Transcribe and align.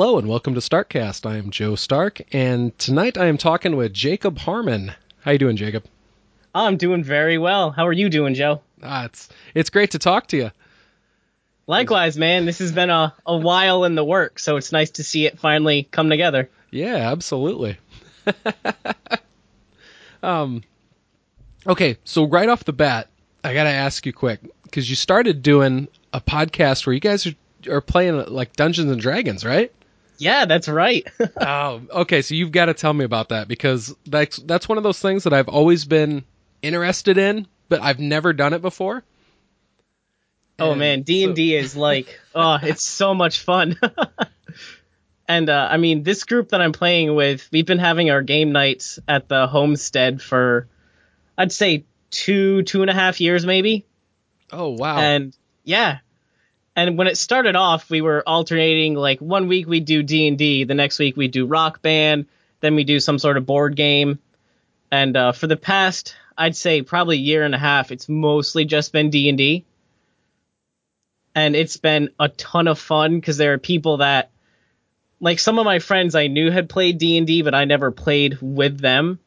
Hello 0.00 0.16
and 0.16 0.26
welcome 0.26 0.54
to 0.54 0.60
Starkcast. 0.60 1.26
I 1.26 1.36
am 1.36 1.50
Joe 1.50 1.74
Stark, 1.74 2.22
and 2.32 2.76
tonight 2.78 3.18
I 3.18 3.26
am 3.26 3.36
talking 3.36 3.76
with 3.76 3.92
Jacob 3.92 4.38
Harmon. 4.38 4.94
How 5.20 5.32
you 5.32 5.38
doing, 5.38 5.58
Jacob? 5.58 5.84
I'm 6.54 6.78
doing 6.78 7.04
very 7.04 7.36
well. 7.36 7.70
How 7.70 7.86
are 7.86 7.92
you 7.92 8.08
doing, 8.08 8.32
Joe? 8.32 8.62
Ah, 8.82 9.04
it's 9.04 9.28
it's 9.54 9.68
great 9.68 9.90
to 9.90 9.98
talk 9.98 10.28
to 10.28 10.38
you. 10.38 10.50
Likewise, 11.66 12.16
man. 12.16 12.46
This 12.46 12.60
has 12.60 12.72
been 12.72 12.88
a, 12.88 13.14
a 13.26 13.36
while 13.36 13.84
in 13.84 13.94
the 13.94 14.02
work, 14.02 14.38
so 14.38 14.56
it's 14.56 14.72
nice 14.72 14.88
to 14.92 15.04
see 15.04 15.26
it 15.26 15.38
finally 15.38 15.82
come 15.82 16.08
together. 16.08 16.48
Yeah, 16.70 17.12
absolutely. 17.12 17.76
um, 20.22 20.62
okay, 21.66 21.98
so 22.04 22.24
right 22.24 22.48
off 22.48 22.64
the 22.64 22.72
bat, 22.72 23.08
I 23.44 23.52
gotta 23.52 23.68
ask 23.68 24.06
you 24.06 24.14
quick 24.14 24.40
because 24.62 24.88
you 24.88 24.96
started 24.96 25.42
doing 25.42 25.88
a 26.14 26.22
podcast 26.22 26.86
where 26.86 26.94
you 26.94 27.00
guys 27.00 27.26
are, 27.26 27.34
are 27.68 27.82
playing 27.82 28.16
like 28.28 28.56
Dungeons 28.56 28.90
and 28.90 28.98
Dragons, 28.98 29.44
right? 29.44 29.70
Yeah, 30.20 30.44
that's 30.44 30.68
right. 30.68 31.06
oh, 31.40 31.80
okay. 31.90 32.20
So 32.20 32.34
you've 32.34 32.52
got 32.52 32.66
to 32.66 32.74
tell 32.74 32.92
me 32.92 33.04
about 33.06 33.30
that 33.30 33.48
because 33.48 33.94
that's 34.06 34.36
that's 34.36 34.68
one 34.68 34.76
of 34.76 34.84
those 34.84 35.00
things 35.00 35.24
that 35.24 35.32
I've 35.32 35.48
always 35.48 35.86
been 35.86 36.24
interested 36.60 37.16
in, 37.16 37.46
but 37.70 37.80
I've 37.82 38.00
never 38.00 38.34
done 38.34 38.52
it 38.52 38.60
before. 38.60 39.02
Oh 40.58 40.74
man, 40.74 41.02
D 41.02 41.24
and 41.24 41.34
D 41.34 41.56
is 41.56 41.74
like, 41.74 42.20
oh, 42.34 42.58
it's 42.62 42.84
so 42.84 43.14
much 43.14 43.40
fun. 43.40 43.78
and 45.28 45.48
uh, 45.48 45.68
I 45.70 45.78
mean, 45.78 46.02
this 46.02 46.24
group 46.24 46.50
that 46.50 46.60
I'm 46.60 46.72
playing 46.72 47.14
with, 47.14 47.48
we've 47.50 47.64
been 47.64 47.78
having 47.78 48.10
our 48.10 48.20
game 48.20 48.52
nights 48.52 48.98
at 49.08 49.26
the 49.26 49.46
homestead 49.46 50.20
for, 50.20 50.68
I'd 51.38 51.50
say 51.50 51.84
two, 52.10 52.62
two 52.62 52.82
and 52.82 52.90
a 52.90 52.94
half 52.94 53.22
years 53.22 53.46
maybe. 53.46 53.86
Oh 54.52 54.70
wow! 54.70 54.98
And 54.98 55.34
yeah, 55.64 56.00
and 56.76 56.96
when 56.96 57.06
it 57.06 57.18
started 57.18 57.56
off, 57.56 57.90
we 57.90 58.00
were 58.00 58.22
alternating. 58.26 58.94
Like 58.94 59.20
one 59.20 59.48
week 59.48 59.66
we 59.66 59.80
do 59.80 60.02
D 60.02 60.28
and 60.28 60.38
D, 60.38 60.64
the 60.64 60.74
next 60.74 60.98
week 60.98 61.16
we 61.16 61.28
do 61.28 61.46
Rock 61.46 61.82
Band, 61.82 62.26
then 62.60 62.74
we 62.74 62.84
do 62.84 63.00
some 63.00 63.18
sort 63.18 63.36
of 63.36 63.46
board 63.46 63.76
game. 63.76 64.18
And 64.92 65.16
uh, 65.16 65.32
for 65.32 65.46
the 65.46 65.56
past, 65.56 66.16
I'd 66.36 66.56
say 66.56 66.82
probably 66.82 67.18
year 67.18 67.44
and 67.44 67.54
a 67.54 67.58
half, 67.58 67.92
it's 67.92 68.08
mostly 68.08 68.64
just 68.64 68.92
been 68.92 69.10
D 69.10 69.28
and 69.28 69.38
D 69.38 69.64
and 71.34 71.54
it's 71.54 71.76
been 71.76 72.10
a 72.18 72.28
ton 72.28 72.68
of 72.68 72.78
fun 72.78 73.16
because 73.16 73.36
there 73.36 73.52
are 73.52 73.58
people 73.58 73.98
that 73.98 74.30
like 75.20 75.38
some 75.38 75.58
of 75.58 75.64
my 75.64 75.78
friends 75.78 76.14
I 76.14 76.26
knew 76.26 76.50
had 76.50 76.68
played 76.68 76.98
D&D 76.98 77.42
but 77.42 77.54
I 77.54 77.64
never 77.64 77.90
played 77.90 78.38
with 78.40 78.78
them 78.78 79.18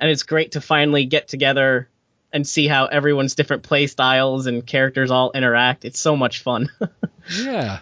and 0.00 0.10
it's 0.10 0.24
great 0.24 0.52
to 0.52 0.60
finally 0.60 1.06
get 1.06 1.28
together 1.28 1.88
and 2.32 2.46
see 2.46 2.66
how 2.66 2.86
everyone's 2.86 3.34
different 3.34 3.62
play 3.62 3.86
styles 3.86 4.46
and 4.46 4.66
characters 4.66 5.10
all 5.10 5.32
interact. 5.32 5.84
It's 5.84 5.98
so 5.98 6.16
much 6.16 6.42
fun. 6.42 6.70
yeah. 7.38 7.80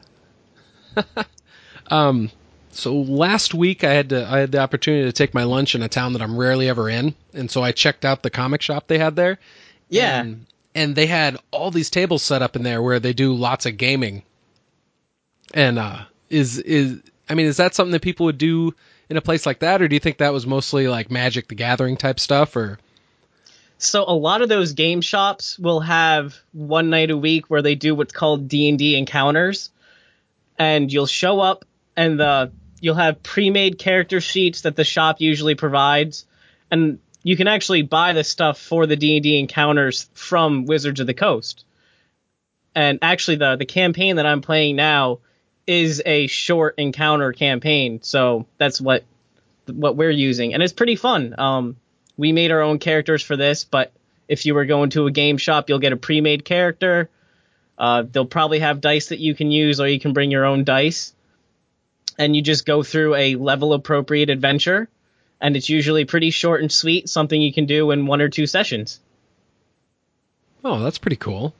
um 1.90 2.30
so 2.70 2.94
last 2.94 3.54
week 3.54 3.84
I 3.84 3.92
had 3.92 4.10
to 4.10 4.26
I 4.26 4.38
had 4.38 4.52
the 4.52 4.58
opportunity 4.58 5.04
to 5.04 5.12
take 5.12 5.34
my 5.34 5.44
lunch 5.44 5.74
in 5.74 5.82
a 5.82 5.88
town 5.88 6.12
that 6.12 6.22
I'm 6.22 6.36
rarely 6.36 6.68
ever 6.68 6.88
in 6.88 7.14
and 7.32 7.50
so 7.50 7.62
I 7.62 7.72
checked 7.72 8.04
out 8.04 8.22
the 8.22 8.30
comic 8.30 8.62
shop 8.62 8.86
they 8.86 8.98
had 8.98 9.16
there. 9.16 9.38
Yeah. 9.88 10.20
And 10.20 10.46
and 10.74 10.96
they 10.96 11.06
had 11.06 11.38
all 11.50 11.70
these 11.70 11.90
tables 11.90 12.22
set 12.22 12.42
up 12.42 12.56
in 12.56 12.62
there 12.62 12.82
where 12.82 13.00
they 13.00 13.12
do 13.12 13.34
lots 13.34 13.66
of 13.66 13.76
gaming. 13.76 14.22
And 15.52 15.78
uh, 15.78 16.04
is 16.30 16.58
is 16.58 17.00
I 17.28 17.34
mean, 17.34 17.46
is 17.46 17.58
that 17.58 17.74
something 17.74 17.92
that 17.92 18.02
people 18.02 18.26
would 18.26 18.38
do 18.38 18.74
in 19.08 19.16
a 19.16 19.22
place 19.22 19.46
like 19.46 19.60
that, 19.60 19.80
or 19.80 19.88
do 19.88 19.94
you 19.94 20.00
think 20.00 20.18
that 20.18 20.32
was 20.32 20.46
mostly 20.46 20.88
like 20.88 21.10
Magic 21.10 21.48
the 21.48 21.54
Gathering 21.54 21.96
type 21.96 22.18
stuff, 22.18 22.56
or? 22.56 22.78
So 23.86 24.04
a 24.06 24.14
lot 24.14 24.42
of 24.42 24.48
those 24.48 24.72
game 24.72 25.00
shops 25.00 25.58
will 25.58 25.80
have 25.80 26.36
one 26.52 26.90
night 26.90 27.10
a 27.10 27.16
week 27.16 27.50
where 27.50 27.62
they 27.62 27.74
do 27.74 27.94
what's 27.94 28.12
called 28.12 28.48
D 28.48 28.68
and 28.68 28.78
D 28.78 28.96
encounters, 28.96 29.70
and 30.58 30.92
you'll 30.92 31.06
show 31.06 31.40
up 31.40 31.64
and 31.96 32.18
the 32.18 32.52
you'll 32.80 32.94
have 32.94 33.22
pre-made 33.22 33.78
character 33.78 34.20
sheets 34.20 34.62
that 34.62 34.76
the 34.76 34.84
shop 34.84 35.20
usually 35.20 35.54
provides, 35.54 36.26
and 36.70 36.98
you 37.22 37.36
can 37.36 37.48
actually 37.48 37.82
buy 37.82 38.12
the 38.12 38.22
stuff 38.22 38.60
for 38.60 38.86
the 38.86 38.96
D&D 38.96 39.38
encounters 39.38 40.08
from 40.12 40.66
Wizards 40.66 41.00
of 41.00 41.06
the 41.06 41.14
Coast. 41.14 41.64
And 42.74 42.98
actually 43.02 43.36
the 43.36 43.56
the 43.56 43.64
campaign 43.64 44.16
that 44.16 44.26
I'm 44.26 44.42
playing 44.42 44.76
now 44.76 45.20
is 45.66 46.02
a 46.04 46.26
short 46.26 46.74
encounter 46.76 47.32
campaign. 47.32 48.00
So 48.02 48.46
that's 48.58 48.80
what 48.80 49.04
what 49.66 49.96
we're 49.96 50.10
using 50.10 50.52
and 50.52 50.62
it's 50.62 50.74
pretty 50.74 50.96
fun. 50.96 51.34
Um 51.38 51.76
we 52.16 52.32
made 52.32 52.50
our 52.50 52.60
own 52.60 52.78
characters 52.78 53.22
for 53.22 53.36
this, 53.36 53.64
but 53.64 53.92
if 54.28 54.46
you 54.46 54.54
were 54.54 54.64
going 54.64 54.90
to 54.90 55.06
a 55.06 55.10
game 55.10 55.36
shop, 55.36 55.68
you'll 55.68 55.78
get 55.78 55.92
a 55.92 55.96
pre-made 55.96 56.44
character. 56.44 57.10
Uh, 57.76 58.04
they'll 58.10 58.24
probably 58.24 58.60
have 58.60 58.80
dice 58.80 59.08
that 59.08 59.18
you 59.18 59.34
can 59.34 59.50
use, 59.50 59.80
or 59.80 59.88
you 59.88 60.00
can 60.00 60.12
bring 60.12 60.30
your 60.30 60.44
own 60.44 60.64
dice. 60.64 61.14
And 62.18 62.34
you 62.36 62.42
just 62.42 62.64
go 62.64 62.82
through 62.82 63.16
a 63.16 63.34
level 63.34 63.72
appropriate 63.72 64.30
adventure 64.30 64.88
and 65.44 65.56
it's 65.56 65.68
usually 65.68 66.06
pretty 66.06 66.30
short 66.30 66.62
and 66.62 66.72
sweet, 66.72 67.06
something 67.06 67.40
you 67.40 67.52
can 67.52 67.66
do 67.66 67.90
in 67.90 68.06
one 68.06 68.22
or 68.22 68.30
two 68.30 68.46
sessions. 68.46 68.98
Oh, 70.64 70.82
that's 70.82 70.96
pretty 70.96 71.16
cool. 71.16 71.54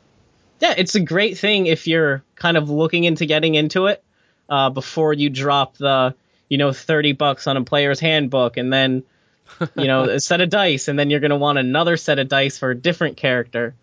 Yeah, 0.61 0.73
it's 0.79 0.95
a 0.95 1.01
great 1.01 1.37
thing 1.37 1.67
if 1.67 1.87
you're 1.87 2.23
kind 2.35 2.57
of 2.57 2.71
looking 2.71 3.05
into 3.05 3.27
getting 3.27 3.55
into 3.55 3.87
it 3.87 4.03
uh, 4.49 4.71
before 4.71 5.13
you 5.13 5.29
drop 5.29 5.77
the, 5.77 6.15
you 6.49 6.57
know, 6.57 6.73
30 6.73 7.13
bucks 7.13 7.47
on 7.47 7.59
a 7.59 7.65
player's 7.65 8.01
handbook 8.01 8.57
and 8.57 8.73
then, 8.73 9.03
you 9.77 9.87
know, 9.87 10.05
a 10.05 10.21
set 10.21 10.41
of 10.41 10.51
dice, 10.51 10.89
and 10.89 10.99
then 10.99 11.11
you're 11.11 11.21
going 11.21 11.31
to 11.31 11.37
want 11.37 11.59
another 11.59 11.97
set 11.97 12.19
of 12.19 12.29
dice 12.29 12.59
for 12.59 12.71
a 12.71 12.75
different 12.75 13.17
character. 13.17 13.75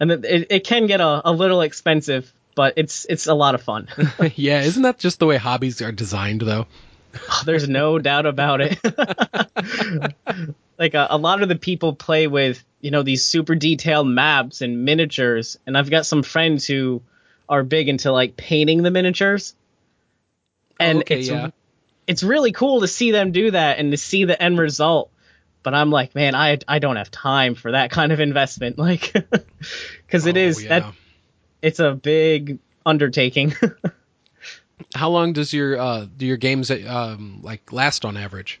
And 0.00 0.10
it, 0.10 0.46
it 0.50 0.64
can 0.64 0.86
get 0.86 1.00
a, 1.00 1.28
a 1.30 1.32
little 1.32 1.60
expensive, 1.60 2.32
but 2.54 2.74
it's 2.76 3.06
it's 3.08 3.26
a 3.26 3.34
lot 3.34 3.54
of 3.54 3.62
fun. 3.62 3.88
yeah, 4.34 4.62
isn't 4.62 4.82
that 4.82 4.98
just 4.98 5.18
the 5.18 5.26
way 5.26 5.36
hobbies 5.36 5.80
are 5.80 5.92
designed, 5.92 6.40
though? 6.40 6.66
Oh, 7.30 7.42
there's 7.44 7.68
no 7.68 7.98
doubt 7.98 8.26
about 8.26 8.60
it. 8.62 8.78
like 10.78 10.94
a, 10.94 11.08
a, 11.10 11.18
lot 11.18 11.42
of 11.42 11.48
the 11.48 11.56
people 11.56 11.94
play 11.94 12.26
with, 12.26 12.64
you 12.80 12.90
know, 12.90 13.02
these 13.02 13.24
super 13.24 13.54
detailed 13.54 14.08
maps 14.08 14.62
and 14.62 14.84
miniatures, 14.84 15.58
and 15.66 15.76
I've 15.76 15.90
got 15.90 16.06
some 16.06 16.22
friends 16.22 16.66
who 16.66 17.02
are 17.48 17.62
big 17.62 17.88
into 17.88 18.10
like 18.10 18.36
painting 18.36 18.82
the 18.82 18.90
miniatures. 18.90 19.54
And 20.80 20.98
oh, 20.98 21.00
okay, 21.02 21.20
it's 21.20 21.28
yeah. 21.28 21.50
It's 22.06 22.22
really 22.22 22.52
cool 22.52 22.80
to 22.80 22.88
see 22.88 23.10
them 23.10 23.32
do 23.32 23.50
that 23.50 23.78
and 23.78 23.90
to 23.90 23.96
see 23.96 24.24
the 24.24 24.40
end 24.40 24.58
result. 24.58 25.10
But 25.62 25.74
I'm 25.74 25.90
like, 25.90 26.14
man, 26.14 26.34
I 26.34 26.58
I 26.66 26.78
don't 26.80 26.96
have 26.96 27.10
time 27.10 27.54
for 27.54 27.72
that 27.72 27.90
kind 27.90 28.12
of 28.12 28.20
investment, 28.20 28.78
like, 28.78 29.12
because 30.06 30.26
it 30.26 30.36
oh, 30.36 30.40
is 30.40 30.62
yeah. 30.62 30.68
that 30.80 30.94
it's 31.62 31.78
a 31.78 31.92
big 31.92 32.58
undertaking. 32.84 33.54
How 34.94 35.10
long 35.10 35.32
does 35.32 35.52
your 35.52 35.78
uh, 35.78 36.06
do 36.16 36.26
your 36.26 36.36
games 36.36 36.70
um, 36.70 37.40
like 37.42 37.72
last 37.72 38.04
on 38.04 38.16
average? 38.16 38.60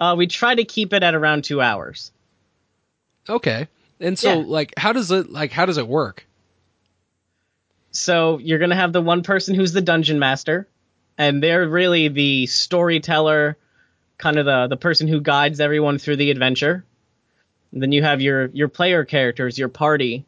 Uh, 0.00 0.14
we 0.18 0.26
try 0.26 0.54
to 0.54 0.64
keep 0.64 0.92
it 0.92 1.02
at 1.02 1.14
around 1.14 1.44
two 1.44 1.60
hours. 1.60 2.12
Okay, 3.28 3.68
and 4.00 4.18
so 4.18 4.40
Yeah. 4.40 4.46
like, 4.46 4.74
how 4.76 4.92
does 4.92 5.10
it 5.10 5.30
like 5.30 5.52
how 5.52 5.66
does 5.66 5.78
it 5.78 5.86
work? 5.86 6.26
So 7.92 8.38
you're 8.38 8.58
gonna 8.58 8.74
have 8.74 8.92
the 8.92 9.00
one 9.00 9.22
person 9.22 9.54
who's 9.54 9.72
the 9.72 9.80
dungeon 9.80 10.18
master, 10.18 10.68
and 11.18 11.42
they're 11.42 11.68
really 11.68 12.08
the 12.08 12.46
storyteller, 12.46 13.58
kind 14.16 14.38
of 14.38 14.46
the 14.46 14.68
the 14.68 14.76
person 14.76 15.08
who 15.08 15.20
guides 15.20 15.60
everyone 15.60 15.98
through 15.98 16.16
the 16.16 16.30
adventure. 16.30 16.84
And 17.72 17.82
then 17.82 17.92
you 17.92 18.02
have 18.02 18.22
your 18.22 18.46
your 18.46 18.68
player 18.68 19.04
characters, 19.04 19.58
your 19.58 19.68
party, 19.68 20.24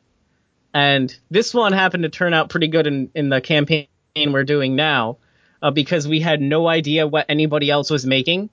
and 0.74 1.16
this 1.30 1.54
one 1.54 1.72
happened 1.72 2.02
to 2.02 2.10
turn 2.10 2.34
out 2.34 2.50
pretty 2.50 2.68
good 2.68 2.86
in 2.86 3.10
in 3.14 3.28
the 3.30 3.40
campaign 3.40 3.86
we're 4.16 4.44
doing 4.44 4.76
now, 4.76 5.18
uh, 5.62 5.70
because 5.70 6.06
we 6.06 6.20
had 6.20 6.40
no 6.40 6.68
idea 6.68 7.06
what 7.06 7.26
anybody 7.28 7.70
else 7.70 7.90
was 7.90 8.04
making. 8.04 8.50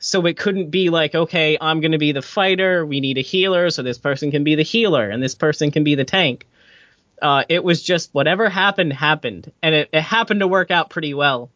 So 0.00 0.24
it 0.26 0.36
couldn't 0.36 0.70
be 0.70 0.90
like, 0.90 1.14
okay, 1.14 1.58
I'm 1.60 1.80
going 1.80 1.92
to 1.92 1.98
be 1.98 2.12
the 2.12 2.22
fighter. 2.22 2.86
We 2.86 3.00
need 3.00 3.18
a 3.18 3.22
healer, 3.22 3.68
so 3.70 3.82
this 3.82 3.98
person 3.98 4.30
can 4.30 4.44
be 4.44 4.54
the 4.54 4.62
healer, 4.62 5.10
and 5.10 5.22
this 5.22 5.34
person 5.34 5.70
can 5.72 5.84
be 5.84 5.96
the 5.96 6.04
tank. 6.04 6.46
Uh, 7.20 7.42
it 7.48 7.64
was 7.64 7.82
just 7.82 8.14
whatever 8.14 8.48
happened 8.48 8.92
happened, 8.92 9.50
and 9.60 9.74
it, 9.74 9.88
it 9.92 10.00
happened 10.00 10.40
to 10.40 10.46
work 10.46 10.70
out 10.70 10.88
pretty 10.88 11.14
well. 11.14 11.50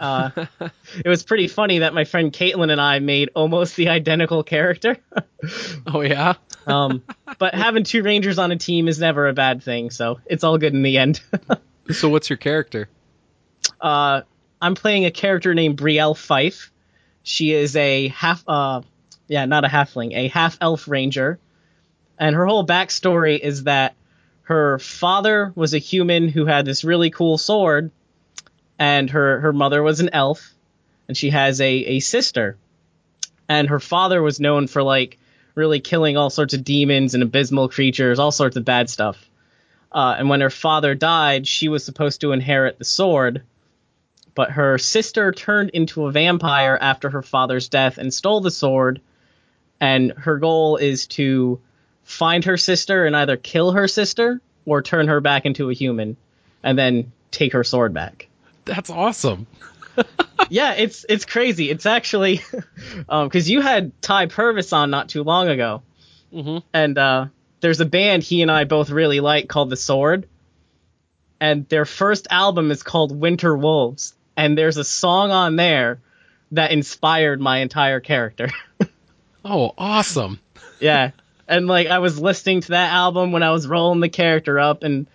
Uh, 0.00 0.30
it 1.04 1.08
was 1.08 1.22
pretty 1.22 1.46
funny 1.46 1.80
that 1.80 1.92
my 1.94 2.04
friend 2.04 2.32
Caitlin 2.32 2.72
and 2.72 2.80
I 2.80 2.98
made 2.98 3.30
almost 3.34 3.76
the 3.76 3.90
identical 3.90 4.42
character. 4.42 4.96
Oh 5.86 6.02
yeah. 6.02 6.34
um, 6.66 7.02
but 7.38 7.54
having 7.54 7.82
two 7.82 8.02
rangers 8.02 8.38
on 8.38 8.52
a 8.52 8.56
team 8.56 8.88
is 8.88 8.98
never 8.98 9.26
a 9.26 9.32
bad 9.32 9.62
thing, 9.62 9.88
so 9.88 10.20
it's 10.26 10.44
all 10.44 10.58
good 10.58 10.74
in 10.74 10.82
the 10.82 10.98
end. 10.98 11.22
so 11.90 12.10
what's 12.10 12.28
your 12.28 12.36
character? 12.36 12.90
uh, 13.80 14.20
I'm 14.60 14.74
playing 14.74 15.06
a 15.06 15.10
character 15.10 15.54
named 15.54 15.78
Brielle 15.78 16.14
Fife. 16.16 16.70
She 17.22 17.52
is 17.52 17.74
a 17.74 18.08
half, 18.08 18.44
uh, 18.46 18.82
yeah, 19.28 19.46
not 19.46 19.64
a 19.64 19.68
halfling, 19.68 20.14
a 20.14 20.28
half 20.28 20.58
elf 20.60 20.86
ranger. 20.88 21.38
And 22.18 22.36
her 22.36 22.44
whole 22.44 22.66
backstory 22.66 23.38
is 23.38 23.64
that 23.64 23.94
her 24.42 24.78
father 24.78 25.52
was 25.54 25.72
a 25.72 25.78
human 25.78 26.28
who 26.28 26.44
had 26.44 26.66
this 26.66 26.84
really 26.84 27.08
cool 27.08 27.38
sword, 27.38 27.90
and 28.80 29.10
her, 29.10 29.40
her 29.40 29.52
mother 29.52 29.82
was 29.82 30.00
an 30.00 30.08
elf, 30.14 30.54
and 31.06 31.16
she 31.16 31.28
has 31.30 31.60
a, 31.60 31.70
a 31.70 32.00
sister. 32.00 32.56
And 33.46 33.68
her 33.68 33.78
father 33.78 34.22
was 34.22 34.40
known 34.40 34.68
for 34.68 34.82
like 34.82 35.18
really 35.54 35.80
killing 35.80 36.16
all 36.16 36.30
sorts 36.30 36.54
of 36.54 36.64
demons 36.64 37.12
and 37.12 37.22
abysmal 37.22 37.68
creatures, 37.68 38.18
all 38.18 38.32
sorts 38.32 38.56
of 38.56 38.64
bad 38.64 38.88
stuff. 38.88 39.28
Uh, 39.92 40.14
and 40.18 40.30
when 40.30 40.40
her 40.40 40.50
father 40.50 40.94
died, 40.94 41.46
she 41.46 41.68
was 41.68 41.84
supposed 41.84 42.22
to 42.22 42.32
inherit 42.32 42.78
the 42.78 42.84
sword, 42.86 43.42
but 44.34 44.52
her 44.52 44.78
sister 44.78 45.30
turned 45.30 45.70
into 45.70 46.06
a 46.06 46.12
vampire 46.12 46.78
after 46.80 47.10
her 47.10 47.22
father's 47.22 47.68
death 47.68 47.98
and 47.98 48.14
stole 48.14 48.40
the 48.40 48.50
sword. 48.50 49.02
And 49.78 50.12
her 50.12 50.38
goal 50.38 50.76
is 50.76 51.06
to 51.08 51.60
find 52.04 52.44
her 52.44 52.56
sister 52.56 53.04
and 53.04 53.14
either 53.14 53.36
kill 53.36 53.72
her 53.72 53.88
sister 53.88 54.40
or 54.64 54.80
turn 54.80 55.08
her 55.08 55.20
back 55.20 55.44
into 55.44 55.68
a 55.68 55.74
human 55.74 56.16
and 56.62 56.78
then 56.78 57.12
take 57.30 57.52
her 57.52 57.64
sword 57.64 57.92
back. 57.92 58.29
That's 58.64 58.90
awesome. 58.90 59.46
yeah, 60.48 60.74
it's 60.74 61.04
it's 61.08 61.24
crazy. 61.24 61.70
It's 61.70 61.86
actually 61.86 62.40
because 63.06 63.48
um, 63.48 63.52
you 63.52 63.60
had 63.60 64.00
Ty 64.02 64.26
Purvis 64.26 64.72
on 64.72 64.90
not 64.90 65.08
too 65.08 65.22
long 65.22 65.48
ago, 65.48 65.82
mm-hmm. 66.32 66.58
and 66.72 66.98
uh, 66.98 67.26
there's 67.60 67.80
a 67.80 67.86
band 67.86 68.22
he 68.22 68.42
and 68.42 68.50
I 68.50 68.64
both 68.64 68.90
really 68.90 69.20
like 69.20 69.48
called 69.48 69.70
The 69.70 69.76
Sword, 69.76 70.28
and 71.40 71.68
their 71.68 71.84
first 71.84 72.28
album 72.30 72.70
is 72.70 72.82
called 72.82 73.18
Winter 73.18 73.56
Wolves, 73.56 74.14
and 74.36 74.56
there's 74.56 74.76
a 74.76 74.84
song 74.84 75.30
on 75.30 75.56
there 75.56 76.00
that 76.52 76.72
inspired 76.72 77.40
my 77.40 77.58
entire 77.58 78.00
character. 78.00 78.50
oh, 79.44 79.72
awesome! 79.76 80.40
yeah, 80.80 81.10
and 81.48 81.66
like 81.66 81.88
I 81.88 81.98
was 81.98 82.20
listening 82.20 82.60
to 82.62 82.68
that 82.68 82.92
album 82.92 83.32
when 83.32 83.42
I 83.42 83.50
was 83.50 83.66
rolling 83.66 84.00
the 84.00 84.08
character 84.08 84.58
up, 84.58 84.82
and 84.82 85.06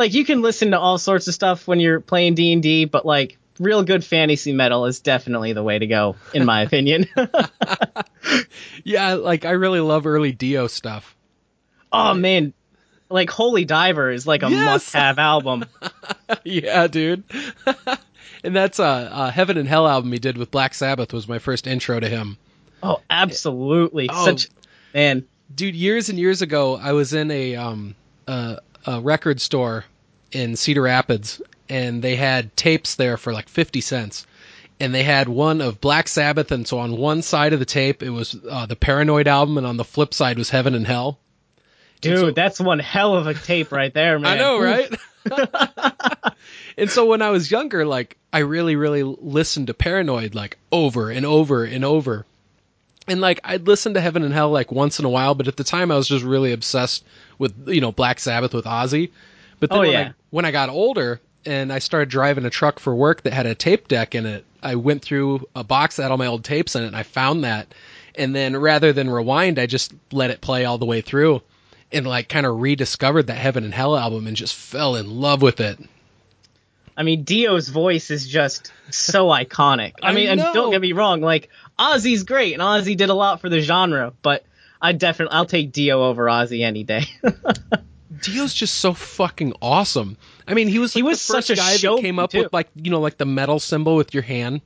like 0.00 0.14
you 0.14 0.24
can 0.24 0.40
listen 0.40 0.70
to 0.70 0.80
all 0.80 0.96
sorts 0.96 1.28
of 1.28 1.34
stuff 1.34 1.68
when 1.68 1.78
you're 1.78 2.00
playing 2.00 2.34
D 2.34 2.54
and 2.54 2.62
D, 2.62 2.86
but 2.86 3.04
like 3.04 3.36
real 3.58 3.82
good 3.82 4.02
fantasy 4.02 4.54
metal 4.54 4.86
is 4.86 5.00
definitely 5.00 5.52
the 5.52 5.62
way 5.62 5.78
to 5.78 5.86
go, 5.86 6.16
in 6.32 6.46
my 6.46 6.62
opinion. 6.62 7.06
yeah, 8.84 9.12
like 9.12 9.44
I 9.44 9.50
really 9.50 9.80
love 9.80 10.06
early 10.06 10.32
Dio 10.32 10.68
stuff. 10.68 11.14
Oh 11.92 12.14
man, 12.14 12.54
like 13.10 13.28
Holy 13.28 13.66
Diver 13.66 14.10
is 14.10 14.26
like 14.26 14.42
a 14.42 14.48
yes! 14.48 14.64
must-have 14.64 15.18
album. 15.18 15.66
yeah, 16.44 16.86
dude. 16.86 17.22
and 18.42 18.56
that's 18.56 18.78
a, 18.78 19.10
a, 19.12 19.30
Heaven 19.30 19.58
and 19.58 19.68
Hell 19.68 19.86
album 19.86 20.10
he 20.12 20.18
did 20.18 20.38
with 20.38 20.50
Black 20.50 20.72
Sabbath 20.72 21.12
was 21.12 21.28
my 21.28 21.40
first 21.40 21.66
intro 21.66 22.00
to 22.00 22.08
him. 22.08 22.38
Oh, 22.82 23.02
absolutely. 23.10 24.08
Oh, 24.10 24.24
Such 24.24 24.48
man, 24.94 25.26
dude. 25.54 25.76
Years 25.76 26.08
and 26.08 26.18
years 26.18 26.40
ago, 26.40 26.76
I 26.76 26.92
was 26.92 27.12
in 27.12 27.30
a 27.30 27.56
um 27.56 27.94
a, 28.26 28.60
a 28.86 29.00
record 29.00 29.40
store 29.40 29.84
in 30.32 30.56
Cedar 30.56 30.82
Rapids, 30.82 31.40
and 31.68 32.02
they 32.02 32.16
had 32.16 32.56
tapes 32.56 32.94
there 32.94 33.16
for 33.16 33.32
like 33.32 33.48
fifty 33.48 33.80
cents. 33.80 34.26
And 34.78 34.94
they 34.94 35.02
had 35.02 35.28
one 35.28 35.60
of 35.60 35.80
Black 35.80 36.08
Sabbath, 36.08 36.50
and 36.52 36.66
so 36.66 36.78
on 36.78 36.96
one 36.96 37.20
side 37.20 37.52
of 37.52 37.58
the 37.58 37.66
tape 37.66 38.02
it 38.02 38.10
was 38.10 38.34
uh, 38.48 38.64
the 38.66 38.76
Paranoid 38.76 39.28
album, 39.28 39.58
and 39.58 39.66
on 39.66 39.76
the 39.76 39.84
flip 39.84 40.14
side 40.14 40.38
was 40.38 40.48
Heaven 40.50 40.74
and 40.74 40.86
Hell. 40.86 41.18
Dude, 42.00 42.18
so, 42.18 42.30
that's 42.30 42.58
one 42.58 42.78
hell 42.78 43.14
of 43.14 43.26
a 43.26 43.34
tape 43.34 43.72
right 43.72 43.92
there, 43.92 44.18
man. 44.18 44.32
I 44.38 44.38
know, 44.38 44.60
right? 44.62 44.90
and 46.78 46.90
so 46.90 47.04
when 47.06 47.20
I 47.20 47.30
was 47.30 47.50
younger, 47.50 47.84
like 47.84 48.16
I 48.32 48.38
really, 48.38 48.76
really 48.76 49.02
listened 49.02 49.66
to 49.66 49.74
Paranoid 49.74 50.34
like 50.34 50.58
over 50.72 51.10
and 51.10 51.26
over 51.26 51.64
and 51.64 51.84
over. 51.84 52.24
And 53.10 53.20
like 53.20 53.40
I'd 53.42 53.66
listen 53.66 53.94
to 53.94 54.00
Heaven 54.00 54.22
and 54.22 54.32
Hell 54.32 54.50
like 54.50 54.70
once 54.70 54.98
in 54.98 55.04
a 55.04 55.10
while, 55.10 55.34
but 55.34 55.48
at 55.48 55.56
the 55.56 55.64
time 55.64 55.90
I 55.90 55.96
was 55.96 56.08
just 56.08 56.24
really 56.24 56.52
obsessed 56.52 57.04
with 57.38 57.68
you 57.68 57.80
know 57.80 57.92
Black 57.92 58.20
Sabbath 58.20 58.54
with 58.54 58.64
Ozzy. 58.64 59.10
But 59.58 59.70
then 59.70 59.78
oh, 59.78 59.82
when, 59.82 59.90
yeah. 59.90 60.08
I, 60.08 60.14
when 60.30 60.44
I 60.44 60.52
got 60.52 60.68
older 60.68 61.20
and 61.44 61.72
I 61.72 61.80
started 61.80 62.08
driving 62.08 62.44
a 62.44 62.50
truck 62.50 62.78
for 62.78 62.94
work 62.94 63.22
that 63.22 63.32
had 63.32 63.46
a 63.46 63.54
tape 63.54 63.88
deck 63.88 64.14
in 64.14 64.26
it, 64.26 64.44
I 64.62 64.76
went 64.76 65.02
through 65.02 65.46
a 65.56 65.64
box 65.64 65.96
that 65.96 66.02
had 66.02 66.10
all 66.12 66.18
my 66.18 66.26
old 66.26 66.44
tapes 66.44 66.76
in 66.76 66.84
it 66.84 66.86
and 66.86 66.96
I 66.96 67.02
found 67.02 67.44
that. 67.44 67.74
And 68.14 68.34
then 68.34 68.56
rather 68.56 68.92
than 68.92 69.10
rewind, 69.10 69.58
I 69.58 69.66
just 69.66 69.92
let 70.12 70.30
it 70.30 70.40
play 70.40 70.64
all 70.64 70.78
the 70.78 70.86
way 70.86 71.00
through 71.00 71.42
and 71.92 72.06
like 72.06 72.28
kind 72.28 72.46
of 72.46 72.60
rediscovered 72.60 73.26
that 73.26 73.34
Heaven 73.34 73.64
and 73.64 73.74
Hell 73.74 73.96
album 73.96 74.26
and 74.26 74.36
just 74.36 74.54
fell 74.54 74.96
in 74.96 75.20
love 75.20 75.42
with 75.42 75.60
it. 75.60 75.78
I 77.00 77.02
mean, 77.02 77.22
Dio's 77.22 77.70
voice 77.70 78.10
is 78.10 78.26
just 78.26 78.74
so 78.90 79.28
iconic. 79.28 79.94
I, 80.02 80.10
I 80.10 80.12
mean, 80.12 80.26
know. 80.26 80.32
and 80.32 80.40
don't 80.52 80.70
get 80.70 80.82
me 80.82 80.92
wrong, 80.92 81.22
like 81.22 81.48
Ozzy's 81.78 82.24
great, 82.24 82.52
and 82.52 82.60
Ozzy 82.60 82.94
did 82.94 83.08
a 83.08 83.14
lot 83.14 83.40
for 83.40 83.48
the 83.48 83.62
genre, 83.62 84.12
but 84.20 84.44
I 84.82 84.92
definitely 84.92 85.34
I'll 85.34 85.46
take 85.46 85.72
Dio 85.72 86.04
over 86.04 86.26
Ozzy 86.26 86.62
any 86.62 86.84
day. 86.84 87.04
Dio's 88.20 88.52
just 88.52 88.74
so 88.74 88.92
fucking 88.92 89.54
awesome. 89.62 90.18
I 90.46 90.52
mean, 90.52 90.68
he 90.68 90.78
was 90.78 90.94
like 90.94 90.98
he 90.98 91.02
was 91.02 91.26
the 91.26 91.32
first 91.32 91.46
such 91.46 91.56
a 91.56 91.58
guy 91.58 91.76
show 91.76 91.96
that 91.96 92.02
came 92.02 92.18
up 92.18 92.32
too. 92.32 92.42
with 92.42 92.52
like 92.52 92.68
you 92.74 92.90
know 92.90 93.00
like 93.00 93.16
the 93.16 93.24
metal 93.24 93.60
symbol 93.60 93.96
with 93.96 94.12
your 94.12 94.22
hand. 94.22 94.60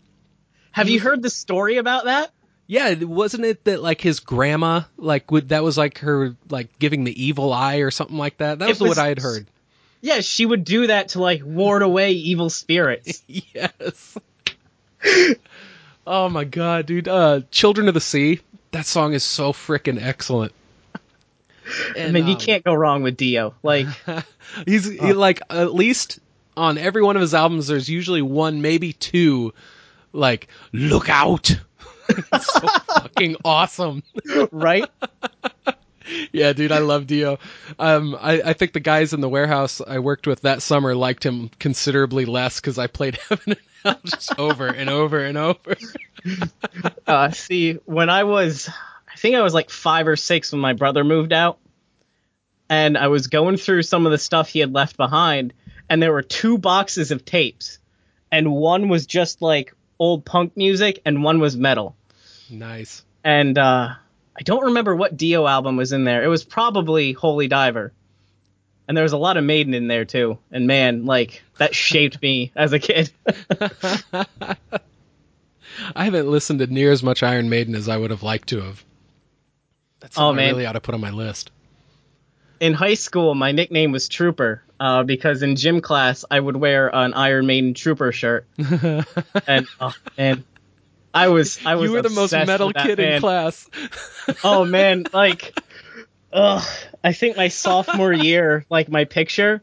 Have 0.73 0.89
you 0.89 0.99
heard 0.99 1.23
the 1.23 1.31
story 1.31 1.77
about 1.77 2.07
that? 2.07 2.33
Yeah, 2.67 2.95
wasn't 2.95 3.45
it 3.45 3.63
that 3.63 3.81
like 3.81 4.01
his 4.01 4.19
grandma 4.19 4.83
like 4.97 5.31
would 5.31 5.51
that 5.51 5.63
was 5.63 5.79
like 5.79 5.99
her 5.99 6.35
like 6.51 6.81
giving 6.81 7.05
the 7.05 7.25
evil 7.25 7.53
eye 7.53 7.77
or 7.77 7.93
something 7.93 8.19
like 8.19 8.39
that? 8.39 8.59
That 8.59 8.71
was, 8.71 8.81
was 8.81 8.89
what 8.89 8.99
I 8.99 9.07
had 9.07 9.21
heard. 9.21 9.47
Yeah, 10.05 10.21
she 10.21 10.45
would 10.45 10.65
do 10.65 10.89
that 10.89 11.09
to 11.11 11.19
like 11.23 11.41
ward 11.43 11.81
away 11.81 12.13
evil 12.13 12.51
spirits. 12.51 13.23
yes. 13.27 14.19
oh 16.07 16.29
my 16.29 16.45
god, 16.45 16.85
dude! 16.85 17.09
Uh, 17.09 17.41
"Children 17.51 17.89
of 17.89 17.95
the 17.95 18.03
Sea." 18.03 18.41
That 18.73 18.85
song 18.85 19.15
is 19.15 19.25
so 19.25 19.55
freaking 19.55 19.99
excellent. 19.99 20.53
And, 21.97 22.09
I 22.09 22.11
mean, 22.11 22.25
um, 22.25 22.29
you 22.29 22.37
can't 22.37 22.63
go 22.63 22.75
wrong 22.75 23.03
with 23.03 23.17
Dio. 23.17 23.55
Like, 23.63 23.87
he's 24.67 24.85
he, 24.85 25.15
like 25.15 25.41
at 25.49 25.75
least 25.75 26.19
on 26.55 26.77
every 26.77 27.03
one 27.03 27.17
of 27.17 27.23
his 27.23 27.33
albums, 27.33 27.69
there's 27.69 27.89
usually 27.89 28.21
one, 28.21 28.61
maybe 28.61 28.93
two, 28.93 29.55
like 30.13 30.49
"Look 30.75 31.09
out." 31.09 31.47
so 32.43 32.61
fucking 32.61 33.37
awesome, 33.43 34.03
right? 34.53 34.85
Yeah, 36.33 36.53
dude, 36.53 36.73
I 36.73 36.79
love 36.79 37.07
Dio. 37.07 37.39
Um, 37.79 38.17
I, 38.21 38.43
I 38.43 38.53
think 38.53 38.73
the 38.73 38.81
guys 38.81 39.13
in 39.13 39.21
the 39.21 39.29
warehouse 39.29 39.81
I 39.87 39.99
worked 39.99 40.27
with 40.27 40.43
that 40.43 40.63
summer 40.63 40.95
liked 40.95 41.25
him 41.25 41.51
considerably 41.59 42.25
less 42.25 42.61
because 42.61 42.79
I 42.79 42.87
played 42.87 43.17
Heaven 43.29 43.53
and 43.53 43.61
Hell 43.83 44.01
just 44.05 44.39
over 44.39 44.67
and 44.67 44.91
over 44.91 45.19
and 45.19 45.39
over. 45.39 45.77
uh, 47.07 47.31
see, 47.31 47.75
when 47.85 48.11
I 48.11 48.25
was, 48.25 48.69
I 48.69 49.17
think 49.17 49.37
I 49.37 49.43
was 49.43 49.55
like 49.55 49.71
five 49.71 50.07
or 50.09 50.17
six 50.17 50.53
when 50.53 50.61
my 50.61 50.73
brother 50.73 51.05
moved 51.05 51.33
out, 51.33 51.59
and 52.69 52.97
I 52.97 53.09
was 53.09 53.27
going 53.27 53.57
through 53.57 53.83
some 53.83 54.07
of 54.07 54.13
the 54.13 54.19
stuff 54.19 54.49
he 54.49 54.61
had 54.61 54.73
left 54.73 54.97
behind, 54.97 55.53
and 55.89 56.03
there 56.03 56.13
were 56.13 56.23
two 56.23 56.59
boxes 56.59 57.11
of 57.11 57.25
tapes, 57.25 57.79
and 58.33 58.53
one 58.53 58.89
was 58.89 59.07
just 59.07 59.43
like 59.43 59.75
old 59.99 60.25
punk 60.25 60.57
music, 60.57 61.01
and 61.05 61.23
one 61.23 61.41
was 61.41 61.57
metal. 61.57 61.97
Nice. 62.51 63.05
And 63.23 63.57
uh, 63.57 63.95
I 64.37 64.43
don't 64.43 64.65
remember 64.65 64.97
what 64.97 65.17
Dio 65.17 65.47
album 65.47 65.77
was 65.77 65.93
in 65.93 66.05
there. 66.05 66.25
It 66.25 66.29
was 66.29 66.45
probably 66.45 67.13
Holy 67.13 67.47
Diver. 67.49 67.93
And 68.87 68.97
there 68.97 69.05
was 69.05 69.13
a 69.13 69.19
lot 69.19 69.37
of 69.37 69.45
Maiden 69.45 69.75
in 69.75 69.89
there 69.89 70.05
too. 70.05 70.39
And 70.51 70.67
man, 70.67 71.07
like 71.07 71.43
that 71.59 71.75
shaped 71.75 72.21
me 72.21 72.53
as 72.55 72.73
a 72.73 72.79
kid. 72.79 73.11
I 75.97 76.05
haven't 76.05 76.31
listened 76.31 76.61
to 76.61 76.67
near 76.67 76.93
as 76.93 77.03
much 77.03 77.23
Iron 77.23 77.49
Maiden 77.49 77.75
as 77.75 77.89
I 77.89 77.97
would 77.97 78.11
have 78.11 78.23
liked 78.23 78.49
to 78.51 78.61
have. 78.61 78.85
That's 80.01 80.19
oh, 80.19 80.33
man. 80.33 80.49
I 80.49 80.51
really 80.51 80.67
ought 80.67 80.73
to 80.73 80.81
put 80.81 80.95
on 80.95 81.01
my 81.01 81.11
list. 81.11 81.51
In 82.61 82.75
high 82.75 82.95
school, 82.95 83.35
my 83.35 83.53
nickname 83.53 83.91
was 83.91 84.09
Trooper 84.09 84.63
uh, 84.79 85.03
because 85.03 85.43
in 85.43 85.57
gym 85.57 85.81
class 85.81 86.25
I 86.31 86.39
would 86.39 86.57
wear 86.57 86.95
an 86.95 87.15
Iron 87.15 87.47
Maiden 87.47 87.75
Trooper 87.75 88.13
shirt. 88.13 88.47
and 88.59 89.67
oh, 89.81 89.95
man, 90.17 90.45
I 91.15 91.29
was 91.29 91.65
I 91.65 91.77
was 91.77 91.89
you 91.89 91.97
were 91.97 92.03
the 92.03 92.11
most 92.11 92.33
metal 92.33 92.73
kid 92.73 92.99
in 92.99 93.21
class. 93.21 93.71
oh 94.45 94.65
man, 94.65 95.05
like, 95.13 95.57
ugh. 96.33 96.67
I 97.05 97.13
think 97.13 97.37
my 97.37 97.49
sophomore 97.49 98.13
year, 98.25 98.67
like 98.69 98.89
my 98.89 99.05
picture, 99.05 99.63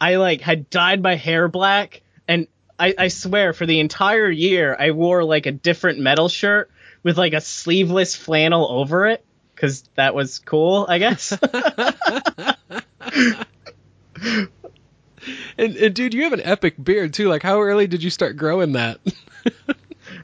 I 0.00 0.16
like 0.16 0.40
had 0.40 0.70
dyed 0.70 1.02
my 1.02 1.16
hair 1.16 1.48
black, 1.48 2.02
and 2.28 2.46
I, 2.78 2.94
I 2.96 3.08
swear 3.08 3.52
for 3.52 3.66
the 3.66 3.80
entire 3.80 4.30
year 4.30 4.76
I 4.78 4.92
wore 4.92 5.24
like 5.24 5.46
a 5.46 5.52
different 5.52 5.98
metal 5.98 6.28
shirt 6.28 6.70
with 7.02 7.18
like 7.18 7.32
a 7.32 7.40
sleeveless 7.40 8.14
flannel 8.14 8.68
over 8.70 9.08
it 9.08 9.24
because 9.54 9.82
that 9.96 10.14
was 10.14 10.38
cool, 10.38 10.86
I 10.88 10.98
guess. 10.98 11.32
and, 15.58 15.76
and 15.76 15.94
dude, 15.94 16.14
you 16.14 16.22
have 16.24 16.32
an 16.32 16.42
epic 16.42 16.74
beard 16.82 17.14
too. 17.14 17.28
Like, 17.28 17.42
how 17.42 17.60
early 17.60 17.88
did 17.88 18.04
you 18.04 18.10
start 18.10 18.36
growing 18.36 18.72
that? 18.72 19.00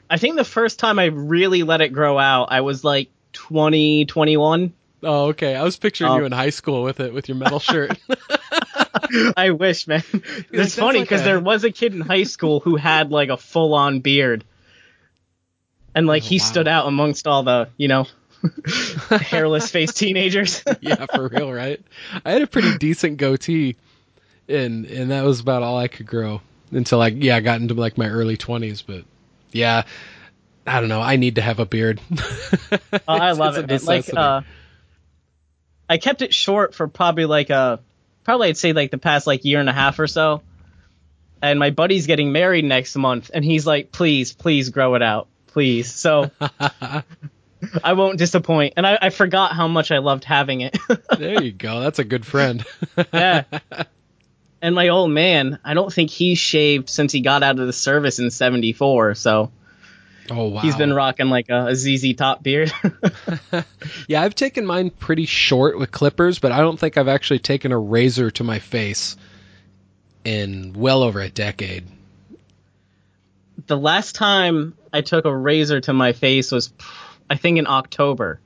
I 0.09 0.17
think 0.17 0.35
the 0.35 0.43
first 0.43 0.79
time 0.79 0.99
I 0.99 1.05
really 1.05 1.63
let 1.63 1.81
it 1.81 1.89
grow 1.89 2.17
out, 2.17 2.47
I 2.51 2.61
was 2.61 2.83
like 2.83 3.09
20, 3.33 4.05
21. 4.05 4.73
Oh, 5.03 5.27
okay. 5.27 5.55
I 5.55 5.63
was 5.63 5.77
picturing 5.77 6.11
you 6.11 6.19
um, 6.19 6.25
in 6.25 6.31
high 6.31 6.49
school 6.49 6.83
with 6.83 6.99
it, 6.99 7.13
with 7.13 7.29
your 7.29 7.37
metal 7.37 7.59
shirt. 7.59 7.97
I 9.37 9.51
wish, 9.51 9.87
man. 9.87 10.03
It's 10.51 10.75
funny 10.75 11.01
because 11.01 11.21
like 11.21 11.27
a... 11.27 11.29
there 11.29 11.39
was 11.39 11.63
a 11.63 11.71
kid 11.71 11.93
in 11.93 12.01
high 12.01 12.23
school 12.23 12.59
who 12.59 12.75
had 12.75 13.11
like 13.11 13.29
a 13.29 13.37
full 13.37 13.73
on 13.73 13.99
beard. 13.99 14.43
And 15.95 16.05
like 16.05 16.23
oh, 16.23 16.27
he 16.27 16.37
wow. 16.37 16.43
stood 16.43 16.67
out 16.67 16.87
amongst 16.87 17.27
all 17.27 17.43
the, 17.43 17.69
you 17.77 17.87
know, 17.87 18.07
hairless 19.09 19.71
face 19.71 19.93
teenagers. 19.93 20.63
yeah, 20.81 21.05
for 21.05 21.27
real, 21.27 21.51
right? 21.51 21.81
I 22.25 22.31
had 22.31 22.41
a 22.41 22.47
pretty 22.47 22.77
decent 22.77 23.17
goatee 23.17 23.75
and 24.49 24.85
and 24.87 25.11
that 25.11 25.23
was 25.23 25.39
about 25.39 25.63
all 25.63 25.77
I 25.77 25.87
could 25.87 26.07
grow 26.07 26.41
until 26.71 27.01
I 27.01 27.07
yeah, 27.07 27.35
I 27.35 27.41
got 27.41 27.61
into 27.61 27.75
like 27.75 27.97
my 27.97 28.09
early 28.09 28.35
20s, 28.35 28.83
but 28.85 29.05
yeah, 29.51 29.83
I 30.65 30.79
don't 30.79 30.89
know. 30.89 31.01
I 31.01 31.15
need 31.15 31.35
to 31.35 31.41
have 31.41 31.59
a 31.59 31.65
beard. 31.65 32.01
oh, 32.71 32.99
I 33.07 33.31
love 33.31 33.57
it. 33.57 33.67
Man. 33.67 33.79
Like, 33.83 34.13
uh, 34.13 34.41
I 35.89 35.97
kept 35.97 36.21
it 36.21 36.33
short 36.33 36.75
for 36.75 36.87
probably 36.87 37.25
like 37.25 37.49
a, 37.49 37.79
probably 38.23 38.49
I'd 38.49 38.57
say 38.57 38.73
like 38.73 38.91
the 38.91 38.97
past 38.97 39.25
like 39.27 39.45
year 39.45 39.59
and 39.59 39.69
a 39.69 39.73
half 39.73 39.99
or 39.99 40.07
so. 40.07 40.41
and 41.41 41.59
my 41.59 41.71
buddy's 41.71 42.05
getting 42.05 42.31
married 42.31 42.65
next 42.65 42.95
month, 42.95 43.31
and 43.33 43.43
he's 43.43 43.65
like, 43.65 43.91
"Please, 43.91 44.33
please 44.33 44.69
grow 44.69 44.95
it 44.95 45.01
out, 45.01 45.27
please." 45.47 45.91
So 45.91 46.29
I 47.83 47.93
won't 47.93 48.17
disappoint. 48.17 48.73
And 48.77 48.85
I, 48.85 48.97
I 49.01 49.09
forgot 49.09 49.53
how 49.53 49.67
much 49.67 49.91
I 49.91 49.97
loved 49.99 50.23
having 50.23 50.61
it. 50.61 50.77
there 51.17 51.41
you 51.41 51.51
go. 51.51 51.79
That's 51.81 51.99
a 51.99 52.03
good 52.03 52.25
friend. 52.25 52.65
yeah. 53.13 53.43
And 54.61 54.75
my 54.75 54.89
old 54.89 55.11
man, 55.11 55.59
I 55.63 55.73
don't 55.73 55.91
think 55.91 56.09
he's 56.09 56.37
shaved 56.37 56.89
since 56.89 57.11
he 57.11 57.21
got 57.21 57.43
out 57.43 57.59
of 57.59 57.65
the 57.67 57.73
service 57.73 58.19
in 58.19 58.29
'74. 58.31 59.15
So 59.15 59.51
Oh 60.31 60.49
wow. 60.49 60.61
he's 60.61 60.75
been 60.75 60.93
rocking 60.93 61.29
like 61.29 61.49
a, 61.49 61.67
a 61.67 61.75
ZZ 61.75 62.13
Top 62.15 62.43
beard. 62.43 62.71
yeah, 64.07 64.21
I've 64.21 64.35
taken 64.35 64.65
mine 64.65 64.89
pretty 64.91 65.25
short 65.25 65.79
with 65.79 65.91
clippers, 65.91 66.39
but 66.39 66.51
I 66.51 66.59
don't 66.59 66.79
think 66.79 66.97
I've 66.97 67.07
actually 67.07 67.39
taken 67.39 67.71
a 67.71 67.79
razor 67.79 68.29
to 68.31 68.43
my 68.43 68.59
face 68.59 69.15
in 70.23 70.73
well 70.73 71.03
over 71.03 71.21
a 71.21 71.29
decade. 71.29 71.85
the 73.67 73.77
last 73.77 74.15
time 74.15 74.75
I 74.91 75.01
took 75.01 75.25
a 75.25 75.35
razor 75.35 75.79
to 75.81 75.93
my 75.93 76.13
face 76.13 76.51
was, 76.51 76.71
I 77.29 77.35
think, 77.35 77.57
in 77.57 77.67
October. 77.67 78.39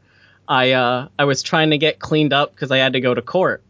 I 0.47 0.71
uh, 0.71 1.07
I 1.17 1.25
was 1.25 1.41
trying 1.41 1.71
to 1.71 1.77
get 1.77 1.99
cleaned 1.99 2.33
up 2.33 2.53
because 2.53 2.71
I 2.71 2.77
had 2.77 2.93
to 2.93 3.01
go 3.01 3.13
to 3.13 3.21
court, 3.21 3.63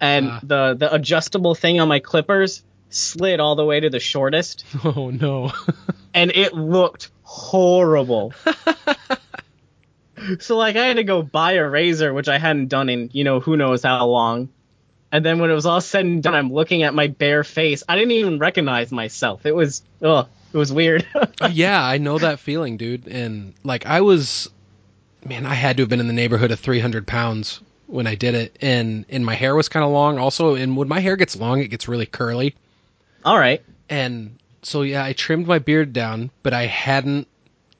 and 0.00 0.28
Ah. 0.30 0.40
the 0.42 0.74
the 0.78 0.94
adjustable 0.94 1.54
thing 1.54 1.80
on 1.80 1.88
my 1.88 1.98
clippers 2.00 2.62
slid 2.90 3.40
all 3.40 3.56
the 3.56 3.64
way 3.64 3.80
to 3.80 3.90
the 3.90 4.00
shortest, 4.00 4.64
Oh 4.84 5.10
no. 5.10 5.52
and 6.14 6.30
it 6.34 6.54
looked 6.54 7.10
horrible. 7.22 8.32
so 10.40 10.56
like 10.56 10.76
I 10.76 10.86
had 10.86 10.96
to 10.96 11.04
go 11.04 11.22
buy 11.22 11.52
a 11.52 11.68
razor, 11.68 12.12
which 12.12 12.28
I 12.28 12.38
hadn't 12.38 12.68
done 12.68 12.88
in 12.88 13.10
you 13.12 13.24
know 13.24 13.40
who 13.40 13.56
knows 13.56 13.82
how 13.82 14.06
long. 14.06 14.48
And 15.10 15.24
then 15.24 15.38
when 15.38 15.50
it 15.50 15.54
was 15.54 15.64
all 15.64 15.80
said 15.80 16.04
and 16.04 16.22
done, 16.22 16.34
I'm 16.34 16.52
looking 16.52 16.82
at 16.82 16.92
my 16.92 17.06
bare 17.06 17.42
face. 17.42 17.82
I 17.88 17.96
didn't 17.96 18.10
even 18.12 18.38
recognize 18.38 18.92
myself. 18.92 19.46
It 19.46 19.54
was, 19.54 19.82
oh, 20.02 20.28
it 20.52 20.56
was 20.58 20.70
weird. 20.70 21.06
yeah, 21.50 21.82
I 21.82 21.96
know 21.96 22.18
that 22.18 22.40
feeling, 22.40 22.76
dude. 22.76 23.08
And 23.08 23.54
like 23.64 23.86
I 23.86 24.02
was, 24.02 24.50
man, 25.24 25.46
I 25.46 25.54
had 25.54 25.78
to 25.78 25.84
have 25.84 25.88
been 25.88 26.00
in 26.00 26.08
the 26.08 26.12
neighborhood 26.12 26.50
of 26.50 26.60
300 26.60 27.06
pounds 27.06 27.62
when 27.88 28.06
I 28.06 28.14
did 28.14 28.34
it, 28.34 28.56
and 28.60 29.04
and 29.08 29.24
my 29.26 29.34
hair 29.34 29.56
was 29.56 29.68
kind 29.68 29.84
of 29.84 29.90
long. 29.90 30.18
Also, 30.18 30.54
and 30.54 30.76
when 30.76 30.86
my 30.88 31.00
hair 31.00 31.16
gets 31.16 31.34
long, 31.34 31.60
it 31.60 31.68
gets 31.68 31.88
really 31.88 32.06
curly. 32.06 32.54
all 33.24 33.38
right. 33.38 33.62
And 33.88 34.38
so 34.62 34.82
yeah, 34.82 35.02
I 35.04 35.14
trimmed 35.14 35.46
my 35.46 35.58
beard 35.58 35.92
down, 35.92 36.30
but 36.42 36.52
I 36.52 36.66
hadn't 36.66 37.26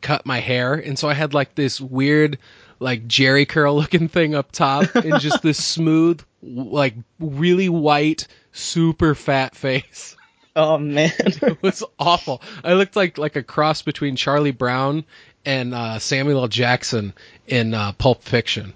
cut 0.00 0.26
my 0.26 0.40
hair, 0.40 0.74
and 0.74 0.98
so 0.98 1.08
I 1.08 1.14
had 1.14 1.34
like 1.34 1.54
this 1.54 1.80
weird, 1.80 2.38
like 2.80 3.06
Jheri 3.06 3.46
curl 3.46 3.76
looking 3.80 4.08
thing 4.08 4.34
up 4.34 4.50
top, 4.52 4.94
and 4.94 5.20
just 5.20 5.42
this 5.42 5.64
smooth, 5.74 6.20
like 6.42 6.94
really 7.20 7.68
white, 7.68 8.26
super 8.52 9.14
fat 9.14 9.54
face. 9.54 10.14
Oh 10.56 10.76
man. 10.76 11.12
It 11.16 11.62
was 11.62 11.84
awful. 12.00 12.42
I 12.64 12.72
looked 12.72 12.96
like 12.96 13.16
like 13.16 13.36
a 13.36 13.44
cross 13.44 13.82
between 13.82 14.16
Charlie 14.16 14.50
Brown 14.50 15.04
and 15.44 15.72
uh, 15.72 16.00
Samuel 16.00 16.40
L. 16.40 16.48
Jackson 16.48 17.12
in 17.46 17.74
uh, 17.74 17.92
Pulp 17.92 18.24
Fiction. 18.24 18.74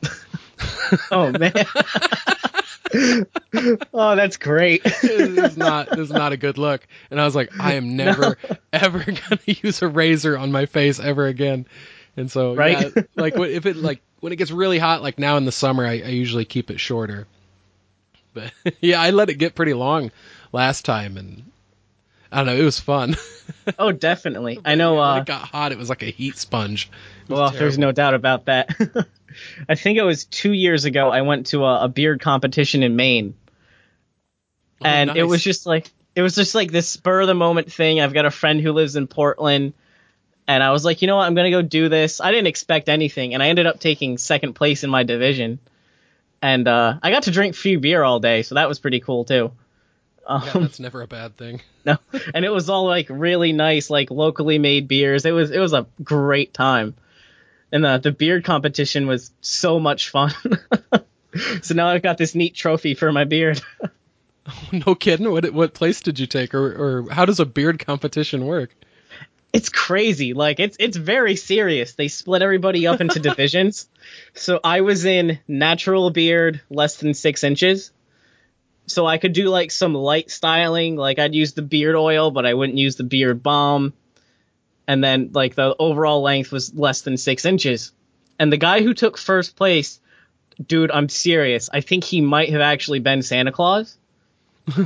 oh 1.10 1.32
man. 1.32 1.52
oh, 3.94 4.16
that's 4.16 4.36
great. 4.36 4.82
this 4.84 5.02
is 5.04 5.56
not 5.56 5.90
this 5.90 5.98
is 6.00 6.10
not 6.10 6.32
a 6.32 6.36
good 6.36 6.58
look. 6.58 6.86
And 7.10 7.20
I 7.20 7.24
was 7.24 7.34
like, 7.34 7.50
I 7.58 7.74
am 7.74 7.96
never 7.96 8.36
ever 8.72 8.98
gonna 9.04 9.40
use 9.46 9.82
a 9.82 9.88
razor 9.88 10.36
on 10.36 10.52
my 10.52 10.66
face 10.66 11.00
ever 11.00 11.26
again. 11.26 11.66
And 12.16 12.30
so, 12.30 12.54
Right? 12.54 12.92
yeah, 12.94 13.02
like 13.16 13.38
if 13.38 13.66
it 13.66 13.76
like 13.76 14.02
when 14.20 14.32
it 14.32 14.36
gets 14.36 14.50
really 14.50 14.78
hot, 14.78 15.02
like 15.02 15.18
now 15.18 15.36
in 15.36 15.44
the 15.44 15.52
summer, 15.52 15.84
I, 15.86 15.92
I 16.00 16.08
usually 16.08 16.44
keep 16.44 16.70
it 16.70 16.78
shorter. 16.80 17.26
But 18.34 18.52
yeah, 18.80 19.00
I 19.00 19.10
let 19.10 19.30
it 19.30 19.34
get 19.34 19.54
pretty 19.54 19.74
long 19.74 20.10
last 20.52 20.84
time, 20.84 21.16
and 21.16 21.44
I 22.32 22.36
don't 22.38 22.46
know, 22.46 22.56
it 22.56 22.64
was 22.64 22.80
fun. 22.80 23.16
Oh, 23.78 23.92
definitely. 23.92 24.58
I 24.64 24.74
know. 24.76 24.94
when 24.94 25.02
Uh, 25.04 25.16
it 25.16 25.26
got 25.26 25.42
hot, 25.42 25.72
it 25.72 25.78
was 25.78 25.88
like 25.88 26.02
a 26.02 26.06
heat 26.10 26.36
sponge. 26.36 26.90
Well, 27.28 27.50
there's 27.50 27.76
no 27.78 27.92
doubt 27.92 28.14
about 28.14 28.46
that. 28.46 28.70
I 29.68 29.74
think 29.74 29.98
it 29.98 30.02
was 30.02 30.24
two 30.24 30.52
years 30.52 30.84
ago. 30.84 31.10
I 31.10 31.22
went 31.22 31.46
to 31.48 31.64
a, 31.64 31.84
a 31.84 31.88
beard 31.88 32.20
competition 32.20 32.82
in 32.82 32.96
Maine, 32.96 33.34
Oh, 34.80 34.86
and 34.86 35.16
it 35.16 35.24
was 35.24 35.42
just 35.42 35.66
like 35.66 35.90
it 36.16 36.22
was 36.22 36.34
just 36.34 36.54
like 36.54 36.72
this 36.72 36.88
spur 36.88 37.20
of 37.20 37.26
the 37.28 37.34
moment 37.34 37.72
thing. 37.72 38.00
I've 38.00 38.14
got 38.14 38.24
a 38.24 38.30
friend 38.30 38.60
who 38.60 38.72
lives 38.72 38.96
in 38.96 39.06
Portland, 39.06 39.74
and 40.48 40.62
I 40.62 40.70
was 40.72 40.84
like, 40.84 41.02
you 41.02 41.08
know 41.08 41.16
what, 41.16 41.26
I'm 41.26 41.34
gonna 41.34 41.50
go 41.50 41.62
do 41.62 41.88
this. 41.88 42.20
I 42.20 42.30
didn't 42.32 42.48
expect 42.48 42.88
anything, 42.88 43.34
and 43.34 43.42
I 43.42 43.48
ended 43.48 43.66
up 43.66 43.78
taking 43.80 44.18
second 44.18 44.54
place 44.54 44.82
in 44.82 44.90
my 44.90 45.02
division, 45.04 45.58
and 46.40 46.66
uh, 46.66 46.98
I 47.02 47.10
got 47.10 47.24
to 47.24 47.30
drink 47.30 47.54
free 47.54 47.76
beer 47.76 48.02
all 48.02 48.18
day, 48.18 48.42
so 48.42 48.54
that 48.56 48.68
was 48.68 48.78
pretty 48.80 49.00
cool 49.00 49.24
too. 49.24 49.52
Um, 50.26 50.42
Yeah, 50.44 50.52
that's 50.60 50.80
never 50.80 51.02
a 51.02 51.06
bad 51.06 51.36
thing. 51.36 51.60
no, 51.84 51.96
and 52.34 52.44
it 52.44 52.50
was 52.50 52.68
all 52.68 52.86
like 52.86 53.06
really 53.10 53.52
nice, 53.52 53.90
like 53.90 54.10
locally 54.10 54.58
made 54.58 54.88
beers. 54.88 55.24
It 55.24 55.32
was 55.32 55.50
it 55.50 55.58
was 55.58 55.72
a 55.72 55.86
great 56.02 56.54
time, 56.54 56.94
and 57.70 57.84
the 57.84 57.98
the 57.98 58.12
beard 58.12 58.44
competition 58.44 59.06
was 59.06 59.30
so 59.40 59.80
much 59.80 60.10
fun. 60.10 60.32
so 61.62 61.74
now 61.74 61.88
I've 61.88 62.02
got 62.02 62.18
this 62.18 62.34
neat 62.34 62.54
trophy 62.54 62.94
for 62.94 63.10
my 63.10 63.24
beard. 63.24 63.60
no 64.86 64.94
kidding. 64.94 65.30
What 65.30 65.52
what 65.52 65.74
place 65.74 66.00
did 66.00 66.18
you 66.18 66.26
take, 66.26 66.54
or 66.54 66.66
or 66.66 67.10
how 67.10 67.24
does 67.24 67.40
a 67.40 67.46
beard 67.46 67.84
competition 67.84 68.46
work? 68.46 68.74
it's 69.52 69.68
crazy. 69.68 70.32
Like 70.32 70.60
it's 70.60 70.76
it's 70.80 70.96
very 70.96 71.36
serious. 71.36 71.92
They 71.92 72.08
split 72.08 72.42
everybody 72.42 72.86
up 72.86 73.00
into 73.00 73.20
divisions. 73.20 73.88
So 74.34 74.60
I 74.64 74.80
was 74.80 75.04
in 75.04 75.38
natural 75.46 76.10
beard, 76.10 76.60
less 76.70 76.96
than 76.96 77.14
six 77.14 77.44
inches. 77.44 77.92
So 78.86 79.06
I 79.06 79.18
could 79.18 79.32
do 79.32 79.48
like 79.48 79.70
some 79.70 79.94
light 79.94 80.30
styling, 80.30 80.96
like 80.96 81.18
I'd 81.18 81.34
use 81.34 81.52
the 81.52 81.62
beard 81.62 81.94
oil, 81.94 82.30
but 82.30 82.46
I 82.46 82.54
wouldn't 82.54 82.78
use 82.78 82.96
the 82.96 83.04
beard 83.04 83.42
balm. 83.42 83.92
And 84.86 85.02
then 85.02 85.30
like 85.32 85.54
the 85.54 85.74
overall 85.78 86.22
length 86.22 86.52
was 86.52 86.74
less 86.74 87.02
than 87.02 87.16
six 87.16 87.44
inches. 87.44 87.92
And 88.38 88.52
the 88.52 88.56
guy 88.56 88.82
who 88.82 88.94
took 88.94 89.16
first 89.18 89.56
place, 89.56 90.00
dude, 90.64 90.90
I'm 90.90 91.08
serious. 91.08 91.70
I 91.72 91.80
think 91.80 92.04
he 92.04 92.20
might 92.20 92.50
have 92.50 92.60
actually 92.60 92.98
been 92.98 93.22
Santa 93.22 93.52
Claus. 93.52 93.96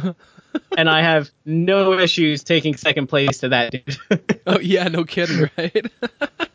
and 0.76 0.90
I 0.90 1.02
have 1.02 1.30
no 1.44 1.98
issues 1.98 2.44
taking 2.44 2.76
second 2.76 3.06
place 3.08 3.38
to 3.38 3.48
that 3.50 3.72
dude. 3.72 4.40
Oh 4.46 4.60
yeah, 4.60 4.88
no 4.88 5.04
kidding, 5.04 5.50
right? 5.56 5.86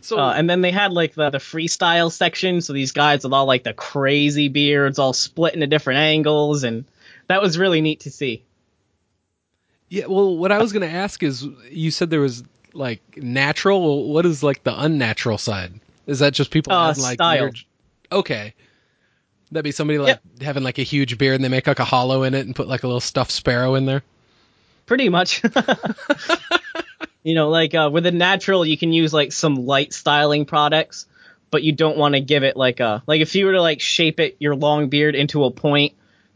so 0.00 0.18
Uh, 0.18 0.32
and 0.32 0.48
then 0.48 0.60
they 0.60 0.70
had 0.70 0.92
like 0.92 1.14
the, 1.14 1.30
the 1.30 1.38
freestyle 1.38 2.10
section, 2.12 2.60
so 2.60 2.72
these 2.72 2.92
guys 2.92 3.24
with 3.24 3.32
all 3.32 3.46
like 3.46 3.64
the 3.64 3.72
crazy 3.74 4.48
beards, 4.48 4.98
all 4.98 5.12
split 5.12 5.54
into 5.54 5.66
different 5.66 5.98
angles, 5.98 6.62
and 6.64 6.84
that 7.28 7.42
was 7.42 7.58
really 7.58 7.80
neat 7.80 8.00
to 8.00 8.10
see. 8.10 8.44
yeah, 9.88 10.06
well, 10.06 10.36
what 10.36 10.52
I 10.52 10.58
was 10.58 10.72
gonna 10.72 10.86
ask 10.86 11.22
is, 11.22 11.46
you 11.70 11.90
said 11.90 12.10
there 12.10 12.20
was 12.20 12.44
like 12.72 13.00
natural. 13.16 14.08
What 14.12 14.26
is 14.26 14.42
like 14.42 14.62
the 14.62 14.78
unnatural 14.80 15.38
side? 15.38 15.72
Is 16.06 16.20
that 16.20 16.32
just 16.34 16.50
people 16.50 16.72
Uh, 16.72 16.88
having 16.88 17.02
like 17.02 17.18
weird- 17.20 17.58
Okay, 18.12 18.54
that'd 19.50 19.64
be 19.64 19.72
somebody 19.72 19.98
like 19.98 20.20
having 20.40 20.62
like 20.62 20.78
a 20.78 20.82
huge 20.84 21.18
beard 21.18 21.34
and 21.36 21.44
they 21.44 21.48
make 21.48 21.66
like 21.66 21.80
a 21.80 21.84
hollow 21.84 22.22
in 22.22 22.34
it 22.34 22.46
and 22.46 22.54
put 22.54 22.68
like 22.68 22.84
a 22.84 22.86
little 22.86 23.00
stuffed 23.00 23.32
sparrow 23.32 23.74
in 23.74 23.86
there. 23.86 24.02
Pretty 24.86 25.08
much. 25.08 25.42
you 27.26 27.34
know, 27.34 27.48
like 27.48 27.74
uh, 27.74 27.90
with 27.92 28.06
a 28.06 28.12
natural, 28.12 28.64
you 28.64 28.78
can 28.78 28.92
use 28.92 29.12
like 29.12 29.32
some 29.32 29.56
light 29.56 29.92
styling 29.92 30.44
products, 30.44 31.06
but 31.50 31.64
you 31.64 31.72
don't 31.72 31.98
want 31.98 32.14
to 32.14 32.20
give 32.20 32.44
it 32.44 32.56
like 32.56 32.78
a 32.78 33.02
like 33.08 33.20
if 33.20 33.34
you 33.34 33.46
were 33.46 33.52
to 33.54 33.60
like 33.60 33.80
shape 33.80 34.20
it 34.20 34.36
your 34.38 34.54
long 34.54 34.90
beard 34.90 35.16
into 35.16 35.42
a 35.42 35.50
point, 35.50 35.94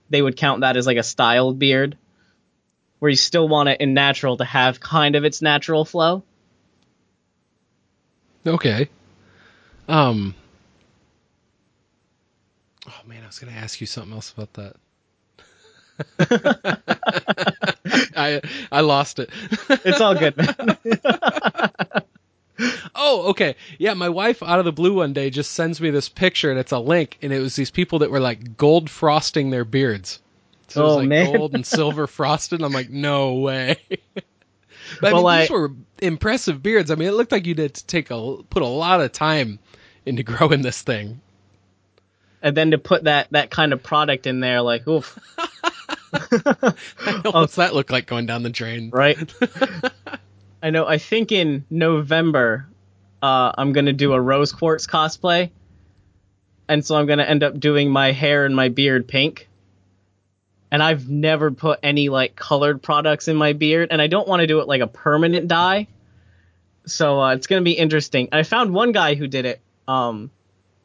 they 0.09 0.21
would 0.21 0.37
count 0.37 0.63
that 0.63 0.77
as 0.77 0.89
like 0.89 0.97
a 0.97 1.05
styled 1.05 1.61
beard. 1.61 1.97
Where 2.99 3.09
you 3.09 3.17
still 3.17 3.49
want 3.49 3.69
it 3.69 3.81
in 3.81 3.95
natural 3.95 4.37
to 4.39 4.45
have 4.45 4.81
kind 4.81 5.15
of 5.15 5.25
its 5.25 5.41
natural 5.41 5.85
flow. 5.85 6.25
Okay. 8.45 8.89
Um. 9.87 10.35
Oh 12.89 13.01
man, 13.07 13.23
I 13.23 13.29
was 13.29 13.39
gonna 13.39 13.53
ask 13.53 13.81
you 13.81 13.87
something 13.87 14.13
else 14.13 14.33
about 14.33 14.55
that. 14.55 14.75
I 18.17 18.41
I 18.73 18.81
lost 18.81 19.19
it. 19.19 19.31
It's 19.85 20.01
all 20.01 20.15
good. 20.15 20.35
Oh, 22.95 23.31
okay. 23.31 23.57
Yeah, 23.79 23.95
my 23.95 24.11
wife 24.11 24.43
out 24.43 24.59
of 24.59 24.67
the 24.67 24.73
blue 24.73 24.93
one 24.93 25.15
day 25.15 25.31
just 25.31 25.53
sends 25.53 25.81
me 25.81 25.89
this 25.89 26.11
picture 26.11 26.51
and 26.51 26.61
it's 26.61 26.73
a 26.73 26.79
link 26.79 27.17
and 27.23 27.33
it 27.33 27.41
was 27.41 27.57
these 27.57 27.71
people 27.71 28.01
that 28.01 28.11
were 28.11 28.21
like 28.21 28.59
gold 28.59 28.91
frosting 28.91 29.49
their 29.49 29.65
beards. 29.65 30.21
So 30.69 30.83
it 30.83 30.85
was 30.85 30.93
Oh, 30.93 30.97
like 30.99 31.09
man. 31.09 31.33
gold 31.33 31.55
and 31.55 31.65
silver 31.65 32.07
frosted. 32.07 32.63
I'm 32.63 32.73
like, 32.73 32.91
no 32.91 33.37
way. 33.37 33.77
but 35.01 35.15
Well, 35.15 35.27
I 35.27 35.33
mean, 35.37 35.41
these 35.41 35.51
were 35.51 35.73
impressive 36.03 36.63
beards. 36.63 36.91
I 36.91 36.97
mean, 36.97 37.09
it 37.09 37.13
looked 37.15 37.33
like 37.33 37.47
you 37.47 37.55
did 37.55 37.75
to 37.77 37.87
take 37.87 38.11
a 38.11 38.37
put 38.51 38.63
a 38.63 38.67
lot 38.67 39.01
of 39.01 39.11
time 39.13 39.59
into 40.05 40.23
growing 40.23 40.61
this 40.61 40.83
thing. 40.83 41.23
and 42.43 42.55
then 42.55 42.73
to 42.73 42.79
put 42.79 43.05
that 43.05 43.29
that 43.31 43.51
kind 43.51 43.73
of 43.73 43.83
product 43.83 44.27
in 44.27 44.41
there, 44.41 44.61
like, 44.61 44.87
oof, 44.87 45.19
What's 47.23 47.55
that 47.57 47.71
look 47.75 47.91
like 47.91 48.07
going 48.07 48.27
down 48.27 48.43
the 48.43 48.51
drain? 48.51 48.91
right? 48.93 49.33
I 50.63 50.71
know. 50.71 50.87
I 50.87 50.99
think 50.99 51.33
in 51.33 51.65
November, 51.71 52.67
uh, 53.23 53.53
I'm 53.57 53.73
gonna 53.73 53.93
do 53.93 54.13
a 54.13 54.21
rose 54.21 54.53
quartz 54.53 54.87
cosplay, 54.87 55.51
and 56.69 56.85
so 56.85 56.97
I'm 56.97 57.07
gonna 57.07 57.23
end 57.25 57.43
up 57.43 57.59
doing 57.59 57.91
my 57.91 58.13
hair 58.13 58.45
and 58.45 58.55
my 58.55 58.69
beard 58.69 59.07
pink. 59.09 59.49
and 60.73 60.83
I've 60.83 61.09
never 61.09 61.51
put 61.51 61.81
any 61.83 62.09
like 62.09 62.37
colored 62.37 62.83
products 62.83 63.29
in 63.29 63.37
my 63.37 63.53
beard, 63.53 63.89
and 63.91 64.01
I 64.03 64.07
don't 64.07 64.29
want 64.29 64.41
to 64.41 64.47
do 64.47 64.61
it 64.61 64.69
like 64.69 64.81
a 64.83 64.87
permanent 64.87 65.49
dye. 65.49 65.87
So 66.87 67.21
uh, 67.21 67.35
it's 67.35 67.47
gonna 67.47 67.63
be 67.63 67.73
interesting. 67.73 68.29
I 68.33 68.43
found 68.43 68.73
one 68.75 68.93
guy 68.93 69.15
who 69.15 69.27
did 69.29 69.47
it, 69.47 69.61
um, 69.89 70.31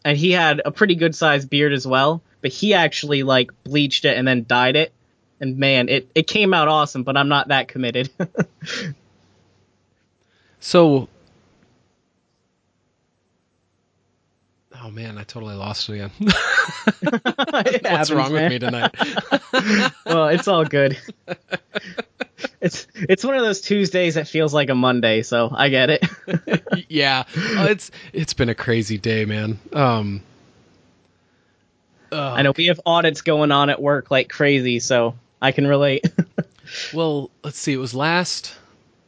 and 0.04 0.18
he 0.18 0.32
had 0.32 0.62
a 0.64 0.72
pretty 0.72 0.96
good 0.96 1.16
sized 1.16 1.50
beard 1.50 1.74
as 1.74 1.86
well, 1.86 2.22
but 2.42 2.52
he 2.52 2.74
actually 2.74 3.24
like 3.24 3.52
bleached 3.64 4.06
it 4.06 4.18
and 4.18 4.28
then 4.28 4.46
dyed 4.48 4.76
it, 4.76 4.94
and 5.46 5.58
man, 5.58 5.90
it 5.90 6.10
it 6.16 6.28
came 6.28 6.54
out 6.54 6.68
awesome. 6.68 7.04
But 7.04 7.18
I'm 7.18 7.30
not 7.30 7.50
that 7.50 7.68
committed. 7.68 8.10
So, 10.66 11.10
oh 14.76 14.90
man, 14.90 15.20
I 15.20 15.24
totally 15.24 15.54
lost 15.54 15.88
it 15.90 15.94
again. 15.94 16.12
What's 17.84 18.10
wrong 18.10 18.34
with 18.34 18.50
me 18.50 18.58
tonight? 18.58 18.96
well, 20.08 20.30
it's 20.30 20.48
all 20.48 20.66
good. 20.66 20.98
It's 22.60 22.88
it's 22.96 23.24
one 23.24 23.36
of 23.36 23.44
those 23.44 23.62
Tuesdays 23.62 24.16
that 24.16 24.28
feels 24.28 24.56
like 24.56 24.70
a 24.72 24.76
Monday, 24.76 25.22
so 25.22 25.52
I 25.56 25.70
get 25.70 25.92
it. 25.92 26.86
yeah, 26.90 27.26
uh, 27.38 27.68
it's 27.70 27.92
it's 28.12 28.34
been 28.34 28.50
a 28.50 28.56
crazy 28.56 28.98
day, 28.98 29.26
man. 29.26 29.60
Um, 29.72 30.24
I 32.12 32.42
know 32.42 32.54
we 32.58 32.66
have 32.68 32.82
audits 32.88 33.22
going 33.22 33.52
on 33.52 33.70
at 33.70 33.80
work 33.80 34.10
like 34.10 34.30
crazy, 34.30 34.80
so 34.80 35.14
I 35.42 35.52
can 35.52 35.68
relate. 35.68 36.06
well, 36.94 37.30
let's 37.44 37.58
see. 37.60 37.74
It 37.74 37.78
was 37.78 37.94
last. 37.94 38.56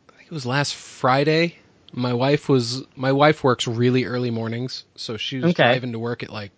I 0.10 0.17
think 0.17 0.27
it 0.27 0.34
was 0.34 0.46
last 0.46 0.75
Friday. 0.75 1.55
My 1.93 2.13
wife 2.13 2.50
was 2.50 2.84
my 2.96 3.12
wife 3.12 3.43
works 3.43 3.67
really 3.67 4.05
early 4.05 4.29
mornings, 4.29 4.84
so 4.96 5.17
she 5.17 5.38
was 5.38 5.51
Okay. 5.51 5.63
driving 5.63 5.93
to 5.93 6.00
work 6.00 6.22
at 6.24 6.29
like 6.29 6.51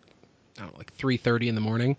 I 0.57 0.61
don't 0.63 0.73
know, 0.73 0.77
like 0.77 0.93
three 0.95 1.17
thirty 1.17 1.47
in 1.47 1.55
the 1.55 1.61
morning, 1.61 1.95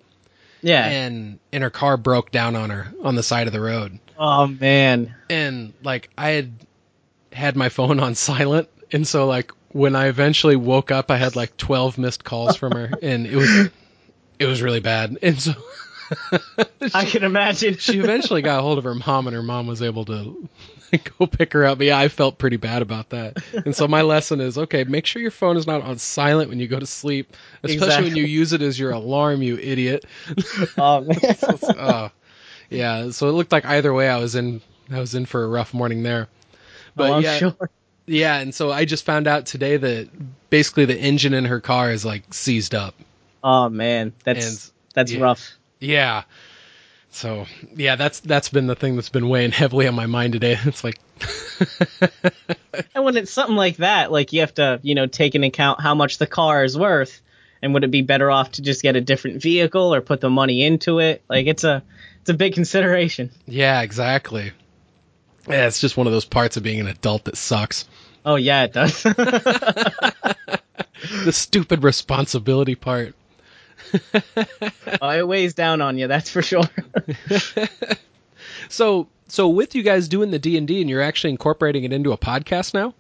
yeah. 0.62 0.84
and 0.86 1.38
and 1.52 1.62
her 1.62 1.70
car 1.70 1.96
broke 1.96 2.30
down 2.32 2.56
on 2.56 2.70
her 2.70 2.92
on 3.02 3.14
the 3.14 3.22
side 3.22 3.46
of 3.46 3.52
the 3.52 3.60
road. 3.60 3.98
oh 4.18 4.46
man. 4.48 5.14
and 5.30 5.72
like 5.82 6.10
I 6.18 6.30
had 6.30 6.52
had 7.32 7.56
my 7.56 7.68
phone 7.68 8.00
on 8.00 8.14
silent, 8.16 8.68
and 8.92 9.06
so 9.06 9.26
like 9.26 9.52
when 9.72 9.94
I 9.94 10.08
eventually 10.08 10.56
woke 10.56 10.90
up, 10.90 11.10
I 11.10 11.16
had 11.16 11.36
like 11.36 11.56
twelve 11.56 11.96
missed 11.98 12.24
calls 12.24 12.56
from 12.56 12.72
her, 12.72 12.90
and 13.02 13.26
it 13.26 13.36
was 13.36 13.68
it 14.40 14.46
was 14.46 14.60
really 14.60 14.80
bad. 14.80 15.16
And 15.22 15.40
so 15.40 15.52
I 16.94 17.04
can 17.04 17.24
imagine. 17.24 17.76
she 17.76 17.98
eventually 17.98 18.42
got 18.42 18.58
a 18.58 18.62
hold 18.62 18.78
of 18.78 18.84
her 18.84 18.94
mom, 18.94 19.26
and 19.26 19.34
her 19.36 19.42
mom 19.42 19.66
was 19.66 19.82
able 19.82 20.04
to 20.06 20.48
go 21.18 21.26
pick 21.26 21.52
her 21.52 21.64
up. 21.64 21.78
But 21.78 21.88
yeah, 21.88 21.98
I 21.98 22.08
felt 22.08 22.38
pretty 22.38 22.56
bad 22.56 22.82
about 22.82 23.10
that. 23.10 23.42
And 23.64 23.74
so 23.74 23.86
my 23.86 24.02
lesson 24.02 24.40
is 24.40 24.58
okay, 24.58 24.84
make 24.84 25.06
sure 25.06 25.22
your 25.22 25.30
phone 25.30 25.56
is 25.56 25.66
not 25.66 25.82
on 25.82 25.98
silent 25.98 26.48
when 26.48 26.58
you 26.58 26.68
go 26.68 26.78
to 26.78 26.86
sleep, 26.86 27.36
especially 27.62 28.04
when 28.04 28.16
you 28.16 28.24
use 28.24 28.52
it 28.52 28.62
as 28.62 28.78
your 28.78 28.90
alarm, 28.92 29.42
you 29.42 29.56
idiot. 29.58 30.04
Oh 30.76 31.00
man. 31.02 31.36
uh, 31.76 32.08
yeah, 32.70 33.10
so 33.10 33.28
it 33.28 33.32
looked 33.32 33.52
like 33.52 33.64
either 33.66 33.92
way 33.92 34.08
I 34.08 34.18
was 34.18 34.34
in 34.34 34.60
I 34.90 34.98
was 34.98 35.14
in 35.14 35.26
for 35.26 35.44
a 35.44 35.48
rough 35.48 35.74
morning 35.74 36.02
there. 36.02 36.28
But 36.96 37.10
oh, 37.10 37.18
yeah, 37.18 37.36
sure. 37.38 37.70
yeah, 38.06 38.38
and 38.38 38.54
so 38.54 38.72
I 38.72 38.84
just 38.84 39.04
found 39.04 39.26
out 39.28 39.46
today 39.46 39.76
that 39.76 40.08
basically 40.50 40.84
the 40.86 40.98
engine 40.98 41.34
in 41.34 41.44
her 41.44 41.60
car 41.60 41.90
is 41.92 42.04
like 42.04 42.32
seized 42.34 42.74
up. 42.74 42.94
Oh 43.44 43.68
man, 43.68 44.12
that's 44.24 44.46
And- 44.46 44.72
that's 44.94 45.12
yeah. 45.12 45.20
rough. 45.22 45.52
Yeah. 45.80 46.25
So 47.10 47.46
yeah, 47.75 47.96
that's 47.96 48.20
that's 48.20 48.49
been 48.50 48.66
the 48.66 48.76
thing 48.76 48.94
that's 48.94 49.08
been 49.08 49.28
weighing 49.28 49.50
heavily 49.50 49.88
on 49.88 49.95
my 49.95 50.06
mind 50.06 50.32
today. 50.34 50.56
It's 50.64 50.84
like 50.84 50.99
And 52.95 53.04
when 53.04 53.16
it's 53.16 53.32
something 53.32 53.56
like 53.56 53.78
that, 53.78 54.12
like 54.12 54.32
you 54.32 54.40
have 54.40 54.54
to, 54.54 54.78
you 54.82 54.95
know, 54.95 55.06
take 55.06 55.34
into 55.34 55.49
account 55.49 55.80
how 55.80 55.95
much 55.95 56.19
the 56.19 56.26
car 56.26 56.64
is 56.64 56.78
worth, 56.78 57.21
and 57.62 57.75
would 57.75 57.84
it 57.84 57.90
be 57.90 58.02
better 58.02 58.30
off 58.30 58.52
to 58.52 58.62
just 58.62 58.82
get 58.82 58.97
a 58.97 59.00
different 59.00 59.43
vehicle 59.43 59.93
or 59.95 60.00
put 60.00 60.21
the 60.21 60.30
money 60.30 60.62
into 60.62 61.00
it? 61.00 61.23
Like 61.28 61.47
it's 61.47 61.64
a 61.64 61.82
it's 62.21 62.30
a 62.30 62.34
big 62.34 62.54
consideration. 62.60 63.30
Yeah, 63.47 63.82
exactly. 63.82 64.52
Yeah, 65.49 65.66
it's 65.66 65.80
just 65.80 65.97
one 65.97 66.06
of 66.06 66.12
those 66.12 66.26
parts 66.26 66.56
of 66.56 66.62
being 66.62 66.80
an 66.80 66.86
adult 66.86 67.25
that 67.25 67.36
sucks. 67.36 67.86
Oh 68.25 68.36
yeah, 68.36 68.64
it 68.64 68.73
does. 68.73 69.04
The 71.25 71.32
stupid 71.32 71.82
responsibility 71.82 72.75
part. 72.75 73.14
it 75.02 75.28
weighs 75.28 75.54
down 75.54 75.80
on 75.80 75.99
you, 75.99 76.06
that's 76.06 76.30
for 76.30 76.43
sure. 76.43 76.62
So 78.69 79.08
so 79.28 79.49
with 79.49 79.75
you 79.75 79.82
guys 79.82 80.08
doing 80.08 80.30
the 80.30 80.38
D 80.38 80.56
and 80.56 80.66
D 80.66 80.80
and 80.80 80.88
you're 80.88 81.02
actually 81.02 81.30
incorporating 81.30 81.84
it 81.84 81.93
into 81.93 82.12
a 82.12 82.19
podcast 82.19 82.75
now? 82.75 82.95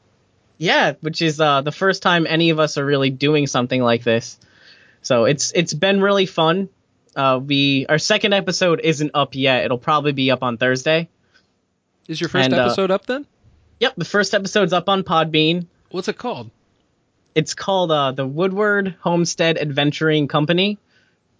yeah, 0.58 0.92
which 1.00 1.22
is 1.22 1.40
uh, 1.40 1.62
the 1.62 1.72
first 1.72 2.02
time 2.02 2.26
any 2.28 2.50
of 2.50 2.60
us 2.60 2.76
are 2.76 2.84
really 2.84 3.08
doing 3.08 3.46
something 3.46 3.82
like 3.82 4.04
this. 4.04 4.38
So 5.00 5.24
it's 5.24 5.52
it's 5.52 5.72
been 5.72 6.02
really 6.02 6.26
fun. 6.26 6.68
Uh, 7.16 7.40
we 7.42 7.86
our 7.88 7.98
second 7.98 8.34
episode 8.34 8.80
isn't 8.80 9.12
up 9.14 9.34
yet. 9.34 9.64
It'll 9.64 9.78
probably 9.78 10.12
be 10.12 10.30
up 10.30 10.42
on 10.42 10.58
Thursday. 10.58 11.08
Is 12.08 12.20
your 12.20 12.28
first 12.28 12.46
And, 12.46 12.54
uh, 12.54 12.64
episode 12.66 12.90
up 12.90 13.06
then? 13.06 13.26
Yep, 13.78 13.94
the 13.96 14.04
first 14.04 14.34
episode's 14.34 14.74
up 14.74 14.88
on 14.88 15.02
Podbean. 15.02 15.66
What's 15.90 16.08
it 16.08 16.18
called? 16.18 16.50
It's 17.34 17.54
called 17.54 17.90
uh, 17.90 18.12
the 18.12 18.26
Woodward 18.26 18.96
Homestead 19.00 19.58
Adventuring 19.58 20.28
Company, 20.28 20.78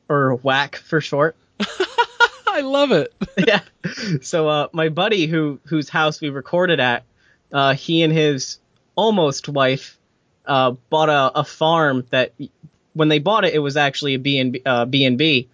or 0.09 0.39
WAC 0.39 0.77
for 0.77 1.01
short. 1.01 1.37
I 2.47 2.63
love 2.63 2.93
it. 2.93 3.13
yeah. 3.37 3.61
So 4.23 4.49
uh, 4.49 4.69
my 4.73 4.89
buddy 4.89 5.27
who 5.27 5.61
whose 5.67 5.89
house 5.89 6.21
we 6.21 6.31
recorded 6.31 6.81
at, 6.81 7.05
uh, 7.53 7.75
he 7.75 8.03
and 8.03 8.13
his 8.13 8.59
almost 8.97 9.49
wife 9.49 9.99
uh, 10.47 10.73
bought 10.91 11.09
a, 11.09 11.41
a 11.41 11.45
farm 11.45 12.07
that 12.11 12.33
when 12.93 13.09
they 13.09 13.19
bought 13.19 13.45
it, 13.45 13.55
it 13.55 13.61
was 13.61 13.77
actually 13.77 14.15
a 14.15 14.19
B 14.19 14.39
and 14.39 14.59
uh, 14.67 14.85
B 14.85 15.05
and 15.05 15.17
B, 15.17 15.49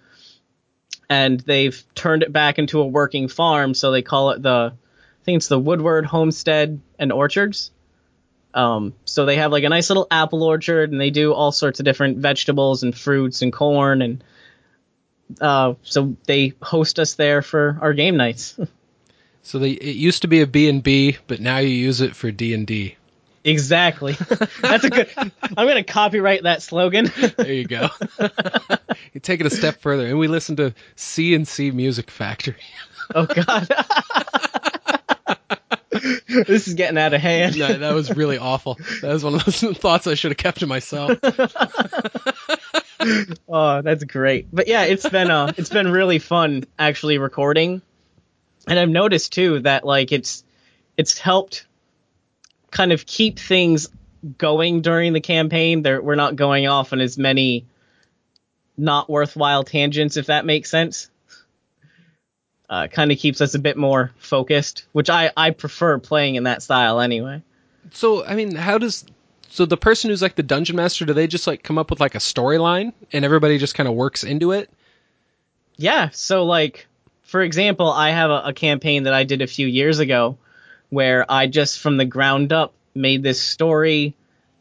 and 1.09 1.39
they've 1.41 1.83
turned 1.95 2.23
it 2.23 2.33
back 2.33 2.59
into 2.59 2.81
a 2.81 2.87
working 2.87 3.29
farm. 3.29 3.75
So 3.75 3.91
they 3.91 4.03
call 4.03 4.31
it 4.31 4.43
the, 4.43 4.73
I 4.73 5.25
think 5.25 5.37
it's 5.37 5.49
the 5.49 5.59
Woodward 5.59 6.07
Homestead 6.07 6.81
and 6.99 7.13
Orchards. 7.13 7.71
Um, 8.57 8.95
so 9.05 9.27
they 9.27 9.37
have 9.37 9.53
like 9.53 9.65
a 9.65 9.69
nice 9.69 9.91
little 9.91 10.09
apple 10.11 10.43
orchard, 10.43 10.91
and 10.91 11.01
they 11.01 11.11
do 11.11 11.33
all 11.33 11.53
sorts 11.53 11.79
of 11.79 11.85
different 11.85 12.19
vegetables 12.19 12.83
and 12.83 12.97
fruits 12.97 13.43
and 13.43 13.53
corn 13.53 14.03
and 14.03 14.25
uh, 15.41 15.75
so 15.83 16.17
they 16.27 16.55
host 16.63 16.99
us 16.99 17.15
there 17.15 17.43
for 17.43 17.79
our 17.81 17.93
game 17.93 18.17
nights. 18.17 18.59
So 19.43 19.61
they, 19.61 19.71
it 19.71 19.95
used 19.95 20.23
to 20.23 20.29
be 20.29 20.41
a 20.41 20.47
B 20.49 20.69
and 20.69 20.83
B, 20.83 21.19
but 21.29 21.39
now 21.39 21.59
you 21.59 21.69
use 21.69 22.01
it 22.01 22.17
for 22.17 22.33
D 22.33 22.53
and 22.53 22.67
D. 22.67 22.97
exactly. 23.45 24.13
That's 24.61 24.83
a 24.83 24.91
good. 24.91 25.09
I'm 25.17 25.31
gonna 25.69 25.85
copyright 25.85 26.43
that 26.43 26.63
slogan. 26.63 27.13
There 27.37 27.53
you 27.53 27.65
go. 27.65 27.89
you 29.13 29.21
take 29.21 29.39
it 29.39 29.47
a 29.47 29.51
step 29.51 29.81
further, 29.83 30.05
and 30.09 30.19
we 30.19 30.27
listen 30.27 30.57
to 30.57 30.75
C 30.97 31.33
and 31.37 31.47
C 31.47 31.71
Music 31.71 32.11
Factory. 32.11 32.57
oh 33.15 33.27
God. 33.27 33.69
this 36.29 36.69
is 36.69 36.75
getting 36.75 36.99
out 36.99 37.15
of 37.15 37.21
hand. 37.21 37.59
No, 37.59 37.73
that 37.73 37.95
was 37.95 38.15
really 38.15 38.39
awful. 38.39 38.79
That 39.03 39.13
was 39.13 39.25
one 39.25 39.35
of 39.35 39.45
those 39.45 39.61
thoughts 39.79 40.07
I 40.07 40.15
should 40.15 40.31
have 40.33 40.39
kept 40.39 40.61
to 40.61 40.67
myself. 40.67 41.19
Oh, 43.49 43.83
that's 43.83 44.03
great. 44.05 44.49
But 44.53 44.67
yeah, 44.69 44.85
it's 44.85 45.09
been 45.09 45.31
uh, 45.31 45.53
it's 45.57 45.69
been 45.69 45.93
really 45.93 46.19
fun 46.19 46.65
actually 46.79 47.19
recording, 47.19 47.83
and 48.67 48.79
I've 48.79 48.89
noticed 48.89 49.33
too 49.33 49.61
that 49.61 49.85
like 49.85 50.11
it's 50.13 50.43
it's 50.97 51.19
helped 51.19 51.67
kind 52.71 52.93
of 52.93 53.07
keep 53.07 53.39
things 53.39 53.89
going 54.39 54.81
during 54.81 55.13
the 55.13 55.21
campaign. 55.21 55.83
There, 55.83 56.03
we're 56.03 56.17
not 56.17 56.37
going 56.37 56.67
off 56.67 56.93
on 56.93 57.01
as 57.01 57.17
many 57.17 57.67
not 58.77 59.09
worthwhile 59.09 59.63
tangents, 59.63 60.17
if 60.17 60.27
that 60.27 60.45
makes 60.45 60.71
sense. 60.71 61.11
Uh, 62.69 62.89
kind 62.89 63.13
of 63.13 63.19
keeps 63.19 63.41
us 63.41 63.55
a 63.55 63.61
bit 63.61 63.77
more 63.77 64.11
focused, 64.19 64.87
which 64.93 65.09
I 65.09 65.31
I 65.37 65.51
prefer 65.51 65.99
playing 65.99 66.35
in 66.35 66.45
that 66.45 66.63
style 66.63 67.01
anyway. 67.01 67.43
So, 67.93 68.25
I 68.25 68.35
mean, 68.35 68.57
how 68.57 68.79
does 68.79 69.05
so 69.49 69.67
the 69.67 69.77
person 69.77 70.11
who's 70.11 70.21
like 70.21 70.35
the 70.35 70.43
dungeon 70.43 70.75
master? 70.75 71.05
Do 71.05 71.13
they 71.13 71.29
just 71.29 71.47
like 71.47 71.63
come 71.63 71.79
up 71.79 71.91
with 71.91 72.01
like 72.01 72.17
a 72.17 72.19
storyline, 72.19 72.93
and 73.13 73.25
everybody 73.25 73.59
just 73.59 73.77
kind 73.77 73.89
of 73.89 73.95
works 73.95 74.25
into 74.25 74.51
it? 74.51 74.69
Yeah. 75.77 76.09
So, 76.11 76.45
like, 76.45 76.87
for 77.23 77.43
example, 77.43 77.91
I 77.91 78.11
have 78.11 78.31
a, 78.31 78.43
a 78.47 78.53
campaign 78.53 79.05
that 79.05 79.15
I 79.15 79.25
did 79.25 79.43
a 79.43 79.47
few 79.47 79.67
years 79.67 80.01
ago 80.01 80.39
where 80.91 81.25
I 81.31 81.47
just 81.47 81.81
from 81.81 81.97
the 81.97 82.05
ground 82.05 82.53
up 82.53 82.73
made 82.95 83.23
this 83.23 83.41
story 83.41 84.15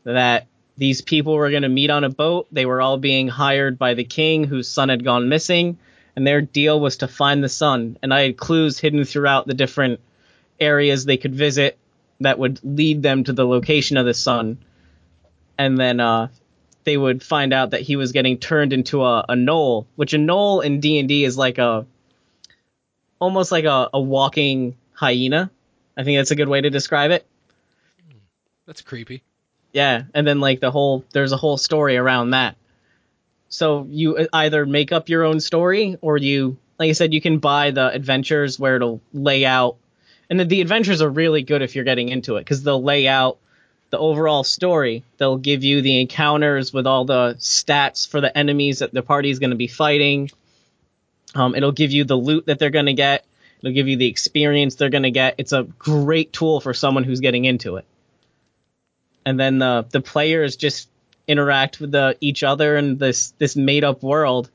that 0.03 0.47
these 0.77 1.01
people 1.01 1.33
were 1.35 1.49
going 1.49 1.63
to 1.63 1.69
meet 1.69 1.89
on 1.89 2.03
a 2.03 2.09
boat. 2.09 2.47
They 2.51 2.65
were 2.65 2.81
all 2.81 2.97
being 2.97 3.27
hired 3.27 3.77
by 3.77 3.93
the 3.93 4.03
king 4.03 4.43
whose 4.43 4.67
son 4.67 4.89
had 4.89 5.03
gone 5.03 5.29
missing, 5.29 5.77
and 6.15 6.25
their 6.25 6.41
deal 6.41 6.80
was 6.80 6.97
to 6.97 7.08
find 7.08 7.43
the 7.43 7.49
sun. 7.49 7.97
And 8.01 8.13
I 8.13 8.21
had 8.21 8.38
clues 8.38 8.80
hidden 8.80 9.04
throughout 9.04 9.47
the 9.47 9.54
different 9.54 9.99
areas 10.60 11.06
they 11.06 11.17
could 11.17 11.36
visit 11.36 11.78
that 12.21 12.39
would 12.39 12.60
lead 12.63 13.04
them 13.04 13.23
to 13.25 13.34
the 13.34 13.45
location 13.45 13.97
of 13.97 14.06
the 14.06 14.13
sun. 14.13 14.58
And 15.58 15.78
then 15.78 15.99
uh, 15.99 16.30
they 16.84 16.95
would 16.95 17.21
find 17.21 17.54
out 17.54 17.71
that 17.71 17.82
he 17.82 17.95
was 17.95 18.12
getting 18.12 18.38
turned 18.38 18.71
into 18.71 19.04
a, 19.04 19.25
a 19.30 19.34
gnoll, 19.34 19.86
which 19.95 20.13
a 20.13 20.17
gnoll 20.17 20.63
in 20.63 20.80
D 20.80 20.99
and 20.99 21.10
D 21.10 21.25
is 21.25 21.38
like 21.38 21.58
a 21.58 21.86
almost 23.19 23.51
like 23.51 23.65
a, 23.65 23.89
a 23.93 23.99
walking 23.99 24.78
hyena. 24.93 25.49
I 25.97 26.04
think 26.04 26.17
that's 26.17 26.32
a 26.32 26.36
good 26.36 26.49
way 26.49 26.62
to 26.62 26.69
describe 26.69 27.12
it. 27.12 27.25
That's 28.65 28.82
creepy. 28.82 29.23
Yeah, 29.73 30.04
and 30.13 30.25
then 30.25 30.39
like 30.39 30.60
the 30.60 30.71
whole 30.71 31.04
there's 31.12 31.32
a 31.32 31.38
whole 31.38 31.58
story 31.58 31.97
around 31.97 32.32
that. 32.32 32.56
So 33.49 33.88
you 33.89 34.27
either 34.34 34.65
make 34.65 34.91
up 34.91 35.10
your 35.10 35.23
own 35.23 35.39
story 35.39 35.97
or 36.01 36.17
you 36.17 36.58
like 36.77 36.89
I 36.89 36.93
said, 36.93 37.13
you 37.13 37.21
can 37.21 37.39
buy 37.39 37.71
the 37.71 37.89
adventures 37.89 38.60
where 38.60 38.75
it'll 38.75 39.01
lay 39.13 39.45
out, 39.45 39.77
and 40.29 40.39
the, 40.39 40.45
the 40.45 40.62
adventures 40.62 41.01
are 41.01 41.10
really 41.10 41.41
good 41.41 41.62
if 41.62 41.75
you're 41.75 41.86
getting 41.86 42.10
into 42.10 42.36
it 42.36 42.41
because 42.41 42.63
they'll 42.63 42.84
lay 42.84 43.08
out 43.08 43.38
the 43.91 43.97
overall 43.97 44.43
story. 44.43 45.03
They'll 45.17 45.38
give 45.38 45.63
you 45.63 45.81
the 45.81 46.01
encounters 46.01 46.73
with 46.73 46.88
all 46.88 47.05
the 47.05 47.36
stats 47.39 48.08
for 48.08 48.19
the 48.19 48.36
enemies 48.36 48.79
that 48.79 48.93
the 48.93 49.03
party 49.03 49.29
is 49.29 49.39
going 49.39 49.51
to 49.51 49.55
be 49.55 49.67
fighting. 49.67 50.31
Um, 51.34 51.55
it'll 51.55 51.71
give 51.71 51.91
you 51.91 52.03
the 52.03 52.17
loot 52.17 52.47
that 52.47 52.60
they're 52.60 52.69
going 52.69 52.88
to 52.88 52.93
get. 52.93 53.25
It'll 53.60 53.73
give 53.73 53.88
you 53.88 53.97
the 53.97 54.08
experience 54.08 54.75
they're 54.75 54.89
going 54.89 55.03
to 55.03 55.12
get. 55.12 55.36
It's 55.38 55.53
a 55.53 55.63
great 55.63 56.34
tool 56.34 56.60
for 56.60 56.73
someone 56.73 57.03
who's 57.03 57.19
getting 57.19 57.45
into 57.45 57.77
it. 57.77 57.86
And 59.25 59.39
then 59.39 59.60
the 59.60 59.86
the 59.89 60.01
players 60.01 60.55
just 60.55 60.89
interact 61.27 61.79
with 61.79 61.91
the 61.91 62.17
each 62.21 62.43
other 62.43 62.77
in 62.77 62.97
this 62.97 63.33
this 63.38 63.55
made 63.55 63.83
up 63.83 64.03
world 64.03 64.49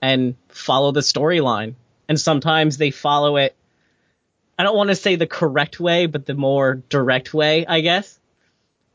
and 0.00 0.34
follow 0.48 0.92
the 0.92 1.00
storyline. 1.00 1.74
And 2.08 2.20
sometimes 2.20 2.76
they 2.76 2.90
follow 2.90 3.36
it 3.36 3.56
I 4.58 4.64
don't 4.64 4.76
want 4.76 4.90
to 4.90 4.94
say 4.94 5.16
the 5.16 5.26
correct 5.26 5.80
way, 5.80 6.06
but 6.06 6.26
the 6.26 6.34
more 6.34 6.74
direct 6.88 7.34
way, 7.34 7.66
I 7.66 7.80
guess. 7.80 8.18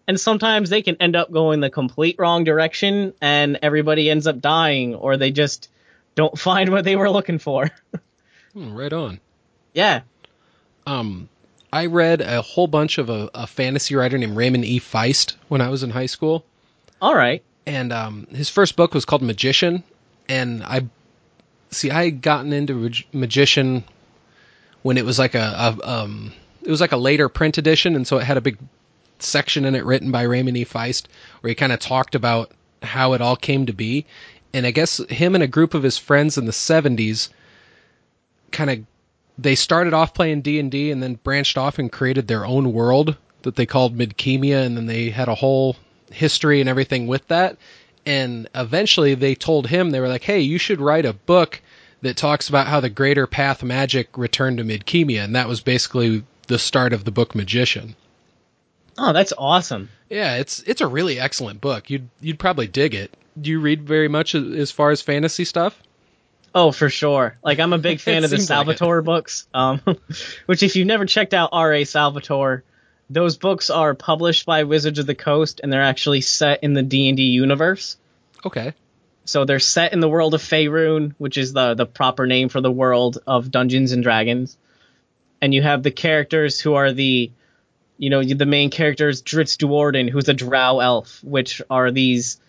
And 0.08 0.20
sometimes 0.20 0.70
they 0.70 0.82
can 0.82 0.96
end 1.02 1.16
up 1.16 1.32
going 1.32 1.60
the 1.60 1.70
complete 1.70 2.16
wrong 2.18 2.46
direction 2.46 3.14
and 3.20 3.60
everybody 3.62 4.10
ends 4.10 4.28
up 4.28 4.40
dying 4.40 4.96
or 4.96 5.18
they 5.18 5.32
just 5.32 5.70
don't 6.16 6.38
find 6.48 6.70
what 6.70 6.86
they 6.86 6.96
were 6.96 7.10
looking 7.10 7.40
for. 7.40 7.70
Hmm, 8.54 8.74
right 8.76 8.94
on. 8.94 9.20
yeah. 9.74 10.02
Um, 10.86 11.28
I 11.74 11.88
read 11.88 12.22
a 12.22 12.42
whole 12.42 12.68
bunch 12.68 12.98
of 12.98 13.10
a, 13.10 13.30
a 13.36 13.46
fantasy 13.46 13.94
writer 13.96 14.18
named 14.18 14.38
Raymond 14.38 14.64
E. 14.64 14.80
Feist 14.80 15.36
when 15.50 15.60
I 15.60 15.68
was 15.68 15.84
in 15.84 15.90
high 15.90 16.06
school. 16.06 16.46
All 17.02 17.16
right. 17.16 17.44
and 17.66 17.92
um, 17.94 18.28
his 18.32 18.50
first 18.50 18.76
book 18.76 18.94
was 18.94 19.06
called 19.06 19.22
Magician, 19.22 19.84
and 20.28 20.64
I 20.64 20.88
see 21.70 21.92
I 21.92 22.06
had 22.06 22.22
gotten 22.22 22.54
into 22.54 22.74
Mag- 22.74 23.06
Magician 23.14 23.84
when 24.84 24.98
it 24.98 25.06
was 25.06 25.20
like 25.20 25.36
a, 25.36 25.78
a 25.84 25.90
um, 25.90 26.34
it 26.64 26.70
was 26.70 26.82
like 26.82 26.94
a 26.94 26.98
later 26.98 27.30
print 27.30 27.58
edition, 27.58 27.96
and 27.96 28.08
so 28.08 28.18
it 28.18 28.24
had 28.24 28.38
a 28.38 28.42
big 28.42 28.58
section 29.20 29.66
in 29.66 29.76
it 29.76 29.86
written 29.86 30.12
by 30.12 30.24
Raymond 30.24 30.58
E. 30.58 30.66
Feist 30.66 31.06
where 31.42 31.50
he 31.50 31.56
kind 31.56 31.72
of 31.74 31.80
talked 31.80 32.16
about 32.16 32.52
how 32.82 33.14
it 33.14 33.22
all 33.22 33.36
came 33.36 33.66
to 33.66 33.74
be, 33.74 34.06
and 34.54 34.66
I 34.66 34.72
guess 34.72 34.98
him 35.10 35.36
and 35.36 35.44
a 35.44 35.48
group 35.48 35.74
of 35.74 35.84
his 35.84 35.98
friends 35.98 36.38
in 36.38 36.46
the 36.46 36.52
'70s 36.52 37.30
kind 38.52 38.70
of 38.70 38.80
they 39.38 39.56
started 39.56 39.94
off 39.94 40.14
playing 40.16 40.42
D&D 40.42 40.90
and 40.90 41.04
then 41.04 41.20
branched 41.24 41.58
off 41.60 41.78
and 41.78 41.92
created 41.92 42.28
their 42.28 42.44
own 42.46 42.74
world 42.74 43.16
that 43.44 43.56
they 43.56 43.68
called 43.68 43.96
Midkemia 43.96 44.66
and 44.66 44.76
then 44.76 44.88
they 44.88 45.12
had 45.12 45.28
a 45.28 45.36
whole 45.36 45.76
history 46.12 46.60
and 46.62 46.70
everything 46.70 47.08
with 47.08 47.28
that 47.28 47.58
and 48.06 48.48
eventually 48.56 49.14
they 49.14 49.36
told 49.36 49.68
him 49.68 49.90
they 49.90 50.00
were 50.00 50.08
like 50.08 50.24
hey 50.24 50.40
you 50.40 50.58
should 50.58 50.82
write 50.82 51.06
a 51.06 51.14
book 51.14 51.62
that 52.02 52.16
talks 52.16 52.48
about 52.50 52.68
how 52.68 52.80
the 52.80 52.90
greater 52.90 53.28
path 53.28 53.64
magic 53.64 54.18
returned 54.18 54.58
to 54.58 54.64
Midkemia 54.64 55.24
and 55.24 55.36
that 55.36 55.48
was 55.48 55.62
basically 55.62 56.24
the 56.48 56.60
start 56.60 56.94
of 56.94 57.04
the 57.04 57.12
book 57.12 57.36
Magician. 57.36 57.96
Oh, 58.98 59.14
that's 59.14 59.34
awesome. 59.38 59.90
Yeah, 60.10 60.38
it's 60.38 60.62
it's 60.62 60.82
a 60.82 60.88
really 60.88 61.20
excellent 61.20 61.62
book. 61.62 61.90
You'd 61.90 62.10
you'd 62.20 62.40
probably 62.40 62.68
dig 62.68 62.96
it. 62.96 63.16
Do 63.40 63.52
you 63.52 63.60
read 63.60 63.84
very 63.84 64.08
much 64.08 64.34
as 64.34 64.72
far 64.72 64.90
as 64.90 65.02
fantasy 65.02 65.46
stuff? 65.46 65.80
Oh, 66.56 66.72
for 66.72 66.90
sure. 66.90 67.38
Like 67.44 67.60
I'm 67.60 67.74
a 67.74 67.78
big 67.78 68.00
fan 68.02 68.24
of 68.24 68.32
the 68.32 68.38
seems 68.38 68.50
like. 68.50 68.58
Salvatore 68.58 69.02
books. 69.04 69.48
Um, 69.54 69.82
which 70.48 70.64
if 70.64 70.76
you've 70.76 70.88
never 70.88 71.06
checked 71.06 71.34
out 71.34 71.50
R.A. 71.52 71.84
Salvatore, 71.84 72.64
those 73.10 73.38
books 73.38 73.70
are 73.70 73.94
published 73.94 74.46
by 74.46 74.64
Wizards 74.64 75.00
of 75.00 75.06
the 75.06 75.16
Coast 75.16 75.62
and 75.64 75.72
they're 75.72 75.82
actually 75.82 76.22
set 76.22 76.64
in 76.64 76.74
the 76.74 76.84
D&D 76.84 77.22
universe. 77.22 77.98
Okay. 78.46 78.74
So 79.26 79.46
they're 79.46 79.60
set 79.60 79.94
in 79.94 80.00
the 80.00 80.10
world 80.10 80.34
of 80.34 80.42
Faerun, 80.42 81.14
which 81.18 81.38
is 81.38 81.54
the 81.54 81.74
the 81.74 81.86
proper 81.86 82.26
name 82.26 82.50
for 82.50 82.62
the 82.62 82.72
world 82.72 83.20
of 83.28 83.52
Dungeons 83.52 83.92
and 83.92 84.04
Dragons. 84.04 84.58
And 85.42 85.54
you 85.54 85.62
have 85.62 85.84
the 85.84 85.92
characters 85.92 86.60
who 86.60 86.76
are 86.76 86.94
the 86.94 87.32
you 87.98 88.10
know, 88.10 88.24
the 88.24 88.46
main 88.46 88.70
characters 88.70 89.24
Drizzt 89.24 89.58
Do'Urden, 89.58 90.10
who's 90.10 90.30
a 90.30 90.34
drow 90.34 90.80
elf, 90.80 91.24
which 91.24 91.62
are 91.70 91.92
these, 91.92 92.40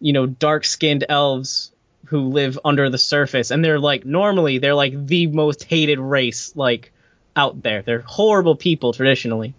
you 0.00 0.12
know, 0.12 0.26
dark-skinned 0.26 1.04
elves 1.08 1.72
who 2.06 2.28
live 2.28 2.58
under 2.64 2.88
the 2.88 2.98
surface. 2.98 3.50
And 3.50 3.64
they're 3.64 3.80
like 3.80 4.04
normally 4.04 4.58
they're 4.58 4.74
like 4.74 5.06
the 5.06 5.26
most 5.26 5.64
hated 5.64 5.98
race 5.98 6.54
like 6.54 6.92
out 7.34 7.62
there. 7.62 7.82
They're 7.82 8.00
horrible 8.00 8.56
people 8.56 8.92
traditionally. 8.92 9.54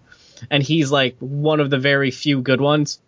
And 0.50 0.62
he's 0.62 0.90
like 0.90 1.16
one 1.18 1.60
of 1.60 1.70
the 1.70 1.78
very 1.78 2.10
few 2.10 2.40
good 2.40 2.60
ones. 2.60 3.00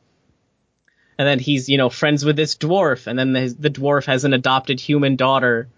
And 1.19 1.27
then 1.27 1.39
he's 1.39 1.69
you 1.69 1.79
know 1.79 1.89
friends 1.89 2.25
with 2.25 2.37
this 2.37 2.57
dwarf 2.57 3.07
and 3.07 3.19
then 3.19 3.33
the, 3.33 3.57
the 3.59 3.71
dwarf 3.71 4.07
has 4.07 4.25
an 4.25 4.35
adopted 4.35 4.81
human 4.81 5.17
daughter. 5.17 5.69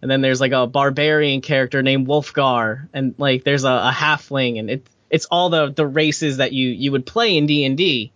And 0.00 0.10
then 0.10 0.20
there's 0.20 0.40
like 0.40 0.52
a 0.52 0.66
barbarian 0.66 1.40
character 1.40 1.82
named 1.82 2.08
Wulfgar 2.08 2.88
and 2.92 3.14
like 3.18 3.44
there's 3.44 3.64
a, 3.64 3.70
a 3.70 3.92
halfling 3.94 4.58
and 4.58 4.70
it, 4.70 4.86
it's 5.10 5.26
all 5.26 5.50
the 5.50 5.70
the 5.70 5.86
races 5.86 6.38
that 6.38 6.52
you 6.52 6.68
you 6.68 6.90
would 6.90 7.06
play 7.06 7.36
in 7.36 7.46
d&d 7.46 8.10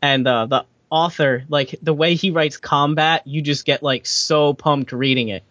and 0.00 0.26
uh, 0.26 0.46
the 0.46 0.64
author 0.88 1.44
like 1.48 1.74
the 1.82 1.92
way 1.92 2.14
he 2.14 2.30
writes 2.30 2.56
combat 2.56 3.26
you 3.26 3.42
just 3.42 3.64
get 3.64 3.82
like 3.82 4.06
so 4.06 4.54
pumped 4.54 4.92
reading 4.92 5.28
it. 5.28 5.42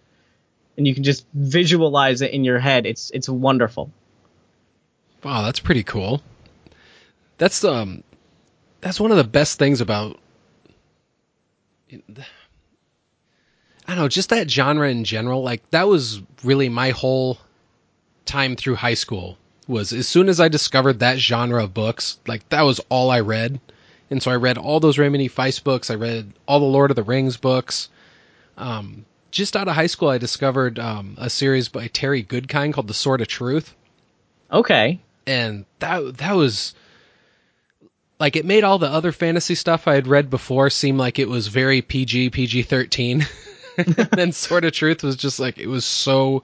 And 0.77 0.85
you 0.85 0.93
can 0.93 1.03
just 1.03 1.25
visualize 1.33 2.21
it 2.21 2.31
in 2.31 2.43
your 2.43 2.59
head. 2.59 2.85
It's 2.85 3.11
it's 3.11 3.29
wonderful 3.29 3.91
Wow, 5.25 5.41
that's 5.41 5.59
pretty 5.59 5.81
cool. 5.81 6.21
That's 7.39 7.63
um 7.63 8.03
that's 8.81 8.99
one 8.99 9.09
of 9.09 9.17
the 9.17 9.23
best 9.23 9.57
things 9.57 9.81
about 9.81 10.19
I 11.91 11.97
don't 13.87 13.97
know, 13.97 14.07
just 14.07 14.29
that 14.29 14.51
genre 14.51 14.87
in 14.87 15.03
general. 15.03 15.41
Like 15.41 15.67
that 15.71 15.87
was 15.87 16.21
really 16.43 16.69
my 16.69 16.91
whole 16.91 17.39
time 18.25 18.55
through 18.55 18.75
high 18.75 18.93
school 18.93 19.39
was 19.67 19.93
as 19.93 20.07
soon 20.07 20.29
as 20.29 20.39
I 20.39 20.47
discovered 20.47 20.99
that 20.99 21.17
genre 21.17 21.63
of 21.63 21.73
books, 21.73 22.19
like 22.27 22.47
that 22.49 22.61
was 22.61 22.79
all 22.89 23.09
I 23.09 23.21
read. 23.21 23.59
And 24.11 24.21
so 24.21 24.29
I 24.29 24.35
read 24.35 24.59
all 24.59 24.79
those 24.79 24.99
Raymond 24.99 25.23
E. 25.23 25.29
Feist 25.29 25.63
books. 25.63 25.89
I 25.89 25.95
read 25.95 26.31
all 26.47 26.59
the 26.59 26.65
Lord 26.65 26.91
of 26.91 26.95
the 26.95 27.01
Rings 27.01 27.37
books. 27.37 27.89
Um, 28.59 29.05
just 29.31 29.55
out 29.55 29.67
of 29.67 29.73
high 29.73 29.87
school, 29.87 30.09
I 30.09 30.19
discovered 30.19 30.77
um, 30.77 31.15
a 31.17 31.31
series 31.31 31.67
by 31.67 31.87
Terry 31.87 32.23
Goodkind 32.23 32.73
called 32.73 32.87
The 32.87 32.93
Sword 32.93 33.21
of 33.21 33.27
Truth 33.27 33.73
okay 34.51 34.99
and 35.27 35.65
that 35.79 36.17
that 36.17 36.33
was 36.33 36.73
like 38.19 38.35
it 38.35 38.45
made 38.45 38.63
all 38.63 38.79
the 38.79 38.89
other 38.89 39.11
fantasy 39.11 39.55
stuff 39.55 39.87
I 39.87 39.95
had 39.95 40.07
read 40.07 40.29
before 40.29 40.69
seem 40.69 40.97
like 40.97 41.19
it 41.19 41.29
was 41.29 41.47
very 41.47 41.81
PG 41.81 42.31
PG 42.31 42.63
thirteen. 42.63 43.25
then 44.11 44.31
Sword 44.31 44.65
of 44.65 44.73
Truth 44.73 45.03
was 45.03 45.15
just 45.15 45.39
like 45.39 45.57
it 45.57 45.67
was 45.67 45.85
so 45.85 46.43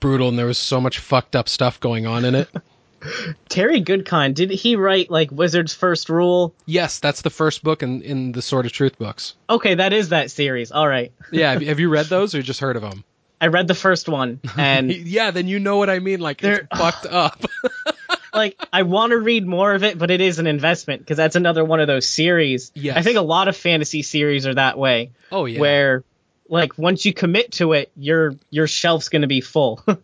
brutal 0.00 0.28
and 0.28 0.38
there 0.38 0.46
was 0.46 0.58
so 0.58 0.80
much 0.80 0.98
fucked 0.98 1.36
up 1.36 1.48
stuff 1.48 1.80
going 1.80 2.06
on 2.06 2.24
in 2.24 2.34
it. 2.34 2.48
terry 3.48 3.82
goodkind 3.82 4.34
did 4.34 4.50
he 4.50 4.74
write 4.74 5.10
like 5.10 5.30
wizard's 5.30 5.74
first 5.74 6.08
rule 6.08 6.54
yes, 6.64 6.98
that's 6.98 7.22
the 7.22 7.30
first 7.30 7.62
book 7.62 7.82
in 7.82 8.02
in 8.02 8.32
the 8.32 8.42
Sword 8.42 8.66
of 8.66 8.72
Truth 8.72 8.98
books. 8.98 9.34
Okay, 9.48 9.74
that 9.76 9.92
is 9.92 10.10
that 10.10 10.30
series. 10.30 10.72
All 10.72 10.88
right. 10.88 11.12
Yeah, 11.32 11.58
have, 11.58 11.80
you 11.80 11.88
read 11.88 12.06
those 12.06 12.34
or 12.34 12.42
just 12.42 12.60
heard 12.60 12.76
of 12.76 12.82
them? 12.82 13.04
I 13.40 13.48
read 13.48 13.68
the 13.68 13.74
first 13.74 14.08
one 14.08 14.40
and 14.56 14.90
yeah, 14.90 15.30
then 15.30 15.48
you 15.48 15.58
know 15.58 15.76
what 15.76 15.90
I 15.90 15.98
mean. 15.98 16.20
Like 16.20 16.42
it's 16.42 16.66
fucked 16.76 17.06
up. 17.06 17.44
Like 18.32 18.60
I 18.72 18.82
want 18.82 19.10
to 19.10 19.18
read 19.18 19.46
more 19.46 19.74
of 19.74 19.84
it, 19.84 19.98
but 19.98 20.10
it 20.10 20.20
is 20.20 20.38
an 20.38 20.46
investment 20.46 21.02
because 21.02 21.16
that's 21.16 21.36
another 21.36 21.64
one 21.64 21.80
of 21.80 21.86
those 21.86 22.08
series. 22.08 22.72
Yes. 22.74 22.96
I 22.96 23.02
think 23.02 23.16
a 23.16 23.22
lot 23.22 23.48
of 23.48 23.56
fantasy 23.56 24.02
series 24.02 24.46
are 24.46 24.54
that 24.54 24.78
way 24.78 25.10
oh 25.32 25.46
yeah. 25.46 25.60
where 25.60 26.04
like 26.48 26.78
once 26.78 27.04
you 27.04 27.12
commit 27.12 27.52
to 27.52 27.72
it, 27.72 27.90
your 27.96 28.36
your 28.50 28.66
shelf's 28.66 29.08
going 29.08 29.22
to 29.22 29.28
be 29.28 29.40
full. 29.40 29.84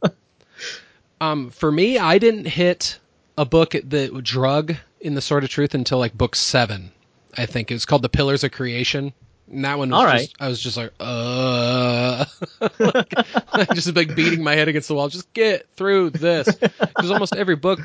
Um, 1.22 1.50
for 1.50 1.70
me, 1.70 1.98
I 1.98 2.18
didn't 2.18 2.46
hit 2.46 2.98
a 3.38 3.44
book 3.44 3.76
that 3.84 4.24
drug 4.24 4.74
in 5.00 5.14
the 5.14 5.20
Sword 5.20 5.44
of 5.44 5.50
Truth 5.50 5.72
until 5.72 5.98
like 5.98 6.18
book 6.18 6.34
seven. 6.34 6.90
I 7.38 7.46
think 7.46 7.70
it 7.70 7.74
was 7.74 7.84
called 7.84 8.02
The 8.02 8.08
Pillars 8.08 8.42
of 8.42 8.50
Creation. 8.50 9.12
And 9.52 9.66
that 9.66 9.78
one 9.78 9.90
was 9.90 9.98
All 9.98 10.10
just. 10.10 10.34
I 10.40 10.48
was 10.48 10.60
just 10.60 10.76
like, 10.78 10.92
uh, 10.98 12.24
like, 12.80 13.74
just 13.74 13.94
like 13.94 14.16
beating 14.16 14.42
my 14.42 14.54
head 14.54 14.68
against 14.68 14.88
the 14.88 14.94
wall. 14.94 15.08
Just 15.10 15.30
get 15.34 15.68
through 15.76 16.10
this. 16.10 16.48
Because 16.54 17.10
almost 17.10 17.36
every 17.36 17.56
book 17.56 17.78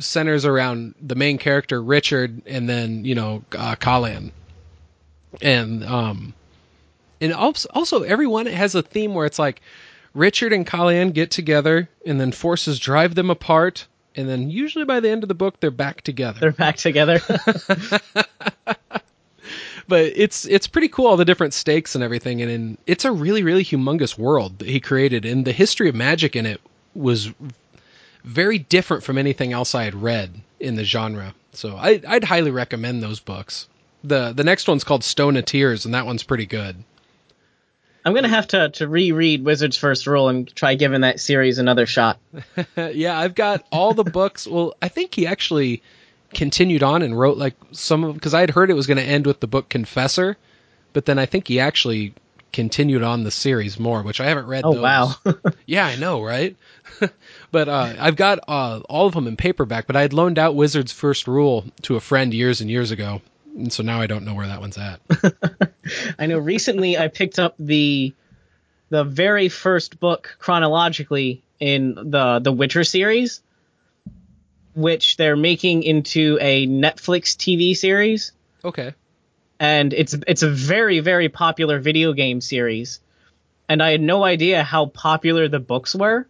centers 0.00 0.44
around 0.44 0.96
the 1.00 1.14
main 1.14 1.38
character, 1.38 1.80
Richard, 1.80 2.42
and 2.46 2.68
then, 2.68 3.04
you 3.04 3.14
know, 3.14 3.44
uh, 3.56 3.76
Kahlan. 3.76 4.32
And, 5.40 5.84
um, 5.84 6.34
and 7.20 7.32
also, 7.32 7.68
also 7.72 8.02
everyone 8.02 8.46
has 8.46 8.74
a 8.74 8.82
theme 8.82 9.14
where 9.14 9.24
it's 9.24 9.38
like 9.38 9.62
Richard 10.14 10.52
and 10.52 10.66
Kahlan 10.66 11.12
get 11.12 11.30
together 11.30 11.88
and 12.04 12.20
then 12.20 12.32
forces 12.32 12.80
drive 12.80 13.14
them 13.14 13.30
apart. 13.30 13.86
And 14.16 14.28
then 14.28 14.50
usually 14.50 14.84
by 14.84 14.98
the 14.98 15.08
end 15.08 15.22
of 15.22 15.28
the 15.28 15.34
book, 15.34 15.60
they're 15.60 15.70
back 15.70 16.02
together. 16.02 16.40
They're 16.40 16.50
back 16.50 16.78
together. 16.78 17.20
but 19.88 20.00
it's 20.14 20.44
it's 20.44 20.66
pretty 20.66 20.88
cool 20.88 21.06
all 21.06 21.16
the 21.16 21.24
different 21.24 21.54
stakes 21.54 21.94
and 21.94 22.02
everything 22.04 22.42
and 22.42 22.50
in, 22.50 22.78
it's 22.86 23.04
a 23.04 23.12
really 23.12 23.42
really 23.42 23.64
humongous 23.64 24.16
world 24.16 24.58
that 24.58 24.68
he 24.68 24.80
created 24.80 25.24
and 25.24 25.44
the 25.44 25.52
history 25.52 25.88
of 25.88 25.94
magic 25.94 26.36
in 26.36 26.46
it 26.46 26.60
was 26.94 27.32
very 28.24 28.58
different 28.58 29.02
from 29.02 29.18
anything 29.18 29.52
else 29.52 29.74
I 29.74 29.84
had 29.84 29.94
read 29.94 30.40
in 30.60 30.76
the 30.76 30.84
genre. 30.84 31.34
So 31.52 31.76
I, 31.76 32.00
I'd 32.06 32.24
highly 32.24 32.50
recommend 32.50 33.02
those 33.02 33.20
books. 33.20 33.68
the 34.04 34.32
The 34.32 34.44
next 34.44 34.68
one's 34.68 34.84
called 34.84 35.04
Stone 35.04 35.36
of 35.36 35.44
Tears, 35.44 35.84
and 35.84 35.94
that 35.94 36.06
one's 36.06 36.22
pretty 36.22 36.46
good. 36.46 36.76
I'm 38.04 38.14
gonna 38.14 38.28
have 38.28 38.48
to 38.48 38.70
to 38.70 38.88
reread 38.88 39.44
Wizard's 39.44 39.76
First 39.76 40.06
Rule 40.06 40.28
and 40.28 40.52
try 40.54 40.74
giving 40.74 41.02
that 41.02 41.20
series 41.20 41.58
another 41.58 41.86
shot. 41.86 42.18
yeah, 42.76 43.18
I've 43.18 43.34
got 43.34 43.64
all 43.70 43.94
the 43.94 44.04
books. 44.04 44.46
Well, 44.46 44.74
I 44.82 44.88
think 44.88 45.14
he 45.14 45.26
actually 45.26 45.82
continued 46.34 46.82
on 46.82 47.02
and 47.02 47.18
wrote 47.18 47.36
like 47.36 47.54
some 47.72 48.04
of 48.04 48.14
because 48.14 48.34
I 48.34 48.40
had 48.40 48.50
heard 48.50 48.70
it 48.70 48.74
was 48.74 48.86
going 48.86 48.98
to 48.98 49.04
end 49.04 49.26
with 49.26 49.40
the 49.40 49.46
book 49.46 49.68
Confessor, 49.68 50.36
but 50.92 51.04
then 51.04 51.18
I 51.18 51.26
think 51.26 51.48
he 51.48 51.60
actually 51.60 52.14
continued 52.52 53.02
on 53.02 53.24
the 53.24 53.30
series 53.30 53.78
more, 53.80 54.02
which 54.02 54.20
I 54.20 54.26
haven't 54.26 54.46
read. 54.46 54.64
Oh 54.64 54.74
those. 54.74 54.82
wow! 54.82 55.14
yeah, 55.66 55.86
I 55.86 55.96
know, 55.96 56.22
right? 56.22 56.56
but 57.50 57.68
uh, 57.68 57.94
I've 57.98 58.16
got 58.16 58.40
uh, 58.46 58.80
all 58.88 59.06
of 59.06 59.14
them 59.14 59.26
in 59.26 59.36
paperback. 59.36 59.86
But 59.86 59.96
I 59.96 60.02
had 60.02 60.12
loaned 60.12 60.38
out 60.38 60.54
Wizard's 60.54 60.92
First 60.92 61.26
Rule 61.26 61.64
to 61.82 61.96
a 61.96 62.00
friend 62.00 62.32
years 62.32 62.60
and 62.60 62.70
years 62.70 62.90
ago, 62.90 63.20
and 63.56 63.72
so 63.72 63.82
now 63.82 64.00
I 64.00 64.06
don't 64.06 64.24
know 64.24 64.34
where 64.34 64.46
that 64.46 64.60
one's 64.60 64.78
at. 64.78 65.00
I 66.18 66.26
know 66.26 66.38
recently 66.38 66.98
I 66.98 67.08
picked 67.08 67.38
up 67.38 67.54
the 67.58 68.14
the 68.90 69.04
very 69.04 69.48
first 69.48 69.98
book 70.00 70.36
chronologically 70.38 71.42
in 71.58 71.94
the 71.94 72.40
the 72.40 72.52
Witcher 72.52 72.84
series, 72.84 73.40
which 74.74 75.16
they're 75.16 75.36
making 75.36 75.82
into 75.82 76.38
a 76.40 76.66
Netflix 76.66 77.36
TV 77.36 77.76
series, 77.76 78.32
okay. 78.64 78.94
and 79.60 79.92
it's 79.92 80.14
it's 80.26 80.42
a 80.42 80.50
very 80.50 81.00
very 81.00 81.28
popular 81.28 81.78
video 81.78 82.12
game 82.12 82.40
series. 82.40 83.00
And 83.68 83.82
I 83.82 83.90
had 83.92 84.00
no 84.00 84.22
idea 84.24 84.62
how 84.62 84.86
popular 84.86 85.48
the 85.48 85.60
books 85.60 85.94
were, 85.94 86.26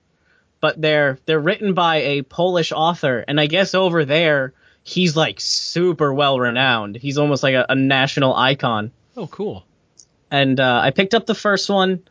but 0.60 0.80
they're 0.80 1.18
they're 1.26 1.40
written 1.40 1.74
by 1.74 1.96
a 1.96 2.22
Polish 2.22 2.72
author, 2.72 3.24
and 3.26 3.40
I 3.40 3.46
guess 3.46 3.74
over 3.74 4.04
there 4.04 4.52
he's 4.84 5.16
like 5.16 5.40
super 5.40 6.12
well 6.12 6.38
renowned. 6.38 6.96
He's 6.96 7.18
almost 7.18 7.42
like 7.42 7.54
a, 7.54 7.66
a 7.68 7.74
national 7.74 8.34
icon 8.34 8.90
Oh, 9.16 9.26
cool. 9.28 9.64
and 10.30 10.58
uh, 10.58 10.80
I 10.82 10.90
picked 10.90 11.14
up 11.14 11.26
the 11.26 11.34
first 11.34 11.68
one, 11.70 12.02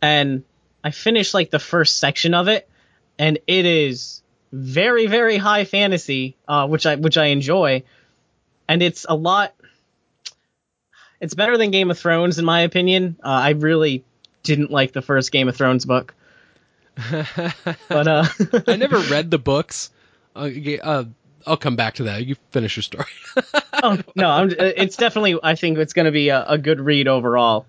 and 0.00 0.44
I 0.84 0.90
finished 0.90 1.34
like 1.34 1.50
the 1.50 1.58
first 1.58 1.98
section 1.98 2.34
of 2.34 2.48
it, 2.48 2.68
and 3.18 3.38
it 3.46 3.66
is 3.66 4.21
very 4.52 5.06
very 5.06 5.38
high 5.38 5.64
fantasy, 5.64 6.36
uh, 6.46 6.66
which 6.68 6.86
I 6.86 6.96
which 6.96 7.16
I 7.16 7.26
enjoy, 7.26 7.82
and 8.68 8.82
it's 8.82 9.06
a 9.08 9.14
lot. 9.14 9.54
It's 11.20 11.34
better 11.34 11.56
than 11.56 11.70
Game 11.70 11.90
of 11.90 11.98
Thrones 11.98 12.38
in 12.38 12.44
my 12.44 12.60
opinion. 12.60 13.16
Uh, 13.22 13.28
I 13.28 13.50
really 13.50 14.04
didn't 14.42 14.70
like 14.70 14.92
the 14.92 15.02
first 15.02 15.32
Game 15.32 15.48
of 15.48 15.56
Thrones 15.56 15.86
book, 15.86 16.14
but 17.10 18.08
uh, 18.08 18.24
I 18.66 18.76
never 18.76 18.98
read 18.98 19.30
the 19.30 19.38
books. 19.38 19.90
Uh, 20.36 20.50
uh, 20.82 21.04
I'll 21.46 21.56
come 21.56 21.76
back 21.76 21.94
to 21.94 22.04
that. 22.04 22.24
You 22.24 22.36
finish 22.50 22.76
your 22.76 22.82
story. 22.82 23.06
oh 23.82 23.98
no, 24.14 24.28
I'm, 24.28 24.50
it's 24.50 24.96
definitely. 24.96 25.38
I 25.42 25.54
think 25.54 25.78
it's 25.78 25.94
going 25.94 26.06
to 26.06 26.12
be 26.12 26.28
a, 26.28 26.44
a 26.46 26.58
good 26.58 26.80
read 26.80 27.08
overall, 27.08 27.66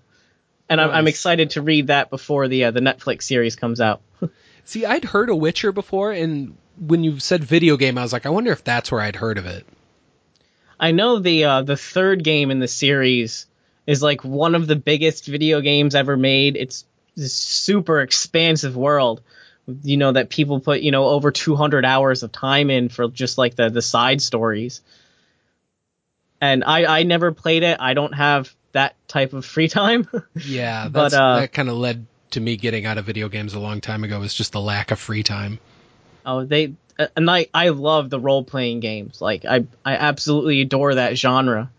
and 0.68 0.80
I'm, 0.80 0.90
I'm 0.90 1.08
excited 1.08 1.50
to 1.50 1.62
read 1.62 1.86
that 1.86 2.10
before 2.10 2.46
the 2.48 2.64
uh, 2.64 2.70
the 2.72 2.80
Netflix 2.80 3.22
series 3.22 3.56
comes 3.56 3.80
out. 3.80 4.02
See, 4.66 4.86
I'd 4.86 5.04
heard 5.04 5.28
of 5.28 5.36
Witcher 5.36 5.72
before, 5.72 6.12
and 6.12 6.56
when 6.78 7.04
you 7.04 7.18
said 7.18 7.44
video 7.44 7.76
game, 7.76 7.98
I 7.98 8.02
was 8.02 8.12
like, 8.12 8.26
I 8.26 8.30
wonder 8.30 8.52
if 8.52 8.64
that's 8.64 8.90
where 8.90 9.00
I'd 9.00 9.16
heard 9.16 9.38
of 9.38 9.46
it. 9.46 9.66
I 10.78 10.90
know 10.90 11.18
the 11.18 11.44
uh, 11.44 11.62
the 11.62 11.76
third 11.76 12.24
game 12.24 12.50
in 12.50 12.58
the 12.58 12.68
series 12.68 13.46
is 13.86 14.02
like 14.02 14.24
one 14.24 14.54
of 14.54 14.66
the 14.66 14.76
biggest 14.76 15.26
video 15.26 15.60
games 15.60 15.94
ever 15.94 16.16
made. 16.16 16.56
It's 16.56 16.84
this 17.14 17.34
super 17.34 18.00
expansive 18.00 18.76
world, 18.76 19.22
you 19.82 19.96
know, 19.96 20.12
that 20.12 20.30
people 20.30 20.60
put 20.60 20.80
you 20.80 20.90
know 20.90 21.04
over 21.06 21.30
200 21.30 21.84
hours 21.84 22.22
of 22.22 22.32
time 22.32 22.70
in 22.70 22.88
for 22.88 23.08
just 23.08 23.38
like 23.38 23.54
the 23.54 23.70
the 23.70 23.82
side 23.82 24.20
stories. 24.20 24.82
And 26.40 26.64
I 26.64 27.00
I 27.00 27.02
never 27.04 27.32
played 27.32 27.62
it. 27.62 27.78
I 27.80 27.94
don't 27.94 28.14
have 28.14 28.54
that 28.72 28.96
type 29.06 29.32
of 29.32 29.46
free 29.46 29.68
time. 29.80 30.08
Yeah, 30.34 30.88
But, 30.88 31.14
uh, 31.14 31.40
that 31.40 31.52
kind 31.52 31.68
of 31.68 31.76
led 31.76 32.06
to 32.32 32.40
me 32.40 32.56
getting 32.56 32.84
out 32.84 32.98
of 32.98 33.04
video 33.04 33.28
games 33.28 33.54
a 33.54 33.60
long 33.60 33.80
time 33.80 34.02
ago. 34.04 34.18
Was 34.18 34.34
just 34.34 34.52
the 34.52 34.60
lack 34.60 34.90
of 34.90 34.98
free 34.98 35.22
time. 35.22 35.60
Oh, 36.24 36.44
they 36.44 36.74
uh, 36.98 37.06
and 37.16 37.30
I 37.30 37.46
I 37.52 37.70
love 37.70 38.10
the 38.10 38.20
role 38.20 38.44
playing 38.44 38.80
games. 38.80 39.20
Like 39.20 39.44
I 39.44 39.66
I 39.84 39.96
absolutely 39.96 40.60
adore 40.60 40.94
that 40.94 41.16
genre. 41.16 41.70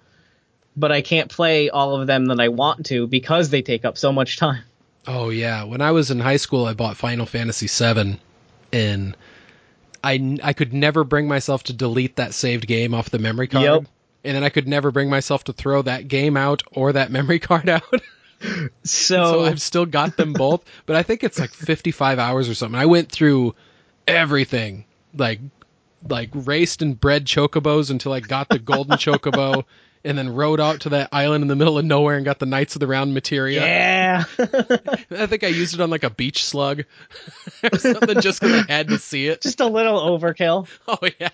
But 0.78 0.92
I 0.92 1.02
can't 1.02 1.32
play 1.32 1.70
all 1.70 2.00
of 2.00 2.06
them 2.06 2.26
that 2.26 2.42
I 2.42 2.50
want 2.50 2.88
to 2.88 3.08
because 3.08 3.50
they 3.50 3.62
take 3.62 3.86
up 3.86 3.98
so 3.98 4.12
much 4.12 4.38
time. 4.38 4.64
Oh 5.08 5.30
yeah, 5.30 5.64
when 5.64 5.82
I 5.82 5.92
was 5.92 6.12
in 6.12 6.20
high 6.20 6.38
school, 6.38 6.66
I 6.66 6.74
bought 6.74 6.98
Final 6.98 7.26
Fantasy 7.26 7.68
VII, 7.68 8.20
and 8.74 9.16
I 10.04 10.38
I 10.44 10.54
could 10.54 10.74
never 10.74 11.04
bring 11.04 11.28
myself 11.28 11.64
to 11.64 11.74
delete 11.74 12.18
that 12.18 12.34
saved 12.34 12.68
game 12.68 12.94
off 12.94 13.10
the 13.10 13.20
memory 13.20 13.48
card. 13.48 13.64
Yep. 13.64 13.86
And 14.26 14.36
then 14.36 14.44
I 14.44 14.50
could 14.50 14.68
never 14.68 14.92
bring 14.92 15.10
myself 15.10 15.44
to 15.46 15.54
throw 15.54 15.84
that 15.84 16.08
game 16.08 16.36
out 16.36 16.64
or 16.72 16.92
that 16.94 17.12
memory 17.20 17.40
card 17.40 17.70
out. 17.70 17.84
So, 18.84 19.24
so 19.24 19.44
I've 19.46 19.62
still 19.62 19.86
got 19.86 20.18
them 20.18 20.34
both, 20.34 20.66
but 20.86 20.96
I 20.96 21.04
think 21.04 21.24
it's 21.24 21.40
like 21.40 21.52
55 21.52 22.20
hours 22.20 22.50
or 22.50 22.54
something. 22.54 22.80
I 22.80 22.86
went 22.86 23.12
through 23.12 23.56
everything, 24.08 24.86
like 25.14 25.40
like 26.08 26.30
raced 26.34 26.82
and 26.82 27.00
bred 27.00 27.26
chocobos 27.26 27.90
until 27.90 28.14
I 28.14 28.20
got 28.20 28.50
the 28.50 28.60
golden 28.60 28.98
chocobo, 28.98 29.64
and 30.04 30.18
then 30.18 30.30
rode 30.34 30.60
out 30.60 30.82
to 30.82 30.90
that 30.90 31.10
island 31.12 31.42
in 31.44 31.48
the 31.48 31.56
middle 31.56 31.80
of 31.80 31.86
nowhere 31.86 32.16
and 32.16 32.24
got 32.24 32.38
the 32.38 32.46
Knights 32.46 32.76
of 32.76 32.80
the 32.80 32.88
Round 32.88 33.14
materia. 33.14 33.62
yeah. 33.62 34.24
I 35.12 35.26
think 35.26 35.44
I 35.44 35.48
used 35.48 35.74
it 35.74 35.82
on 35.82 35.90
like 35.90 36.04
a 36.04 36.12
beach 36.12 36.46
slug 36.46 36.84
or 37.64 37.80
something 37.80 38.22
just 38.22 38.40
because 38.40 38.66
I 38.70 38.72
had 38.72 38.90
to 38.90 39.00
see 39.00 39.28
it. 39.28 39.42
just 39.42 39.60
a 39.62 39.66
little 39.68 40.00
overkill. 40.00 40.68
Oh 40.88 41.00
yeah, 41.20 41.30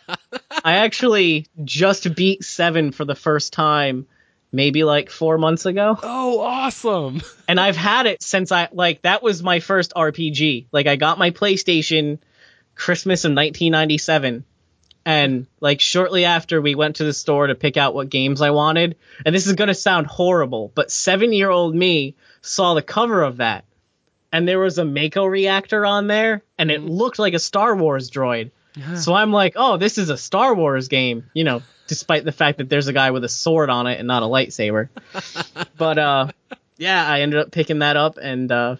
I 0.64 0.78
actually 0.78 1.48
just 1.64 2.16
beat 2.16 2.44
seven 2.46 2.92
for 2.94 3.04
the 3.04 3.16
first 3.16 3.52
time, 3.52 4.08
maybe 4.54 4.86
like 4.86 5.10
four 5.10 5.38
months 5.38 5.66
ago, 5.66 6.00
oh 6.02 6.40
awesome. 6.40 7.22
and 7.50 7.60
I've 7.60 7.76
had 7.76 8.06
it 8.06 8.24
since 8.24 8.54
I 8.54 8.70
like 8.72 9.02
that 9.02 9.22
was 9.22 9.44
my 9.44 9.60
first 9.60 9.92
RPG. 9.94 10.68
Like 10.72 10.88
I 10.88 10.96
got 10.96 11.20
my 11.20 11.32
PlayStation 11.32 12.20
Christmas 12.82 13.26
of 13.26 13.30
1997. 13.30 14.44
And 15.06 15.46
like 15.60 15.82
shortly 15.82 16.26
after 16.26 16.60
we 16.60 16.74
went 16.74 16.96
to 16.96 17.04
the 17.04 17.13
store 17.13 17.46
to 17.46 17.54
pick 17.54 17.78
out 17.78 17.94
what 17.94 18.10
games 18.10 18.41
I 18.41 18.50
wanted, 18.50 18.98
and 19.24 19.36
this 19.36 19.46
is 19.46 19.54
gonna 19.54 19.76
sound 19.76 20.08
horrible, 20.08 20.72
but 20.74 20.91
seven 20.91 21.32
year 21.32 21.50
old 21.50 21.76
me 21.76 22.15
saw 22.41 22.74
the 22.74 22.82
cover 22.82 23.22
of 23.22 23.38
that, 23.38 23.65
and 24.32 24.48
there 24.48 24.60
was 24.60 24.80
a 24.80 24.86
Mako 24.86 25.26
reactor 25.26 25.86
on 25.86 26.08
there, 26.08 26.44
and 26.58 26.72
it 26.72 26.82
looked 26.82 27.20
like 27.20 27.34
a 27.36 27.39
Star 27.39 27.76
Wars 27.76 28.10
droid. 28.10 28.52
So 28.96 29.13
I'm 29.13 29.32
like, 29.32 29.54
oh, 29.58 29.78
this 29.78 29.98
is 29.98 30.10
a 30.10 30.17
Star 30.17 30.56
Wars 30.56 30.88
game, 30.88 31.30
you 31.34 31.44
know, 31.44 31.62
despite 31.88 32.26
the 32.26 32.32
fact 32.32 32.60
that 32.60 32.70
there's 32.70 32.88
a 32.88 32.94
guy 32.94 33.12
with 33.12 33.24
a 33.24 33.30
sword 33.30 33.70
on 33.70 33.86
it 33.86 34.00
and 34.00 34.08
not 34.08 34.24
a 34.24 34.28
lightsaber. 34.28 34.89
but 35.78 35.98
uh 35.98 36.28
yeah, 36.78 37.06
I 37.06 37.22
ended 37.22 37.39
up 37.39 37.52
picking 37.52 37.80
that 37.80 37.98
up 37.98 38.17
and 38.17 38.52
uh 38.52 38.76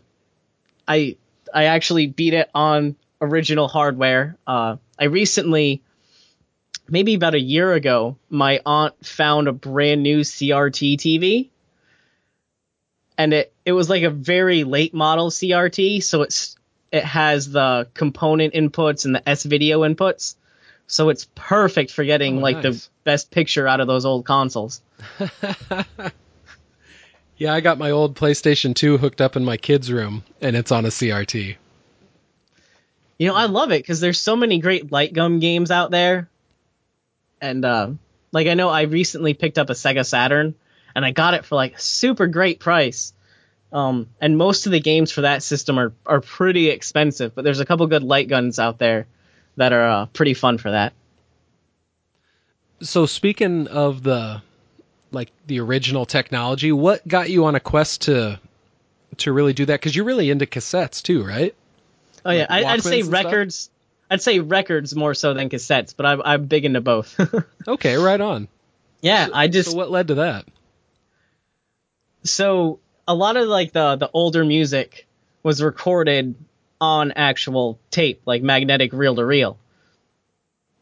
I 0.88 1.18
I 1.54 1.66
actually 1.66 2.08
beat 2.08 2.34
it 2.34 2.50
on 2.56 2.96
original 3.22 3.68
hardware. 3.68 4.38
Uh 4.46 4.78
I 5.00 5.06
recently 5.06 5.82
maybe 6.90 7.14
about 7.14 7.36
a 7.36 7.40
year 7.40 7.72
ago, 7.74 8.18
my 8.30 8.60
aunt 8.66 9.06
found 9.06 9.48
a 9.48 9.54
brand 9.54 10.04
new 10.04 10.22
CRT 10.22 10.98
TV. 10.98 11.50
And 13.18 13.34
it, 13.34 13.54
it 13.66 13.72
was 13.74 13.90
like 13.90 14.04
a 14.04 14.10
very 14.10 14.64
late 14.64 14.94
model 14.94 15.30
CRT, 15.30 16.02
so 16.04 16.24
it's 16.24 16.56
it 16.92 17.04
has 17.06 17.50
the 17.52 17.88
component 17.94 18.54
inputs 18.54 19.06
and 19.06 19.14
the 19.16 19.30
S 19.30 19.44
video 19.44 19.82
inputs. 19.82 20.36
So 20.88 21.10
it's 21.10 21.28
perfect 21.36 21.92
for 21.92 22.04
getting 22.04 22.40
Oh, 22.40 22.42
like 22.42 22.58
nice. 22.64 22.64
the 22.64 22.90
best 23.06 23.32
picture 23.32 23.68
out 23.68 23.80
of 23.80 23.88
those 23.88 24.06
old 24.06 24.26
consoles. 24.26 24.82
Yeah, 27.38 27.54
I 27.56 27.62
got 27.62 27.80
my 27.80 27.90
old 27.90 28.16
PlayStation 28.16 28.76
2 28.76 29.00
hooked 29.00 29.20
up 29.20 29.36
in 29.36 29.44
my 29.44 29.58
kids' 29.58 29.92
room, 29.92 30.24
and 30.42 30.56
it's 30.56 30.72
on 30.72 30.86
a 30.86 30.90
CRT. 30.90 31.56
You 33.22 33.28
know, 33.28 33.36
I 33.36 33.46
love 33.46 33.72
it 33.72 33.84
because 33.84 34.00
there's 34.00 34.20
so 34.20 34.36
many 34.36 34.58
great 34.58 34.92
light 34.92 35.14
gun 35.14 35.38
games 35.38 35.70
out 35.70 35.92
there. 35.92 36.28
And 37.40 37.64
uh, 37.64 37.92
like 38.32 38.48
I 38.48 38.56
know 38.56 38.68
I 38.68 38.82
recently 38.82 39.36
picked 39.36 39.60
up 39.60 39.70
a 39.70 39.74
Sega 39.74 40.04
Saturn 40.04 40.56
and 40.96 41.06
I 41.06 41.12
got 41.12 41.36
it 41.36 41.46
for 41.46 41.54
like 41.54 41.76
a 41.76 41.80
super 41.80 42.26
great 42.26 42.60
price. 42.60 43.14
Um, 43.72 44.10
and 44.20 44.40
most 44.40 44.66
of 44.66 44.72
the 44.72 44.80
games 44.80 45.12
for 45.12 45.22
that 45.22 45.44
system 45.44 45.78
are, 45.78 45.94
are 46.04 46.20
pretty 46.20 46.70
expensive, 46.70 47.36
but 47.36 47.44
there's 47.44 47.60
a 47.60 47.66
couple 47.66 47.86
good 47.86 48.02
light 48.02 48.28
guns 48.28 48.58
out 48.58 48.80
there 48.80 49.06
that 49.56 49.72
are 49.72 49.88
uh, 49.88 50.06
pretty 50.08 50.34
fun 50.34 50.58
for 50.58 50.72
that. 50.72 50.94
So 52.82 53.06
speaking 53.06 53.68
of 53.68 54.02
the 54.02 54.42
like 55.12 55.32
the 55.46 55.60
original 55.60 56.08
technology, 56.08 56.72
what 56.72 57.08
got 57.08 57.30
you 57.30 57.46
on 57.46 57.54
a 57.54 57.60
quest 57.60 58.02
to 58.02 58.40
to 59.18 59.32
really 59.32 59.54
do 59.54 59.66
that? 59.66 59.80
Because 59.80 59.96
you're 59.96 60.06
really 60.06 60.32
into 60.32 60.48
cassettes 60.48 61.04
too, 61.04 61.24
right? 61.24 61.54
Oh 62.26 62.32
yeah, 62.32 62.48
Like 62.50 62.66
I, 62.66 62.74
I'd 62.74 62.84
say 62.84 63.00
and 63.00 63.08
stuff? 63.10 63.24
records. 63.26 63.70
I'd 64.10 64.22
say 64.22 64.40
records 64.40 64.96
more 64.96 65.14
so 65.14 65.34
than 65.34 65.50
cassettes, 65.50 65.94
but 65.96 66.06
I'm 66.06 66.22
I'm 66.24 66.46
big 66.46 66.66
into 66.66 66.82
both. 66.82 67.20
Okay, 67.68 67.96
right 67.96 68.20
on. 68.20 68.48
yeah, 69.02 69.30
I 69.34 69.48
just 69.48 69.72
So 69.72 69.78
what 69.78 69.90
led 69.92 70.08
to 70.10 70.16
that? 70.16 70.46
so 72.24 72.80
a 73.08 73.16
lot 73.16 73.38
of 73.38 73.48
like 73.48 73.72
the 73.72 73.96
the 73.96 74.10
older 74.14 74.44
music 74.46 75.08
was 75.44 75.62
recorded 75.62 76.36
on 76.80 77.12
actual 77.14 77.80
tape, 77.90 78.22
like 78.26 78.42
magnetic 78.44 78.94
reel 78.94 79.16
to 79.16 79.26
reel. 79.26 79.58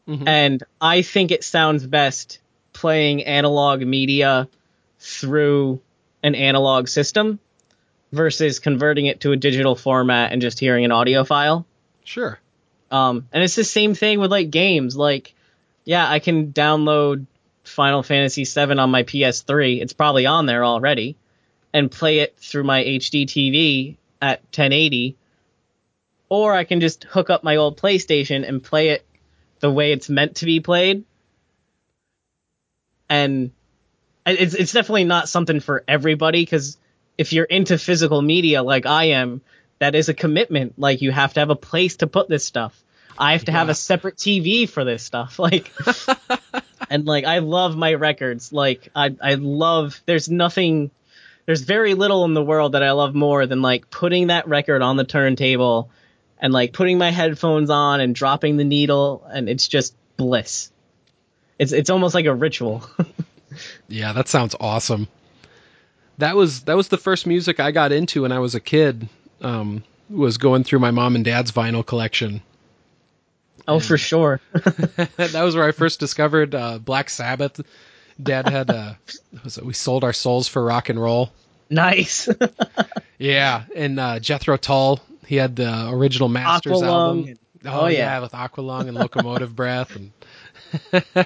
Mhm. 0.08 0.26
And 0.26 0.62
I 0.80 1.02
think 1.02 1.30
it 1.30 1.44
sounds 1.44 1.86
best 1.86 2.40
playing 2.72 3.24
analog 3.24 3.80
media 3.82 4.48
through 4.98 5.80
an 6.22 6.34
analog 6.34 6.88
system. 6.88 7.38
Versus 8.12 8.58
converting 8.58 9.06
it 9.06 9.20
to 9.20 9.32
a 9.32 9.36
digital 9.36 9.76
format 9.76 10.32
and 10.32 10.42
just 10.42 10.58
hearing 10.58 10.84
an 10.84 10.92
audio 10.92 11.24
file. 11.24 11.66
Sure. 12.04 12.38
Um, 12.90 13.28
and 13.32 13.42
it's 13.42 13.54
the 13.54 13.64
same 13.64 13.94
thing 13.94 14.18
with 14.18 14.30
like 14.30 14.50
games. 14.50 14.96
Like, 14.96 15.34
yeah, 15.84 16.08
I 16.08 16.18
can 16.18 16.52
download 16.52 17.26
Final 17.64 18.02
Fantasy 18.02 18.44
VII 18.44 18.78
on 18.78 18.90
my 18.90 19.04
PS3. 19.04 19.80
It's 19.80 19.92
probably 19.92 20.26
on 20.26 20.46
there 20.46 20.64
already, 20.64 21.16
and 21.72 21.90
play 21.90 22.18
it 22.20 22.36
through 22.36 22.64
my 22.64 22.82
HD 22.82 23.26
TV 23.26 23.96
at 24.20 24.40
1080. 24.42 25.16
Or 26.28 26.54
I 26.54 26.64
can 26.64 26.80
just 26.80 27.04
hook 27.04 27.30
up 27.30 27.44
my 27.44 27.56
old 27.56 27.76
PlayStation 27.76 28.46
and 28.48 28.62
play 28.62 28.90
it 28.90 29.04
the 29.60 29.70
way 29.70 29.92
it's 29.92 30.08
meant 30.08 30.36
to 30.36 30.46
be 30.46 30.60
played. 30.60 31.04
And 33.08 33.50
it's 34.26 34.54
it's 34.54 34.72
definitely 34.72 35.04
not 35.04 35.28
something 35.28 35.60
for 35.60 35.82
everybody 35.88 36.42
because 36.42 36.76
if 37.20 37.34
you're 37.34 37.44
into 37.44 37.76
physical 37.76 38.22
media 38.22 38.62
like 38.62 38.86
I 38.86 39.10
am, 39.20 39.42
that 39.78 39.94
is 39.94 40.08
a 40.08 40.14
commitment. 40.14 40.78
Like 40.78 41.02
you 41.02 41.12
have 41.12 41.34
to 41.34 41.40
have 41.40 41.50
a 41.50 41.54
place 41.54 41.96
to 41.96 42.06
put 42.06 42.30
this 42.30 42.46
stuff. 42.46 42.82
I 43.18 43.32
have 43.32 43.44
to 43.44 43.52
have 43.52 43.68
a 43.68 43.74
separate 43.74 44.16
TV 44.16 44.66
for 44.66 44.84
this 44.84 45.02
stuff. 45.02 45.38
Like, 45.50 45.70
and 46.90 47.04
like 47.04 47.26
I 47.26 47.40
love 47.40 47.76
my 47.76 47.92
records. 47.92 48.54
Like 48.54 48.88
I 48.96 49.14
I 49.20 49.34
love. 49.34 50.00
There's 50.06 50.30
nothing. 50.30 50.90
There's 51.44 51.60
very 51.60 51.92
little 51.92 52.24
in 52.24 52.32
the 52.32 52.42
world 52.42 52.72
that 52.72 52.82
I 52.82 52.92
love 52.92 53.14
more 53.14 53.46
than 53.46 53.60
like 53.60 53.90
putting 53.90 54.28
that 54.28 54.48
record 54.48 54.80
on 54.80 54.96
the 54.96 55.04
turntable 55.04 55.90
and 56.38 56.54
like 56.54 56.72
putting 56.72 56.96
my 56.96 57.10
headphones 57.10 57.68
on 57.68 58.00
and 58.00 58.14
dropping 58.14 58.56
the 58.56 58.64
needle 58.64 59.26
and 59.30 59.46
it's 59.46 59.68
just 59.68 59.94
bliss. 60.16 60.72
It's 61.58 61.72
it's 61.72 61.90
almost 61.90 62.14
like 62.14 62.24
a 62.24 62.34
ritual. 62.34 62.82
Yeah, 63.88 64.12
that 64.12 64.28
sounds 64.28 64.54
awesome. 64.60 65.08
That 66.20 66.36
was 66.36 66.62
that 66.62 66.76
was 66.76 66.88
the 66.88 66.98
first 66.98 67.26
music 67.26 67.60
I 67.60 67.70
got 67.70 67.92
into 67.92 68.22
when 68.22 68.32
I 68.32 68.38
was 68.38 68.54
a 68.54 68.60
kid. 68.60 69.08
Um, 69.42 69.82
was 70.08 70.38
going 70.38 70.64
through 70.64 70.80
my 70.80 70.90
mom 70.90 71.14
and 71.14 71.24
dad's 71.24 71.52
vinyl 71.52 71.86
collection. 71.86 72.42
oh, 73.68 73.78
for 73.80 73.96
sure. 73.96 74.40
that 74.52 75.42
was 75.42 75.54
where 75.54 75.64
I 75.66 75.72
first 75.72 76.00
discovered 76.00 76.54
uh, 76.54 76.78
Black 76.78 77.08
Sabbath. 77.10 77.60
Dad 78.22 78.48
had 78.48 78.70
uh, 78.70 78.94
was 79.44 79.56
it, 79.58 79.64
we 79.64 79.72
sold 79.72 80.04
our 80.04 80.12
souls 80.12 80.48
for 80.48 80.62
rock 80.64 80.88
and 80.88 81.00
roll. 81.00 81.32
nice. 81.68 82.28
Yeah, 83.18 83.64
and 83.76 84.00
uh, 84.00 84.18
Jethro 84.18 84.56
Tull. 84.56 84.98
He 85.26 85.36
had 85.36 85.54
the 85.54 85.90
original 85.90 86.30
Masters 86.30 86.78
Aqualung 86.78 86.86
album. 86.86 87.24
and- 87.28 87.38
oh, 87.66 87.80
oh, 87.82 87.86
yeah. 87.86 87.98
yeah. 87.98 88.20
with 88.20 88.32
Aqualung 88.32 88.88
and 88.88 88.94
Locomotive 88.94 89.54
Breath, 89.54 89.94
and 89.94 90.10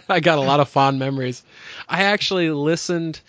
I 0.09 0.18
got 0.18 0.38
a 0.38 0.40
lot 0.40 0.59
of 0.59 0.68
fond 0.68 0.98
memories. 0.98 1.44
I 1.88 2.02
actually 2.02 2.50
listened. 2.50 3.20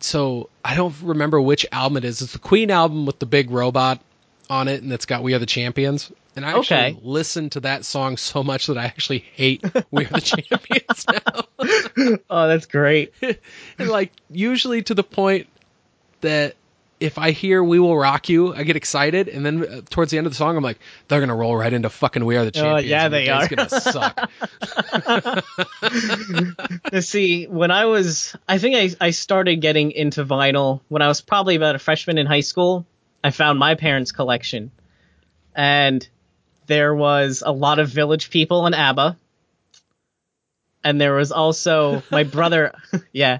So 0.00 0.50
I 0.64 0.74
don't 0.74 0.94
remember 1.02 1.40
which 1.40 1.66
album 1.72 1.96
it 1.98 2.04
is. 2.04 2.20
It's 2.22 2.32
the 2.34 2.38
Queen 2.38 2.70
album 2.70 3.06
with 3.06 3.18
the 3.18 3.26
big 3.26 3.50
robot 3.50 4.00
on 4.50 4.68
it, 4.68 4.82
and 4.82 4.92
it's 4.92 5.06
got 5.06 5.22
"We 5.22 5.34
Are 5.34 5.38
the 5.38 5.46
Champions." 5.46 6.12
And 6.36 6.44
I 6.44 6.50
actually 6.52 6.92
Okay. 6.92 7.00
listened 7.02 7.52
to 7.52 7.60
that 7.60 7.84
song 7.84 8.16
so 8.18 8.42
much 8.44 8.66
that 8.66 8.76
I 8.76 8.84
actually 8.84 9.20
hate 9.34 9.64
"We 9.90 10.04
Are 10.04 10.08
the 10.14 10.20
Champions" 10.20 11.06
now. 11.10 12.20
oh, 12.28 12.48
that's 12.48 12.66
great. 12.66 13.12
and 13.78 13.88
like 13.88 14.12
usually 14.30 14.82
to 14.82 14.94
the 14.94 15.02
point 15.02 15.48
that 16.20 16.56
if 16.98 17.18
I 17.18 17.30
hear 17.30 17.62
"We 17.62 17.78
Will 17.78 17.96
Rock 17.96 18.28
You," 18.28 18.54
I 18.54 18.62
get 18.62 18.76
excited, 18.76 19.28
and 19.28 19.44
then 19.44 19.62
uh, 19.62 19.80
towards 19.90 20.10
the 20.10 20.18
end 20.18 20.26
of 20.26 20.32
the 20.32 20.36
song, 20.36 20.56
I'm 20.56 20.64
like, 20.64 20.78
they're 21.08 21.20
gonna 21.20 21.34
roll 21.34 21.56
right 21.56 21.72
into 21.72 21.90
fucking 21.90 22.24
"We 22.24 22.36
Are 22.36 22.44
the 22.44 22.50
Champions." 22.50 22.84
Oh, 22.84 22.88
yeah, 22.88 23.04
and 23.04 23.14
they 23.14 23.28
are. 23.28 23.48
gonna 23.48 23.68
suck. 23.68 24.30
see 27.00 27.46
when 27.46 27.70
I 27.70 27.84
was 27.86 28.34
I 28.48 28.58
think 28.58 28.76
I, 28.76 29.06
I 29.06 29.10
started 29.10 29.56
getting 29.56 29.92
into 29.92 30.24
vinyl 30.24 30.80
when 30.88 31.02
I 31.02 31.08
was 31.08 31.20
probably 31.20 31.56
about 31.56 31.74
a 31.74 31.78
freshman 31.78 32.18
in 32.18 32.26
high 32.26 32.40
school. 32.40 32.86
I 33.22 33.30
found 33.30 33.58
my 33.58 33.74
parents' 33.74 34.12
collection. 34.12 34.70
And 35.54 36.06
there 36.66 36.94
was 36.94 37.42
a 37.44 37.52
lot 37.52 37.78
of 37.78 37.88
village 37.88 38.30
people 38.30 38.66
and 38.66 38.74
ABBA. 38.74 39.16
And 40.86 41.00
there 41.00 41.14
was 41.14 41.32
also 41.32 42.04
my 42.12 42.22
brother 42.22 42.72
yeah. 43.12 43.38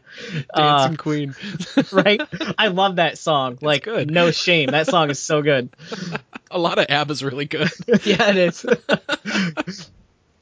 Uh, 0.52 0.78
Dancing 0.78 0.96
Queen. 0.96 1.36
right? 1.92 2.20
I 2.58 2.66
love 2.68 2.96
that 2.96 3.18
song. 3.18 3.56
Like 3.60 3.84
good. 3.84 4.10
no 4.10 4.32
shame. 4.32 4.70
That 4.70 4.88
song 4.88 5.10
is 5.10 5.20
so 5.20 5.42
good. 5.42 5.68
A 6.50 6.58
lot 6.58 6.78
of 6.78 6.86
ABBA's 6.88 7.22
really 7.22 7.44
good. 7.44 7.70
yeah, 8.04 8.30
it 8.30 8.36
is. 8.36 8.66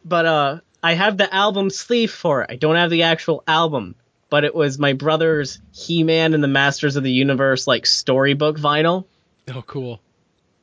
but 0.02 0.24
uh, 0.26 0.60
I 0.82 0.94
have 0.94 1.18
the 1.18 1.32
album 1.32 1.68
sleeve 1.68 2.10
for 2.10 2.40
it. 2.42 2.50
I 2.50 2.56
don't 2.56 2.76
have 2.76 2.88
the 2.90 3.02
actual 3.02 3.42
album, 3.46 3.96
but 4.30 4.44
it 4.44 4.54
was 4.54 4.78
my 4.78 4.94
brother's 4.94 5.60
He-Man 5.72 6.32
and 6.32 6.42
the 6.42 6.48
Masters 6.48 6.96
of 6.96 7.02
the 7.02 7.12
Universe 7.12 7.66
like 7.66 7.84
storybook 7.84 8.56
vinyl, 8.58 9.04
Oh, 9.54 9.62
cool. 9.66 10.00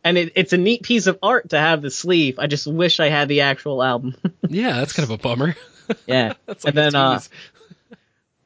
and 0.03 0.17
it, 0.17 0.31
it's 0.35 0.53
a 0.53 0.57
neat 0.57 0.81
piece 0.81 1.05
of 1.05 1.19
art 1.21 1.49
to 1.51 1.59
have 1.59 1.83
the 1.83 1.91
sleeve. 1.91 2.39
I 2.39 2.47
just 2.47 2.65
wish 2.65 2.99
I 2.99 3.09
had 3.09 3.27
the 3.27 3.41
actual 3.41 3.83
album. 3.83 4.15
Yeah, 4.47 4.73
that's 4.73 4.93
kind 4.93 5.03
of 5.03 5.11
a 5.11 5.17
bummer. 5.21 5.55
Yeah, 6.05 6.33
That's 6.45 6.63
like 6.65 6.75
and 6.75 6.77
then 6.77 6.95
uh. 6.95 7.19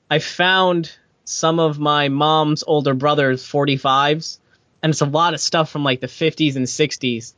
I 0.09 0.19
found 0.19 0.91
some 1.23 1.59
of 1.59 1.79
my 1.79 2.09
mom's 2.09 2.63
older 2.65 2.93
brother's 2.93 3.43
45s, 3.43 4.37
and 4.83 4.91
it's 4.91 5.01
a 5.01 5.05
lot 5.05 5.33
of 5.33 5.39
stuff 5.39 5.71
from 5.71 5.83
like 5.83 5.99
the 5.99 6.07
50s 6.07 6.55
and 6.55 6.65
60s. 6.67 7.33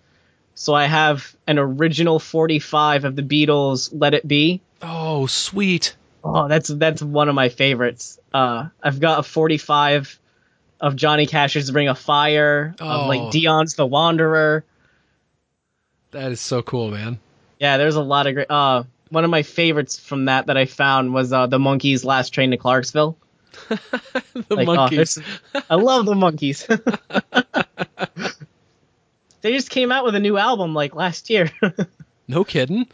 So 0.56 0.74
I 0.74 0.86
have 0.86 1.36
an 1.48 1.60
original 1.60 2.20
45 2.20 3.06
of 3.06 3.16
the 3.16 3.22
Beatles' 3.22 3.90
"Let 3.94 4.14
It 4.14 4.28
Be." 4.28 4.62
oh, 4.82 5.28
sweet. 5.28 5.96
Oh, 6.24 6.48
that's 6.48 6.68
that's 6.68 7.02
one 7.02 7.30
of 7.30 7.36
my 7.36 7.50
favorites. 7.50 8.20
Uh, 8.34 8.68
I've 8.84 9.00
got 9.00 9.20
a 9.20 9.24
45 9.24 10.20
of 10.82 10.96
Johnny 10.96 11.26
Cash's 11.26 11.72
"Ring 11.72 11.88
of 11.88 11.98
Fire," 11.98 12.76
Oh. 12.82 12.86
of 12.86 13.08
like 13.08 13.32
Dion's 13.32 13.76
"The 13.76 13.86
Wanderer." 13.86 14.66
That 16.12 16.32
is 16.32 16.42
so 16.42 16.62
cool, 16.62 16.90
man. 16.92 17.20
Yeah, 17.60 17.78
there's 17.78 17.96
a 17.96 18.02
lot 18.02 18.28
of 18.28 18.34
great. 18.34 18.50
Uh, 18.50 18.84
one 19.10 19.24
of 19.24 19.30
my 19.30 19.44
favorites 19.44 20.00
from 20.00 20.26
that 20.26 20.48
that 20.48 20.58
I 20.58 20.66
found 20.66 21.14
was 21.14 21.32
uh, 21.34 21.48
the 21.48 21.58
Monkees' 21.60 22.04
"Last 22.06 22.30
Train 22.32 22.52
to 22.52 22.58
Clarksville." 22.58 23.18
The 23.70 24.56
Like, 24.56 24.68
oh, 24.68 24.72
Monkees. 24.76 25.16
there's- 25.16 25.20
I 25.70 25.76
love 25.76 26.06
the 26.06 26.14
Monkees. 26.14 26.68
they 29.42 29.54
just 29.54 29.70
came 29.70 29.92
out 29.92 30.06
with 30.06 30.16
a 30.16 30.20
new 30.20 30.38
album 30.38 30.74
like 30.74 30.96
last 30.96 31.30
year. 31.30 31.50
no 32.28 32.44
kidding. 32.44 32.88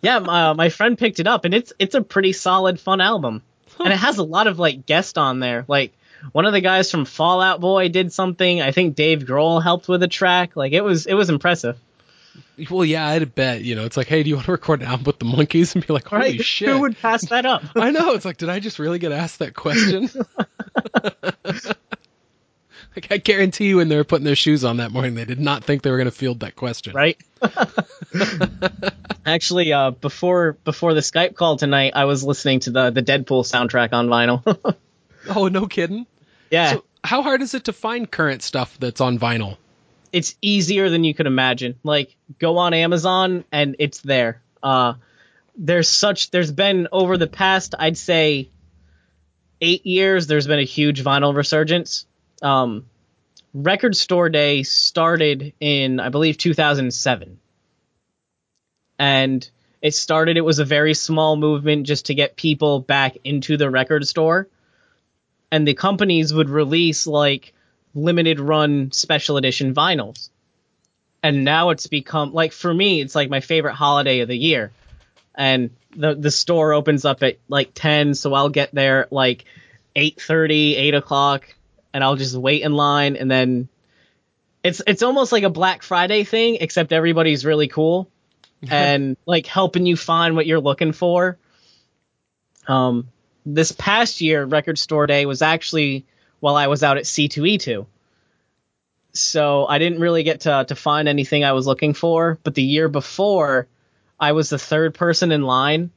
yeah, 0.00 0.18
my, 0.20 0.48
uh, 0.50 0.54
my 0.54 0.68
friend 0.68 0.96
picked 0.98 1.20
it 1.20 1.26
up, 1.26 1.44
and 1.44 1.54
it's 1.54 1.72
it's 1.78 1.94
a 1.94 2.02
pretty 2.02 2.32
solid, 2.32 2.80
fun 2.80 3.00
album, 3.00 3.42
and 3.78 3.92
it 3.92 3.96
has 3.98 4.18
a 4.18 4.22
lot 4.22 4.46
of 4.46 4.58
like 4.58 4.86
guests 4.86 5.18
on 5.18 5.38
there. 5.40 5.64
Like 5.68 5.92
one 6.32 6.46
of 6.46 6.52
the 6.52 6.60
guys 6.60 6.90
from 6.90 7.04
Fall 7.04 7.40
Out 7.40 7.60
Boy 7.60 7.88
did 7.88 8.12
something. 8.12 8.62
I 8.62 8.72
think 8.72 8.94
Dave 8.94 9.20
Grohl 9.20 9.62
helped 9.62 9.88
with 9.88 10.02
a 10.02 10.08
track. 10.08 10.56
Like 10.56 10.72
it 10.72 10.82
was 10.82 11.06
it 11.06 11.14
was 11.14 11.28
impressive. 11.30 11.78
Well, 12.70 12.84
yeah, 12.84 13.06
I'd 13.08 13.34
bet. 13.34 13.62
You 13.62 13.74
know, 13.74 13.84
it's 13.84 13.96
like, 13.96 14.06
hey, 14.06 14.22
do 14.22 14.28
you 14.30 14.36
want 14.36 14.46
to 14.46 14.52
record 14.52 14.80
an 14.80 14.86
album 14.88 15.04
with 15.04 15.18
the 15.18 15.24
Monkees? 15.26 15.74
And 15.74 15.86
be 15.86 15.92
like, 15.92 16.06
holy 16.06 16.22
Right? 16.22 16.44
shit. 16.44 16.68
Who 16.68 16.80
would 16.80 16.96
pass 16.98 17.26
that 17.28 17.44
up? 17.46 17.62
I 17.76 17.90
know. 17.90 18.14
It's 18.14 18.24
like, 18.24 18.36
did 18.38 18.48
I 18.48 18.60
just 18.60 18.78
really 18.78 18.98
get 18.98 19.12
asked 19.12 19.40
that 19.40 19.54
question? 19.54 20.08
like, 22.96 23.10
I 23.10 23.16
guarantee 23.18 23.68
you, 23.68 23.76
when 23.78 23.88
they 23.88 23.96
were 23.96 24.04
putting 24.04 24.24
their 24.24 24.36
shoes 24.36 24.64
on 24.64 24.78
that 24.78 24.90
morning, 24.92 25.14
they 25.14 25.24
did 25.24 25.40
not 25.40 25.64
think 25.64 25.82
they 25.82 25.90
were 25.90 25.96
going 25.96 26.06
to 26.06 26.10
field 26.10 26.40
that 26.40 26.56
question. 26.56 26.94
right? 26.94 27.16
Actually, 29.24 29.72
uh, 29.72 29.90
before 29.92 30.52
before 30.64 30.94
the 30.94 31.00
Skype 31.00 31.34
call 31.34 31.56
tonight, 31.56 31.92
I 31.94 32.04
was 32.06 32.24
listening 32.24 32.60
to 32.60 32.70
the 32.70 32.90
the 32.90 33.02
Deadpool 33.02 33.44
soundtrack 33.44 33.92
on 33.92 34.08
vinyl. 34.08 34.76
Oh, 35.28 35.46
no 35.48 35.66
kidding. 35.66 36.06
yeah, 36.50 36.72
So, 36.72 36.84
how 37.04 37.22
hard 37.22 37.42
is 37.42 37.54
it 37.54 37.64
to 37.64 37.72
find 37.72 38.10
current 38.10 38.42
stuff 38.42 38.76
that's 38.80 39.00
on 39.00 39.18
vinyl? 39.20 39.56
It's 40.12 40.36
easier 40.42 40.90
than 40.90 41.04
you 41.04 41.14
could 41.14 41.26
imagine. 41.26 41.76
Like 41.82 42.16
go 42.38 42.58
on 42.58 42.74
Amazon 42.74 43.44
and 43.50 43.76
it's 43.78 44.00
there. 44.00 44.42
Uh 44.62 44.94
there's 45.56 45.88
such 45.88 46.30
there's 46.30 46.52
been 46.52 46.88
over 46.92 47.16
the 47.16 47.26
past 47.26 47.74
I'd 47.78 47.96
say 47.96 48.50
8 49.60 49.86
years 49.86 50.26
there's 50.26 50.46
been 50.46 50.58
a 50.58 50.64
huge 50.64 51.02
vinyl 51.02 51.34
resurgence. 51.34 52.06
Um 52.42 52.86
Record 53.54 53.96
Store 53.96 54.28
Day 54.28 54.62
started 54.62 55.54
in 55.60 55.98
I 55.98 56.10
believe 56.10 56.38
2007. 56.38 57.38
And 58.98 59.50
it 59.80 59.94
started 59.94 60.36
it 60.36 60.42
was 60.42 60.58
a 60.58 60.64
very 60.64 60.94
small 60.94 61.36
movement 61.36 61.86
just 61.86 62.06
to 62.06 62.14
get 62.14 62.36
people 62.36 62.80
back 62.80 63.16
into 63.24 63.56
the 63.56 63.70
record 63.70 64.06
store. 64.06 64.48
And 65.50 65.66
the 65.66 65.74
companies 65.74 66.32
would 66.32 66.48
release 66.48 67.06
like 67.06 67.52
limited 67.94 68.40
run 68.40 68.92
special 68.92 69.36
edition 69.36 69.74
vinyls. 69.74 70.28
And 71.22 71.44
now 71.44 71.70
it's 71.70 71.86
become 71.86 72.32
like 72.32 72.52
for 72.52 72.72
me, 72.72 73.00
it's 73.00 73.14
like 73.14 73.30
my 73.30 73.40
favorite 73.40 73.74
holiday 73.74 74.20
of 74.20 74.28
the 74.28 74.36
year. 74.36 74.72
And 75.34 75.70
the 75.96 76.14
the 76.14 76.30
store 76.30 76.72
opens 76.72 77.04
up 77.04 77.22
at 77.22 77.38
like 77.48 77.70
ten, 77.74 78.14
so 78.14 78.34
I'll 78.34 78.48
get 78.48 78.74
there 78.74 79.04
at 79.04 79.12
like 79.12 79.44
8.30, 79.94 80.76
8 80.76 80.94
o'clock, 80.94 81.54
and 81.92 82.02
I'll 82.02 82.16
just 82.16 82.34
wait 82.34 82.62
in 82.62 82.72
line 82.72 83.16
and 83.16 83.30
then 83.30 83.68
it's 84.62 84.80
it's 84.86 85.02
almost 85.02 85.32
like 85.32 85.42
a 85.42 85.50
Black 85.50 85.82
Friday 85.82 86.24
thing, 86.24 86.58
except 86.60 86.92
everybody's 86.92 87.44
really 87.44 87.68
cool 87.68 88.08
and 88.70 89.16
like 89.26 89.46
helping 89.46 89.86
you 89.86 89.96
find 89.96 90.36
what 90.36 90.46
you're 90.46 90.60
looking 90.60 90.92
for. 90.92 91.36
Um 92.68 93.08
this 93.44 93.72
past 93.72 94.20
year, 94.20 94.44
Record 94.44 94.78
Store 94.78 95.08
Day 95.08 95.26
was 95.26 95.42
actually 95.42 96.06
while 96.42 96.56
I 96.56 96.66
was 96.66 96.82
out 96.82 96.96
at 96.96 97.04
C2E2. 97.04 97.86
so 99.12 99.64
I 99.64 99.78
didn't 99.78 100.00
really 100.00 100.24
get 100.24 100.40
to 100.40 100.64
to 100.66 100.74
find 100.74 101.06
anything 101.06 101.44
I 101.44 101.52
was 101.52 101.68
looking 101.68 101.94
for. 101.94 102.36
But 102.42 102.56
the 102.56 102.64
year 102.64 102.88
before, 102.88 103.68
I 104.18 104.32
was 104.32 104.50
the 104.50 104.58
third 104.58 104.92
person 104.94 105.30
in 105.30 105.42
line, 105.42 105.92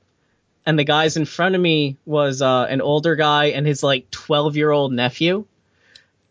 and 0.63 0.77
the 0.77 0.83
guys 0.83 1.17
in 1.17 1.25
front 1.25 1.55
of 1.55 1.61
me 1.61 1.97
was 2.05 2.43
uh, 2.43 2.67
an 2.69 2.81
older 2.81 3.15
guy 3.15 3.45
and 3.45 3.65
his 3.65 3.81
like 3.81 4.11
12 4.11 4.55
year 4.55 4.69
old 4.69 4.93
nephew. 4.93 5.45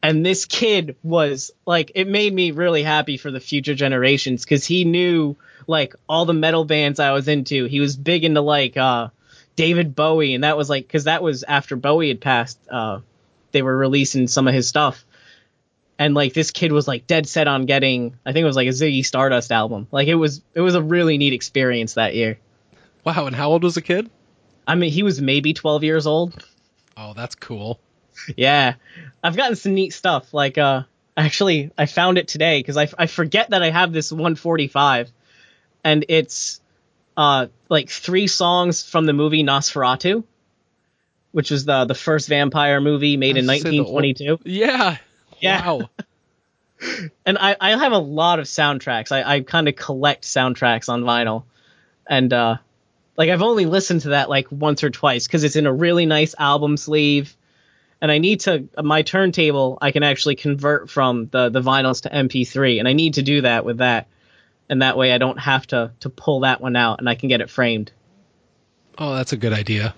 And 0.00 0.24
this 0.24 0.44
kid 0.44 0.94
was 1.02 1.50
like, 1.66 1.90
it 1.96 2.06
made 2.06 2.32
me 2.32 2.52
really 2.52 2.84
happy 2.84 3.16
for 3.16 3.32
the 3.32 3.40
future 3.40 3.74
generations 3.74 4.44
because 4.44 4.64
he 4.64 4.84
knew 4.84 5.34
like 5.66 5.96
all 6.08 6.24
the 6.24 6.34
metal 6.34 6.64
bands 6.64 7.00
I 7.00 7.10
was 7.10 7.26
into. 7.26 7.64
He 7.64 7.80
was 7.80 7.96
big 7.96 8.22
into 8.22 8.42
like 8.42 8.76
uh, 8.76 9.08
David 9.56 9.96
Bowie, 9.96 10.34
and 10.34 10.44
that 10.44 10.56
was 10.56 10.70
like 10.70 10.86
because 10.86 11.04
that 11.04 11.20
was 11.20 11.42
after 11.42 11.74
Bowie 11.74 12.08
had 12.08 12.20
passed. 12.20 12.60
Uh, 12.70 13.00
they 13.54 13.62
were 13.62 13.74
releasing 13.74 14.28
some 14.28 14.46
of 14.46 14.52
his 14.52 14.68
stuff, 14.68 15.06
and 15.98 16.14
like 16.14 16.34
this 16.34 16.50
kid 16.50 16.72
was 16.72 16.86
like 16.86 17.06
dead 17.06 17.26
set 17.26 17.48
on 17.48 17.64
getting. 17.64 18.18
I 18.26 18.32
think 18.32 18.42
it 18.42 18.46
was 18.46 18.56
like 18.56 18.68
a 18.68 18.72
Ziggy 18.72 19.04
Stardust 19.06 19.50
album. 19.50 19.88
Like 19.90 20.08
it 20.08 20.16
was 20.16 20.42
it 20.52 20.60
was 20.60 20.74
a 20.74 20.82
really 20.82 21.16
neat 21.16 21.32
experience 21.32 21.94
that 21.94 22.14
year. 22.14 22.38
Wow, 23.04 23.26
and 23.26 23.34
how 23.34 23.50
old 23.50 23.62
was 23.62 23.76
the 23.76 23.82
kid? 23.82 24.10
I 24.66 24.74
mean, 24.74 24.90
he 24.90 25.02
was 25.02 25.20
maybe 25.20 25.54
12 25.54 25.84
years 25.84 26.06
old. 26.06 26.42
Oh, 26.96 27.12
that's 27.14 27.34
cool. 27.34 27.80
Yeah, 28.36 28.74
I've 29.22 29.36
gotten 29.36 29.56
some 29.56 29.74
neat 29.74 29.92
stuff. 29.92 30.32
Like, 30.32 30.56
uh, 30.56 30.84
actually, 31.16 31.72
I 31.76 31.86
found 31.86 32.16
it 32.16 32.28
today 32.28 32.60
because 32.60 32.76
I, 32.76 32.88
I 32.96 33.06
forget 33.06 33.50
that 33.50 33.62
I 33.62 33.70
have 33.70 33.92
this 33.92 34.12
145, 34.12 35.10
and 35.82 36.04
it's 36.08 36.60
uh 37.16 37.46
like 37.68 37.90
three 37.90 38.26
songs 38.26 38.82
from 38.82 39.06
the 39.06 39.12
movie 39.12 39.44
Nosferatu, 39.44 40.24
which 41.34 41.50
was 41.50 41.64
the 41.64 41.84
the 41.84 41.96
first 41.96 42.28
vampire 42.28 42.80
movie 42.80 43.16
made 43.16 43.36
in 43.36 43.50
I 43.50 43.54
was 43.54 43.62
gonna 43.64 43.72
say 43.72 43.78
the 43.78 43.84
old- 43.84 43.94
1922. 43.94 44.48
Yeah. 44.48 44.98
Yeah. 45.40 45.66
Wow. 45.66 45.90
and 47.26 47.36
I, 47.36 47.56
I 47.60 47.70
have 47.76 47.90
a 47.90 47.98
lot 47.98 48.38
of 48.38 48.44
soundtracks. 48.44 49.10
I, 49.10 49.24
I 49.24 49.40
kind 49.40 49.66
of 49.66 49.74
collect 49.74 50.22
soundtracks 50.22 50.88
on 50.88 51.02
vinyl, 51.02 51.42
and 52.08 52.32
uh, 52.32 52.58
like 53.16 53.30
I've 53.30 53.42
only 53.42 53.66
listened 53.66 54.02
to 54.02 54.10
that 54.10 54.30
like 54.30 54.46
once 54.52 54.84
or 54.84 54.90
twice 54.90 55.26
because 55.26 55.42
it's 55.42 55.56
in 55.56 55.66
a 55.66 55.72
really 55.72 56.06
nice 56.06 56.36
album 56.38 56.76
sleeve, 56.76 57.36
and 58.00 58.12
I 58.12 58.18
need 58.18 58.38
to 58.40 58.68
my 58.80 59.02
turntable 59.02 59.76
I 59.82 59.90
can 59.90 60.04
actually 60.04 60.36
convert 60.36 60.88
from 60.88 61.26
the 61.32 61.48
the 61.48 61.62
vinyls 61.62 62.02
to 62.02 62.10
MP3, 62.10 62.78
and 62.78 62.86
I 62.86 62.92
need 62.92 63.14
to 63.14 63.22
do 63.22 63.40
that 63.40 63.64
with 63.64 63.78
that, 63.78 64.06
and 64.68 64.82
that 64.82 64.96
way 64.96 65.12
I 65.12 65.18
don't 65.18 65.40
have 65.40 65.66
to 65.68 65.90
to 65.98 66.10
pull 66.10 66.40
that 66.40 66.60
one 66.60 66.76
out, 66.76 67.00
and 67.00 67.08
I 67.08 67.16
can 67.16 67.28
get 67.28 67.40
it 67.40 67.50
framed. 67.50 67.90
Oh, 68.96 69.16
that's 69.16 69.32
a 69.32 69.36
good 69.36 69.52
idea. 69.52 69.96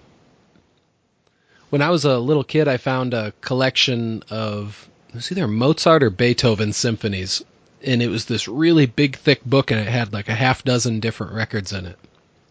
When 1.71 1.83
I 1.83 1.91
was 1.91 2.05
a 2.05 2.19
little 2.19 2.45
kid, 2.45 2.69
I 2.69 2.77
found 2.77 3.15
a 3.15 3.33
collection 3.41 4.23
of 4.31 4.89
it 5.09 5.15
was 5.17 5.33
either 5.33 5.49
Mozart 5.49 6.03
or 6.03 6.11
Beethoven 6.11 6.73
symphonies, 6.73 7.43
and 7.83 8.03
it 8.03 8.09
was 8.09 8.27
this 8.27 8.49
really 8.49 8.87
big, 8.87 9.17
thick 9.17 9.45
book, 9.45 9.71
and 9.71 9.81
it 9.81 9.89
had 9.89 10.13
like 10.13 10.29
a 10.29 10.35
half 10.35 10.63
dozen 10.65 11.01
different 11.01 11.33
records 11.33 11.73
in 11.73 11.87
it. 11.87 11.99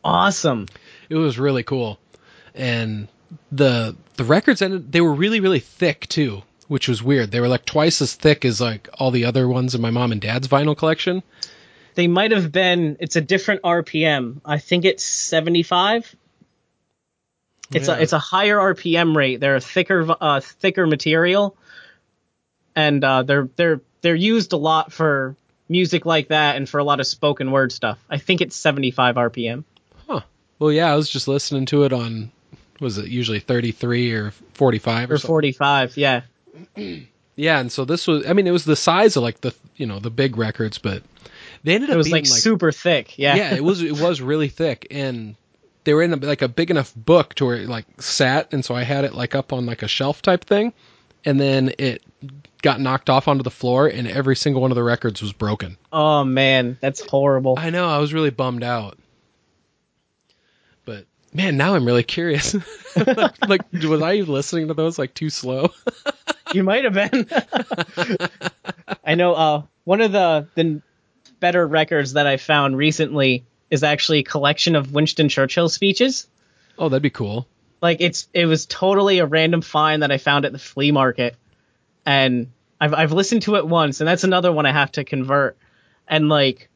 Awesome. 0.03 0.68
It 1.09 1.16
was 1.16 1.39
really 1.39 1.63
cool, 1.63 1.99
and 2.53 3.07
the 3.51 3.95
the 4.18 4.24
records 4.24 4.61
ended 4.61 4.91
they 4.91 5.01
were 5.01 5.13
really, 5.13 5.39
really 5.39 5.59
thick 5.59 6.07
too, 6.07 6.43
which 6.68 6.88
was 6.88 7.03
weird. 7.03 7.32
They 7.32 7.39
were 7.39 7.47
like 7.47 7.66
twice 7.66 8.01
as 8.01 8.13
thick 8.13 8.45
as 8.45 8.59
like 8.59 8.89
all 8.93 9.11
the 9.11 9.26
other 9.26 9.47
ones 9.47 9.76
in 9.76 9.82
my 9.82 9.91
mom 9.91 10.11
and 10.11 10.22
dad's 10.22 10.47
vinyl 10.47 10.78
collection. 10.78 11.24
They 11.95 12.07
might 12.07 12.32
have 12.32 12.51
been. 12.51 12.97
It's 12.99 13.16
a 13.16 13.22
different 13.22 13.61
RPM. 13.61 14.41
I 14.43 14.57
think 14.59 14.86
it's 14.86 15.03
75. 15.03 16.16
It's 17.74 17.88
Yeah. 17.88 17.97
a 17.97 18.01
it's 18.01 18.13
a 18.13 18.20
higher 18.20 18.57
RPM 18.57 19.16
rate. 19.16 19.39
They're 19.39 19.55
a 19.55 19.61
thicker 19.61 20.05
uh, 20.22 20.39
thicker 20.41 20.86
material, 20.88 21.57
and 22.76 23.03
uh, 23.03 23.24
they're 23.24 23.49
they're 23.55 23.82
they're 24.01 24.16
used 24.16 24.53
a 24.53 24.57
lot 24.57 24.91
for 24.93 25.36
music 25.68 26.05
like 26.05 26.28
that 26.28 26.57
and 26.57 26.70
for 26.70 26.80
a 26.80 26.84
lot 26.84 26.99
of 26.99 27.07
spoken 27.07 27.51
word 27.51 27.72
stuff. 27.72 27.97
I 28.09 28.18
think 28.20 28.41
it's 28.41 28.55
75 28.55 29.16
RPM. 29.16 29.63
Huh. 30.07 30.22
Well, 30.59 30.72
yeah, 30.72 30.91
I 30.91 30.95
was 30.95 31.09
just 31.09 31.28
listening 31.28 31.66
to 31.68 31.84
it 31.84 31.93
on 31.93 32.32
was 32.80 32.97
it 32.97 33.07
usually 33.07 33.39
33 33.39 34.11
or 34.13 34.32
45 34.53 35.09
or, 35.11 35.13
Or 35.16 35.18
45, 35.18 35.97
yeah. 35.97 36.22
Yeah, 37.38 37.59
and 37.59 37.70
so 37.70 37.84
this 37.84 38.07
was 38.07 38.26
I 38.26 38.32
mean 38.32 38.47
it 38.47 38.51
was 38.51 38.63
the 38.63 38.78
size 38.78 39.18
of 39.18 39.24
like 39.24 39.41
the 39.41 39.53
you 39.76 39.88
know 39.88 39.99
the 39.99 40.09
big 40.09 40.38
records, 40.38 40.78
but 40.78 41.03
they 41.66 41.76
ended 41.76 41.89
It 41.89 41.93
up 41.93 41.97
was 41.97 42.07
being 42.07 42.16
like, 42.24 42.26
super 42.28 42.72
thick, 42.72 43.18
yeah. 43.20 43.36
yeah, 43.36 43.55
it 43.55 43.63
was 43.63 43.82
it 43.82 43.99
was 43.99 44.22
really 44.22 44.47
thick 44.47 44.88
and 44.89 45.36
they 45.86 45.93
were 45.93 46.01
in 46.03 46.13
a, 46.13 46.17
like 46.17 46.41
a 46.41 46.47
big 46.47 46.69
enough 46.69 46.93
book 46.95 47.33
to 47.36 47.45
where 47.45 47.55
it 47.55 47.69
like 47.69 47.86
sat 48.01 48.53
and 48.53 48.65
so 48.65 48.75
I 48.75 48.83
had 48.83 49.05
it 49.05 49.13
like 49.13 49.33
up 49.33 49.53
on 49.53 49.65
like 49.65 49.81
a 49.81 49.88
shelf 49.88 50.21
type 50.21 50.43
thing 50.43 50.73
and 51.23 51.39
then 51.39 51.73
it 51.79 52.03
got 52.61 52.81
knocked 52.81 53.09
off 53.09 53.27
onto 53.27 53.43
the 53.43 53.51
floor 53.51 53.88
and 53.88 54.07
every 54.07 54.36
single 54.36 54.61
one 54.61 54.71
of 54.71 54.75
the 54.75 54.83
records 54.83 55.21
was 55.21 55.31
broken. 55.31 55.77
Oh 55.93 56.23
man, 56.23 56.77
that's 56.81 57.01
horrible. 57.01 57.55
I 57.57 57.69
know, 57.69 57.88
I 57.88 57.99
was 57.99 58.13
really 58.13 58.31
bummed 58.31 58.63
out. 58.63 58.97
But 60.83 61.05
man, 61.33 61.57
now 61.57 61.75
I'm 61.75 61.86
really 61.86 62.03
curious. 62.03 62.53
like 63.47 63.71
was 63.71 64.01
I 64.01 64.15
listening 64.15 64.67
to 64.67 64.73
those 64.73 64.99
like 64.99 65.13
too 65.13 65.29
slow? 65.29 65.71
You 66.53 66.63
might 66.63 66.86
have 66.86 66.93
been. 66.93 67.27
I 69.03 69.15
know. 69.15 69.33
Uh, 69.33 69.63
one 69.83 69.99
of 69.99 70.13
the 70.13 70.47
the 70.55 70.81
better 71.41 71.67
records 71.67 72.13
that 72.13 72.27
I 72.27 72.38
found 72.38 72.77
recently 72.77 73.45
is 73.70 73.84
actually 73.84 74.20
a 74.20 74.24
collection 74.24 74.76
of 74.76 74.93
Winston 74.93 75.30
Churchill 75.30 75.70
speeches. 75.70 76.28
oh, 76.78 76.89
that'd 76.89 77.01
be 77.01 77.09
cool. 77.09 77.47
Like 77.82 78.01
it's 78.01 78.28
it 78.34 78.45
was 78.45 78.66
totally 78.66 79.20
a 79.20 79.26
random 79.26 79.61
find 79.61 80.03
that 80.03 80.11
I 80.11 80.18
found 80.18 80.45
at 80.45 80.51
the 80.51 80.59
flea 80.59 80.91
market, 80.91 81.36
and 82.05 82.47
I've 82.80 82.93
I've 82.93 83.11
listened 83.11 83.43
to 83.43 83.55
it 83.55 83.68
once, 83.68 84.01
and 84.01 84.07
that's 84.07 84.24
another 84.24 84.51
one 84.51 84.66
I 84.66 84.72
have 84.72 84.91
to 84.93 85.03
convert. 85.03 85.57
And 86.07 86.30
like, 86.30 86.70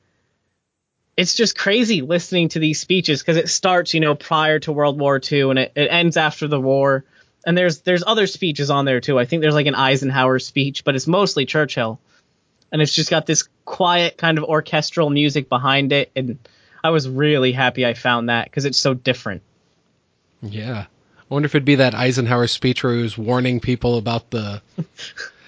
it's 1.18 1.36
just 1.36 1.58
crazy 1.58 2.02
listening 2.02 2.50
to 2.50 2.60
these 2.60 2.80
speeches 2.80 3.22
because 3.22 3.38
it 3.38 3.50
starts, 3.50 3.94
you 3.94 4.00
know, 4.00 4.16
prior 4.16 4.60
to 4.60 4.72
World 4.72 5.00
War 5.00 5.20
II 5.32 5.52
and 5.52 5.60
it, 5.60 5.72
it 5.76 5.88
ends 5.92 6.18
after 6.18 6.48
the 6.48 6.60
war. 6.60 7.06
And 7.46 7.58
there's 7.58 7.82
there's 7.82 8.04
other 8.06 8.28
speeches 8.28 8.70
on 8.70 8.86
there 8.86 9.02
too. 9.02 9.18
I 9.20 9.26
think 9.26 9.42
there's 9.42 9.54
like 9.54 9.68
an 9.68 9.76
Eisenhower 9.76 10.40
speech, 10.40 10.84
but 10.84 10.96
it's 10.96 11.08
mostly 11.08 11.46
Churchill. 11.46 12.00
And 12.72 12.82
it's 12.82 12.94
just 12.94 13.10
got 13.10 13.26
this 13.26 13.48
quiet 13.66 14.18
kind 14.18 14.38
of 14.38 14.44
orchestral 14.44 15.10
music 15.10 15.50
behind 15.50 15.92
it, 15.92 16.12
and 16.16 16.38
I 16.84 16.90
was 16.92 17.08
really 17.08 17.52
happy 17.52 17.86
I 17.86 17.94
found 17.94 18.30
that 18.30 18.46
because 18.46 18.66
it's 18.66 18.78
so 18.78 18.94
different. 18.94 19.42
Yeah. 20.42 20.86
I 20.88 21.34
wonder 21.34 21.46
if 21.46 21.54
it'd 21.54 21.66
be 21.66 21.76
that 21.76 21.94
Eisenhower 21.94 22.48
speech 22.48 22.84
where 22.84 22.96
he 22.96 23.02
was 23.02 23.18
warning 23.18 23.60
people 23.60 23.98
about 23.98 24.32
the, 24.32 24.62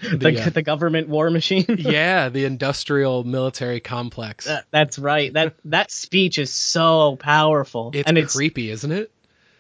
the 0.02 0.18
the, 0.18 0.42
uh, 0.46 0.50
the 0.50 0.62
government 0.62 1.08
war 1.10 1.30
machine. 1.30 1.66
yeah, 1.80 2.30
the 2.30 2.46
industrial 2.46 3.24
military 3.24 3.80
complex. 3.80 4.46
That- 4.46 4.66
That's 4.72 5.00
right. 5.00 5.34
That 5.34 5.56
that 5.66 5.92
speech 5.92 6.38
is 6.38 6.52
so 6.52 7.16
powerful, 7.16 7.92
it's 7.94 8.08
and 8.08 8.18
it's. 8.18 8.36
creepy, 8.36 8.70
isn't 8.70 8.92
it? 8.92 9.12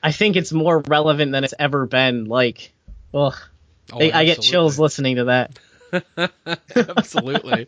I 0.03 0.11
think 0.11 0.35
it's 0.35 0.51
more 0.51 0.79
relevant 0.79 1.31
than 1.31 1.43
it's 1.43 1.53
ever 1.57 1.85
been. 1.85 2.25
Like, 2.25 2.71
ugh, 3.13 3.35
Oh, 3.93 3.99
I, 4.01 4.11
I 4.13 4.25
get 4.25 4.41
chills 4.41 4.79
listening 4.79 5.17
to 5.17 5.25
that. 5.25 5.59
absolutely. 6.75 7.67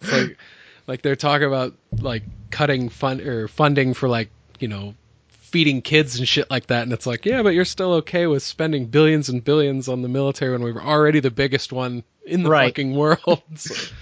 It's 0.00 0.12
like 0.12 0.38
like 0.86 1.02
they're 1.02 1.16
talking 1.16 1.46
about 1.46 1.74
like 1.98 2.22
cutting 2.50 2.88
fund 2.88 3.20
or 3.20 3.48
funding 3.48 3.94
for 3.94 4.08
like, 4.08 4.30
you 4.60 4.68
know, 4.68 4.94
feeding 5.28 5.80
kids 5.82 6.18
and 6.18 6.28
shit 6.28 6.50
like 6.50 6.66
that 6.68 6.82
and 6.82 6.92
it's 6.92 7.06
like, 7.06 7.24
yeah, 7.24 7.42
but 7.42 7.50
you're 7.54 7.64
still 7.64 7.94
okay 7.94 8.26
with 8.26 8.42
spending 8.42 8.86
billions 8.86 9.28
and 9.28 9.42
billions 9.44 9.88
on 9.88 10.02
the 10.02 10.08
military 10.08 10.52
when 10.52 10.62
we 10.62 10.72
were 10.72 10.82
already 10.82 11.20
the 11.20 11.30
biggest 11.30 11.72
one 11.72 12.02
in 12.24 12.42
the 12.42 12.50
Right. 12.50 12.68
fucking 12.68 12.94
world. 12.94 13.42
So- 13.56 13.94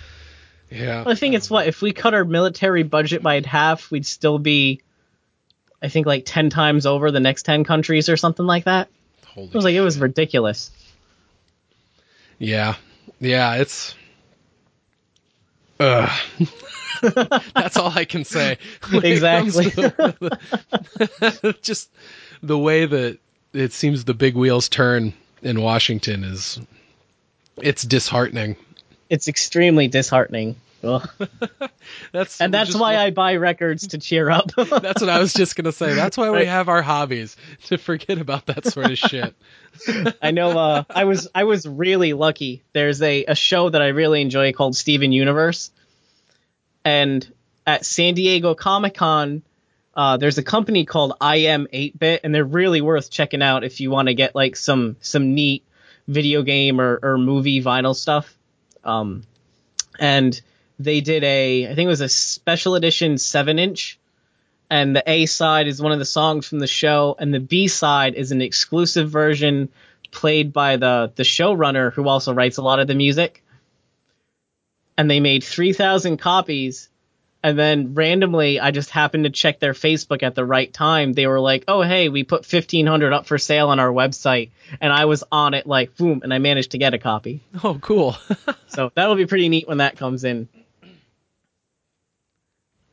yeah. 0.70 1.04
I 1.06 1.14
think 1.14 1.34
it's 1.36 1.48
what 1.48 1.68
if 1.68 1.82
we 1.82 1.92
cut 1.92 2.14
our 2.14 2.24
military 2.24 2.82
budget 2.82 3.22
by 3.22 3.40
half, 3.44 3.90
we'd 3.92 4.06
still 4.06 4.38
be, 4.40 4.80
I 5.80 5.88
think, 5.88 6.04
like 6.06 6.24
ten 6.24 6.50
times 6.50 6.84
over 6.86 7.12
the 7.12 7.20
next 7.20 7.44
ten 7.44 7.62
countries 7.62 8.08
or 8.08 8.16
something 8.16 8.44
like 8.46 8.64
that. 8.64 8.88
Holy 9.26 9.46
It 9.48 9.54
was 9.54 9.64
like 9.64 9.74
it 9.74 9.82
was 9.82 9.98
ridiculous. 10.00 10.72
Yeah. 12.38 12.74
Yeah, 13.20 13.56
it's 13.56 13.92
Ugh. 13.92 13.98
That's 15.78 17.76
all 17.76 17.92
I 17.94 18.04
can 18.04 18.24
say. 18.24 18.58
when 18.90 19.04
it 19.04 19.20
comes 19.20 19.58
Exactly. 19.58 19.70
to 19.70 20.38
the- 21.40 21.56
just 21.62 21.90
the 22.42 22.58
way 22.58 22.86
that 22.86 23.18
it 23.52 23.72
seems 23.72 24.04
the 24.04 24.14
big 24.14 24.34
wheels 24.34 24.68
turn 24.68 25.12
in 25.42 25.60
Washington 25.60 26.24
is 26.24 26.60
it's 27.56 27.82
disheartening. 27.82 28.56
It's 29.10 29.28
extremely 29.28 29.88
disheartening. 29.88 30.56
That's 32.12 32.40
And 32.40 32.52
that's 32.52 32.74
why 32.74 32.94
what- 32.94 32.98
I 32.98 33.10
buy 33.10 33.36
records 33.36 33.88
to 33.88 33.98
cheer 33.98 34.30
up. 34.30 34.50
That's 34.56 35.00
what 35.00 35.08
I 35.08 35.18
was 35.18 35.32
just 35.32 35.56
gonna 35.56 35.72
say. 35.72 35.94
That's 35.94 36.16
why 36.16 36.30
we 36.30 36.46
have 36.46 36.68
our 36.68 36.82
hobbies 36.82 37.36
to 37.66 37.78
forget 37.78 38.18
about 38.18 38.46
that 38.46 38.66
sort 38.66 38.90
of 38.90 38.98
shit. 38.98 39.34
I 40.22 40.30
know 40.30 40.50
uh, 40.58 40.84
I 40.88 41.04
was 41.04 41.28
I 41.34 41.44
was 41.44 41.66
really 41.66 42.12
lucky. 42.12 42.62
There's 42.72 43.02
a, 43.02 43.24
a 43.26 43.34
show 43.34 43.68
that 43.70 43.82
I 43.82 43.88
really 43.88 44.20
enjoy 44.20 44.52
called 44.52 44.76
Steven 44.76 45.12
Universe. 45.12 45.70
And 46.84 47.26
at 47.66 47.86
San 47.86 48.14
Diego 48.14 48.54
Comic 48.54 48.94
Con, 48.94 49.42
uh, 49.94 50.16
there's 50.16 50.38
a 50.38 50.42
company 50.42 50.84
called 50.84 51.12
IM 51.22 51.66
8-Bit, 51.72 52.20
and 52.24 52.34
they're 52.34 52.44
really 52.44 52.80
worth 52.80 53.10
checking 53.10 53.42
out 53.42 53.64
if 53.64 53.80
you 53.80 53.90
want 53.90 54.08
to 54.08 54.14
get 54.14 54.34
like 54.34 54.56
some 54.56 54.96
some 55.00 55.34
neat 55.34 55.64
video 56.06 56.42
game 56.42 56.80
or, 56.80 56.98
or 57.02 57.18
movie 57.18 57.62
vinyl 57.62 57.94
stuff. 57.94 58.36
Um, 58.84 59.22
and 59.98 60.38
they 60.84 61.00
did 61.00 61.24
a 61.24 61.70
I 61.70 61.74
think 61.74 61.86
it 61.86 61.88
was 61.88 62.00
a 62.00 62.08
special 62.08 62.74
edition 62.74 63.18
seven 63.18 63.58
inch, 63.58 63.98
and 64.70 64.94
the 64.94 65.02
A 65.06 65.26
side 65.26 65.66
is 65.66 65.80
one 65.82 65.92
of 65.92 65.98
the 65.98 66.04
songs 66.04 66.46
from 66.46 66.60
the 66.60 66.66
show, 66.66 67.16
and 67.18 67.32
the 67.32 67.40
B 67.40 67.68
side 67.68 68.14
is 68.14 68.32
an 68.32 68.42
exclusive 68.42 69.10
version 69.10 69.70
played 70.10 70.52
by 70.52 70.76
the 70.76 71.12
the 71.16 71.22
showrunner 71.22 71.92
who 71.92 72.08
also 72.08 72.32
writes 72.32 72.58
a 72.58 72.62
lot 72.62 72.78
of 72.80 72.86
the 72.86 72.94
music. 72.94 73.42
And 74.96 75.10
they 75.10 75.18
made 75.18 75.42
three 75.42 75.72
thousand 75.72 76.18
copies, 76.18 76.88
and 77.42 77.58
then 77.58 77.94
randomly 77.94 78.60
I 78.60 78.70
just 78.70 78.90
happened 78.90 79.24
to 79.24 79.30
check 79.30 79.58
their 79.58 79.72
Facebook 79.72 80.22
at 80.22 80.36
the 80.36 80.44
right 80.44 80.72
time. 80.72 81.12
They 81.12 81.26
were 81.26 81.40
like, 81.40 81.64
"Oh 81.66 81.82
hey, 81.82 82.08
we 82.08 82.22
put 82.22 82.46
fifteen 82.46 82.86
hundred 82.86 83.12
up 83.12 83.26
for 83.26 83.38
sale 83.38 83.70
on 83.70 83.80
our 83.80 83.90
website," 83.90 84.50
and 84.80 84.92
I 84.92 85.06
was 85.06 85.24
on 85.32 85.54
it 85.54 85.66
like 85.66 85.96
boom, 85.96 86.20
and 86.22 86.32
I 86.32 86.38
managed 86.38 86.70
to 86.72 86.78
get 86.78 86.94
a 86.94 86.98
copy. 86.98 87.42
Oh, 87.64 87.78
cool. 87.80 88.16
So 88.66 88.90
that'll 88.96 89.14
be 89.14 89.26
pretty 89.26 89.48
neat 89.48 89.68
when 89.68 89.78
that 89.78 89.96
comes 89.96 90.24
in. 90.24 90.48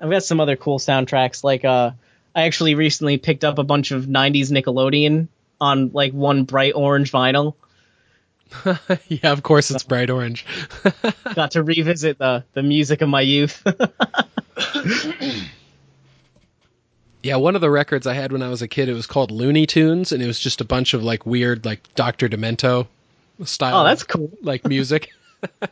I've 0.02 0.10
got 0.10 0.24
some 0.24 0.40
other 0.40 0.56
cool 0.56 0.80
soundtracks. 0.80 1.44
Like, 1.44 1.64
uh, 1.64 1.92
I 2.36 2.44
actually 2.44 2.76
recently 2.76 3.18
picked 3.18 3.44
up 3.44 3.60
a 3.60 3.64
bunch 3.64 3.92
of 3.92 4.06
'90s 4.06 4.52
Nickelodeon 4.52 5.28
on 5.60 5.92
like 5.94 6.12
one 6.14 6.44
bright 6.44 6.74
orange 6.76 7.12
vinyl. 7.12 7.54
yeah, 9.08 9.32
of 9.32 9.44
course 9.44 9.72
it's 9.72 9.84
bright 9.84 10.10
orange. 10.10 10.46
Got 11.36 11.52
to 11.52 11.64
revisit 11.64 12.18
the 12.18 12.44
the 12.54 12.64
music 12.64 13.02
of 13.02 13.10
my 13.10 13.22
youth. 13.22 13.64
yeah, 17.24 17.36
one 17.36 17.56
of 17.56 17.62
the 17.62 17.70
records 17.70 18.08
I 18.08 18.14
had 18.14 18.32
when 18.32 18.42
I 18.42 18.50
was 18.50 18.62
a 18.62 18.68
kid, 18.68 18.90
it 18.90 18.94
was 18.94 19.08
called 19.08 19.32
Looney 19.32 19.68
Tunes, 19.68 20.12
and 20.12 20.22
it 20.22 20.28
was 20.28 20.40
just 20.40 20.60
a 20.62 20.66
bunch 20.66 20.94
of 20.94 21.04
like 21.04 21.26
weird, 21.26 21.64
like 21.66 21.94
Doctor 21.96 22.28
Demento 22.28 22.88
style. 23.44 23.82
oh, 23.82 23.84
that's 23.84 24.04
cool. 24.04 24.32
like 24.42 24.66
music. 24.66 25.12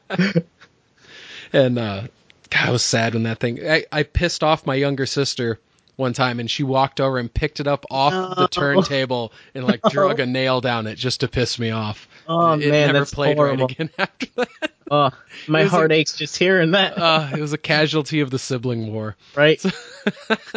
and 1.54 1.80
uh, 1.80 2.04
God, 2.50 2.68
I 2.70 2.72
was 2.72 2.84
sad 2.84 3.14
when 3.14 3.24
that 3.24 3.40
thing. 3.40 3.60
I, 3.70 3.86
I 3.92 4.04
pissed 4.04 4.44
off 4.44 4.66
my 4.66 4.76
younger 4.76 5.06
sister 5.06 5.60
one 5.96 6.14
time, 6.14 6.40
and 6.40 6.50
she 6.50 6.64
walked 6.64 7.02
over 7.02 7.18
and 7.18 7.32
picked 7.34 7.60
it 7.60 7.68
up 7.68 7.86
off 7.92 8.38
the 8.38 8.48
turntable 8.48 9.34
and 9.54 9.66
like 9.66 9.82
drug 9.90 10.20
a 10.20 10.26
nail 10.26 10.62
down 10.62 10.88
it 10.88 10.96
just 10.96 11.20
to 11.20 11.28
piss 11.28 11.60
me 11.60 11.72
off. 11.72 12.08
Oh 12.28 12.54
it 12.54 12.60
man, 12.70 12.88
never 12.88 13.00
that's 13.00 13.14
played 13.14 13.36
horrible. 13.38 13.68
right 13.68 13.72
again 13.72 13.90
after 13.98 14.28
that. 14.36 14.72
Oh, 14.92 15.12
my 15.48 15.66
heart 15.66 15.92
a- 15.92 15.96
aches 15.96 16.16
just 16.16 16.38
hearing 16.38 16.72
that. 16.72 16.98
Uh, 16.98 17.30
it 17.34 17.40
was 17.40 17.54
a 17.54 17.58
casualty 17.58 18.22
of 18.22 18.32
the 18.32 18.40
sibling 18.40 18.92
war. 18.94 19.16
right? 19.36 19.64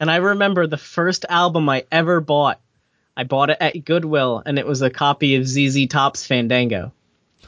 and 0.00 0.10
I 0.10 0.16
remember 0.16 0.66
the 0.66 0.76
first 0.76 1.24
album 1.28 1.68
I 1.68 1.84
ever 1.90 2.20
bought. 2.20 2.60
I 3.16 3.24
bought 3.24 3.50
it 3.50 3.58
at 3.60 3.84
Goodwill, 3.84 4.42
and 4.44 4.58
it 4.58 4.66
was 4.66 4.82
a 4.82 4.90
copy 4.90 5.36
of 5.36 5.46
ZZ 5.46 5.86
Top's 5.88 6.26
Fandango. 6.26 6.92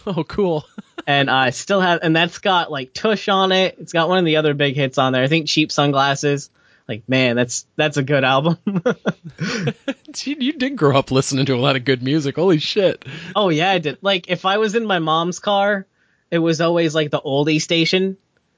Oh, 0.07 0.25
cool. 0.25 0.65
and 1.07 1.31
I 1.31 1.51
still 1.51 1.81
have, 1.81 2.01
and 2.03 2.15
that's 2.15 2.39
got 2.39 2.71
like 2.71 2.93
Tush 2.93 3.29
on 3.29 3.53
it. 3.53 3.77
It's 3.79 3.93
got 3.93 4.09
one 4.09 4.19
of 4.19 4.25
the 4.25 4.37
other 4.37 4.55
big 4.55 4.75
hits 4.75 4.99
on 4.99 5.13
there. 5.13 5.23
I 5.23 5.29
think 5.29 5.47
Cheap 5.47 5.71
Sunglasses. 5.71 6.51
Like, 6.89 7.09
man, 7.09 7.37
that's 7.37 7.65
that's 7.77 7.97
a 7.97 8.03
good 8.03 8.25
album. 8.25 8.59
you, 8.67 10.37
you 10.41 10.53
did 10.55 10.77
grow 10.77 10.99
up 10.99 11.13
listening 11.13 11.47
to 11.47 11.55
a 11.55 11.57
lot 11.57 11.77
of 11.77 11.85
good 11.85 12.03
music. 12.03 12.35
Holy 12.35 12.59
shit. 12.59 13.05
oh 13.37 13.49
yeah, 13.49 13.71
I 13.71 13.79
did. 13.79 13.99
Like, 14.03 14.29
if 14.29 14.45
I 14.45 14.59
was 14.59 14.75
in 14.75 14.85
my 14.85 14.99
mom's 14.99 15.39
car, 15.39 15.87
it 16.31 16.39
was 16.39 16.61
always 16.61 16.95
like 16.95 17.11
the 17.11 17.21
oldie 17.21 17.63
station, 17.63 18.17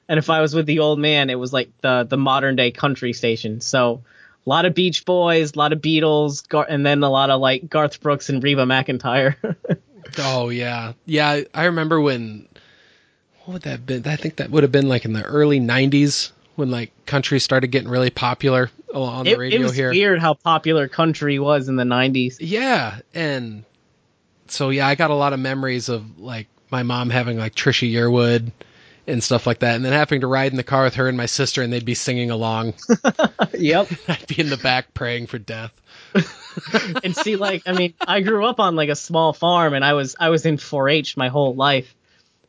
and 0.09 0.19
if 0.19 0.31
I 0.31 0.41
was 0.41 0.55
with 0.55 0.65
the 0.65 0.79
old 0.79 0.99
man, 0.99 1.29
it 1.29 1.39
was 1.39 1.53
like 1.53 1.71
the 1.83 2.05
the 2.05 2.17
modern 2.17 2.57
day 2.57 2.71
country 2.71 3.13
station. 3.13 3.61
So. 3.61 4.03
A 4.47 4.51
lot 4.51 4.67
of 4.67 4.75
Beach 4.75 5.07
Boys, 5.07 5.55
a 5.55 5.59
lot 5.59 5.73
of 5.73 5.81
Beatles, 5.81 6.47
Gar- 6.47 6.67
and 6.69 6.85
then 6.85 7.03
a 7.03 7.09
lot 7.09 7.31
of 7.31 7.41
like 7.41 7.67
Garth 7.67 8.03
Brooks 8.03 8.29
and 8.29 8.45
Reba 8.45 8.67
McEntire. 8.67 9.37
Oh 10.19 10.49
yeah, 10.49 10.93
yeah. 11.07 11.43
I 11.53 11.65
remember 11.65 12.01
when. 12.01 12.49
What 13.45 13.55
would 13.55 13.63
that 13.63 13.71
have 13.71 13.87
been? 13.87 14.07
I 14.07 14.17
think 14.17 14.37
that 14.37 14.51
would 14.51 14.63
have 14.63 14.73
been 14.73 14.89
like 14.89 15.05
in 15.05 15.13
the 15.13 15.23
early 15.23 15.61
'90s 15.61 16.31
when 16.57 16.71
like 16.71 16.93
country 17.07 17.39
started 17.41 17.69
getting 17.69 17.89
really 17.89 18.11
popular 18.11 18.71
on 18.95 19.25
the 19.25 19.33
it, 19.33 19.39
radio 19.39 19.61
it 19.61 19.63
was 19.63 19.75
here. 19.75 19.91
weird 19.91 20.21
how 20.21 20.35
popular 20.35 20.89
country 20.89 21.39
was 21.39 21.69
in 21.69 21.77
the 21.77 21.85
90s. 21.85 22.37
Yeah, 22.41 23.01
and 23.13 23.65
so 24.49 24.71
yeah, 24.71 24.87
I 24.87 24.95
got 24.95 25.11
a 25.11 25.15
lot 25.15 25.33
of 25.33 25.41
memories 25.41 25.89
of 25.89 26.19
like 26.19 26.47
my 26.71 26.83
mom 26.83 27.11
having 27.11 27.39
like 27.39 27.55
Trisha 27.55 27.91
Yearwood 27.91 28.53
and 29.07 29.23
stuff 29.23 29.47
like 29.47 29.59
that, 29.59 29.77
and 29.77 29.85
then 29.85 29.93
having 29.93 30.21
to 30.23 30.27
ride 30.27 30.53
in 30.53 30.57
the 30.57 30.63
car 30.63 30.85
with 30.85 30.95
her 30.95 31.09
and 31.09 31.17
my 31.17 31.27
sister, 31.27 31.61
and 31.63 31.73
they'd 31.73 31.85
be 31.85 31.95
singing 31.95 32.31
along. 32.31 32.75
Yep. 33.57 33.89
I'd 34.09 34.27
be 34.27 34.41
in 34.41 34.51
the 34.51 34.57
back 34.57 34.95
praying 34.95 35.29
for 35.29 35.39
death. 35.39 35.73
and 37.05 37.17
see 37.17 37.37
like 37.37 37.63
i 37.67 37.73
mean 37.73 37.95
i 38.07 38.21
grew 38.21 38.45
up 38.45 38.61
on 38.61 38.77
like 38.77 38.89
a 38.89 38.97
small 38.97 39.33
farm 39.33 39.75
and 39.75 39.85
i 39.85 39.93
was 39.93 40.17
i 40.19 40.31
was 40.31 40.47
in 40.47 40.57
4-h 40.57 41.17
my 41.17 41.29
whole 41.29 41.55
life. 41.55 41.95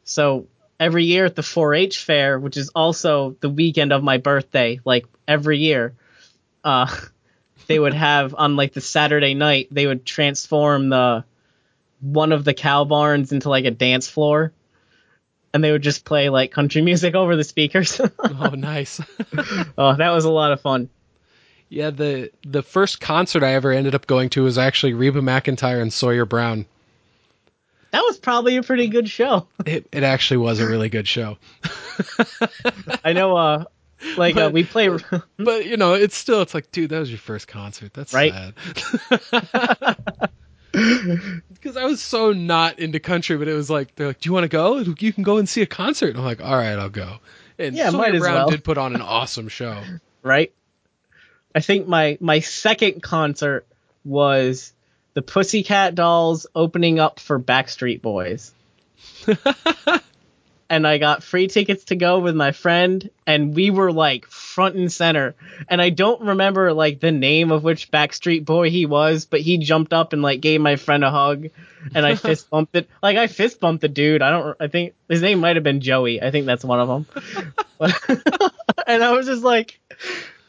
So 0.03 0.47
every 0.79 1.05
year 1.05 1.25
at 1.25 1.35
the 1.35 1.41
4-h 1.41 2.03
fair 2.03 2.39
which 2.39 2.57
is 2.57 2.69
also 2.69 3.35
the 3.39 3.49
weekend 3.49 3.91
of 3.93 4.03
my 4.03 4.17
birthday 4.17 4.79
like 4.85 5.05
every 5.27 5.59
year 5.59 5.93
uh 6.63 6.93
they 7.67 7.79
would 7.79 7.93
have 7.93 8.35
on 8.37 8.55
like 8.55 8.73
the 8.73 8.81
saturday 8.81 9.33
night 9.33 9.67
they 9.71 9.87
would 9.87 10.05
transform 10.05 10.89
the 10.89 11.25
one 12.05 12.31
of 12.31 12.43
the 12.43 12.53
cow 12.53 12.85
barns 12.85 13.31
into 13.31 13.49
like 13.49 13.65
a 13.65 13.71
dance 13.71 14.07
floor. 14.07 14.53
And 15.53 15.63
they 15.63 15.71
would 15.71 15.81
just 15.81 16.05
play 16.05 16.29
like 16.29 16.51
country 16.51 16.81
music 16.83 17.15
over 17.15 17.35
the 17.35 17.43
speakers. 17.43 17.99
Oh, 18.19 18.49
nice. 18.49 19.01
oh 19.77 19.95
that 19.95 20.11
was 20.11 20.25
a 20.25 20.31
lot 20.31 20.51
of 20.51 20.61
fun 20.61 20.89
yeah, 21.69 21.89
the 21.89 22.31
the 22.45 22.63
first 22.63 22.99
concert 22.99 23.43
I 23.43 23.53
ever 23.53 23.71
ended 23.71 23.95
up 23.95 24.07
going 24.07 24.29
to 24.31 24.43
was 24.43 24.57
actually 24.57 24.93
Reba 24.93 25.21
McEntire 25.21 25.81
and 25.81 25.91
Sawyer 25.91 26.25
Brown. 26.25 26.65
that 27.91 28.01
was 28.01 28.17
probably 28.17 28.57
a 28.57 28.63
pretty 28.63 28.87
good 28.87 29.09
show 29.09 29.47
It 29.65 29.87
it 29.91 30.03
actually 30.03 30.37
was 30.37 30.59
a 30.59 30.67
really 30.67 30.89
good 30.89 31.07
show. 31.07 31.37
i 33.03 33.13
know 33.13 33.35
uh 33.35 33.63
like 34.17 34.35
uh, 34.37 34.49
we 34.53 34.63
play 34.63 34.89
But 35.37 35.65
you 35.65 35.77
know, 35.77 35.93
it's 35.93 36.15
still 36.15 36.41
it's 36.41 36.53
like, 36.53 36.71
dude, 36.71 36.91
that 36.91 36.99
was 36.99 37.09
your 37.09 37.17
first 37.17 37.47
concert. 37.47 37.93
That's 37.93 38.13
Right. 38.13 38.53
Because 40.71 41.77
I 41.77 41.85
was 41.85 42.01
so 42.01 42.31
not 42.31 42.79
into 42.79 42.99
country, 42.99 43.37
but 43.37 43.47
it 43.47 43.53
was 43.53 43.69
like 43.69 43.95
they're 43.95 44.07
like, 44.07 44.19
"Do 44.21 44.29
you 44.29 44.33
want 44.33 44.43
to 44.43 44.49
go? 44.49 44.77
You 44.77 45.13
can 45.13 45.23
go 45.23 45.37
and 45.37 45.47
see 45.47 45.61
a 45.61 45.65
concert." 45.65 46.09
And 46.09 46.19
I'm 46.19 46.25
like, 46.25 46.41
"All 46.41 46.55
right, 46.55 46.77
I'll 46.77 46.89
go." 46.89 47.17
And 47.57 47.75
Yeah, 47.75 47.89
Sawyer 47.89 48.01
might 48.01 48.15
as 48.15 48.21
Brown 48.21 48.35
well. 48.35 48.49
did 48.49 48.63
put 48.63 48.77
on 48.77 48.93
an 48.95 49.01
awesome 49.01 49.47
show. 49.47 49.81
right? 50.21 50.53
I 51.55 51.61
think 51.61 51.87
my 51.87 52.17
my 52.19 52.41
second 52.41 53.01
concert 53.01 53.65
was 54.03 54.73
the 55.13 55.21
Pussycat 55.21 55.95
Dolls 55.95 56.45
opening 56.53 56.99
up 56.99 57.19
for 57.21 57.39
Backstreet 57.39 58.01
Boys. 58.01 58.51
and 60.69 60.85
I 60.85 60.97
got 60.97 61.23
free 61.23 61.47
tickets 61.47 61.85
to 61.85 61.95
go 61.95 62.19
with 62.19 62.35
my 62.35 62.51
friend 62.51 63.09
and 63.25 63.55
we 63.55 63.69
were 63.69 63.93
like 63.93 64.25
front 64.25 64.75
and 64.75 64.91
center. 64.91 65.35
And 65.69 65.81
I 65.81 65.89
don't 65.89 66.21
remember 66.21 66.73
like 66.73 66.99
the 66.99 67.13
name 67.13 67.51
of 67.51 67.63
which 67.63 67.89
Backstreet 67.89 68.43
Boy 68.43 68.69
he 68.69 68.85
was, 68.85 69.23
but 69.23 69.39
he 69.39 69.57
jumped 69.57 69.93
up 69.93 70.11
and 70.11 70.21
like 70.21 70.41
gave 70.41 70.59
my 70.59 70.75
friend 70.75 71.05
a 71.05 71.11
hug 71.11 71.47
and 71.93 72.05
I 72.05 72.15
fist 72.15 72.49
bumped 72.49 72.75
it. 72.75 72.89
Like 73.01 73.15
I 73.15 73.27
fist 73.27 73.61
bumped 73.61 73.81
the 73.81 73.87
dude. 73.87 74.21
I 74.21 74.31
don't 74.31 74.57
I 74.59 74.67
think 74.67 74.93
his 75.07 75.21
name 75.21 75.39
might 75.39 75.55
have 75.55 75.63
been 75.63 75.79
Joey. 75.79 76.21
I 76.21 76.31
think 76.31 76.45
that's 76.45 76.65
one 76.65 76.81
of 76.81 76.87
them. 76.89 77.05
and 78.87 79.01
I 79.01 79.11
was 79.13 79.27
just 79.27 79.43
like 79.43 79.79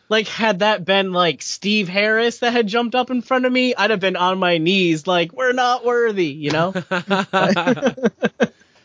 like 0.09 0.29
had 0.29 0.61
that 0.61 0.85
been 0.85 1.13
like 1.13 1.43
Steve 1.43 1.89
Harris 1.89 2.41
that 2.41 2.53
had 2.53 2.67
jumped 2.67 2.95
up 2.95 3.11
in 3.11 3.23
front 3.23 3.47
of 3.47 3.53
me, 3.53 3.75
I'd 3.75 3.91
have 3.91 4.01
been 4.01 4.17
on 4.17 4.39
my 4.39 4.59
knees 4.59 5.07
like 5.07 5.33
we're 5.33 5.53
not 5.53 5.85
worthy, 5.85 6.27
you 6.27 6.51
know? 6.51 6.75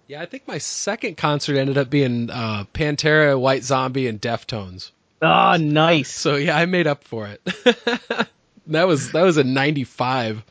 Yeah, 0.08 0.22
I 0.22 0.26
think 0.26 0.46
my 0.46 0.58
second 0.58 1.16
concert 1.16 1.56
ended 1.56 1.78
up 1.78 1.90
being 1.90 2.30
uh, 2.30 2.64
Pantera, 2.72 3.38
White 3.38 3.64
Zombie, 3.64 4.06
and 4.06 4.20
Deftones. 4.20 4.92
oh, 5.20 5.56
nice. 5.56 6.12
So 6.12 6.36
yeah, 6.36 6.56
I 6.56 6.66
made 6.66 6.86
up 6.86 7.02
for 7.04 7.26
it. 7.26 7.42
that 8.68 8.86
was 8.86 9.10
that 9.12 9.22
was 9.22 9.36
in 9.36 9.52
'95, 9.52 10.44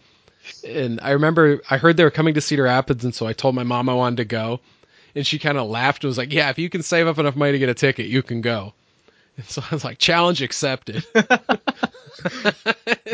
and 0.68 1.00
I 1.02 1.12
remember 1.12 1.62
I 1.70 1.78
heard 1.78 1.96
they 1.96 2.04
were 2.04 2.12
coming 2.12 2.34
to 2.34 2.42
Cedar 2.42 2.64
Rapids, 2.64 3.06
and 3.06 3.16
so 3.16 3.28
I 3.28 3.34
told 3.34 3.56
my 3.56 3.64
mom 3.64 3.88
I 3.88 3.94
wanted 3.94 4.18
to 4.18 4.26
go, 4.26 4.60
and 5.16 5.26
she 5.26 5.40
kind 5.40 5.58
of 5.58 5.70
laughed 5.70 6.04
and 6.04 6.10
was 6.10 6.18
like, 6.18 6.34
"Yeah, 6.34 6.50
if 6.50 6.60
you 6.60 6.70
can 6.70 6.84
save 6.84 7.08
up 7.08 7.18
enough 7.18 7.38
money 7.38 7.54
to 7.54 7.60
get 7.60 7.70
a 7.70 7.74
ticket, 7.74 8.08
you 8.08 8.24
can 8.24 8.42
go." 8.42 8.74
And 9.38 9.46
so 9.48 9.62
I 9.70 9.74
was 9.74 9.84
like, 9.84 9.98
"Challenge 9.98 10.42
accepted." 10.42 11.06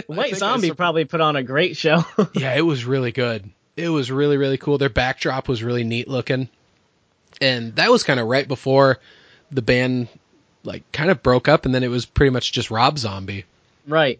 White 0.07 0.35
Zombie 0.41 0.71
probably 0.71 1.05
put 1.05 1.21
on 1.21 1.35
a 1.35 1.43
great 1.43 1.77
show. 1.77 2.03
yeah, 2.33 2.55
it 2.55 2.61
was 2.61 2.85
really 2.85 3.11
good. 3.11 3.49
It 3.75 3.89
was 3.89 4.11
really 4.11 4.37
really 4.37 4.57
cool. 4.57 4.77
Their 4.77 4.89
backdrop 4.89 5.47
was 5.47 5.63
really 5.63 5.83
neat 5.83 6.07
looking, 6.07 6.49
and 7.39 7.75
that 7.75 7.91
was 7.91 8.03
kind 8.03 8.19
of 8.19 8.27
right 8.27 8.47
before 8.47 8.99
the 9.51 9.61
band 9.61 10.07
like 10.63 10.89
kind 10.91 11.09
of 11.09 11.23
broke 11.23 11.47
up, 11.47 11.65
and 11.65 11.73
then 11.73 11.83
it 11.83 11.89
was 11.89 12.05
pretty 12.05 12.29
much 12.29 12.51
just 12.51 12.71
Rob 12.71 12.97
Zombie. 12.97 13.45
right. 13.87 14.19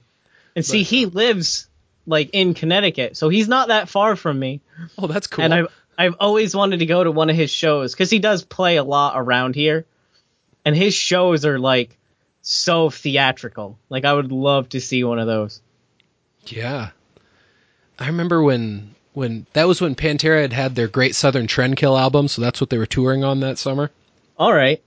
And 0.54 0.66
see, 0.66 0.82
But, 0.82 0.90
he 0.90 1.06
uh, 1.06 1.10
lives 1.10 1.68
like 2.06 2.32
in 2.34 2.54
Connecticut, 2.54 3.16
so 3.16 3.30
he's 3.30 3.48
not 3.48 3.70
that 3.70 3.88
far 3.88 4.18
from 4.18 4.38
me. 4.38 4.60
Oh, 4.98 5.08
that's 5.08 5.28
cool. 5.28 5.46
And 5.46 5.54
I've 5.54 5.68
I've 5.98 6.16
always 6.20 6.56
wanted 6.56 6.80
to 6.80 6.86
go 6.86 7.04
to 7.04 7.12
one 7.12 7.30
of 7.30 7.36
his 7.36 7.52
shows 7.52 7.94
because 7.94 8.10
he 8.10 8.20
does 8.20 8.44
play 8.44 8.78
a 8.78 8.84
lot 8.84 9.14
around 9.16 9.56
here, 9.56 9.86
and 10.66 10.76
his 10.76 10.94
shows 10.94 11.46
are 11.46 11.60
like 11.60 11.98
so 12.42 12.90
theatrical. 12.90 13.78
Like 13.90 14.06
I 14.06 14.14
would 14.14 14.32
love 14.32 14.70
to 14.70 14.82
see 14.82 15.04
one 15.04 15.20
of 15.20 15.28
those. 15.28 15.62
Yeah. 16.48 16.90
I 18.00 18.08
remember 18.08 18.42
when 18.42 18.96
when 19.14 19.46
that 19.54 19.68
was 19.68 19.82
when 19.82 19.96
Pantera 19.96 20.42
had 20.42 20.54
had 20.54 20.76
their 20.76 20.88
Great 20.88 21.16
Southern 21.16 21.48
Trendkill 21.48 22.00
album, 22.00 22.28
so 22.28 22.42
that's 22.42 22.62
what 22.62 22.70
they 22.70 22.78
were 22.78 22.86
touring 22.86 23.24
on 23.24 23.42
that 23.42 23.58
summer. 23.58 23.92
All 24.38 24.54
right. 24.54 24.82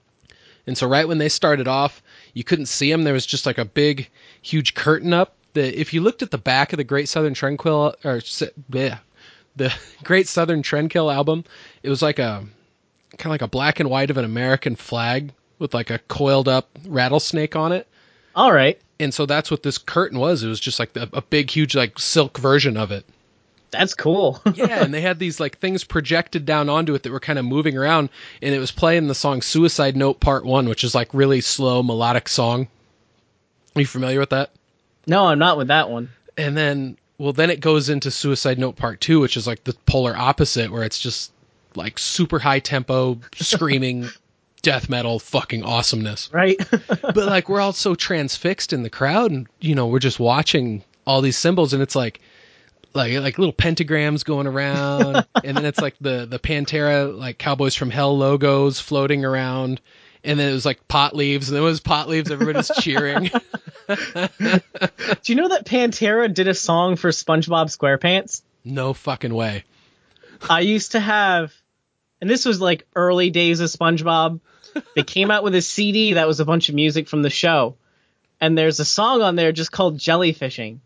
And 0.66 0.76
so 0.76 0.88
right 0.88 1.06
when 1.06 1.18
they 1.18 1.28
started 1.28 1.68
off, 1.68 2.02
you 2.32 2.42
couldn't 2.42 2.66
see 2.66 2.90
them. 2.90 3.02
There 3.02 3.12
was 3.12 3.26
just 3.26 3.46
like 3.46 3.58
a 3.58 3.64
big, 3.64 4.08
huge 4.42 4.74
curtain 4.74 5.12
up. 5.12 5.34
That 5.52 5.78
if 5.78 5.94
you 5.94 6.00
looked 6.00 6.22
at 6.22 6.30
the 6.30 6.38
back 6.38 6.72
of 6.72 6.78
the 6.78 6.84
Great 6.84 7.08
Southern 7.08 7.34
Trendkill 7.34 7.94
or 8.04 8.20
yeah, 8.72 8.98
the 9.54 9.72
Great 10.04 10.26
Southern 10.26 10.62
Trendkill 10.62 11.14
album, 11.14 11.44
it 11.82 11.90
was 11.90 12.02
like 12.02 12.18
a 12.18 12.44
kind 13.18 13.26
of 13.26 13.30
like 13.30 13.42
a 13.42 13.48
black 13.48 13.78
and 13.78 13.88
white 13.88 14.10
of 14.10 14.16
an 14.16 14.24
American 14.24 14.74
flag 14.74 15.32
with 15.58 15.74
like 15.74 15.90
a 15.90 15.98
coiled 15.98 16.48
up 16.48 16.68
rattlesnake 16.86 17.56
on 17.56 17.72
it. 17.72 17.86
All 18.34 18.52
right. 18.52 18.80
And 19.00 19.12
so 19.12 19.26
that's 19.26 19.50
what 19.50 19.62
this 19.62 19.78
curtain 19.78 20.18
was. 20.18 20.42
It 20.42 20.48
was 20.48 20.60
just 20.60 20.78
like 20.78 20.92
the, 20.92 21.08
a 21.12 21.22
big, 21.22 21.50
huge, 21.50 21.74
like 21.74 21.98
silk 21.98 22.38
version 22.38 22.76
of 22.76 22.90
it. 22.90 23.04
That's 23.70 23.94
cool. 23.94 24.40
yeah, 24.54 24.84
and 24.84 24.94
they 24.94 25.00
had 25.00 25.18
these 25.18 25.40
like 25.40 25.58
things 25.58 25.82
projected 25.82 26.46
down 26.46 26.68
onto 26.68 26.94
it 26.94 27.02
that 27.02 27.12
were 27.12 27.20
kind 27.20 27.38
of 27.40 27.44
moving 27.44 27.76
around, 27.76 28.08
and 28.40 28.54
it 28.54 28.60
was 28.60 28.70
playing 28.70 29.08
the 29.08 29.16
song 29.16 29.42
"Suicide 29.42 29.96
Note 29.96 30.20
Part 30.20 30.44
One," 30.44 30.68
which 30.68 30.84
is 30.84 30.94
like 30.94 31.12
really 31.12 31.40
slow 31.40 31.82
melodic 31.82 32.28
song. 32.28 32.68
Are 33.74 33.80
you 33.80 33.86
familiar 33.86 34.20
with 34.20 34.30
that? 34.30 34.50
No, 35.08 35.26
I'm 35.26 35.40
not 35.40 35.58
with 35.58 35.68
that 35.68 35.90
one. 35.90 36.08
And 36.36 36.56
then, 36.56 36.96
well, 37.18 37.32
then 37.32 37.50
it 37.50 37.58
goes 37.58 37.88
into 37.88 38.12
"Suicide 38.12 38.60
Note 38.60 38.76
Part 38.76 39.00
Two, 39.00 39.18
which 39.18 39.36
is 39.36 39.46
like 39.46 39.64
the 39.64 39.74
polar 39.86 40.16
opposite, 40.16 40.70
where 40.70 40.84
it's 40.84 41.00
just 41.00 41.32
like 41.74 41.98
super 41.98 42.38
high 42.38 42.60
tempo, 42.60 43.18
screaming, 43.34 44.08
death 44.64 44.88
metal, 44.88 45.20
fucking 45.20 45.62
awesomeness. 45.62 46.30
Right. 46.32 46.58
but 46.88 47.16
like 47.16 47.48
we're 47.48 47.60
all 47.60 47.72
so 47.72 47.94
transfixed 47.94 48.72
in 48.72 48.82
the 48.82 48.90
crowd, 48.90 49.30
and 49.30 49.46
you 49.60 49.74
know 49.74 49.86
we're 49.86 50.00
just 50.00 50.18
watching 50.18 50.82
all 51.06 51.20
these 51.20 51.38
symbols, 51.38 51.72
and 51.72 51.82
it's 51.82 51.94
like 51.94 52.20
like 52.94 53.12
like 53.14 53.38
little 53.38 53.52
pentagrams 53.52 54.24
going 54.24 54.46
around, 54.46 55.26
and 55.44 55.56
then 55.56 55.64
it's 55.64 55.80
like 55.80 55.94
the 56.00 56.26
the 56.26 56.38
Pantera 56.38 57.16
like 57.16 57.38
Cowboys 57.38 57.74
from 57.74 57.90
Hell 57.90 58.16
logos 58.16 58.80
floating 58.80 59.24
around, 59.24 59.80
and 60.24 60.38
then 60.38 60.50
it 60.50 60.54
was 60.54 60.64
like 60.64 60.88
pot 60.88 61.14
leaves, 61.14 61.48
and 61.48 61.56
then 61.56 61.62
it 61.62 61.66
was 61.66 61.80
pot 61.80 62.08
leaves. 62.08 62.30
Everybody's 62.30 62.70
cheering. 62.80 63.24
Do 63.88 63.90
you 65.26 65.34
know 65.34 65.48
that 65.48 65.66
Pantera 65.66 66.32
did 66.32 66.48
a 66.48 66.54
song 66.54 66.96
for 66.96 67.10
SpongeBob 67.10 67.66
SquarePants? 67.76 68.42
No 68.64 68.94
fucking 68.94 69.34
way. 69.34 69.64
I 70.48 70.60
used 70.60 70.92
to 70.92 71.00
have, 71.00 71.52
and 72.20 72.28
this 72.30 72.44
was 72.44 72.60
like 72.60 72.86
early 72.94 73.30
days 73.30 73.60
of 73.60 73.68
SpongeBob. 73.68 74.40
They 74.94 75.02
came 75.02 75.30
out 75.30 75.44
with 75.44 75.54
a 75.54 75.62
CD 75.62 76.14
that 76.14 76.26
was 76.26 76.40
a 76.40 76.44
bunch 76.44 76.68
of 76.68 76.74
music 76.74 77.08
from 77.08 77.22
the 77.22 77.30
show, 77.30 77.76
and 78.40 78.56
there's 78.56 78.80
a 78.80 78.84
song 78.84 79.22
on 79.22 79.36
there 79.36 79.52
just 79.52 79.72
called 79.72 79.98
Jellyfishing 79.98 80.78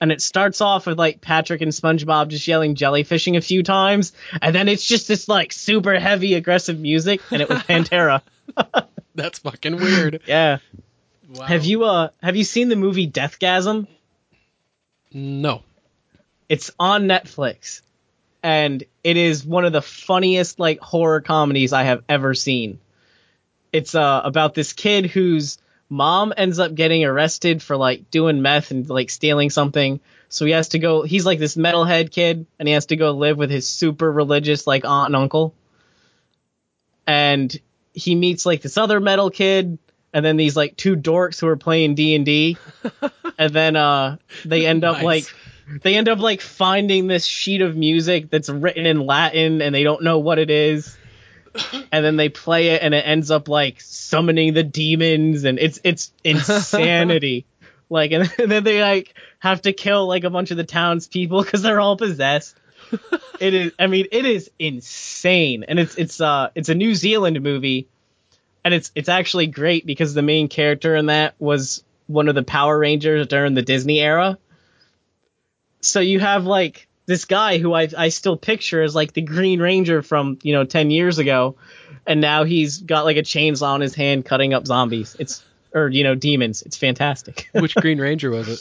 and 0.00 0.12
it 0.12 0.20
starts 0.20 0.60
off 0.60 0.86
with 0.86 0.98
like 0.98 1.20
Patrick 1.20 1.62
and 1.62 1.72
SpongeBob 1.72 2.28
just 2.28 2.46
yelling 2.46 2.74
jellyfishing 2.74 3.36
a 3.36 3.40
few 3.40 3.62
times, 3.62 4.12
and 4.40 4.54
then 4.54 4.68
it's 4.68 4.84
just 4.84 5.08
this 5.08 5.28
like 5.28 5.52
super 5.52 5.98
heavy 5.98 6.34
aggressive 6.34 6.78
music, 6.78 7.20
and 7.30 7.42
it 7.42 7.48
was 7.48 7.58
Pantera. 7.62 8.22
That's 9.14 9.38
fucking 9.40 9.76
weird. 9.76 10.22
yeah. 10.26 10.58
Wow. 11.28 11.46
Have 11.46 11.64
you 11.64 11.84
uh 11.84 12.10
have 12.22 12.36
you 12.36 12.44
seen 12.44 12.68
the 12.68 12.76
movie 12.76 13.10
Deathgasm? 13.10 13.86
No. 15.12 15.62
It's 16.48 16.70
on 16.78 17.06
Netflix, 17.06 17.80
and 18.42 18.84
it 19.02 19.16
is 19.16 19.44
one 19.44 19.64
of 19.64 19.72
the 19.72 19.82
funniest 19.82 20.60
like 20.60 20.78
horror 20.80 21.20
comedies 21.20 21.72
I 21.72 21.84
have 21.84 22.04
ever 22.08 22.34
seen. 22.34 22.78
It's 23.72 23.94
uh 23.94 24.20
about 24.24 24.54
this 24.54 24.72
kid 24.72 25.06
whose 25.06 25.58
mom 25.88 26.32
ends 26.36 26.58
up 26.58 26.74
getting 26.74 27.04
arrested 27.04 27.62
for 27.62 27.76
like 27.76 28.10
doing 28.10 28.42
meth 28.42 28.70
and 28.70 28.88
like 28.88 29.10
stealing 29.10 29.50
something. 29.50 30.00
So 30.28 30.44
he 30.44 30.52
has 30.52 30.70
to 30.70 30.78
go. 30.78 31.02
He's 31.02 31.24
like 31.24 31.38
this 31.38 31.56
metalhead 31.56 32.10
kid, 32.10 32.46
and 32.58 32.66
he 32.66 32.74
has 32.74 32.86
to 32.86 32.96
go 32.96 33.12
live 33.12 33.38
with 33.38 33.50
his 33.50 33.68
super 33.68 34.10
religious 34.10 34.66
like 34.66 34.84
aunt 34.84 35.06
and 35.08 35.16
uncle. 35.16 35.54
And 37.06 37.56
he 37.92 38.14
meets 38.14 38.44
like 38.44 38.62
this 38.62 38.76
other 38.76 39.00
metal 39.00 39.30
kid, 39.30 39.78
and 40.12 40.24
then 40.24 40.36
these 40.36 40.56
like 40.56 40.76
two 40.76 40.96
dorks 40.96 41.40
who 41.40 41.46
are 41.46 41.56
playing 41.56 41.94
D 41.94 42.14
and 42.16 42.24
D, 42.26 42.56
and 43.38 43.52
then 43.52 43.76
uh 43.76 44.16
they 44.44 44.66
end 44.66 44.84
up 44.84 44.96
Nice. 44.96 45.04
like 45.04 45.82
they 45.82 45.94
end 45.96 46.08
up 46.08 46.18
like 46.18 46.40
finding 46.40 47.06
this 47.06 47.24
sheet 47.24 47.62
of 47.62 47.76
music 47.76 48.28
that's 48.30 48.48
written 48.48 48.86
in 48.86 49.00
Latin, 49.00 49.62
and 49.62 49.74
they 49.74 49.84
don't 49.84 50.02
know 50.02 50.18
what 50.18 50.38
it 50.38 50.50
is 50.50 50.96
and 51.92 52.04
then 52.04 52.16
they 52.16 52.28
play 52.28 52.68
it 52.68 52.82
and 52.82 52.94
it 52.94 53.06
ends 53.06 53.30
up 53.30 53.48
like 53.48 53.80
summoning 53.80 54.54
the 54.54 54.62
demons 54.62 55.44
and 55.44 55.58
it's 55.58 55.80
it's 55.84 56.12
insanity. 56.24 57.46
Like 57.88 58.12
and 58.12 58.26
then 58.38 58.64
they 58.64 58.80
like 58.82 59.14
have 59.38 59.62
to 59.62 59.72
kill 59.72 60.06
like 60.06 60.24
a 60.24 60.30
bunch 60.30 60.50
of 60.50 60.56
the 60.56 60.64
townspeople 60.64 61.42
because 61.42 61.62
they're 61.62 61.80
all 61.80 61.96
possessed. 61.96 62.56
It 63.40 63.52
is 63.52 63.72
i 63.78 63.88
mean 63.88 64.06
it 64.12 64.24
is 64.24 64.50
insane. 64.58 65.64
And 65.66 65.78
it's 65.78 65.96
it's 65.96 66.20
uh 66.20 66.50
it's 66.54 66.68
a 66.68 66.74
new 66.74 66.94
zealand 66.94 67.40
movie. 67.42 67.88
And 68.64 68.74
it's 68.74 68.90
it's 68.94 69.08
actually 69.08 69.46
great 69.46 69.86
because 69.86 70.14
the 70.14 70.22
main 70.22 70.48
character 70.48 70.96
in 70.96 71.06
that 71.06 71.34
was 71.38 71.84
one 72.06 72.28
of 72.28 72.34
the 72.34 72.42
power 72.42 72.78
rangers 72.78 73.26
during 73.26 73.54
the 73.54 73.62
disney 73.62 74.00
era. 74.00 74.38
So 75.80 76.00
you 76.00 76.20
have 76.20 76.46
like 76.46 76.88
this 77.06 77.24
guy 77.24 77.58
who 77.58 77.72
I 77.72 77.88
I 77.96 78.08
still 78.10 78.36
picture 78.36 78.82
as 78.82 78.94
like 78.94 79.12
the 79.12 79.22
Green 79.22 79.60
Ranger 79.60 80.02
from 80.02 80.38
you 80.42 80.52
know 80.52 80.64
ten 80.64 80.90
years 80.90 81.18
ago, 81.18 81.56
and 82.06 82.20
now 82.20 82.44
he's 82.44 82.78
got 82.78 83.04
like 83.04 83.16
a 83.16 83.22
chainsaw 83.22 83.74
in 83.76 83.80
his 83.80 83.94
hand 83.94 84.24
cutting 84.24 84.52
up 84.54 84.66
zombies. 84.66 85.16
It's 85.18 85.44
or 85.74 85.88
you 85.88 86.04
know 86.04 86.14
demons. 86.14 86.62
It's 86.62 86.76
fantastic. 86.76 87.48
Which 87.52 87.74
Green 87.74 88.00
Ranger 88.00 88.30
was 88.30 88.48
it? 88.48 88.60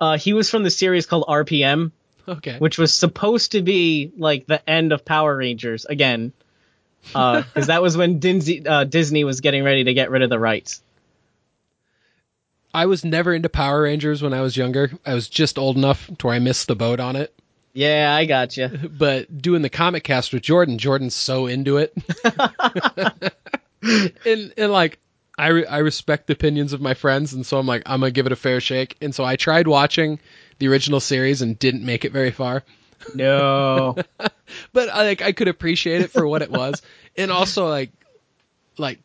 uh, 0.00 0.18
he 0.18 0.32
was 0.32 0.50
from 0.50 0.62
the 0.62 0.70
series 0.70 1.06
called 1.06 1.24
RPM, 1.28 1.90
Okay. 2.28 2.58
which 2.58 2.76
was 2.78 2.92
supposed 2.92 3.52
to 3.52 3.62
be 3.62 4.12
like 4.18 4.46
the 4.46 4.68
end 4.68 4.92
of 4.92 5.04
Power 5.04 5.36
Rangers 5.36 5.84
again, 5.86 6.32
because 7.02 7.66
that 7.68 7.80
was 7.82 7.96
when 7.96 8.18
Disney 8.18 8.66
uh, 8.66 8.84
Disney 8.84 9.24
was 9.24 9.40
getting 9.40 9.62
ready 9.64 9.84
to 9.84 9.94
get 9.94 10.10
rid 10.10 10.22
of 10.22 10.30
the 10.30 10.38
rights. 10.38 10.82
I 12.76 12.84
was 12.84 13.06
never 13.06 13.32
into 13.32 13.48
Power 13.48 13.82
Rangers 13.82 14.22
when 14.22 14.34
I 14.34 14.42
was 14.42 14.54
younger. 14.54 14.90
I 15.06 15.14
was 15.14 15.30
just 15.30 15.58
old 15.58 15.78
enough 15.78 16.10
to 16.18 16.26
where 16.26 16.36
I 16.36 16.40
missed 16.40 16.68
the 16.68 16.76
boat 16.76 17.00
on 17.00 17.16
it. 17.16 17.34
Yeah, 17.72 18.14
I 18.14 18.26
got 18.26 18.54
you. 18.58 18.68
But 18.98 19.40
doing 19.40 19.62
the 19.62 19.70
comic 19.70 20.04
cast 20.04 20.34
with 20.34 20.42
Jordan, 20.42 20.76
Jordan's 20.76 21.14
so 21.14 21.46
into 21.46 21.78
it. 21.78 21.94
and 24.26 24.52
and 24.58 24.72
like 24.72 24.98
I 25.38 25.48
re- 25.48 25.64
I 25.64 25.78
respect 25.78 26.26
the 26.26 26.34
opinions 26.34 26.74
of 26.74 26.82
my 26.82 26.92
friends, 26.92 27.32
and 27.32 27.46
so 27.46 27.58
I'm 27.58 27.66
like 27.66 27.82
I'm 27.86 28.00
gonna 28.00 28.10
give 28.10 28.26
it 28.26 28.32
a 28.32 28.36
fair 28.36 28.60
shake. 28.60 28.98
And 29.00 29.14
so 29.14 29.24
I 29.24 29.36
tried 29.36 29.66
watching 29.66 30.20
the 30.58 30.68
original 30.68 31.00
series 31.00 31.40
and 31.40 31.58
didn't 31.58 31.84
make 31.84 32.04
it 32.04 32.12
very 32.12 32.30
far. 32.30 32.62
No. 33.14 33.96
But 34.72 34.90
I, 34.90 35.02
like 35.02 35.22
I 35.22 35.32
could 35.32 35.48
appreciate 35.48 36.02
it 36.02 36.12
for 36.12 36.24
what 36.24 36.40
it 36.40 36.52
was, 36.52 36.80
and 37.16 37.32
also 37.32 37.68
like 37.68 37.90
like 38.78 39.00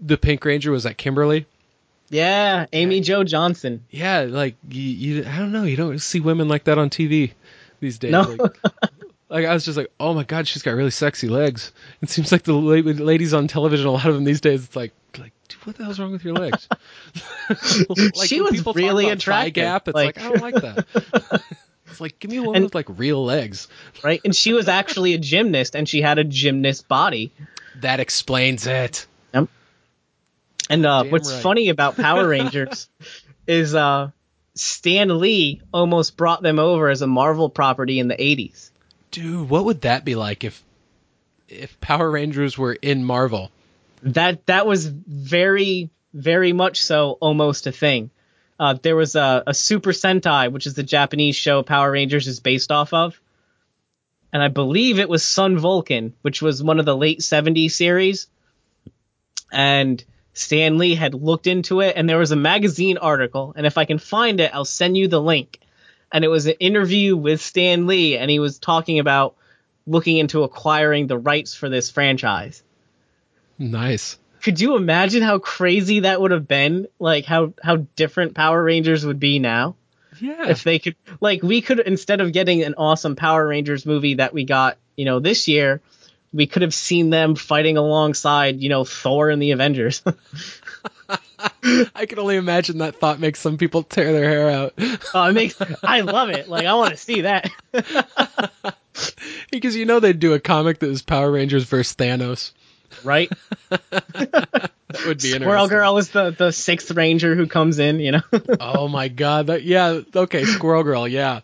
the 0.00 0.16
Pink 0.16 0.44
Ranger 0.44 0.70
was 0.70 0.84
that 0.84 0.96
Kimberly. 0.98 1.46
Yeah, 2.10 2.66
Amy 2.72 3.00
Jo 3.00 3.24
Johnson. 3.24 3.84
Yeah, 3.90 4.20
like 4.22 4.56
you, 4.68 4.82
you, 4.82 5.24
I 5.26 5.36
don't 5.38 5.52
know, 5.52 5.64
you 5.64 5.76
don't 5.76 5.98
see 6.00 6.20
women 6.20 6.48
like 6.48 6.64
that 6.64 6.78
on 6.78 6.90
TV 6.90 7.32
these 7.80 7.98
days. 7.98 8.12
No. 8.12 8.22
Like, 8.22 8.56
like, 9.30 9.44
I 9.46 9.52
was 9.52 9.64
just 9.64 9.76
like, 9.76 9.90
oh 10.00 10.14
my 10.14 10.24
god, 10.24 10.48
she's 10.48 10.62
got 10.62 10.70
really 10.72 10.90
sexy 10.90 11.28
legs. 11.28 11.72
It 12.00 12.08
seems 12.08 12.32
like 12.32 12.44
the 12.44 12.54
ladies 12.54 13.34
on 13.34 13.46
television, 13.46 13.86
a 13.86 13.90
lot 13.90 14.06
of 14.06 14.14
them 14.14 14.24
these 14.24 14.40
days, 14.40 14.64
it's 14.64 14.74
like, 14.76 14.92
like, 15.18 15.32
dude, 15.48 15.66
what 15.66 15.76
the 15.76 15.84
hell's 15.84 16.00
wrong 16.00 16.12
with 16.12 16.24
your 16.24 16.34
legs? 16.34 16.66
She 18.26 18.40
was 18.40 18.64
really 18.74 19.08
attractive, 19.08 19.54
Gap, 19.54 19.88
it's 19.88 19.94
like- 19.94 20.16
like, 20.16 20.24
I 20.24 20.28
don't 20.30 20.42
like 20.42 20.54
that. 20.56 20.86
it's 21.86 22.00
like, 22.00 22.18
give 22.18 22.30
me 22.30 22.38
a 22.38 22.42
woman 22.42 22.56
And- 22.56 22.64
with 22.64 22.74
like 22.74 22.86
real 22.98 23.24
legs. 23.24 23.68
right? 24.04 24.20
And 24.24 24.34
she 24.34 24.52
was 24.52 24.68
actually 24.68 25.14
a 25.14 25.18
gymnast, 25.18 25.74
and 25.74 25.88
she 25.88 26.00
had 26.02 26.18
a 26.18 26.24
gymnast 26.24 26.88
body. 26.88 27.32
That 27.80 28.00
explains 28.00 28.66
it. 28.66 29.06
And 30.68 30.84
uh, 30.84 31.04
what's 31.04 31.32
right. 31.32 31.42
funny 31.42 31.68
about 31.68 31.96
Power 31.96 32.28
Rangers 32.28 32.88
is 33.46 33.74
uh, 33.74 34.10
Stan 34.54 35.18
Lee 35.20 35.62
almost 35.72 36.16
brought 36.16 36.42
them 36.42 36.58
over 36.58 36.88
as 36.88 37.02
a 37.02 37.06
Marvel 37.06 37.48
property 37.48 37.98
in 37.98 38.08
the 38.08 38.16
'80s. 38.16 38.70
Dude, 39.10 39.48
what 39.48 39.64
would 39.64 39.82
that 39.82 40.04
be 40.04 40.14
like 40.14 40.44
if 40.44 40.62
if 41.48 41.80
Power 41.80 42.10
Rangers 42.10 42.58
were 42.58 42.74
in 42.74 43.04
Marvel? 43.04 43.50
That 44.02 44.46
that 44.46 44.66
was 44.66 44.86
very, 44.86 45.90
very 46.12 46.52
much 46.52 46.82
so 46.82 47.12
almost 47.20 47.66
a 47.66 47.72
thing. 47.72 48.10
Uh, 48.60 48.74
there 48.82 48.96
was 48.96 49.14
a, 49.14 49.44
a 49.46 49.54
Super 49.54 49.92
Sentai, 49.92 50.50
which 50.50 50.66
is 50.66 50.74
the 50.74 50.82
Japanese 50.82 51.36
show 51.36 51.62
Power 51.62 51.92
Rangers 51.92 52.26
is 52.26 52.40
based 52.40 52.72
off 52.72 52.92
of, 52.92 53.20
and 54.32 54.42
I 54.42 54.48
believe 54.48 54.98
it 54.98 55.08
was 55.08 55.24
Sun 55.24 55.58
Vulcan, 55.58 56.14
which 56.22 56.42
was 56.42 56.62
one 56.62 56.78
of 56.78 56.84
the 56.84 56.96
late 56.96 57.20
'70s 57.20 57.70
series. 57.70 58.26
And 59.50 60.04
Stan 60.38 60.78
Lee 60.78 60.94
had 60.94 61.14
looked 61.14 61.48
into 61.48 61.80
it, 61.80 61.96
and 61.96 62.08
there 62.08 62.16
was 62.16 62.30
a 62.30 62.36
magazine 62.36 62.96
article, 62.96 63.52
and 63.56 63.66
if 63.66 63.76
I 63.76 63.84
can 63.84 63.98
find 63.98 64.38
it, 64.38 64.54
I'll 64.54 64.64
send 64.64 64.96
you 64.96 65.08
the 65.08 65.20
link. 65.20 65.58
And 66.12 66.24
it 66.24 66.28
was 66.28 66.46
an 66.46 66.54
interview 66.60 67.16
with 67.16 67.40
Stan 67.40 67.88
Lee, 67.88 68.16
and 68.16 68.30
he 68.30 68.38
was 68.38 68.60
talking 68.60 69.00
about 69.00 69.34
looking 69.84 70.16
into 70.16 70.44
acquiring 70.44 71.08
the 71.08 71.18
rights 71.18 71.54
for 71.54 71.68
this 71.68 71.90
franchise. 71.90 72.62
Nice. 73.58 74.16
Could 74.40 74.60
you 74.60 74.76
imagine 74.76 75.22
how 75.22 75.40
crazy 75.40 76.00
that 76.00 76.20
would 76.20 76.30
have 76.30 76.46
been? 76.46 76.86
Like 77.00 77.24
how 77.24 77.52
how 77.60 77.86
different 77.96 78.34
Power 78.34 78.62
Rangers 78.62 79.04
would 79.04 79.18
be 79.18 79.40
now? 79.40 79.74
Yeah. 80.20 80.48
if 80.48 80.62
they 80.62 80.78
could 80.78 80.94
like 81.20 81.42
we 81.42 81.60
could 81.62 81.80
instead 81.80 82.20
of 82.20 82.32
getting 82.32 82.62
an 82.62 82.74
awesome 82.76 83.16
Power 83.16 83.46
Rangers 83.46 83.84
movie 83.84 84.14
that 84.14 84.32
we 84.32 84.44
got, 84.44 84.78
you 84.96 85.04
know, 85.04 85.18
this 85.18 85.48
year, 85.48 85.80
we 86.32 86.46
could 86.46 86.62
have 86.62 86.74
seen 86.74 87.10
them 87.10 87.34
fighting 87.34 87.76
alongside, 87.76 88.60
you 88.60 88.68
know, 88.68 88.84
Thor 88.84 89.30
and 89.30 89.40
the 89.40 89.52
Avengers. 89.52 90.02
I 91.94 92.06
can 92.06 92.18
only 92.18 92.36
imagine 92.36 92.78
that 92.78 92.96
thought 92.96 93.20
makes 93.20 93.40
some 93.40 93.56
people 93.56 93.82
tear 93.82 94.12
their 94.12 94.28
hair 94.28 94.50
out. 94.50 94.74
oh, 95.14 95.24
it 95.28 95.32
makes 95.32 95.56
I 95.82 96.00
love 96.00 96.30
it. 96.30 96.48
Like 96.48 96.66
I 96.66 96.74
want 96.74 96.90
to 96.90 96.96
see 96.96 97.22
that. 97.22 97.50
because 99.50 99.76
you 99.76 99.86
know 99.86 100.00
they'd 100.00 100.18
do 100.18 100.34
a 100.34 100.40
comic 100.40 100.80
that 100.80 100.88
was 100.88 101.02
Power 101.02 101.30
Rangers 101.30 101.64
versus 101.64 101.96
Thanos. 101.96 102.52
right? 103.04 103.30
That 104.90 105.04
would 105.04 105.18
be 105.18 105.32
interesting. 105.32 105.42
Squirrel. 105.42 105.68
Girl 105.68 105.98
is 105.98 106.08
the 106.08 106.30
the 106.30 106.50
sixth 106.50 106.90
ranger 106.92 107.34
who 107.34 107.46
comes 107.46 107.78
in, 107.78 108.00
you 108.00 108.12
know. 108.12 108.22
Oh 108.58 108.88
my 108.88 109.08
god, 109.08 109.48
that 109.48 109.62
yeah, 109.62 110.00
okay, 110.16 110.44
Squirrel 110.44 110.82
Girl, 110.82 111.06
yeah. 111.06 111.40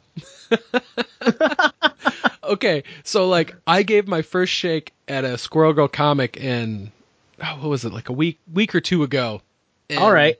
Okay, 2.50 2.84
so 3.02 3.28
like 3.28 3.54
I 3.66 3.82
gave 3.82 4.08
my 4.08 4.22
first 4.22 4.52
shake 4.52 4.92
at 5.08 5.24
a 5.24 5.38
Squirrel 5.38 5.72
Girl 5.72 5.88
comic 5.88 6.36
in 6.36 6.92
oh, 7.42 7.58
what 7.60 7.68
was 7.68 7.84
it, 7.84 7.92
like 7.92 8.08
a 8.08 8.12
week 8.12 8.38
week 8.52 8.74
or 8.74 8.80
two 8.80 9.02
ago. 9.02 9.42
And, 9.90 9.98
All 9.98 10.12
right. 10.12 10.38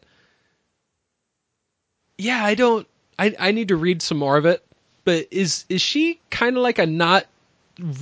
Yeah, 2.18 2.44
I 2.44 2.54
don't 2.54 2.86
I 3.18 3.34
I 3.38 3.52
need 3.52 3.68
to 3.68 3.76
read 3.76 4.02
some 4.02 4.18
more 4.18 4.36
of 4.36 4.46
it. 4.46 4.64
But 5.04 5.28
is 5.30 5.64
is 5.68 5.82
she 5.82 6.20
kind 6.30 6.56
of 6.56 6.62
like 6.62 6.78
a 6.78 6.86
not 6.86 7.26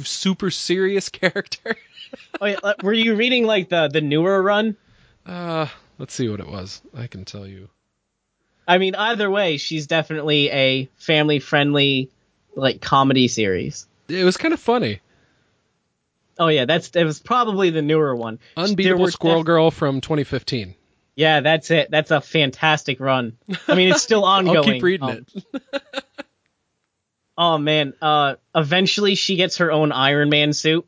super 0.03 0.51
serious 0.51 1.09
character? 1.11 1.77
Uh, 2.41 2.75
were 2.83 2.93
you 2.93 3.15
reading 3.15 3.47
like 3.47 3.69
the 3.69 3.89
the 3.89 4.01
newer 4.01 4.43
run? 4.43 4.77
Uh, 5.27 5.67
let's 5.99 6.15
see 6.15 6.29
what 6.29 6.41
it 6.41 6.49
was. 6.49 6.83
I 6.95 7.07
can 7.07 7.25
tell 7.25 7.47
you. 7.47 7.69
I 8.67 8.79
mean, 8.79 8.95
either 8.95 9.31
way, 9.31 9.57
she's 9.57 9.87
definitely 9.87 10.51
a 10.51 10.89
family 10.97 11.41
friendly 11.41 12.11
like 12.55 12.81
comedy 12.81 13.29
series. 13.29 13.87
It 14.13 14.25
was 14.25 14.37
kind 14.37 14.53
of 14.55 14.61
funny. 14.61 15.01
Oh 16.39 16.49
yeah, 16.49 16.65
that's 16.65 16.91
it 16.91 17.05
was 17.05 17.21
probably 17.21 17.71
the 17.71 17.83
newer 17.83 18.15
one. 18.17 18.39
Unbeatable 18.57 19.09
Squirrel 19.09 19.41
def- 19.43 19.47
Girl 19.47 19.71
from 19.71 20.01
2015. 20.01 20.75
Yeah, 21.15 21.41
that's 21.41 21.71
it. 21.71 21.91
That's 21.91 22.11
a 22.11 22.21
fantastic 22.21 22.99
run. 23.01 23.37
I 23.69 23.75
mean, 23.75 23.91
it's 23.91 24.03
still 24.03 24.25
ongoing. 24.25 24.57
I'll 24.59 24.65
keep 24.65 24.83
reading 24.83 25.09
Um, 25.11 25.27
it. 25.55 26.05
Oh 27.37 27.57
man, 27.57 27.95
uh, 28.03 28.35
eventually 28.55 29.15
she 29.15 29.37
gets 29.37 29.57
her 29.57 29.73
own 29.73 29.91
Iron 29.91 30.29
Man 30.29 30.53
suit. 30.53 30.87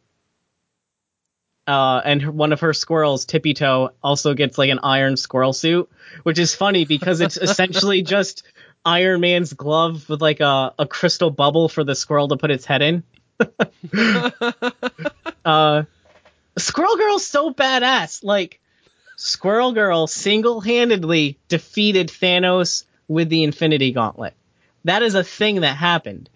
Uh, 1.66 2.02
and 2.04 2.20
her, 2.20 2.30
one 2.30 2.52
of 2.52 2.60
her 2.60 2.74
squirrels, 2.74 3.24
Tippy 3.24 3.54
Toe, 3.54 3.92
also 4.02 4.34
gets 4.34 4.58
like 4.58 4.68
an 4.68 4.80
iron 4.82 5.16
squirrel 5.16 5.54
suit, 5.54 5.90
which 6.22 6.38
is 6.38 6.54
funny 6.54 6.84
because 6.84 7.22
it's 7.22 7.38
essentially 7.38 8.02
just 8.16 8.42
Iron 8.84 9.22
Man's 9.22 9.54
glove 9.54 10.06
with 10.10 10.20
like 10.20 10.40
a, 10.40 10.74
a 10.78 10.86
crystal 10.86 11.30
bubble 11.30 11.70
for 11.70 11.82
the 11.82 11.94
squirrel 11.94 12.28
to 12.28 12.36
put 12.36 12.50
its 12.50 12.66
head 12.66 12.82
in. 12.82 13.02
uh, 15.44 15.82
Squirrel 16.56 16.96
Girl's 16.96 17.26
so 17.26 17.52
badass. 17.52 18.22
Like, 18.24 18.60
Squirrel 19.16 19.72
Girl 19.72 20.06
single 20.06 20.60
handedly 20.60 21.38
defeated 21.48 22.08
Thanos 22.08 22.84
with 23.08 23.28
the 23.28 23.44
Infinity 23.44 23.92
Gauntlet. 23.92 24.34
That 24.84 25.02
is 25.02 25.14
a 25.14 25.24
thing 25.24 25.60
that 25.62 25.76
happened. 25.76 26.28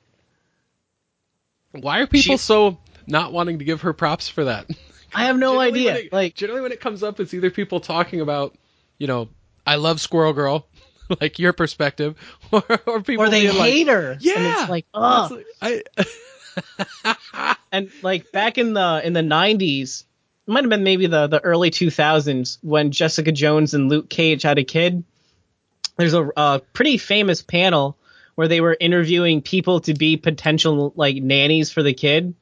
Why 1.72 2.00
are 2.00 2.06
people 2.06 2.38
so 2.38 2.78
not 3.06 3.32
wanting 3.32 3.58
to 3.58 3.64
give 3.64 3.82
her 3.82 3.92
props 3.92 4.28
for 4.28 4.44
that? 4.44 4.66
I 5.14 5.24
have 5.24 5.38
no 5.38 5.60
idea. 5.60 5.94
it- 5.96 6.12
like, 6.12 6.34
generally 6.34 6.62
when 6.62 6.72
it 6.72 6.80
comes 6.80 7.02
up, 7.02 7.20
it's 7.20 7.34
either 7.34 7.50
people 7.50 7.80
talking 7.80 8.20
about, 8.20 8.54
you 8.98 9.06
know, 9.06 9.28
I 9.66 9.76
love 9.76 10.00
Squirrel 10.00 10.32
Girl, 10.32 10.66
like 11.20 11.38
your 11.38 11.52
perspective, 11.52 12.16
or, 12.50 12.62
or 12.86 13.02
people 13.02 13.26
or 13.26 13.30
they 13.30 13.42
being 13.46 13.58
like, 13.58 13.72
hate 13.72 13.88
her. 13.88 14.16
Yeah, 14.20 14.34
and 14.36 14.46
it's 14.46 14.70
like, 14.70 14.86
oh, 14.94 15.28
like- 15.30 15.46
I, 15.60 15.82
and 17.72 17.90
like 18.02 18.32
back 18.32 18.58
in 18.58 18.72
the 18.72 19.00
in 19.04 19.12
the 19.12 19.22
nineties, 19.22 20.04
it 20.46 20.50
might 20.50 20.64
have 20.64 20.70
been 20.70 20.84
maybe 20.84 21.06
the 21.06 21.26
the 21.26 21.40
early 21.40 21.70
two 21.70 21.90
thousands 21.90 22.58
when 22.62 22.90
Jessica 22.90 23.32
Jones 23.32 23.74
and 23.74 23.88
Luke 23.88 24.08
Cage 24.08 24.42
had 24.42 24.58
a 24.58 24.64
kid. 24.64 25.04
There's 25.96 26.14
a, 26.14 26.28
a 26.36 26.62
pretty 26.72 26.96
famous 26.96 27.42
panel 27.42 27.98
where 28.36 28.48
they 28.48 28.60
were 28.60 28.76
interviewing 28.78 29.42
people 29.42 29.80
to 29.80 29.94
be 29.94 30.16
potential 30.16 30.92
like 30.94 31.16
nannies 31.16 31.72
for 31.72 31.82
the 31.82 31.92
kid. 31.92 32.34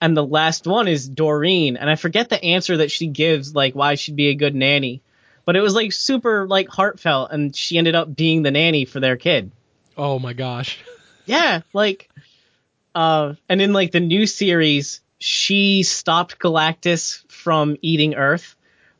And 0.00 0.16
the 0.16 0.24
last 0.24 0.66
one 0.66 0.86
is 0.88 1.08
Doreen, 1.08 1.76
and 1.76 1.90
I 1.90 1.96
forget 1.96 2.28
the 2.28 2.42
answer 2.42 2.78
that 2.78 2.90
she 2.90 3.08
gives, 3.08 3.54
like 3.54 3.74
why 3.74 3.96
she'd 3.96 4.16
be 4.16 4.28
a 4.28 4.34
good 4.34 4.54
nanny. 4.54 5.02
But 5.44 5.56
it 5.56 5.60
was 5.60 5.74
like 5.74 5.92
super 5.92 6.46
like 6.46 6.68
heartfelt, 6.68 7.32
and 7.32 7.54
she 7.54 7.78
ended 7.78 7.94
up 7.94 8.14
being 8.14 8.42
the 8.42 8.50
nanny 8.50 8.84
for 8.84 9.00
their 9.00 9.16
kid. 9.16 9.50
oh 9.96 10.18
my 10.18 10.32
gosh. 10.32 10.78
Yeah, 11.28 11.60
like 11.72 12.10
uh 12.98 13.34
and 13.48 13.62
in 13.62 13.72
like 13.72 13.92
the 13.92 14.00
new 14.00 14.26
series, 14.26 15.00
she 15.18 15.84
stopped 15.84 16.38
Galactus 16.38 17.22
from 17.30 17.76
eating 17.80 18.14
Earth 18.14 18.56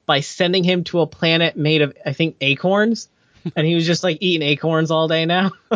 by 0.07 0.21
sending 0.21 0.63
him 0.65 0.85
to 0.85 1.01
a 1.01 1.07
planet 1.07 1.57
made 1.57 1.83
of 1.83 1.97
I 2.07 2.13
think 2.13 2.37
acorns 2.41 3.09
and 3.57 3.67
he 3.67 3.75
was 3.75 3.87
just 3.87 4.05
like 4.05 4.19
eating 4.21 4.47
acorns 4.47 4.91
all 4.91 5.09
day 5.09 5.27
now. 5.27 5.53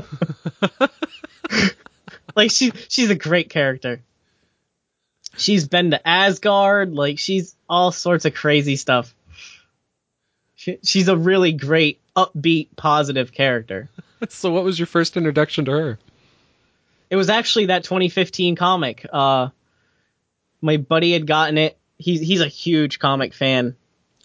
like 2.36 2.50
she 2.50 2.72
she's 2.88 3.10
a 3.10 3.14
great 3.14 3.50
character. 3.50 4.00
She's 5.36 5.66
been 5.66 5.92
to 5.92 6.08
Asgard, 6.08 6.92
like 6.92 7.18
she's 7.18 7.54
all 7.68 7.92
sorts 7.92 8.24
of 8.24 8.34
crazy 8.34 8.76
stuff. 8.76 9.14
She, 10.54 10.78
she's 10.82 11.08
a 11.08 11.16
really 11.16 11.52
great 11.52 12.00
upbeat 12.16 12.68
positive 12.76 13.32
character. 13.32 13.88
So 14.28 14.52
what 14.52 14.62
was 14.62 14.78
your 14.78 14.86
first 14.86 15.16
introduction 15.16 15.64
to 15.64 15.72
her? 15.72 15.98
It 17.12 17.16
was 17.16 17.28
actually 17.28 17.66
that 17.66 17.84
2015 17.84 18.56
comic. 18.56 19.06
Uh, 19.12 19.50
my 20.62 20.78
buddy 20.78 21.12
had 21.12 21.26
gotten 21.26 21.58
it. 21.58 21.76
He's 21.98 22.20
he's 22.20 22.40
a 22.40 22.48
huge 22.48 22.98
comic 22.98 23.34
fan, 23.34 23.76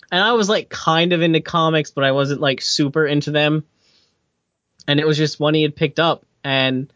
and 0.10 0.24
I 0.24 0.32
was 0.32 0.48
like 0.48 0.70
kind 0.70 1.12
of 1.12 1.22
into 1.22 1.42
comics, 1.42 1.92
but 1.92 2.06
I 2.06 2.14
wasn't 2.14 2.40
like 2.40 2.62
super 2.62 3.06
into 3.06 3.32
them. 3.32 3.66
And 4.88 5.02
it 5.02 5.06
was 5.06 5.18
just 5.18 5.38
one 5.38 5.54
he 5.54 5.64
had 5.64 5.76
picked 5.76 6.00
up, 6.00 6.26
and 6.46 6.92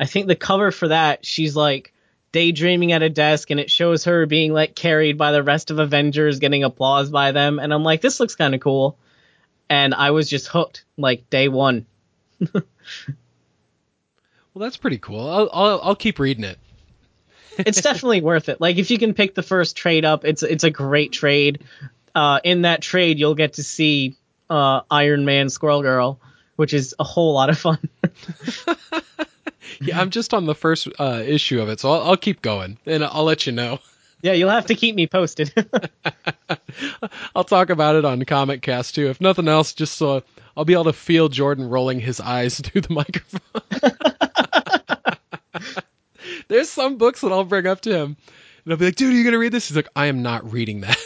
I 0.00 0.06
think 0.06 0.28
the 0.28 0.34
cover 0.34 0.70
for 0.70 0.88
that, 0.88 1.26
she's 1.26 1.54
like 1.54 1.92
daydreaming 2.32 2.92
at 2.92 3.02
a 3.02 3.10
desk, 3.10 3.50
and 3.50 3.60
it 3.60 3.70
shows 3.70 4.04
her 4.04 4.24
being 4.24 4.54
like 4.54 4.74
carried 4.74 5.18
by 5.18 5.32
the 5.32 5.42
rest 5.42 5.70
of 5.70 5.78
Avengers, 5.78 6.38
getting 6.38 6.64
applause 6.64 7.10
by 7.10 7.32
them, 7.32 7.58
and 7.58 7.74
I'm 7.74 7.84
like, 7.84 8.00
this 8.00 8.18
looks 8.18 8.34
kind 8.34 8.54
of 8.54 8.62
cool, 8.62 8.96
and 9.68 9.94
I 9.94 10.12
was 10.12 10.30
just 10.30 10.48
hooked 10.48 10.86
like 10.96 11.28
day 11.28 11.48
one. 11.48 11.84
Well, 14.54 14.62
that's 14.64 14.76
pretty 14.76 14.98
cool. 14.98 15.28
I'll 15.28 15.50
I'll, 15.52 15.80
I'll 15.82 15.96
keep 15.96 16.18
reading 16.18 16.44
it. 16.44 16.58
it's 17.58 17.80
definitely 17.80 18.20
worth 18.20 18.48
it. 18.48 18.60
Like 18.60 18.76
if 18.76 18.90
you 18.90 18.98
can 18.98 19.14
pick 19.14 19.34
the 19.34 19.42
first 19.42 19.76
trade 19.76 20.04
up, 20.04 20.24
it's 20.24 20.42
it's 20.42 20.64
a 20.64 20.70
great 20.70 21.12
trade. 21.12 21.64
Uh, 22.14 22.40
in 22.42 22.62
that 22.62 22.82
trade, 22.82 23.18
you'll 23.18 23.34
get 23.34 23.54
to 23.54 23.62
see 23.62 24.16
uh, 24.50 24.80
Iron 24.90 25.24
Man, 25.24 25.50
Squirrel 25.50 25.82
Girl, 25.82 26.20
which 26.56 26.74
is 26.74 26.94
a 26.98 27.04
whole 27.04 27.34
lot 27.34 27.50
of 27.50 27.58
fun. 27.58 27.78
Yeah, 29.80 30.00
I'm 30.00 30.10
just 30.10 30.34
on 30.34 30.46
the 30.46 30.54
first 30.54 30.88
uh, 30.98 31.22
issue 31.24 31.60
of 31.60 31.68
it, 31.68 31.80
so 31.80 31.92
I'll, 31.92 32.10
I'll 32.10 32.16
keep 32.16 32.42
going 32.42 32.78
and 32.86 33.04
I'll 33.04 33.24
let 33.24 33.46
you 33.46 33.52
know. 33.52 33.78
Yeah, 34.22 34.32
you'll 34.32 34.50
have 34.50 34.66
to 34.66 34.74
keep 34.74 34.94
me 34.94 35.06
posted. 35.06 35.52
I'll 37.34 37.44
talk 37.44 37.70
about 37.70 37.96
it 37.96 38.04
on 38.04 38.24
Comic 38.24 38.62
Cast 38.62 38.94
too. 38.94 39.08
If 39.08 39.20
nothing 39.20 39.48
else, 39.48 39.72
just 39.74 39.96
so 39.96 40.22
I'll 40.56 40.64
be 40.64 40.72
able 40.72 40.84
to 40.84 40.92
feel 40.92 41.28
Jordan 41.28 41.68
rolling 41.68 42.00
his 42.00 42.20
eyes 42.20 42.60
through 42.64 42.82
the 42.82 42.92
microphone. 42.92 43.62
There's 46.48 46.70
some 46.70 46.96
books 46.96 47.20
that 47.20 47.32
I'll 47.32 47.44
bring 47.44 47.66
up 47.66 47.82
to 47.82 47.90
him, 47.90 48.16
and 48.64 48.72
I'll 48.72 48.78
be 48.78 48.86
like, 48.86 48.96
"Dude, 48.96 49.12
are 49.12 49.16
you 49.16 49.24
gonna 49.24 49.38
read 49.38 49.52
this?" 49.52 49.68
He's 49.68 49.76
like, 49.76 49.88
"I 49.94 50.06
am 50.06 50.22
not 50.22 50.50
reading 50.52 50.80
that." 50.80 50.98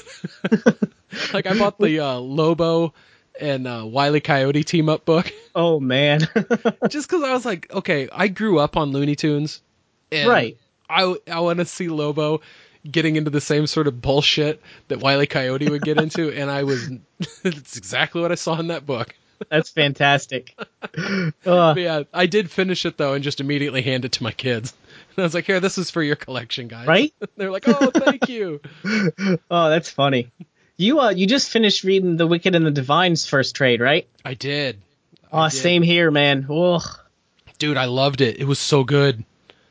like 1.35 1.47
I 1.47 1.59
bought 1.59 1.79
the 1.79 2.01
uh, 2.01 2.15
Lobo 2.19 2.95
and 3.41 3.67
uh, 3.67 3.83
Wile 3.85 4.17
E. 4.17 4.21
Coyote 4.21 4.63
team 4.63 4.89
up 4.89 5.05
book 5.05 5.33
oh 5.55 5.81
man, 5.81 6.21
just 6.89 7.09
because 7.09 7.23
I 7.23 7.33
was 7.33 7.45
like, 7.45 7.73
okay, 7.73 8.09
I 8.13 8.29
grew 8.29 8.59
up 8.59 8.77
on 8.77 8.93
Looney 8.93 9.17
Tunes, 9.17 9.63
and 10.11 10.29
Right. 10.29 10.57
I 10.89 11.17
I 11.31 11.41
want 11.41 11.59
to 11.59 11.65
see 11.65 11.89
Lobo 11.89 12.41
getting 12.91 13.17
into 13.17 13.31
the 13.31 13.41
same 13.41 13.67
sort 13.67 13.87
of 13.87 14.01
bullshit 14.01 14.61
that 14.89 15.01
Wile 15.01 15.23
E. 15.23 15.27
Coyote 15.27 15.69
would 15.71 15.83
get 15.83 15.99
into, 15.99 16.31
and 16.31 16.51
I 16.51 16.65
was 16.65 16.89
it's 17.45 17.77
exactly 17.77 18.21
what 18.23 18.33
I 18.33 18.37
saw 18.37 18.59
in 18.59 18.69
that 18.69 18.87
book. 18.87 19.15
that's 19.49 19.71
fantastic. 19.71 20.55
Uh, 21.45 21.75
yeah, 21.77 22.03
I 22.13 22.27
did 22.27 22.51
finish 22.51 22.85
it 22.87 22.97
though, 22.97 23.15
and 23.15 23.25
just 23.25 23.41
immediately 23.41 23.83
hand 23.83 24.05
it 24.05 24.13
to 24.13 24.23
my 24.23 24.31
kids. 24.33 24.73
And 25.17 25.19
I 25.19 25.23
was 25.23 25.35
like, 25.35 25.45
here, 25.47 25.59
this 25.61 25.79
is 25.79 25.91
for 25.91 26.03
your 26.03 26.17
collection, 26.17 26.69
guys. 26.69 26.87
Right? 26.87 27.13
They're 27.37 27.51
like, 27.51 27.65
oh, 27.67 27.91
thank 27.91 28.29
you. 28.29 28.61
oh, 29.51 29.71
that's 29.71 29.91
funny. 29.91 30.31
You 30.77 31.01
uh, 31.01 31.11
you 31.11 31.27
just 31.27 31.51
finished 31.51 31.83
reading 31.85 32.17
The 32.17 32.27
Wicked 32.27 32.55
and 32.55 32.65
the 32.67 32.71
Divine's 32.71 33.27
first 33.27 33.55
trade, 33.57 33.81
right? 33.81 34.07
I 34.25 34.35
did. 34.35 34.79
I 35.33 35.47
Oh, 35.47 35.49
did. 35.49 35.57
same 35.57 35.83
here, 35.83 36.11
man. 36.11 36.47
Ugh. 36.51 36.83
Dude, 37.59 37.77
I 37.77 37.85
loved 37.87 38.21
it. 38.21 38.39
It 38.39 38.45
was 38.45 38.59
so 38.59 38.85
good. 38.85 39.25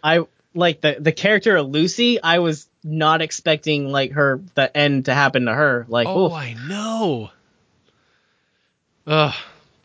I 0.03 0.25
like 0.53 0.81
the 0.81 0.97
the 0.99 1.11
character 1.11 1.55
of 1.57 1.69
Lucy. 1.69 2.21
I 2.21 2.39
was 2.39 2.67
not 2.83 3.21
expecting 3.21 3.91
like 3.91 4.11
her 4.13 4.41
the 4.55 4.75
end 4.75 5.05
to 5.05 5.13
happen 5.13 5.45
to 5.45 5.53
her. 5.53 5.85
Like, 5.87 6.07
Oh, 6.07 6.27
oof. 6.27 6.33
I 6.33 6.53
know. 6.67 7.29
Ugh. 9.07 9.33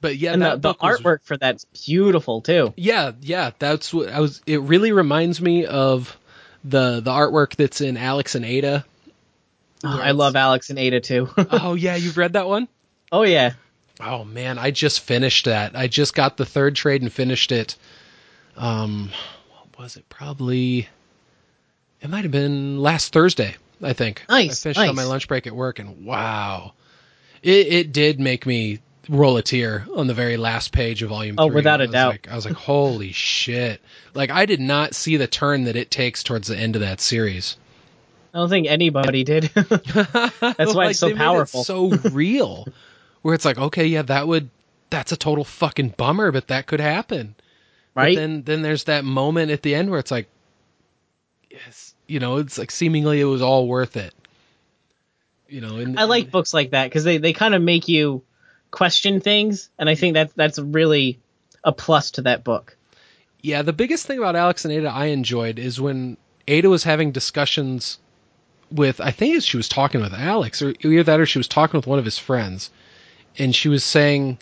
but 0.01 0.16
yeah, 0.16 0.32
and 0.32 0.42
the, 0.42 0.47
that 0.47 0.62
the 0.62 0.68
book 0.68 0.82
was- 0.82 1.01
artwork 1.01 1.22
for 1.24 1.36
that's 1.36 1.64
beautiful 1.86 2.40
too. 2.42 2.72
Yeah, 2.76 3.12
yeah, 3.20 3.51
that's 3.59 3.92
what 3.92 4.09
I 4.09 4.20
was. 4.20 4.42
It 4.47 4.61
really 4.62 4.92
reminds 4.92 5.40
me 5.40 5.66
of 5.66 6.16
the 6.64 7.01
the 7.01 7.11
artwork 7.11 7.57
that's 7.57 7.80
in 7.80 7.97
Alex 7.97 8.34
and 8.34 8.44
Ada. 8.44 8.84
Oh, 9.84 10.01
I 10.01 10.12
love 10.12 10.36
Alex 10.36 10.70
and 10.70 10.78
Ada 10.78 11.01
too. 11.01 11.28
oh 11.36 11.74
yeah, 11.74 11.97
you've 11.97 12.16
read 12.16 12.34
that 12.34 12.47
one? 12.49 12.68
oh 13.12 13.22
yeah. 13.22 13.53
Oh 14.01 14.24
man, 14.24 14.59
I 14.59 14.70
just 14.72 15.01
finished 15.01 15.47
that. 15.47 15.74
I 15.76 15.86
just 15.86 16.14
got 16.14 16.36
the 16.36 16.44
third 16.44 16.76
trade 16.76 17.01
and 17.03 17.12
finished 17.12 17.51
it. 17.53 17.76
Um, 18.57 19.11
what 19.51 19.78
was 19.84 19.97
it? 19.97 20.09
Probably. 20.11 20.88
It 22.01 22.11
might 22.11 22.22
have 22.22 22.32
been 22.32 22.78
last 22.80 23.12
Thursday. 23.12 23.57
I 23.82 23.92
think. 23.92 24.22
Nice, 24.28 24.62
I 24.62 24.72
finished 24.72 24.88
on 24.88 24.97
my 24.97 25.05
lunch 25.05 25.28
break 25.28 25.47
at 25.47 25.55
work, 25.55 25.78
and 25.78 26.05
wow, 26.05 26.72
it 27.42 27.66
it 27.66 27.92
did 27.92 28.18
make 28.20 28.47
me 28.47 28.80
roll 29.09 29.36
a 29.36 29.42
tear 29.42 29.86
on 29.94 30.07
the 30.07 30.14
very 30.14 30.36
last 30.36 30.72
page 30.72 31.03
of 31.03 31.11
volume. 31.11 31.36
Oh, 31.38 31.49
three. 31.49 31.57
without 31.57 31.80
a 31.80 31.86
doubt. 31.86 32.12
Like, 32.12 32.28
I 32.30 32.34
was 32.34 32.44
like, 32.44 32.55
holy 32.55 33.12
shit! 33.12 33.80
Like 34.14 34.30
I 34.30 34.47
did 34.47 34.61
not 34.61 34.94
see 34.94 35.16
the 35.16 35.26
turn 35.26 35.64
that 35.64 35.76
it 35.76 35.90
takes 35.90 36.22
towards 36.22 36.49
the 36.49 36.57
end 36.57 36.76
of 36.76 36.80
that 36.80 37.01
series. 37.01 37.57
I 38.32 38.38
don't 38.38 38.49
think 38.49 38.66
anybody 38.66 39.24
did. 39.24 39.44
That's 39.55 40.74
why 40.74 40.88
it's 40.90 40.99
so 40.99 41.09
made 41.09 41.16
it 41.16 41.18
powerful. 41.18 41.64
so 41.64 41.88
real. 41.88 42.66
Where 43.22 43.34
it's 43.34 43.44
like, 43.44 43.59
okay, 43.59 43.86
yeah, 43.86 44.03
that 44.03 44.28
would 44.28 44.51
that's 44.90 45.12
a 45.12 45.16
total 45.16 45.44
fucking 45.44 45.94
bummer, 45.97 46.32
but 46.32 46.49
that 46.49 46.66
could 46.66 46.80
happen. 46.80 47.34
But 47.94 48.01
right? 48.01 48.16
then 48.16 48.42
then 48.42 48.62
there's 48.62 48.84
that 48.84 49.05
moment 49.05 49.51
at 49.51 49.62
the 49.62 49.74
end 49.74 49.90
where 49.90 49.99
it's 49.99 50.11
like 50.11 50.28
you 52.07 52.20
know, 52.20 52.38
it's 52.38 52.59
like 52.59 52.70
seemingly 52.70 53.20
it 53.20 53.24
was 53.24 53.42
all 53.42 53.66
worth 53.66 53.96
it. 53.96 54.14
You 55.48 55.61
know, 55.61 55.76
and 55.76 55.98
I 55.98 56.04
like 56.04 56.30
books 56.30 56.52
like 56.52 56.70
that 56.70 56.84
because 56.84 57.04
they, 57.04 57.18
they 57.18 57.32
kind 57.32 57.54
of 57.54 57.62
make 57.62 57.88
you 57.88 58.22
question 58.70 59.20
things, 59.20 59.70
and 59.78 59.88
I 59.88 59.94
think 59.94 60.14
that 60.14 60.34
that's 60.34 60.59
really 60.59 61.20
a 61.62 61.72
plus 61.72 62.12
to 62.12 62.22
that 62.22 62.42
book. 62.42 62.76
Yeah, 63.42 63.62
the 63.62 63.72
biggest 63.72 64.07
thing 64.07 64.18
about 64.18 64.34
Alex 64.34 64.64
and 64.64 64.74
Ada 64.74 64.88
I 64.88 65.07
enjoyed 65.07 65.59
is 65.59 65.80
when 65.80 66.16
Ada 66.48 66.68
was 66.68 66.82
having 66.82 67.12
discussions 67.12 67.98
with 68.72 69.00
I 69.00 69.12
think 69.12 69.42
she 69.42 69.57
was 69.57 69.68
talking 69.68 70.00
with 70.00 70.12
Alex 70.12 70.61
or 70.62 70.74
either 70.80 71.04
that 71.04 71.20
or 71.20 71.26
she 71.26 71.38
was 71.38 71.46
talking 71.46 71.78
with 71.78 71.86
one 71.86 72.00
of 72.00 72.04
his 72.04 72.18
friends 72.18 72.70
and 73.38 73.54
she 73.54 73.68
was 73.68 73.84
saying, 73.84 74.38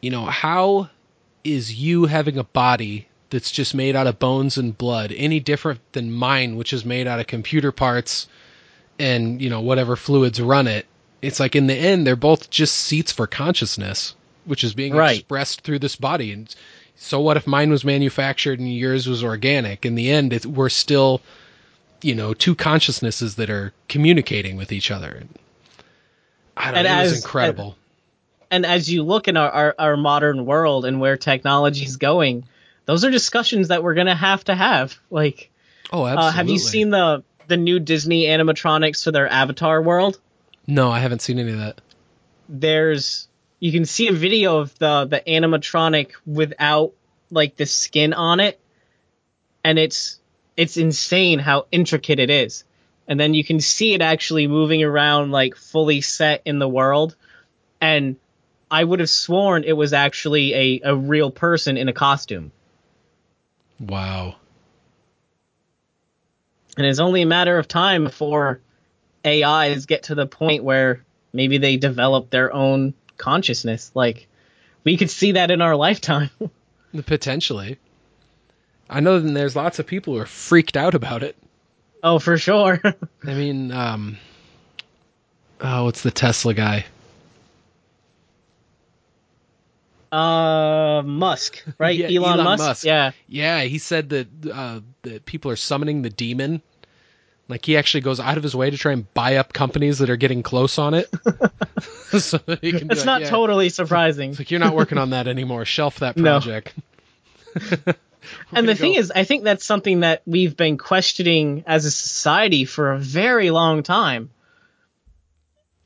you 0.00 0.10
know, 0.10 0.24
how 0.24 0.88
is 1.44 1.74
you 1.74 2.06
having 2.06 2.38
a 2.38 2.44
body 2.44 3.08
that's 3.32 3.50
just 3.50 3.74
made 3.74 3.96
out 3.96 4.06
of 4.06 4.18
bones 4.20 4.56
and 4.58 4.78
blood 4.78 5.12
any 5.16 5.40
different 5.40 5.80
than 5.92 6.12
mine 6.12 6.56
which 6.56 6.72
is 6.72 6.84
made 6.84 7.06
out 7.08 7.18
of 7.18 7.26
computer 7.26 7.72
parts 7.72 8.28
and, 8.98 9.40
you 9.42 9.50
know, 9.50 9.60
whatever 9.62 9.96
fluids 9.96 10.40
run 10.40 10.68
it. 10.68 10.86
It's 11.22 11.40
like 11.40 11.56
in 11.56 11.66
the 11.66 11.74
end 11.74 12.06
they're 12.06 12.14
both 12.14 12.50
just 12.50 12.74
seats 12.74 13.10
for 13.10 13.26
consciousness, 13.26 14.14
which 14.44 14.62
is 14.62 14.74
being 14.74 14.94
Right. 14.94 15.18
expressed 15.18 15.62
through 15.62 15.80
this 15.80 15.96
body 15.96 16.30
and 16.32 16.54
so 16.94 17.20
what 17.20 17.36
if 17.36 17.46
mine 17.48 17.70
was 17.70 17.84
manufactured 17.84 18.60
and 18.60 18.72
yours 18.72 19.08
was 19.08 19.24
organic? 19.24 19.84
In 19.84 19.96
the 19.96 20.10
end, 20.10 20.32
it, 20.32 20.46
we're 20.46 20.68
still, 20.68 21.20
you 22.02 22.14
know, 22.14 22.32
two 22.34 22.54
consciousnesses 22.54 23.34
that 23.36 23.50
are 23.50 23.72
communicating 23.88 24.56
with 24.56 24.70
each 24.70 24.90
other. 24.92 25.24
I 26.56 26.66
don't 26.66 26.76
And 26.76 26.86
know. 26.86 26.98
It 27.00 27.02
was 27.02 27.12
as- 27.12 27.18
incredible. 27.24 27.76
And 28.52 28.66
as 28.66 28.88
you 28.92 29.02
look 29.02 29.26
in 29.28 29.36
our, 29.38 29.50
our, 29.50 29.74
our 29.78 29.96
modern 29.96 30.44
world 30.44 30.84
and 30.84 31.00
where 31.00 31.16
technology 31.16 31.84
is 31.86 31.96
going, 31.96 32.44
those 32.86 33.04
are 33.04 33.10
discussions 33.10 33.68
that 33.68 33.82
we're 33.82 33.94
gonna 33.94 34.14
have 34.14 34.44
to 34.44 34.54
have. 34.54 34.98
Like, 35.10 35.50
oh, 35.92 36.06
absolutely. 36.06 36.28
uh, 36.28 36.30
have 36.32 36.48
you 36.48 36.58
seen 36.58 36.90
the 36.90 37.24
the 37.48 37.56
new 37.56 37.78
Disney 37.78 38.24
animatronics 38.24 39.04
for 39.04 39.12
their 39.12 39.28
Avatar 39.28 39.82
world? 39.82 40.18
No, 40.66 40.90
I 40.90 41.00
haven't 41.00 41.22
seen 41.22 41.38
any 41.38 41.52
of 41.52 41.58
that. 41.58 41.80
there's 42.48 43.28
you 43.60 43.70
can 43.72 43.84
see 43.84 44.08
a 44.08 44.12
video 44.12 44.58
of 44.58 44.76
the 44.78 45.06
the 45.06 45.22
animatronic 45.26 46.12
without 46.26 46.92
like 47.30 47.56
the 47.56 47.66
skin 47.66 48.12
on 48.12 48.40
it 48.40 48.60
and 49.64 49.78
it's 49.78 50.18
it's 50.56 50.76
insane 50.76 51.38
how 51.38 51.66
intricate 51.72 52.18
it 52.18 52.28
is 52.30 52.64
and 53.08 53.18
then 53.18 53.34
you 53.34 53.44
can 53.44 53.60
see 53.60 53.94
it 53.94 54.02
actually 54.02 54.46
moving 54.46 54.82
around 54.82 55.30
like 55.30 55.56
fully 55.56 56.00
set 56.00 56.42
in 56.44 56.58
the 56.58 56.68
world 56.68 57.16
and 57.80 58.16
i 58.70 58.82
would 58.82 59.00
have 59.00 59.08
sworn 59.08 59.64
it 59.64 59.76
was 59.76 59.92
actually 59.92 60.54
a, 60.54 60.80
a 60.84 60.96
real 60.96 61.30
person 61.30 61.76
in 61.76 61.88
a 61.88 61.92
costume 61.92 62.52
Wow. 63.82 64.36
and 66.76 66.86
it's 66.86 67.00
only 67.00 67.22
a 67.22 67.26
matter 67.26 67.58
of 67.58 67.68
time 67.68 68.04
before 68.04 68.60
ais 69.24 69.86
get 69.86 70.04
to 70.04 70.14
the 70.14 70.26
point 70.26 70.64
where 70.64 71.04
maybe 71.32 71.58
they 71.58 71.76
develop 71.76 72.30
their 72.30 72.52
own 72.52 72.94
consciousness 73.18 73.90
like 73.94 74.26
we 74.84 74.96
could 74.96 75.10
see 75.10 75.32
that 75.32 75.50
in 75.50 75.60
our 75.60 75.76
lifetime 75.76 76.30
Potentially. 77.06 77.78
I 78.88 79.00
know 79.00 79.18
that 79.18 79.32
there's 79.32 79.56
lots 79.56 79.78
of 79.78 79.86
people 79.86 80.14
who 80.14 80.20
are 80.20 80.26
freaked 80.26 80.76
out 80.76 80.94
about 80.94 81.22
it. 81.22 81.36
Oh, 82.02 82.18
for 82.18 82.36
sure. 82.36 82.80
I 83.24 83.34
mean, 83.34 83.72
um, 83.72 84.18
oh, 85.60 85.88
it's 85.88 86.02
the 86.02 86.10
Tesla 86.10 86.52
guy? 86.52 86.84
Uh, 90.12 91.02
Musk, 91.04 91.64
right? 91.78 91.96
Yeah, 91.96 92.06
Elon, 92.20 92.34
Elon 92.34 92.44
Musk? 92.44 92.64
Musk. 92.64 92.84
Yeah. 92.84 93.12
Yeah, 93.28 93.62
he 93.62 93.78
said 93.78 94.10
that 94.10 94.28
uh, 94.52 94.80
that 95.02 95.24
people 95.24 95.50
are 95.50 95.56
summoning 95.56 96.02
the 96.02 96.10
demon. 96.10 96.62
Like 97.48 97.64
he 97.66 97.76
actually 97.76 98.02
goes 98.02 98.20
out 98.20 98.36
of 98.36 98.42
his 98.42 98.54
way 98.54 98.70
to 98.70 98.78
try 98.78 98.92
and 98.92 99.12
buy 99.14 99.36
up 99.36 99.52
companies 99.52 99.98
that 99.98 100.08
are 100.10 100.16
getting 100.16 100.42
close 100.42 100.78
on 100.78 100.94
it. 100.94 101.10
so 102.18 102.38
that 102.38 102.60
he 102.62 102.70
can 102.72 102.90
It's 102.90 103.00
like, 103.00 103.06
not 103.06 103.20
yeah. 103.22 103.30
totally 103.30 103.68
surprising. 103.68 104.30
It's 104.30 104.38
like 104.38 104.50
you're 104.50 104.60
not 104.60 104.74
working 104.74 104.96
on 104.98 105.10
that 105.10 105.26
anymore. 105.26 105.64
Shelf 105.64 105.98
that 106.00 106.16
No. 106.16 106.40
project. 106.40 106.72
and 108.52 108.68
the 108.68 108.74
thing 108.74 108.94
go. 108.94 108.98
is, 109.00 109.10
I 109.14 109.24
think 109.24 109.44
that's 109.44 109.66
something 109.66 110.00
that 110.00 110.22
we've 110.24 110.56
been 110.56 110.78
questioning 110.78 111.64
as 111.66 111.84
a 111.84 111.90
society 111.90 112.64
for 112.64 112.92
a 112.92 112.98
very 112.98 113.50
long 113.50 113.82
time. 113.82 114.30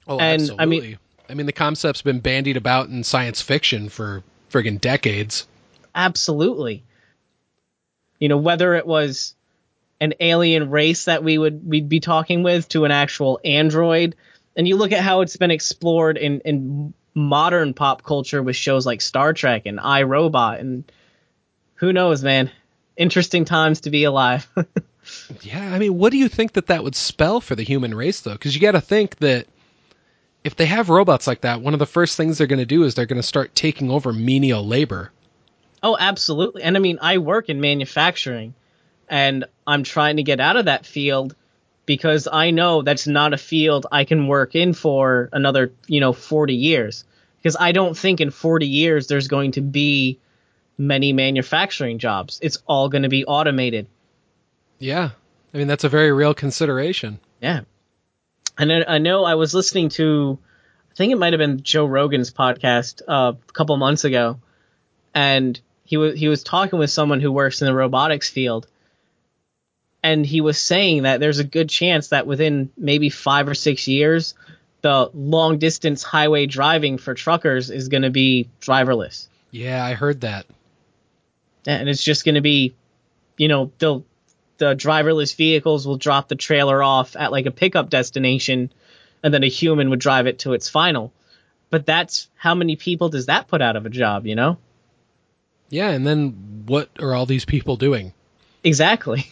Oh, 0.06 0.18
And, 0.18 0.42
I 0.58 0.66
mean- 0.66 0.78
absolutely. 0.80 0.98
I 1.28 1.34
mean, 1.34 1.46
the 1.46 1.52
concept's 1.52 2.02
been 2.02 2.20
bandied 2.20 2.56
about 2.56 2.88
in 2.88 3.02
science 3.04 3.40
fiction 3.40 3.88
for 3.88 4.22
friggin' 4.50 4.80
decades. 4.80 5.46
Absolutely. 5.94 6.84
You 8.18 8.28
know, 8.28 8.38
whether 8.38 8.74
it 8.74 8.86
was 8.86 9.34
an 10.00 10.14
alien 10.20 10.70
race 10.70 11.06
that 11.06 11.24
we 11.24 11.38
would 11.38 11.66
we'd 11.68 11.88
be 11.88 12.00
talking 12.00 12.42
with 12.42 12.68
to 12.70 12.84
an 12.84 12.90
actual 12.90 13.40
android, 13.44 14.14
and 14.56 14.68
you 14.68 14.76
look 14.76 14.92
at 14.92 15.02
how 15.02 15.22
it's 15.22 15.36
been 15.36 15.50
explored 15.50 16.16
in 16.16 16.40
in 16.40 16.94
modern 17.14 17.72
pop 17.74 18.02
culture 18.02 18.42
with 18.42 18.56
shows 18.56 18.84
like 18.84 19.00
Star 19.00 19.32
Trek 19.32 19.62
and 19.66 19.80
I, 19.80 20.02
Robot, 20.02 20.60
and 20.60 20.84
who 21.74 21.92
knows, 21.92 22.22
man. 22.22 22.50
Interesting 22.96 23.44
times 23.44 23.82
to 23.82 23.90
be 23.90 24.04
alive. 24.04 24.48
Yeah, 25.42 25.72
I 25.72 25.78
mean, 25.78 25.98
what 25.98 26.10
do 26.10 26.18
you 26.18 26.28
think 26.28 26.54
that 26.54 26.66
that 26.66 26.82
would 26.82 26.96
spell 26.96 27.40
for 27.40 27.54
the 27.54 27.62
human 27.62 27.94
race, 27.94 28.22
though? 28.22 28.32
Because 28.32 28.56
you 28.56 28.60
got 28.60 28.72
to 28.72 28.80
think 28.80 29.16
that 29.18 29.46
if 30.47 30.55
they 30.55 30.66
have 30.66 30.90
robots 30.90 31.26
like 31.26 31.40
that, 31.40 31.61
one 31.61 31.72
of 31.72 31.80
the 31.80 31.86
first 31.86 32.16
things 32.16 32.38
they're 32.38 32.47
going 32.47 32.61
to 32.61 32.64
do 32.64 32.84
is 32.84 32.94
they're 32.94 33.05
going 33.05 33.20
to 33.20 33.26
start 33.26 33.53
taking 33.57 33.90
over 33.90 34.12
menial 34.12 34.64
labor. 34.64 35.11
Oh, 35.82 35.97
absolutely. 35.99 36.62
And 36.62 36.76
I 36.76 36.80
mean, 36.80 37.01
I 37.03 37.18
work 37.18 37.49
in 37.49 37.61
manufacturing 37.61 38.55
and 39.09 39.44
I'm 39.66 39.82
trying 39.82 40.18
to 40.18 40.22
get 40.22 40.38
out 40.38 40.57
of 40.57 40.66
that 40.66 40.86
field 40.86 41.34
because 41.84 42.28
I 42.32 42.53
know 42.53 42.82
that's 42.82 43.09
not 43.09 43.34
a 43.34 43.38
field 43.38 43.86
I 43.90 44.05
can 44.05 44.28
work 44.28 44.55
in 44.55 44.72
for 44.72 45.30
another, 45.32 45.72
you 45.88 45.99
know, 45.99 46.12
40 46.12 46.55
years. 46.55 47.05
Because 47.38 47.57
I 47.59 47.72
don't 47.72 47.99
think 47.99 48.20
in 48.20 48.30
40 48.30 48.68
years 48.68 49.09
there's 49.09 49.26
going 49.26 49.51
to 49.53 49.61
be 49.61 50.20
many 50.78 51.12
manufacturing 51.12 51.99
jobs. 51.99 52.38
It's 52.40 52.59
all 52.68 52.88
going 52.88 53.03
to 53.03 53.09
be 53.09 53.24
automated. 53.24 53.88
Yeah, 54.78 55.11
I 55.53 55.59
mean 55.59 55.66
that's 55.66 55.84
a 55.84 55.88
very 55.88 56.12
real 56.12 56.34
consideration. 56.34 57.18
Yeah. 57.42 57.62
And 58.59 58.70
then 58.70 58.84
I 58.88 58.98
know 58.98 59.24
I 59.24 59.34
was 59.34 59.54
listening 59.54 59.90
to, 59.90 60.38
I 60.90 60.94
think 60.94 61.12
it 61.12 61.18
might 61.18 61.32
have 61.32 61.38
been 61.38 61.62
Joe 61.62 61.84
Rogan's 61.86 62.30
podcast 62.32 63.02
uh, 63.07 63.32
a 63.48 63.52
couple 63.52 63.76
months 63.76 64.04
ago, 64.04 64.38
and 65.14 65.59
he 65.84 65.96
was 65.98 66.18
he 66.18 66.28
was 66.28 66.42
talking 66.42 66.78
with 66.78 66.90
someone 66.90 67.20
who 67.20 67.30
works 67.30 67.61
in 67.61 67.66
the 67.66 67.74
robotics 67.74 68.28
field, 68.30 68.66
and 70.02 70.24
he 70.24 70.40
was 70.40 70.59
saying 70.59 71.02
that 71.02 71.20
there's 71.20 71.38
a 71.38 71.44
good 71.44 71.68
chance 71.68 72.09
that 72.09 72.26
within 72.26 72.70
maybe 72.76 73.11
five 73.11 73.46
or 73.48 73.54
six 73.54 73.86
years, 73.88 74.34
the 74.82 75.11
long 75.14 75.59
distance 75.59 76.02
highway 76.02 76.46
driving 76.46 76.96
for 76.98 77.14
truckers 77.14 77.70
is 77.70 77.88
going 77.88 78.02
to 78.04 78.11
be 78.11 78.48
driverless, 78.61 79.28
Yeah, 79.50 79.84
I 79.84 79.94
heard 79.94 80.22
that. 80.22 80.46
and 81.66 81.88
it's 81.88 82.02
just 82.02 82.24
going 82.24 82.36
to 82.36 82.40
be, 82.40 82.74
you 83.36 83.48
know, 83.48 83.70
they'll 83.78 84.04
the 84.59 84.74
driverless 84.74 85.34
vehicles 85.36 85.86
will 85.86 85.96
drop 85.98 86.28
the 86.28 86.34
trailer 86.36 86.82
off 86.82 87.16
at 87.16 87.32
like 87.32 87.46
a 87.46 87.50
pickup 87.50 87.90
destination 87.90 88.72
and 89.22 89.32
then 89.34 89.42
a 89.44 89.48
human 89.48 89.90
would 89.90 90.00
drive 90.00 90.26
it 90.26 90.40
to 90.40 90.52
its 90.52 90.68
final. 90.68 91.12
But 91.70 91.84
that's 91.86 92.28
how 92.36 92.54
many 92.54 92.76
people 92.76 93.09
does 93.09 93.26
that 93.26 93.48
put 93.48 93.61
out 93.61 93.76
of 93.76 93.86
a 93.86 93.90
job, 93.90 94.26
you 94.26 94.34
know? 94.36 94.59
Yeah, 95.68 95.90
and 95.90 96.07
then 96.07 96.62
what 96.66 96.88
are 97.00 97.12
all 97.14 97.26
these 97.26 97.44
people 97.44 97.76
doing? 97.76 98.12
Exactly. 98.64 99.24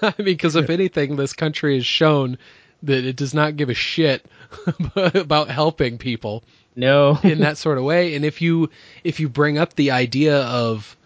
I 0.00 0.14
mean, 0.18 0.24
because 0.24 0.56
if 0.56 0.70
anything, 0.70 1.16
this 1.16 1.34
country 1.34 1.74
has 1.74 1.84
shown 1.84 2.38
that 2.82 3.04
it 3.04 3.14
does 3.14 3.34
not 3.34 3.56
give 3.56 3.68
a 3.68 3.74
shit 3.74 4.24
about 4.96 5.50
helping 5.50 5.98
people 5.98 6.42
No. 6.74 7.18
in 7.22 7.40
that 7.40 7.58
sort 7.58 7.76
of 7.76 7.84
way. 7.84 8.14
And 8.14 8.24
if 8.24 8.40
you 8.40 8.70
if 9.02 9.20
you 9.20 9.28
bring 9.28 9.58
up 9.58 9.74
the 9.74 9.90
idea 9.90 10.38
of 10.38 10.96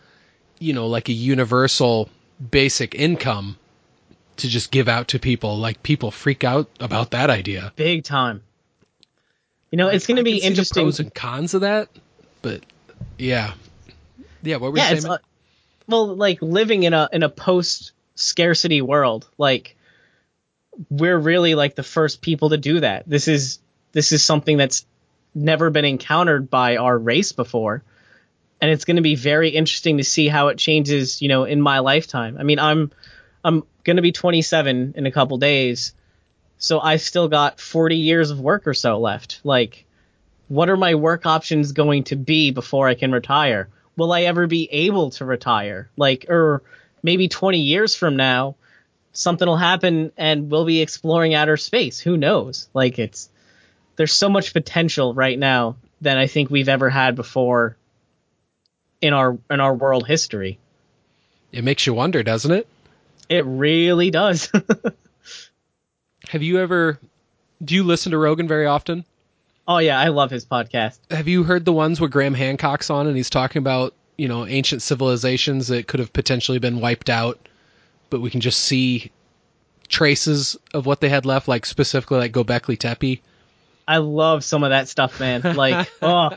you 0.61 0.73
know 0.73 0.87
like 0.87 1.09
a 1.09 1.13
universal 1.13 2.09
basic 2.39 2.95
income 2.95 3.57
to 4.39 4.49
just 4.49 4.71
give 4.71 4.89
out 4.89 5.09
to 5.09 5.19
people, 5.19 5.59
like 5.59 5.83
people 5.83 6.11
freak 6.11 6.45
out 6.45 6.69
about 6.81 7.11
that 7.11 7.31
idea. 7.31 7.73
Big 7.77 8.05
time. 8.05 8.43
You 9.71 9.77
know, 9.77 9.89
it's 9.89 10.07
going 10.07 10.17
to 10.17 10.23
be 10.23 10.39
interesting. 10.39 10.85
pros 10.85 11.01
and 11.01 11.15
cons 11.15 11.55
of 11.55 11.61
that, 11.61 11.89
but 12.41 12.63
yeah, 13.19 13.53
yeah. 14.43 14.57
What 14.57 14.73
were 14.73 14.79
yeah, 14.79 14.93
you 14.93 15.01
saying? 15.01 15.13
uh, 15.13 15.19
well, 15.87 16.17
like 16.17 16.41
living 16.41 16.85
in 16.85 16.95
a 16.95 17.09
in 17.13 17.23
a 17.23 17.29
post 17.29 17.93
scarcity 18.15 18.81
world, 18.81 19.29
like 19.37 19.77
we're 20.89 21.19
really 21.19 21.55
like 21.55 21.75
the 21.75 21.83
first 21.83 22.23
people 22.23 22.51
to 22.51 22.57
do 22.57 22.81
that. 22.81 23.05
This 23.07 23.29
is 23.29 23.59
this 23.93 24.13
is 24.13 24.25
something 24.25 24.57
that's 24.57 24.87
never 25.35 25.69
been 25.71 25.85
encountered 25.85 26.49
by 26.49 26.77
our 26.77 26.97
race 26.97 27.33
before. 27.33 27.83
And 28.61 28.71
it's 28.71 28.85
going 28.85 28.97
to 28.97 29.03
be 29.03 29.15
very 29.15 29.51
interesting 29.51 29.99
to 29.99 30.05
see 30.05 30.29
how 30.29 30.49
it 30.49 30.59
changes, 30.59 31.23
you 31.23 31.29
know, 31.29 31.45
in 31.45 31.61
my 31.61 31.79
lifetime. 31.79 32.37
I 32.39 32.43
mean, 32.43 32.59
I'm 32.59 32.91
I'm 33.45 33.63
going 33.85 33.97
to 33.97 34.03
be 34.03 34.13
27 34.13 34.95
in 34.97 35.07
a 35.07 35.13
couple 35.13 35.39
days. 35.39 35.95
So 36.59 36.81
I 36.81 36.97
still 36.97 37.29
got 37.29 37.61
40 37.61 37.97
years 37.97 38.31
of 38.31 38.41
work 38.41 38.67
or 38.67 38.75
so 38.75 38.99
left. 38.99 39.41
Like 39.45 39.87
what 40.49 40.71
are 40.71 40.77
my 40.77 40.95
work 40.95 41.27
options 41.27 41.73
going 41.73 42.05
to 42.05 42.17
be 42.17 42.51
before 42.51 42.89
I 42.89 42.95
can 42.95 43.13
retire? 43.13 43.69
Will 43.97 44.13
I 44.13 44.23
ever 44.23 44.47
be 44.47 44.69
able 44.71 45.11
to 45.11 45.25
retire? 45.25 45.91
Like, 45.97 46.27
or 46.29 46.63
maybe 47.03 47.29
20 47.29 47.59
years 47.61 47.95
from 47.95 48.17
now, 48.17 48.57
something 49.13 49.47
will 49.47 49.57
happen 49.57 50.13
and 50.17 50.51
we'll 50.51 50.65
be 50.65 50.81
exploring 50.81 51.35
outer 51.35 51.57
space. 51.57 52.01
Who 52.01 52.17
knows? 52.17 52.69
Like, 52.73 52.99
it's, 52.99 53.29
there's 53.97 54.13
so 54.13 54.29
much 54.29 54.53
potential 54.53 55.15
right 55.15 55.39
now 55.39 55.77
than 56.01 56.17
I 56.17 56.27
think 56.27 56.51
we've 56.51 56.69
ever 56.69 56.89
had 56.89 57.15
before 57.15 57.77
in 59.01 59.13
our, 59.13 59.39
in 59.51 59.61
our 59.61 59.75
world 59.75 60.07
history. 60.07 60.59
it 61.53 61.65
makes 61.65 61.87
you 61.87 61.95
wonder, 61.95 62.23
doesn't 62.23 62.53
it? 62.53 62.67
It 63.29 63.45
really 63.45 64.11
does. 64.11 64.51
Have 66.29 66.43
you 66.43 66.59
ever? 66.59 66.99
Do 67.63 67.75
you 67.75 67.85
listen 67.85 68.13
to 68.13 68.19
Rogan 68.19 68.49
very 68.49 68.67
often? 68.67 69.05
oh 69.69 69.79
yeah, 69.79 70.01
I 70.01 70.09
love 70.09 70.31
his 70.31 70.47
podcast. 70.47 70.99
Have 71.11 71.29
you 71.29 71.45
heard 71.45 71.65
the 71.65 71.73
ones 71.73 72.01
where 72.01 72.09
Graham 72.09 72.35
Hancock's 72.35 72.91
on 72.91 73.07
and 73.07 73.17
he's 73.17 73.31
talking 73.31 73.61
about 73.61 73.95
you 74.17 74.27
know 74.27 74.47
ancient 74.47 74.83
civilizations 74.83 75.69
that 75.69 75.87
could 75.87 76.01
have 76.01 76.13
potentially 76.13 76.59
been 76.59 76.81
wiped 76.81 77.11
out, 77.11 77.39
but 78.11 78.21
we 78.21 78.31
can 78.31 78.41
just 78.41 78.61
see 78.61 79.13
traces 79.89 80.57
of 80.75 80.87
what 80.87 81.01
they 81.01 81.09
had 81.09 81.27
left, 81.27 81.47
like 81.47 81.67
specifically 81.67 82.19
like 82.19 82.33
Gobekli 82.33 82.79
Tepe. 82.79 83.23
I 83.87 83.99
love 83.99 84.45
some 84.45 84.65
of 84.65 84.71
that 84.71 84.89
stuff, 84.89 85.19
man. 85.21 85.41
Like, 85.57 85.91
oh, 86.03 86.31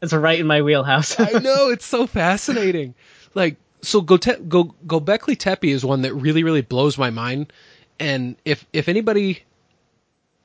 that's 0.00 0.12
right 0.12 0.38
in 0.38 0.46
my 0.46 0.62
wheelhouse. 0.62 1.18
I 1.18 1.30
know 1.42 1.70
it's 1.70 1.86
so 1.86 2.06
fascinating. 2.06 2.94
Like 3.34 3.56
so, 3.82 4.00
Gote- 4.00 4.48
Go 4.48 4.74
Gobekli 4.86 5.38
Tepe 5.38 5.70
is 5.70 5.84
one 5.84 6.02
that 6.02 6.14
really 6.14 6.42
really 6.42 6.62
blows 6.62 6.98
my 6.98 7.10
mind. 7.10 7.52
And 7.98 8.36
if 8.44 8.66
if 8.72 8.88
anybody, 8.88 9.42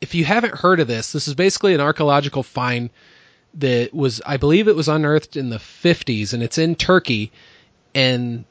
if 0.02 0.16
you 0.16 0.26
haven't 0.26 0.56
heard 0.56 0.80
of 0.80 0.88
this, 0.88 1.12
this 1.12 1.28
is 1.28 1.36
basically 1.36 1.74
an 1.74 1.82
archaeological 1.82 2.44
find 2.44 2.90
that 3.56 3.94
was 3.94 4.22
I 4.26 4.38
believe 4.38 4.68
it 4.68 4.76
was 4.76 4.88
unearthed 4.88 5.36
in 5.36 5.50
the 5.50 5.58
50s, 5.58 6.34
and 6.34 6.44
it's 6.44 6.58
in 6.58 6.76
Turkey, 6.76 7.32
and 7.96 8.46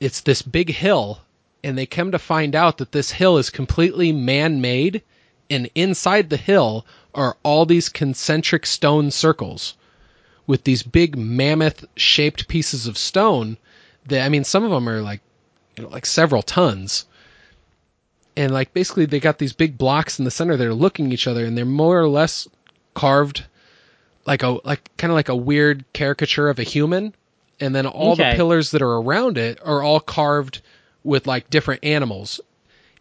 it's 0.00 0.20
this 0.20 0.42
big 0.42 0.70
hill, 0.70 1.20
and 1.64 1.76
they 1.76 1.86
come 1.86 2.12
to 2.12 2.18
find 2.18 2.54
out 2.54 2.78
that 2.78 2.92
this 2.92 3.10
hill 3.10 3.38
is 3.38 3.48
completely 3.50 4.12
man-made, 4.12 5.02
and 5.48 5.70
inside 5.74 6.28
the 6.28 6.36
hill 6.36 6.84
are 7.14 7.36
all 7.42 7.64
these 7.64 7.88
concentric 7.88 8.66
stone 8.66 9.10
circles 9.10 9.74
with 10.46 10.64
these 10.64 10.82
big 10.82 11.16
mammoth 11.16 11.84
shaped 11.96 12.48
pieces 12.48 12.86
of 12.86 12.98
stone 12.98 13.56
that 14.06 14.24
I 14.24 14.28
mean 14.28 14.44
some 14.44 14.64
of 14.64 14.70
them 14.70 14.88
are 14.88 15.02
like 15.02 15.20
you 15.76 15.84
know 15.84 15.90
like 15.90 16.06
several 16.06 16.42
tons. 16.42 17.06
And 18.36 18.52
like 18.52 18.74
basically 18.74 19.06
they 19.06 19.20
got 19.20 19.38
these 19.38 19.54
big 19.54 19.78
blocks 19.78 20.18
in 20.18 20.24
the 20.24 20.30
center 20.30 20.56
that 20.56 20.66
are 20.66 20.74
looking 20.74 21.06
at 21.06 21.12
each 21.12 21.26
other 21.26 21.44
and 21.44 21.56
they're 21.56 21.64
more 21.64 21.98
or 22.00 22.08
less 22.08 22.46
carved 22.94 23.44
like 24.26 24.42
a 24.42 24.58
like 24.64 24.90
kind 24.96 25.10
of 25.10 25.14
like 25.14 25.28
a 25.28 25.36
weird 25.36 25.84
caricature 25.92 26.48
of 26.48 26.58
a 26.58 26.62
human 26.62 27.14
and 27.60 27.74
then 27.74 27.86
all 27.86 28.16
the 28.16 28.32
pillars 28.34 28.70
that 28.72 28.82
are 28.82 28.96
around 28.96 29.38
it 29.38 29.58
are 29.64 29.82
all 29.82 30.00
carved 30.00 30.60
with 31.04 31.26
like 31.26 31.48
different 31.48 31.84
animals. 31.84 32.40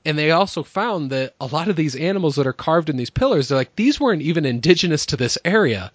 And 0.05 0.17
they 0.17 0.31
also 0.31 0.63
found 0.63 1.09
that 1.09 1.33
a 1.41 1.47
lot 1.47 1.67
of 1.67 1.75
these 1.75 1.95
animals 1.95 2.35
that 2.35 2.47
are 2.47 2.53
carved 2.53 2.89
in 2.89 2.95
these 2.95 3.09
pillars, 3.09 3.47
they're 3.47 3.57
like, 3.57 3.75
these 3.75 3.99
weren't 3.99 4.21
even 4.21 4.45
indigenous 4.45 5.07
to 5.07 5.17
this 5.17 5.37
area 5.43 5.91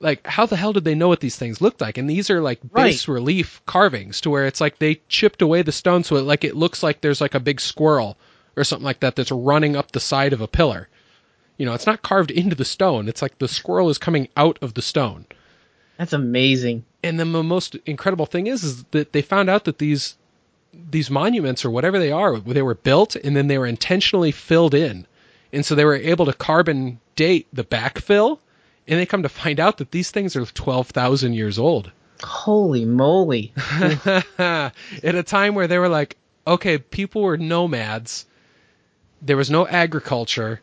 like 0.00 0.26
how 0.26 0.46
the 0.46 0.56
hell 0.56 0.72
did 0.72 0.84
they 0.84 0.94
know 0.94 1.08
what 1.08 1.20
these 1.20 1.36
things 1.36 1.60
looked 1.60 1.80
like? 1.80 1.98
And 1.98 2.08
these 2.08 2.30
are 2.30 2.40
like 2.40 2.60
bas 2.62 3.06
Right. 3.06 3.08
relief 3.08 3.60
carvings 3.66 4.20
to 4.22 4.30
where 4.30 4.46
it's 4.46 4.60
like 4.60 4.78
they 4.78 5.00
chipped 5.08 5.42
away 5.42 5.62
the 5.62 5.72
stone 5.72 6.04
so 6.04 6.16
it 6.16 6.22
like 6.22 6.42
it 6.44 6.56
looks 6.56 6.82
like 6.82 7.00
there's 7.00 7.20
like 7.20 7.34
a 7.34 7.40
big 7.40 7.60
squirrel 7.60 8.16
or 8.56 8.64
something 8.64 8.84
like 8.84 9.00
that 9.00 9.14
that's 9.16 9.30
running 9.30 9.76
up 9.76 9.92
the 9.92 10.00
side 10.00 10.32
of 10.32 10.40
a 10.40 10.48
pillar. 10.48 10.88
You 11.58 11.66
know 11.66 11.74
it's 11.74 11.86
not 11.86 12.02
carved 12.02 12.30
into 12.30 12.56
the 12.56 12.64
stone. 12.64 13.08
It's 13.08 13.20
like 13.22 13.38
the 13.38 13.48
squirrel 13.48 13.90
is 13.90 13.98
coming 13.98 14.28
out 14.36 14.58
of 14.62 14.74
the 14.74 14.82
stone. 14.82 15.26
That's 15.98 16.14
amazing. 16.14 16.84
and 17.02 17.20
then 17.20 17.32
the 17.32 17.42
most 17.42 17.74
incredible 17.86 18.26
thing 18.26 18.46
is 18.46 18.64
is 18.64 18.84
that 18.92 19.12
they 19.12 19.20
found 19.22 19.50
out 19.50 19.64
that 19.64 19.78
these 19.78 20.16
these 20.90 21.10
monuments 21.10 21.64
or 21.64 21.70
whatever 21.70 21.98
they 21.98 22.12
are 22.12 22.38
they 22.38 22.62
were 22.62 22.74
built 22.74 23.16
and 23.16 23.36
then 23.36 23.48
they 23.48 23.58
were 23.58 23.66
intentionally 23.66 24.30
filled 24.32 24.72
in. 24.72 25.06
And 25.52 25.66
so 25.66 25.74
they 25.74 25.84
were 25.84 25.96
able 25.96 26.26
to 26.26 26.32
carbon 26.32 27.00
date 27.16 27.48
the 27.52 27.64
backfill 27.64 28.38
and 28.90 28.98
they 28.98 29.06
come 29.06 29.22
to 29.22 29.28
find 29.28 29.60
out 29.60 29.78
that 29.78 29.92
these 29.92 30.10
things 30.10 30.34
are 30.34 30.44
12,000 30.44 31.32
years 31.32 31.58
old. 31.58 31.92
Holy 32.22 32.84
moly. 32.84 33.52
at 34.38 34.74
a 35.02 35.22
time 35.22 35.54
where 35.54 35.68
they 35.68 35.78
were 35.78 35.88
like 35.88 36.16
okay 36.46 36.76
people 36.76 37.22
were 37.22 37.38
nomads. 37.38 38.26
There 39.22 39.36
was 39.36 39.50
no 39.50 39.66
agriculture. 39.66 40.60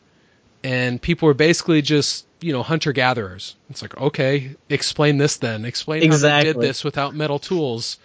And 0.63 1.01
people 1.01 1.27
were 1.27 1.33
basically 1.33 1.81
just 1.81 2.25
you 2.39 2.53
know 2.53 2.61
hunter 2.61 2.91
gatherers 2.91 3.55
it's 3.71 3.81
like 3.81 3.97
okay 3.97 4.55
explain 4.69 5.17
this 5.17 5.37
then. 5.37 5.65
Explain 5.65 6.11
how 6.11 6.17
they 6.17 6.43
did 6.43 6.59
this 6.59 6.83
without 6.83 7.15
metal 7.15 7.39
tools. 7.39 7.97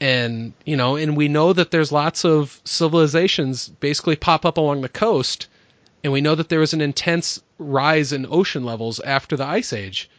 And 0.00 0.52
you 0.66 0.76
know 0.76 0.96
and 0.96 1.16
we 1.16 1.28
know 1.28 1.52
that 1.52 1.70
there's 1.70 1.92
lots 1.92 2.24
of 2.24 2.60
civilizations 2.64 3.68
basically 3.68 4.16
pop 4.16 4.44
up 4.44 4.58
along 4.58 4.82
the 4.82 4.88
coast 4.88 5.46
and 6.04 6.12
we 6.12 6.20
know 6.20 6.34
that 6.34 6.50
there 6.50 6.60
was 6.60 6.74
an 6.74 6.82
intense 6.82 7.42
rise 7.58 8.12
in 8.12 8.26
ocean 8.30 8.62
levels 8.62 9.00
after 9.00 9.36
the 9.36 9.44
ice 9.44 9.72
age. 9.72 10.10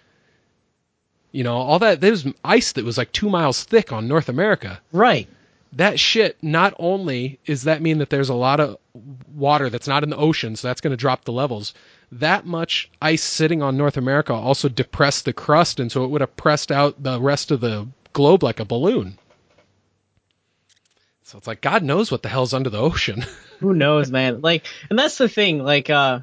You 1.31 1.43
know 1.43 1.55
all 1.55 1.79
that 1.79 2.01
there's 2.01 2.25
ice 2.43 2.71
that 2.73 2.83
was 2.83 2.97
like 2.97 3.11
two 3.11 3.29
miles 3.29 3.63
thick 3.63 3.93
on 3.93 4.07
north 4.07 4.27
america. 4.27 4.81
Right. 4.91 5.27
that 5.73 5.99
shit 5.99 6.37
not 6.41 6.73
only 6.79 7.39
is 7.45 7.63
that 7.63 7.81
mean 7.81 7.99
that 7.99 8.09
there's 8.09 8.29
a 8.29 8.33
lot 8.33 8.59
of 8.59 8.77
water 9.35 9.69
that's 9.69 9.87
not 9.87 10.03
in 10.03 10.09
the 10.09 10.17
ocean 10.17 10.55
so 10.55 10.67
that's 10.67 10.81
going 10.81 10.91
to 10.91 10.97
drop 10.97 11.25
the 11.25 11.33
levels 11.33 11.73
that 12.11 12.45
much 12.45 12.89
ice 13.01 13.21
sitting 13.23 13.61
on 13.61 13.75
north 13.75 13.97
america 13.97 14.33
also 14.33 14.69
depressed 14.69 15.25
the 15.25 15.33
crust 15.33 15.81
and 15.81 15.91
so 15.91 16.05
it 16.05 16.09
would 16.09 16.21
have 16.21 16.37
pressed 16.37 16.71
out 16.71 17.03
the 17.03 17.19
rest 17.19 17.51
of 17.51 17.59
the 17.59 17.85
globe 18.13 18.41
like 18.41 18.61
a 18.61 18.65
balloon 18.65 19.17
so 21.25 21.37
it's 21.37 21.47
like 21.47 21.59
god 21.61 21.83
knows 21.83 22.09
what 22.09 22.23
the 22.23 22.29
hell's 22.29 22.53
under 22.53 22.69
the 22.69 22.79
ocean 22.79 23.23
Who 23.59 23.73
knows, 23.73 24.11
man? 24.11 24.41
Like, 24.41 24.65
and 24.89 24.99
that's 24.99 25.17
the 25.17 25.29
thing. 25.29 25.63
Like, 25.63 25.89
uh, 25.89 26.19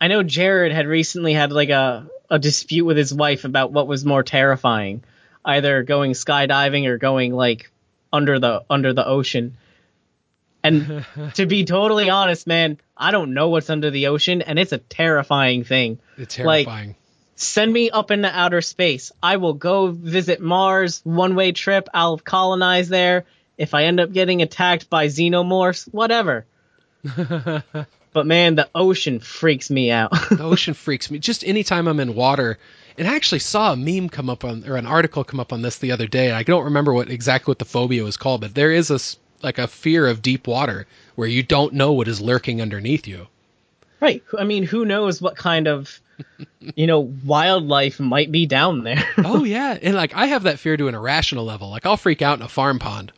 I 0.00 0.06
know 0.06 0.22
Jared 0.22 0.70
had 0.72 0.86
recently 0.86 1.32
had 1.32 1.50
like 1.50 1.70
a 1.70 2.06
a 2.30 2.38
dispute 2.38 2.84
with 2.84 2.96
his 2.96 3.12
wife 3.12 3.44
about 3.44 3.72
what 3.72 3.88
was 3.88 4.04
more 4.04 4.22
terrifying, 4.22 5.02
either 5.44 5.82
going 5.82 6.12
skydiving 6.12 6.86
or 6.86 6.98
going 6.98 7.34
like 7.34 7.72
under 8.12 8.38
the 8.38 8.62
under 8.70 8.92
the 8.92 9.04
ocean. 9.04 9.56
And 10.62 11.04
to 11.34 11.46
be 11.46 11.64
totally 11.64 12.10
honest, 12.10 12.46
man, 12.46 12.78
I 12.96 13.10
don't 13.10 13.34
know 13.34 13.48
what's 13.48 13.68
under 13.68 13.90
the 13.90 14.06
ocean, 14.06 14.40
and 14.42 14.56
it's 14.58 14.72
a 14.72 14.78
terrifying 14.78 15.64
thing. 15.64 15.98
it's 16.16 16.38
Like- 16.38 16.66
terrifying 16.66 16.94
Send 17.34 17.72
me 17.72 17.90
up 17.90 18.12
into 18.12 18.28
outer 18.28 18.60
space. 18.60 19.10
I 19.20 19.38
will 19.38 19.54
go 19.54 19.88
visit 19.88 20.40
Mars, 20.40 21.00
one 21.02 21.34
way 21.34 21.50
trip. 21.50 21.88
I'll 21.92 22.18
colonize 22.18 22.88
there. 22.88 23.24
If 23.62 23.74
I 23.74 23.84
end 23.84 24.00
up 24.00 24.12
getting 24.12 24.42
attacked 24.42 24.90
by 24.90 25.06
xenomorphs, 25.06 25.86
whatever. 25.92 26.44
but 28.12 28.26
man, 28.26 28.56
the 28.56 28.68
ocean 28.74 29.20
freaks 29.20 29.70
me 29.70 29.92
out. 29.92 30.10
the 30.30 30.38
ocean 30.42 30.74
freaks 30.74 31.12
me. 31.12 31.20
Just 31.20 31.44
anytime 31.44 31.86
I'm 31.86 32.00
in 32.00 32.16
water, 32.16 32.58
and 32.98 33.06
I 33.06 33.14
actually 33.14 33.38
saw 33.38 33.72
a 33.72 33.76
meme 33.76 34.08
come 34.08 34.28
up 34.28 34.44
on 34.44 34.68
or 34.68 34.74
an 34.74 34.86
article 34.86 35.22
come 35.22 35.38
up 35.38 35.52
on 35.52 35.62
this 35.62 35.78
the 35.78 35.92
other 35.92 36.08
day. 36.08 36.26
And 36.26 36.34
I 36.34 36.42
don't 36.42 36.64
remember 36.64 36.92
what 36.92 37.08
exactly 37.08 37.52
what 37.52 37.60
the 37.60 37.64
phobia 37.64 38.02
was 38.02 38.16
called, 38.16 38.40
but 38.40 38.52
there 38.52 38.72
is 38.72 38.90
a 38.90 38.98
like 39.44 39.58
a 39.58 39.68
fear 39.68 40.08
of 40.08 40.22
deep 40.22 40.48
water 40.48 40.88
where 41.14 41.28
you 41.28 41.44
don't 41.44 41.74
know 41.74 41.92
what 41.92 42.08
is 42.08 42.20
lurking 42.20 42.60
underneath 42.60 43.06
you. 43.06 43.28
right. 44.00 44.24
I 44.36 44.42
mean, 44.42 44.64
who 44.64 44.84
knows 44.84 45.22
what 45.22 45.36
kind 45.36 45.68
of, 45.68 46.00
you 46.74 46.88
know, 46.88 46.98
wildlife 47.24 48.00
might 48.00 48.32
be 48.32 48.46
down 48.46 48.82
there. 48.82 49.04
oh 49.18 49.44
yeah, 49.44 49.78
and 49.80 49.94
like 49.94 50.16
I 50.16 50.26
have 50.26 50.42
that 50.42 50.58
fear 50.58 50.76
to 50.76 50.88
an 50.88 50.96
irrational 50.96 51.44
level. 51.44 51.70
Like 51.70 51.86
I'll 51.86 51.96
freak 51.96 52.22
out 52.22 52.40
in 52.40 52.44
a 52.44 52.48
farm 52.48 52.80
pond. 52.80 53.12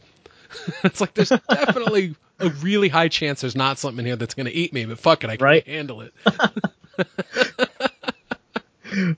it's 0.85 1.01
like 1.01 1.15
there's 1.15 1.29
definitely 1.29 2.15
a 2.41 2.49
really 2.49 2.89
high 2.89 3.09
chance 3.09 3.41
there's 3.41 3.57
not 3.57 3.79
something 3.79 4.01
in 4.01 4.07
here 4.07 4.17
that's 4.17 4.35
going 4.35 4.47
to 4.47 4.53
eat 4.53 4.73
me, 4.73 4.85
but 4.85 4.99
fuck 4.99 5.25
it, 5.25 5.31
I 5.31 5.37
can 5.37 5.45
Right. 5.45 5.67
handle 5.67 6.01
it. 6.03 6.13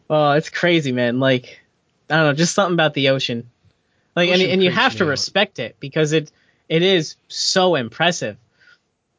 Oh, 0.09 0.30
it's 0.32 0.49
crazy, 0.49 0.93
man. 0.93 1.20
Like, 1.20 1.61
I 2.09 2.16
don't 2.16 2.26
know, 2.26 2.32
just 2.32 2.55
something 2.55 2.74
about 2.74 2.95
the 2.95 3.11
ocean. 3.11 3.51
Like, 4.14 4.28
and, 4.30 4.37
Ocean 4.41 4.51
and 4.53 4.62
you 4.62 4.70
have 4.70 4.97
to 4.97 5.05
out. 5.05 5.09
respect 5.11 5.59
it 5.59 5.76
because 5.80 6.12
it 6.12 6.30
it 6.68 6.82
is 6.82 7.16
so 7.28 7.74
impressive. 7.74 8.39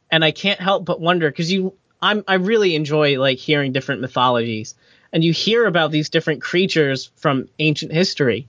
And 0.09 0.23
I 0.23 0.31
can't 0.31 0.59
help 0.59 0.85
but 0.85 0.99
wonder 0.99 1.29
because 1.29 1.51
you, 1.51 1.73
I'm, 2.01 2.23
I 2.27 2.35
really 2.35 2.75
enjoy 2.75 3.19
like 3.19 3.37
hearing 3.37 3.71
different 3.73 4.01
mythologies, 4.01 4.73
and 5.13 5.23
you 5.23 5.31
hear 5.33 5.65
about 5.65 5.91
these 5.91 6.09
different 6.09 6.41
creatures 6.41 7.11
from 7.17 7.49
ancient 7.59 7.91
history, 7.91 8.47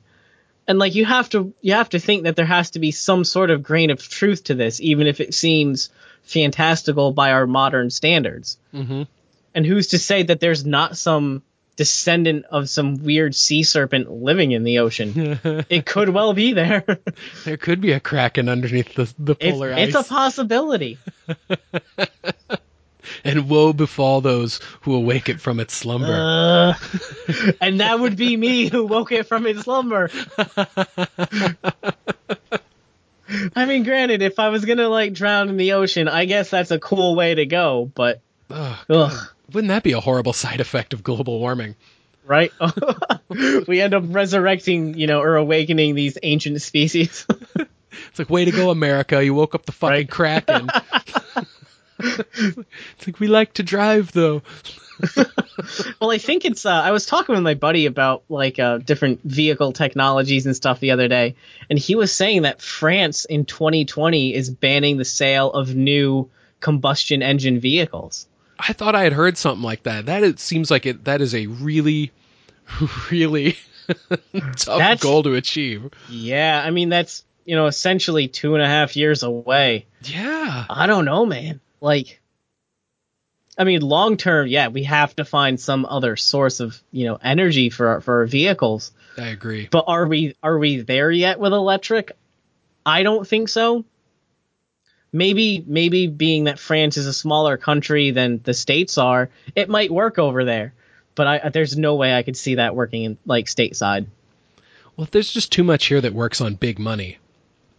and 0.69 0.79
like 0.79 0.95
you 0.95 1.07
have 1.07 1.31
to, 1.31 1.55
you 1.63 1.73
have 1.73 1.89
to 1.89 1.99
think 1.99 2.25
that 2.25 2.37
there 2.37 2.45
has 2.47 2.71
to 2.73 2.79
be 2.79 2.91
some 2.91 3.25
sort 3.25 3.51
of 3.51 3.63
grain 3.63 3.91
of 3.91 4.07
truth 4.07 4.45
to 4.45 4.55
this, 4.55 4.81
even 4.81 5.07
if 5.07 5.21
it 5.21 5.33
seems 5.33 5.89
fantastical 6.23 7.11
by 7.11 7.33
our 7.33 7.47
modern 7.47 7.91
standards. 7.91 8.59
hmm 8.71 9.03
And 9.55 9.67
who's 9.67 9.89
to 9.89 9.99
say 9.99 10.25
that 10.25 10.41
there's 10.41 10.67
not 10.67 10.99
some 10.99 11.43
descendant 11.77 12.45
of 12.51 12.69
some 12.69 13.03
weird 13.03 13.35
sea 13.35 13.63
serpent 13.63 14.11
living 14.11 14.53
in 14.53 14.63
the 14.63 14.81
ocean? 14.81 15.41
it 15.71 15.87
could 15.87 16.11
well 16.11 16.35
be 16.35 16.53
there. 16.53 16.85
There 17.45 17.57
could 17.57 17.81
be 17.81 17.93
a 17.93 18.01
kraken 18.01 18.49
underneath 18.51 18.95
the, 18.95 19.13
the 19.19 19.37
it's, 19.41 19.53
polar 19.53 19.71
it's 19.71 19.95
a 19.95 20.03
possibility. 20.03 20.99
and 23.25 23.49
woe 23.49 23.73
befall 23.73 24.21
those 24.21 24.61
who 24.83 24.95
awake 24.95 25.29
it 25.29 25.41
from 25.41 25.61
its 25.61 25.75
slumber. 25.75 26.13
Uh, 26.13 26.75
and 27.61 27.81
that 27.81 27.99
would 28.01 28.17
be 28.17 28.37
me 28.37 28.69
who 28.69 28.87
woke 28.87 29.13
it 29.13 29.27
from 29.27 29.47
its 29.47 29.63
slumber. 29.63 30.11
I 33.55 33.67
mean, 33.67 33.83
granted, 33.85 34.23
if 34.23 34.39
I 34.39 34.49
was 34.49 34.65
gonna 34.65 34.89
like 34.89 35.13
drown 35.13 35.49
in 35.49 35.57
the 35.57 35.73
ocean, 35.73 36.09
I 36.09 36.25
guess 36.25 36.51
that's 36.51 36.71
a 36.71 36.79
cool 36.79 37.15
way 37.15 37.35
to 37.35 37.45
go. 37.47 37.91
But 37.95 38.23
ugh, 38.51 39.15
wouldn't 39.53 39.69
that 39.69 39.83
be 39.83 39.93
a 39.93 40.01
horrible 40.01 40.33
side 40.33 40.61
effect 40.61 40.95
of 40.95 41.03
global 41.03 41.39
warming? 41.39 41.75
right? 42.25 42.53
we 43.67 43.81
end 43.81 43.95
up 43.95 44.05
resurrecting, 44.07 44.99
you 44.99 45.07
know, 45.07 45.21
or 45.23 45.37
awakening 45.37 45.95
these 45.95 46.19
ancient 46.23 46.61
species. 46.63 47.27
It's 48.11 48.19
like, 48.19 48.31
way 48.31 48.45
to 48.45 48.51
go, 48.53 48.71
America. 48.71 49.25
You 49.25 49.35
woke 49.35 49.55
up 49.55 49.65
the 49.67 49.73
fucking 49.73 49.93
Right. 49.93 50.11
kraken. 50.11 50.69
it's 51.99 53.07
like, 53.07 53.21
we 53.21 53.29
like 53.29 53.55
to 53.55 53.63
drive, 53.63 54.13
though. 54.13 54.43
Well, 56.01 56.11
I 56.11 56.19
think 56.19 56.45
it's. 56.45 56.65
Uh, 56.65 56.71
I 56.71 56.93
was 56.93 57.05
talking 57.05 57.35
with 57.35 57.43
my 57.43 57.55
buddy 57.55 57.87
about 57.87 58.23
like 58.29 58.59
uh, 58.59 58.79
different 58.79 59.21
vehicle 59.23 59.73
technologies 59.73 60.47
and 60.47 60.55
stuff 60.55 60.81
the 60.81 60.93
other 60.93 61.09
day, 61.09 61.35
and 61.69 61.79
he 61.79 61.95
was 61.97 62.13
saying 62.13 62.43
that 62.43 62.63
France 62.63 63.25
in 63.25 63.45
2020 63.45 64.35
is 64.35 64.51
banning 64.51 64.97
the 64.97 65.05
sale 65.05 65.53
of 65.53 65.75
new 65.75 66.31
combustion 66.61 67.23
engine 67.23 67.59
vehicles. 67.61 68.27
I 68.59 68.73
thought 68.73 68.95
I 68.95 69.03
had 69.03 69.13
heard 69.13 69.37
something 69.37 69.63
like 69.63 69.83
that. 69.85 70.07
That 70.07 70.23
it 70.23 70.39
seems 70.39 70.71
like 70.71 70.87
it. 70.87 71.05
That 71.05 71.21
is 71.21 71.35
a 71.35 71.47
really, 71.47 72.13
really 73.11 73.57
tough 74.09 74.65
That's- 74.65 75.03
goal 75.03 75.25
to 75.25 75.35
achieve. 75.35 75.91
Yeah, 76.09 76.63
I 76.65 76.71
mean 76.71 76.89
that's 76.89 77.25
you 77.45 77.57
know 77.57 77.67
essentially 77.67 78.29
two 78.29 78.55
and 78.55 78.63
a 78.63 78.69
half 78.69 78.97
years 78.97 79.23
away. 79.25 79.87
Yeah, 80.05 80.65
I 80.71 80.87
don't 80.87 81.05
know, 81.05 81.27
man. 81.27 81.61
Like, 81.81 82.21
I 83.57 83.65
mean, 83.65 83.81
long 83.83 84.17
term, 84.17 84.47
yeah, 84.47 84.69
we 84.69 84.85
have 84.85 85.15
to 85.17 85.25
find 85.25 85.59
some 85.59 85.87
other 85.87 86.17
source 86.17 86.61
of 86.61 86.81
you 86.91 87.07
know 87.07 87.19
energy 87.23 87.71
for 87.71 87.89
our, 87.89 88.01
for 88.01 88.21
our 88.21 88.27
vehicles. 88.27 88.93
I 89.17 89.29
agree. 89.29 89.69
But 89.71 89.85
are 89.89 90.07
we 90.07 90.37
are 90.43 90.59
we 90.59 90.81
there 90.81 91.11
yet 91.11 91.41
with 91.41 91.53
electric? 91.53 92.13
I 92.87 93.03
don't 93.03 93.27
think 93.27 93.49
so. 93.49 93.85
Maybe 95.13 95.65
maybe 95.67 96.07
being 96.07 96.45
that 96.45 96.59
France 96.59 96.97
is 96.97 97.07
a 97.07 97.13
smaller 97.13 97.57
country 97.57 98.11
than 98.11 98.41
the 98.43 98.55
states 98.55 98.99
are, 98.99 99.31
it 99.55 99.69
might 99.69 99.91
work 99.91 100.19
over 100.19 100.45
there. 100.45 100.75
But 101.15 101.27
I 101.27 101.49
there's 101.49 101.77
no 101.77 101.97
way 101.97 102.15
I 102.15 102.23
could 102.23 102.37
see 102.37 102.57
that 102.57 102.77
working 102.77 103.05
in 103.05 103.19
like 103.27 103.47
stateside. 103.47 104.07
Well, 104.97 105.09
there's 105.11 105.33
just 105.33 105.53
too 105.53 105.65
much 105.65 105.87
here 105.87 106.01
that 106.01 106.13
works 106.13 106.41
on 106.41 106.55
big 106.55 106.79
money. 106.79 107.19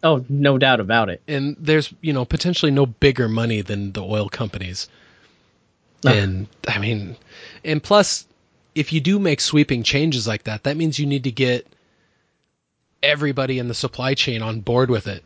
Oh, 0.04 0.24
no 0.30 0.58
doubt 0.58 0.80
about 0.80 1.10
it. 1.10 1.22
and 1.28 1.56
there's 1.60 1.93
you 2.02 2.14
know 2.14 2.24
potentially 2.26 2.72
no 2.72 2.86
bigger 2.86 3.28
money 3.28 3.62
than 3.62 3.91
the 3.91 4.02
oil 4.04 4.30
companies 4.30 4.88
Ugh. 6.06 6.16
and 6.16 6.47
i 6.68 6.80
mean 6.80 7.18
and 7.66 7.84
plus 7.84 8.26
if 8.76 8.93
you 8.93 9.02
do 9.02 9.20
make 9.20 9.41
sweeping 9.41 9.84
changes 9.84 10.26
like 10.28 10.43
that 10.43 10.64
that 10.64 10.78
means 10.78 11.00
you 11.00 11.06
need 11.06 11.26
to 11.26 11.32
get 11.32 11.68
everybody 13.02 13.60
in 13.60 13.68
the 13.68 13.74
supply 13.74 14.14
chain 14.14 14.41
on 14.41 14.62
board 14.62 14.89
with 14.89 15.08
it 15.08 15.24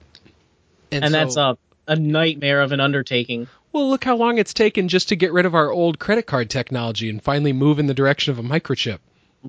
And 0.91 1.05
so- 1.05 1.09
that's 1.11 1.37
a 1.37 1.57
a 1.85 1.95
nightmare 1.97 2.61
of 2.61 2.71
an 2.71 2.79
undertaking. 2.79 3.45
well 3.73 3.89
look 3.89 4.03
how 4.05 4.15
long 4.15 4.37
it's 4.37 4.53
taken 4.53 4.87
just 4.87 5.09
to 5.09 5.15
get 5.17 5.33
rid 5.33 5.45
of 5.45 5.53
our 5.53 5.69
old 5.69 5.99
credit 5.99 6.25
card 6.25 6.49
technology 6.49 7.09
and 7.09 7.21
finally 7.21 7.51
move 7.53 7.77
in 7.77 7.87
the 7.87 7.93
direction 7.93 8.31
of 8.31 8.39
a 8.39 8.43
microchip 8.43 8.99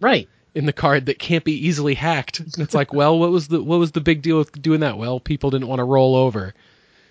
Right. 0.00 0.28
In 0.54 0.66
the 0.66 0.72
card 0.72 1.06
that 1.06 1.18
can't 1.18 1.44
be 1.44 1.66
easily 1.66 1.94
hacked 1.94 2.40
and 2.40 2.58
it's 2.58 2.74
like 2.74 2.92
well 2.92 3.18
what 3.18 3.30
was 3.30 3.48
the 3.48 3.62
what 3.62 3.78
was 3.78 3.92
the 3.92 4.00
big 4.00 4.22
deal 4.22 4.38
with 4.38 4.60
doing 4.60 4.80
that 4.80 4.96
well 4.96 5.18
people 5.20 5.50
didn't 5.50 5.68
want 5.68 5.80
to 5.80 5.84
roll 5.84 6.14
over 6.14 6.54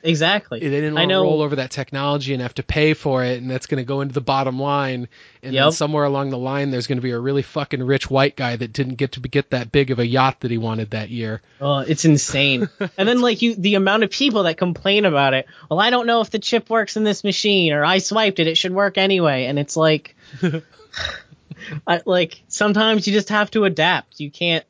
Exactly. 0.06 0.60
they 0.60 0.70
didn't 0.70 0.96
want 0.96 1.10
to 1.10 1.16
roll 1.16 1.42
over 1.42 1.56
that 1.56 1.72
technology 1.72 2.34
and 2.34 2.42
have 2.42 2.54
to 2.56 2.64
pay 2.64 2.94
for 2.94 3.24
it, 3.24 3.42
and 3.42 3.50
that's 3.50 3.68
going 3.68 3.78
to 3.82 3.88
go 3.88 4.02
into 4.02 4.14
the 4.14 4.20
bottom 4.22 4.60
line. 4.60 5.08
And 5.42 5.56
then 5.56 5.72
somewhere 5.72 6.04
along 6.04 6.30
the 6.30 6.38
line, 6.38 6.72
there's 6.72 6.88
going 6.88 6.98
to 6.98 7.02
be 7.02 7.12
a 7.12 7.20
really 7.20 7.42
fucking 7.42 7.82
rich 7.82 8.10
white 8.10 8.36
guy 8.36 8.54
that 8.54 8.74
didn't 8.74 8.96
get 8.96 9.14
to 9.14 9.22
get 9.22 9.52
that 9.52 9.72
big 9.72 9.92
of 9.92 10.00
a 10.00 10.06
yacht 10.06 10.42
that 10.42 10.52
he 10.52 10.58
wanted 10.58 10.92
that 10.92 11.10
year. 11.10 11.42
Oh, 11.62 11.80
it's 11.80 12.04
insane. 12.04 12.68
and 12.98 13.08
then 13.08 13.22
like 13.22 13.42
you 13.42 13.56
the 13.56 13.76
amount 13.76 14.04
of 14.04 14.10
people 14.10 14.44
that 14.44 14.58
complain 14.58 15.06
about 15.06 15.34
it. 15.34 15.48
Well, 15.72 15.80
I 15.80 15.90
don't 15.90 16.06
know 16.06 16.20
if 16.20 16.30
the 16.30 16.40
chip 16.40 16.70
works 16.70 16.98
in 16.98 17.06
this 17.06 17.24
machine 17.24 17.72
or 17.72 17.86
I 17.86 18.00
swiped 18.00 18.40
it, 18.40 18.48
it 18.48 18.58
should 18.58 18.74
work 18.74 18.98
anyway. 18.98 19.46
And 19.46 19.58
it's 19.58 19.78
like 19.78 20.18
I, 21.88 22.02
like 22.06 22.42
sometimes 22.48 23.08
you 23.08 23.14
just 23.14 23.30
have 23.30 23.52
to 23.52 23.66
adapt. 23.66 24.20
You 24.20 24.32
can't 24.32 24.66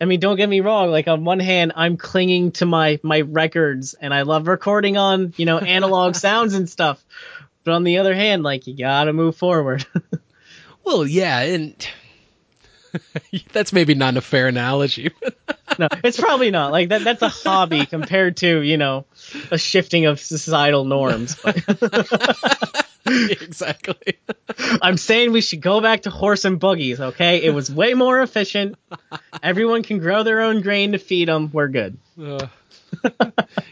I 0.00 0.06
mean, 0.06 0.20
don't 0.20 0.36
get 0.36 0.48
me 0.48 0.60
wrong. 0.60 0.90
Like 0.90 1.08
on 1.08 1.24
one 1.24 1.40
hand, 1.40 1.72
I'm 1.76 1.96
clinging 1.96 2.52
to 2.52 2.66
my 2.66 2.98
my 3.02 3.20
records, 3.22 3.94
and 3.94 4.12
I 4.12 4.22
love 4.22 4.48
recording 4.48 4.96
on 4.96 5.32
you 5.36 5.46
know 5.46 5.58
analog 5.58 6.14
sounds 6.16 6.54
and 6.54 6.68
stuff. 6.68 7.02
But 7.62 7.72
on 7.72 7.84
the 7.84 7.98
other 7.98 8.14
hand, 8.14 8.42
like 8.42 8.66
you 8.66 8.76
gotta 8.76 9.12
move 9.12 9.36
forward. 9.36 9.86
Well, 10.86 11.06
yeah, 11.06 11.40
and 11.40 11.88
that's 13.54 13.72
maybe 13.72 13.94
not 13.94 14.18
a 14.18 14.20
fair 14.20 14.48
analogy. 14.48 15.12
no, 15.78 15.88
it's 16.04 16.20
probably 16.20 16.50
not. 16.50 16.72
Like 16.72 16.90
that. 16.90 17.04
That's 17.04 17.22
a 17.22 17.30
hobby 17.30 17.86
compared 17.86 18.36
to 18.38 18.60
you 18.60 18.76
know 18.76 19.06
a 19.50 19.56
shifting 19.56 20.04
of 20.04 20.20
societal 20.20 20.84
norms. 20.84 21.38
Exactly. 23.30 24.18
I'm 24.80 24.96
saying 24.96 25.32
we 25.32 25.40
should 25.40 25.60
go 25.60 25.80
back 25.80 26.02
to 26.02 26.10
horse 26.10 26.44
and 26.44 26.58
buggies. 26.58 27.00
Okay, 27.00 27.42
it 27.42 27.50
was 27.50 27.70
way 27.70 27.94
more 27.94 28.20
efficient. 28.22 28.76
Everyone 29.42 29.82
can 29.82 29.98
grow 29.98 30.22
their 30.22 30.40
own 30.40 30.60
grain 30.62 30.92
to 30.92 30.98
feed 30.98 31.28
them. 31.28 31.50
We're 31.52 31.68
good. 31.68 31.98
Uh, 32.20 32.46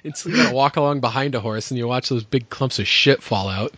it's 0.04 0.26
you 0.26 0.36
gotta 0.36 0.54
walk 0.54 0.76
along 0.76 1.00
behind 1.00 1.34
a 1.34 1.40
horse 1.40 1.70
and 1.70 1.78
you 1.78 1.86
watch 1.86 2.09
those 2.09 2.24
big 2.24 2.50
clumps 2.50 2.78
of 2.78 2.86
shit 2.86 3.22
fall 3.22 3.48
out. 3.48 3.72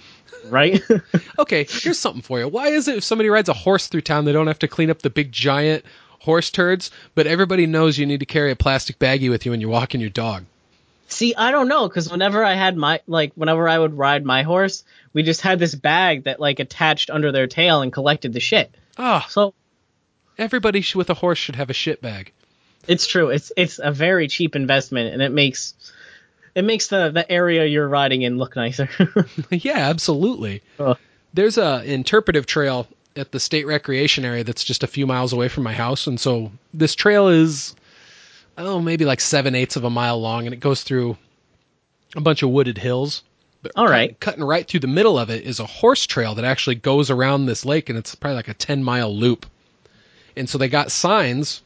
Right? 0.49 0.83
Okay, 1.39 1.67
here's 1.69 1.99
something 1.99 2.23
for 2.23 2.39
you. 2.39 2.49
Why 2.49 2.69
is 2.69 2.87
it 2.89 2.99
if 2.99 3.05
somebody 3.05 3.29
rides 3.29 3.49
a 3.49 3.55
horse 3.55 3.89
through 3.89 4.03
town, 4.03 4.25
they 4.25 4.33
don't 4.33 4.47
have 4.47 4.61
to 4.61 4.69
clean 4.69 4.91
up 4.91 5.03
the 5.03 5.11
big 5.11 5.33
giant 5.33 5.85
horse 6.21 6.51
turds, 6.51 6.91
but 7.15 7.27
everybody 7.27 7.67
knows 7.67 7.99
you 7.99 8.07
need 8.07 8.21
to 8.21 8.27
carry 8.27 8.51
a 8.51 8.57
plastic 8.57 8.99
baggie 8.99 9.31
with 9.31 9.45
you 9.45 9.51
when 9.51 9.61
you're 9.61 9.71
walking 9.71 10.01
your 10.01 10.11
dog? 10.11 10.45
See, 11.09 11.35
I 11.35 11.51
don't 11.51 11.69
know, 11.69 11.87
because 11.89 12.11
whenever 12.11 12.43
I 12.45 12.55
had 12.55 12.77
my 12.77 13.01
like, 13.07 13.33
whenever 13.35 13.69
I 13.69 13.79
would 13.79 13.97
ride 13.97 14.25
my 14.25 14.43
horse, 14.43 14.85
we 15.13 15.23
just 15.23 15.43
had 15.43 15.59
this 15.59 15.75
bag 15.75 16.25
that 16.25 16.41
like 16.41 16.59
attached 16.61 17.11
under 17.11 17.31
their 17.31 17.47
tail 17.47 17.83
and 17.83 17.93
collected 17.93 18.33
the 18.33 18.41
shit. 18.41 18.75
Ah, 18.99 19.25
So 19.29 19.55
everybody 20.39 20.81
sh- 20.81 20.95
with 20.97 21.11
a 21.11 21.15
horse 21.15 21.39
should 21.39 21.57
have 21.57 21.71
a 21.71 21.75
shit 21.75 22.01
bag. 22.03 22.33
it's 22.89 23.07
true. 23.07 23.29
It's 23.31 23.53
it's 23.57 23.79
a 23.83 23.93
very 23.93 24.29
cheap 24.29 24.57
investment, 24.57 25.13
and 25.13 25.23
it 25.23 25.31
makes 25.31 25.75
it 26.55 26.65
makes 26.65 26.89
the 26.89 27.11
the 27.11 27.31
area 27.31 27.65
you're 27.67 27.89
riding 27.89 28.23
in 28.23 28.39
look 28.39 28.57
nicer. 28.57 28.89
yeah, 29.51 29.79
absolutely. 29.91 30.63
Ugh. 30.79 30.99
There's 31.33 31.59
a 31.59 31.83
interpretive 31.85 32.47
trail 32.47 32.87
at 33.17 33.31
the 33.31 33.41
state 33.41 33.67
recreation 33.67 34.25
area 34.25 34.43
that's 34.45 34.65
just 34.65 34.83
a 34.83 34.87
few 34.89 35.07
miles 35.07 35.33
away 35.33 35.49
from 35.49 35.63
my 35.65 35.73
house, 35.75 36.07
and 36.07 36.19
so 36.19 36.51
this 36.73 36.95
trail 36.95 37.29
is 37.29 37.75
oh 38.59 38.81
maybe 38.81 39.05
like 39.05 39.21
seven 39.21 39.55
eighths 39.55 39.77
of 39.77 39.85
a 39.85 39.91
mile 39.91 40.21
long, 40.21 40.47
and 40.47 40.55
it 40.55 40.61
goes 40.61 40.83
through 40.83 41.17
a 42.17 42.21
bunch 42.21 42.43
of 42.43 42.51
wooded 42.51 42.79
hills. 42.79 43.23
But 43.63 43.73
All 43.77 43.89
right. 43.89 44.11
cut- 44.11 44.21
cutting 44.21 44.45
right 44.45 44.67
through 44.69 44.81
the 44.81 44.87
middle 44.87 45.19
of 45.19 45.31
it 45.31 45.45
is 45.45 45.59
a 45.59 45.65
horse 45.67 46.07
trail 46.07 46.35
that 46.35 46.45
actually 46.45 46.75
goes 46.77 47.11
around 47.11 47.47
this 47.47 47.65
lake, 47.65 47.89
and 47.89 47.99
it's 47.99 48.15
probably 48.15 48.37
like 48.37 48.49
a 48.49 48.55
ten 48.55 48.85
mile 48.85 49.15
loop. 49.15 49.47
And 50.37 50.49
so 50.49 50.59
they 50.59 50.69
got 50.69 50.91
signs, 50.91 51.63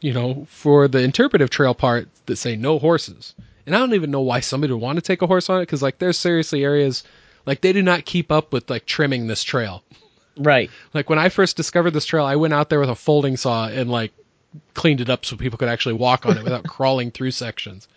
you 0.00 0.12
know, 0.12 0.46
for 0.48 0.88
the 0.88 1.02
interpretive 1.02 1.50
trail 1.50 1.74
part 1.74 2.08
that 2.26 2.36
say 2.36 2.56
no 2.56 2.78
horses. 2.78 3.34
And 3.66 3.74
I 3.74 3.78
don't 3.78 3.94
even 3.94 4.10
know 4.10 4.20
why 4.20 4.40
somebody 4.40 4.72
would 4.72 4.82
want 4.82 4.96
to 4.96 5.02
take 5.02 5.22
a 5.22 5.26
horse 5.26 5.50
on 5.50 5.58
it 5.58 5.62
because 5.62 5.82
like 5.82 5.98
there's 5.98 6.18
seriously 6.18 6.64
areas 6.64 7.04
like 7.46 7.60
they 7.60 7.72
do 7.72 7.82
not 7.82 8.04
keep 8.04 8.32
up 8.32 8.52
with 8.52 8.70
like 8.70 8.86
trimming 8.86 9.26
this 9.26 9.42
trail. 9.42 9.82
right. 10.36 10.70
Like 10.94 11.10
when 11.10 11.18
I 11.18 11.28
first 11.28 11.56
discovered 11.56 11.90
this 11.90 12.06
trail, 12.06 12.24
I 12.24 12.36
went 12.36 12.54
out 12.54 12.70
there 12.70 12.80
with 12.80 12.90
a 12.90 12.94
folding 12.94 13.36
saw 13.36 13.68
and 13.68 13.90
like 13.90 14.12
cleaned 14.74 15.00
it 15.00 15.10
up 15.10 15.24
so 15.24 15.36
people 15.36 15.58
could 15.58 15.68
actually 15.68 15.94
walk 15.94 16.26
on 16.26 16.36
it 16.36 16.44
without 16.44 16.64
crawling 16.68 17.10
through 17.10 17.30
sections. 17.30 17.88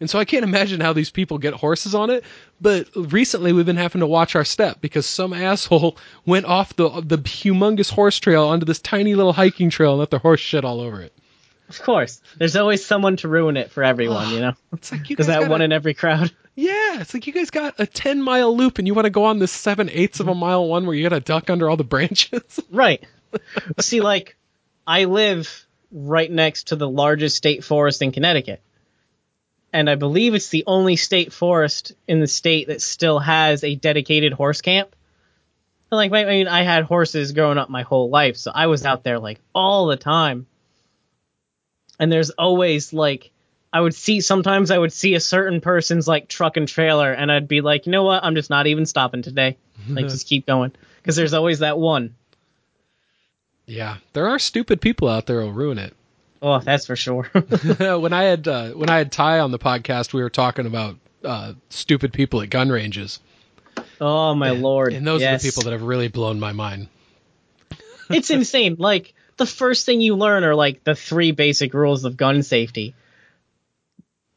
And 0.00 0.10
so 0.10 0.18
I 0.18 0.24
can't 0.24 0.42
imagine 0.44 0.80
how 0.80 0.92
these 0.92 1.10
people 1.10 1.38
get 1.38 1.54
horses 1.54 1.94
on 1.94 2.10
it. 2.10 2.24
But 2.60 2.88
recently 2.96 3.52
we've 3.52 3.64
been 3.64 3.76
having 3.76 4.00
to 4.00 4.06
watch 4.06 4.34
our 4.34 4.44
step 4.44 4.80
because 4.80 5.06
some 5.06 5.32
asshole 5.32 5.96
went 6.26 6.46
off 6.46 6.74
the 6.76 6.88
the 7.00 7.18
humongous 7.18 7.90
horse 7.90 8.18
trail 8.18 8.44
onto 8.44 8.66
this 8.66 8.80
tiny 8.80 9.14
little 9.14 9.32
hiking 9.32 9.70
trail 9.70 9.92
and 9.92 10.00
let 10.00 10.10
their 10.10 10.18
horse 10.18 10.40
shit 10.40 10.64
all 10.64 10.80
over 10.80 11.00
it. 11.00 11.12
Of 11.68 11.80
course, 11.80 12.20
there's 12.36 12.56
always 12.56 12.84
someone 12.84 13.16
to 13.18 13.28
ruin 13.28 13.56
it 13.56 13.70
for 13.70 13.82
everyone, 13.82 14.30
you 14.30 14.40
know. 14.40 14.52
It's 14.72 14.92
like 14.92 15.08
you 15.08 15.16
guys 15.16 15.28
that 15.28 15.48
one 15.48 15.60
a- 15.60 15.64
in 15.64 15.72
every 15.72 15.94
crowd. 15.94 16.30
Yeah, 16.56 17.00
it's 17.00 17.14
like 17.14 17.26
you 17.26 17.32
guys 17.32 17.50
got 17.50 17.74
a 17.80 17.86
ten 17.86 18.20
mile 18.22 18.54
loop 18.56 18.78
and 18.78 18.86
you 18.86 18.94
want 18.94 19.06
to 19.06 19.10
go 19.10 19.24
on 19.24 19.38
this 19.38 19.50
seven 19.52 19.88
eighths 19.90 20.20
of 20.20 20.28
a 20.28 20.34
mile 20.34 20.66
one 20.66 20.86
where 20.86 20.94
you 20.94 21.02
got 21.08 21.14
to 21.14 21.20
duck 21.20 21.50
under 21.50 21.68
all 21.70 21.76
the 21.76 21.84
branches. 21.84 22.60
Right. 22.70 23.04
See, 23.80 24.00
like, 24.00 24.36
I 24.86 25.04
live 25.06 25.63
right 25.94 26.30
next 26.30 26.68
to 26.68 26.76
the 26.76 26.88
largest 26.88 27.36
state 27.36 27.64
forest 27.64 28.02
in 28.02 28.12
Connecticut. 28.12 28.60
And 29.72 29.88
I 29.88 29.94
believe 29.94 30.34
it's 30.34 30.48
the 30.48 30.64
only 30.66 30.96
state 30.96 31.32
forest 31.32 31.92
in 32.06 32.20
the 32.20 32.26
state 32.26 32.68
that 32.68 32.82
still 32.82 33.18
has 33.20 33.64
a 33.64 33.74
dedicated 33.76 34.32
horse 34.32 34.60
camp. 34.60 34.94
And, 35.90 35.96
Like, 35.96 36.12
I 36.12 36.24
mean, 36.24 36.48
I 36.48 36.62
had 36.62 36.84
horses 36.84 37.32
growing 37.32 37.58
up 37.58 37.70
my 37.70 37.82
whole 37.82 38.10
life, 38.10 38.36
so 38.36 38.50
I 38.54 38.66
was 38.66 38.84
out 38.84 39.04
there, 39.04 39.18
like, 39.18 39.40
all 39.54 39.86
the 39.86 39.96
time. 39.96 40.46
And 41.98 42.10
there's 42.10 42.30
always, 42.30 42.92
like, 42.92 43.30
I 43.72 43.80
would 43.80 43.94
see, 43.94 44.20
sometimes 44.20 44.70
I 44.70 44.78
would 44.78 44.92
see 44.92 45.14
a 45.14 45.20
certain 45.20 45.60
person's, 45.60 46.08
like, 46.08 46.28
truck 46.28 46.56
and 46.56 46.68
trailer, 46.68 47.12
and 47.12 47.30
I'd 47.30 47.48
be 47.48 47.60
like, 47.60 47.86
you 47.86 47.92
know 47.92 48.04
what? 48.04 48.24
I'm 48.24 48.34
just 48.34 48.50
not 48.50 48.66
even 48.66 48.86
stopping 48.86 49.22
today. 49.22 49.56
Like, 49.88 50.08
just 50.08 50.26
keep 50.28 50.46
going. 50.46 50.72
Because 50.96 51.16
there's 51.16 51.34
always 51.34 51.60
that 51.60 51.78
one. 51.78 52.14
Yeah, 53.66 53.96
there 54.12 54.28
are 54.28 54.38
stupid 54.38 54.80
people 54.80 55.08
out 55.08 55.26
there 55.26 55.40
who'll 55.40 55.52
ruin 55.52 55.78
it. 55.78 55.94
Oh, 56.46 56.58
that's 56.58 56.84
for 56.84 56.94
sure. 56.94 57.22
when 57.32 58.12
I 58.12 58.24
had 58.24 58.46
uh, 58.46 58.72
when 58.72 58.90
I 58.90 58.98
had 58.98 59.10
Ty 59.10 59.38
on 59.38 59.50
the 59.50 59.58
podcast, 59.58 60.12
we 60.12 60.22
were 60.22 60.28
talking 60.28 60.66
about 60.66 60.96
uh, 61.24 61.54
stupid 61.70 62.12
people 62.12 62.42
at 62.42 62.50
gun 62.50 62.68
ranges, 62.68 63.18
oh 63.98 64.34
my 64.34 64.50
lord! 64.50 64.92
and 64.92 65.06
those 65.06 65.22
yes. 65.22 65.40
are 65.40 65.42
the 65.42 65.50
people 65.50 65.62
that 65.62 65.72
have 65.72 65.80
really 65.84 66.08
blown 66.08 66.38
my 66.38 66.52
mind. 66.52 66.88
it's 68.10 68.28
insane. 68.28 68.76
Like 68.78 69.14
the 69.38 69.46
first 69.46 69.86
thing 69.86 70.02
you 70.02 70.16
learn 70.16 70.44
are 70.44 70.54
like 70.54 70.84
the 70.84 70.94
three 70.94 71.32
basic 71.32 71.72
rules 71.72 72.04
of 72.04 72.18
gun 72.18 72.42
safety, 72.42 72.94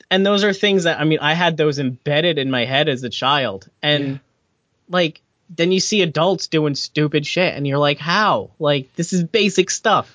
and 0.09 0.25
those 0.25 0.45
are 0.45 0.53
things 0.53 0.85
that 0.85 1.01
I 1.01 1.03
mean 1.03 1.19
I 1.19 1.33
had 1.33 1.57
those 1.57 1.77
embedded 1.77 2.37
in 2.37 2.49
my 2.49 2.63
head 2.63 2.87
as 2.87 3.03
a 3.03 3.09
child, 3.09 3.67
and 3.81 4.07
Yeah. 4.07 4.17
like 4.87 5.21
then 5.49 5.71
you 5.71 5.79
see 5.79 6.01
adults 6.01 6.47
doing 6.47 6.75
stupid 6.75 7.25
shit, 7.25 7.53
and 7.55 7.65
you're 7.67 7.77
like, 7.77 7.99
how? 7.99 8.51
Like 8.59 8.93
this 8.95 9.13
is 9.13 9.23
basic 9.23 9.69
stuff. 9.69 10.13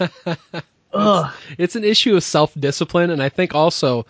Ugh. 0.92 1.34
It's 1.58 1.76
an 1.76 1.84
issue 1.84 2.16
of 2.16 2.22
self 2.22 2.54
discipline, 2.58 3.10
and 3.10 3.22
I 3.22 3.28
think 3.28 3.54
also 3.54 4.06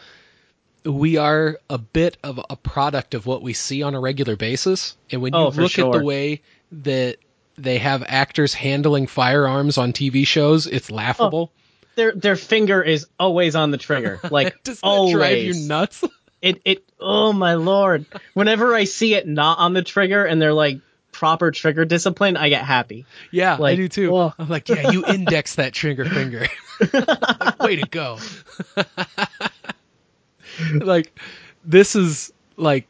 we 0.84 1.16
are 1.16 1.58
a 1.68 1.78
bit 1.78 2.16
of 2.22 2.40
a 2.48 2.54
product 2.56 3.14
of 3.14 3.26
what 3.26 3.42
we 3.42 3.52
see 3.52 3.82
on 3.82 3.94
a 3.94 4.00
regular 4.00 4.36
basis. 4.36 4.96
And 5.10 5.20
when 5.20 5.34
you 5.34 5.40
Oh, 5.40 5.48
look 5.48 5.78
at 5.78 5.90
the 5.92 6.04
way 6.04 6.42
that 6.70 7.16
they 7.58 7.78
have 7.78 8.04
actors 8.06 8.54
handling 8.54 9.08
firearms 9.08 9.78
on 9.78 9.92
TV 9.92 10.26
shows, 10.26 10.66
it's 10.66 10.90
laughable. 10.90 11.50
Oh, 11.52 11.60
their 11.96 12.12
their 12.12 12.36
finger 12.36 12.82
is 12.82 13.06
always 13.18 13.56
on 13.56 13.70
the 13.72 13.78
trigger, 13.78 14.20
like 14.30 14.62
Does 14.62 14.80
that 14.80 14.86
always. 14.86 15.14
drive 15.14 15.38
you 15.38 15.54
nuts? 15.66 16.04
It 16.48 16.62
it 16.64 16.84
oh 17.00 17.32
my 17.32 17.54
lord 17.54 18.06
whenever 18.34 18.74
i 18.74 18.84
see 18.84 19.14
it 19.14 19.26
not 19.26 19.58
on 19.58 19.72
the 19.72 19.82
trigger 19.82 20.24
and 20.24 20.40
they're 20.40 20.52
like 20.54 20.80
proper 21.12 21.50
trigger 21.50 21.84
discipline 21.84 22.36
i 22.36 22.48
get 22.48 22.62
happy 22.64 23.06
Yeah, 23.30 23.54
I 23.54 23.58
Like, 23.58 23.76
do 23.76 23.88
too. 23.88 24.14
oh. 24.14 24.32
I'm 24.38 24.48
like, 24.48 24.68
yeah, 24.68 24.90
you 24.90 25.04
index 25.06 25.54
that 25.54 25.72
trigger 25.72 26.04
finger. 26.04 26.46
Like, 26.92 27.58
way 27.60 27.76
to 27.76 27.88
go. 27.88 28.18
like, 30.74 31.18
this 31.64 31.96
is 31.96 32.32
like 32.56 32.86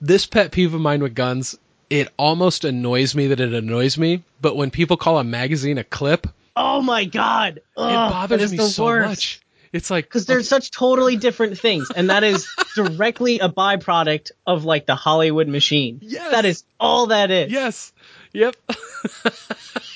this 0.00 0.26
pet 0.26 0.50
peeve 0.52 0.74
of 0.74 0.80
mine 0.80 1.02
with 1.02 1.14
guns. 1.14 1.58
It 1.90 2.08
almost 2.18 2.64
annoys 2.64 3.14
me 3.14 3.28
that 3.28 3.40
it 3.40 3.54
annoys 3.54 3.96
me, 3.96 4.24
but 4.40 4.56
when 4.56 4.70
people 4.70 4.96
call 4.96 5.18
a 5.18 5.24
magazine 5.24 5.78
a 5.78 5.84
clip, 5.84 6.26
oh 6.56 6.80
my 6.80 7.04
god 7.04 7.58
it 7.58 7.62
bothers 7.76 8.50
me 8.50 8.58
so 8.58 8.84
worst. 8.84 9.08
much. 9.08 9.40
It's 9.76 9.90
like 9.90 10.06
because 10.06 10.26
they're 10.26 10.42
such 10.42 10.70
totally 10.70 11.16
different 11.16 11.58
things 11.58 11.90
and 11.94 12.10
that 12.10 12.24
is 12.24 12.48
directly 12.74 13.38
a 13.38 13.48
byproduct 13.48 14.32
of 14.46 14.64
like 14.64 14.86
the 14.86 14.94
hollywood 14.96 15.48
machine 15.48 15.98
Yes. 16.02 16.32
that 16.32 16.44
is 16.44 16.64
all 16.80 17.06
that 17.08 17.30
is 17.30 17.52
yes, 17.52 17.92
yep. 18.32 18.56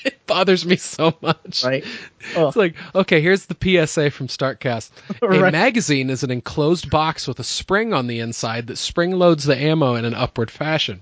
it 0.05 0.25
bothers 0.25 0.65
me 0.65 0.75
so 0.77 1.13
much. 1.21 1.63
right 1.63 1.85
It's 2.35 2.55
like, 2.55 2.75
okay, 2.95 3.21
here's 3.21 3.45
the 3.47 3.57
PSA 3.59 4.11
from 4.11 4.27
Startcast. 4.27 4.91
A 5.21 5.51
magazine 5.51 6.09
is 6.09 6.23
an 6.23 6.31
enclosed 6.31 6.89
box 6.89 7.27
with 7.27 7.39
a 7.39 7.43
spring 7.43 7.93
on 7.93 8.07
the 8.07 8.19
inside 8.19 8.67
that 8.67 8.77
spring 8.77 9.11
loads 9.11 9.43
the 9.43 9.57
ammo 9.57 9.95
in 9.95 10.05
an 10.05 10.13
upward 10.13 10.49
fashion. 10.51 11.01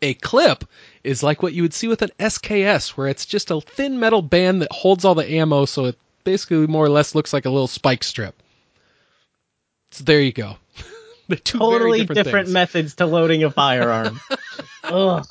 A 0.00 0.14
clip 0.14 0.64
is 1.04 1.22
like 1.22 1.42
what 1.42 1.52
you 1.52 1.62
would 1.62 1.74
see 1.74 1.86
with 1.88 2.02
an 2.02 2.10
SKS, 2.18 2.90
where 2.90 3.06
it's 3.08 3.26
just 3.26 3.50
a 3.50 3.60
thin 3.60 4.00
metal 4.00 4.22
band 4.22 4.62
that 4.62 4.72
holds 4.72 5.04
all 5.04 5.14
the 5.14 5.30
ammo, 5.30 5.64
so 5.64 5.84
it 5.86 5.98
basically 6.24 6.66
more 6.66 6.84
or 6.84 6.88
less 6.88 7.14
looks 7.14 7.32
like 7.32 7.44
a 7.44 7.50
little 7.50 7.66
spike 7.66 8.04
strip. 8.04 8.40
So 9.90 10.04
there 10.04 10.20
you 10.20 10.32
go. 10.32 10.56
They're 11.28 11.36
two 11.38 11.58
very 11.58 11.70
totally 11.70 11.98
different, 12.00 12.24
different, 12.24 12.48
methods 12.50 12.94
to 12.96 13.06
loading 13.06 13.44
a 13.44 13.50
firearm 13.50 14.20
Ugh. 14.84 15.26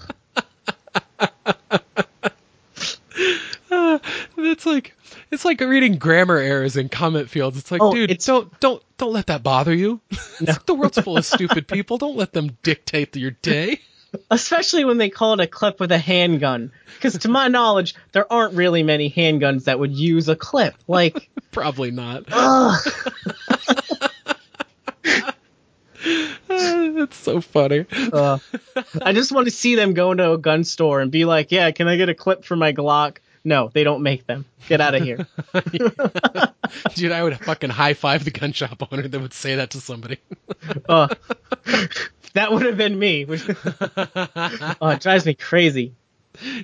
It's 4.38 4.66
like 4.66 4.96
it's 5.32 5.46
like 5.46 5.62
reading 5.62 5.98
grammar 5.98 6.38
errors 6.38 6.76
in 6.76 6.90
comment 6.90 7.30
fields. 7.30 7.58
It's 7.58 7.72
like, 7.72 7.82
Oh, 7.82 7.94
dude, 7.94 8.12
it's- 8.12 8.26
don't 8.26 8.60
don't 8.60 8.84
don't 8.98 9.14
let 9.14 9.28
that 9.28 9.44
bother 9.44 9.74
you. 9.74 10.02
It's 10.10 10.42
like 10.42 10.66
the 10.66 10.74
world's 10.74 11.00
full 11.00 11.18
of 11.18 11.26
stupid 11.26 11.68
people. 11.68 11.98
Don't 11.98 12.18
let 12.18 12.34
them 12.34 12.58
dictate 12.64 13.16
your 13.16 13.32
day. 13.32 13.80
Especially 14.30 14.86
when 14.86 14.98
they 14.98 15.10
call 15.10 15.34
it 15.34 15.40
a 15.40 15.48
clip 15.48 15.80
with 15.80 15.92
a 15.92 15.98
handgun. 15.98 16.72
Because 16.96 17.18
to 17.20 17.30
my 17.30 17.48
knowledge, 17.48 17.96
there 18.12 18.32
aren't 18.32 18.54
really 18.56 18.84
many 18.84 19.10
handguns 19.10 19.66
that 19.66 19.80
would 19.80 19.92
use 19.94 20.30
a 20.30 20.36
clip. 20.36 20.76
Like, 20.88 21.30
Probably 21.52 21.92
not. 21.92 22.26
ugh, 22.32 22.80
It's 26.54 27.18
so 27.18 27.42
funny. 27.42 27.86
uh, 28.14 28.38
I 29.02 29.14
just 29.14 29.32
want 29.32 29.46
to 29.48 29.52
see 29.52 29.76
them 29.76 29.94
go 29.94 30.12
into 30.12 30.32
a 30.32 30.38
gun 30.38 30.64
store 30.64 31.00
and 31.02 31.12
be 31.12 31.26
like, 31.26 31.52
"Yeah, 31.52 31.72
can 31.72 31.88
I 31.88 31.96
get 31.96 32.10
a 32.10 32.16
clip 32.16 32.44
for 32.46 32.56
my 32.56 32.74
Glock?" 32.74 33.18
No, 33.44 33.70
they 33.74 33.84
don't 33.84 34.04
make 34.04 34.28
them. 34.28 34.46
Get 34.68 34.82
out 34.82 34.94
of 34.94 35.02
here. 35.04 35.26
Dude, 36.96 37.12
I 37.12 37.24
would 37.24 37.40
fucking 37.40 37.70
high 37.72 37.94
five 37.96 38.24
the 38.24 38.32
gun 38.32 38.52
shop 38.54 38.88
owner 38.92 39.08
that 39.08 39.20
would 39.20 39.34
say 39.34 39.56
that 39.56 39.72
to 39.72 39.82
somebody. 39.82 40.18
Uh, 40.88 41.08
that 42.34 42.52
would 42.52 42.66
have 42.66 42.78
been 42.78 42.98
me. 42.98 43.26
Which, 43.26 43.44
oh, 43.50 44.90
it 44.90 45.02
drives 45.02 45.26
me 45.26 45.34
crazy. 45.34 45.94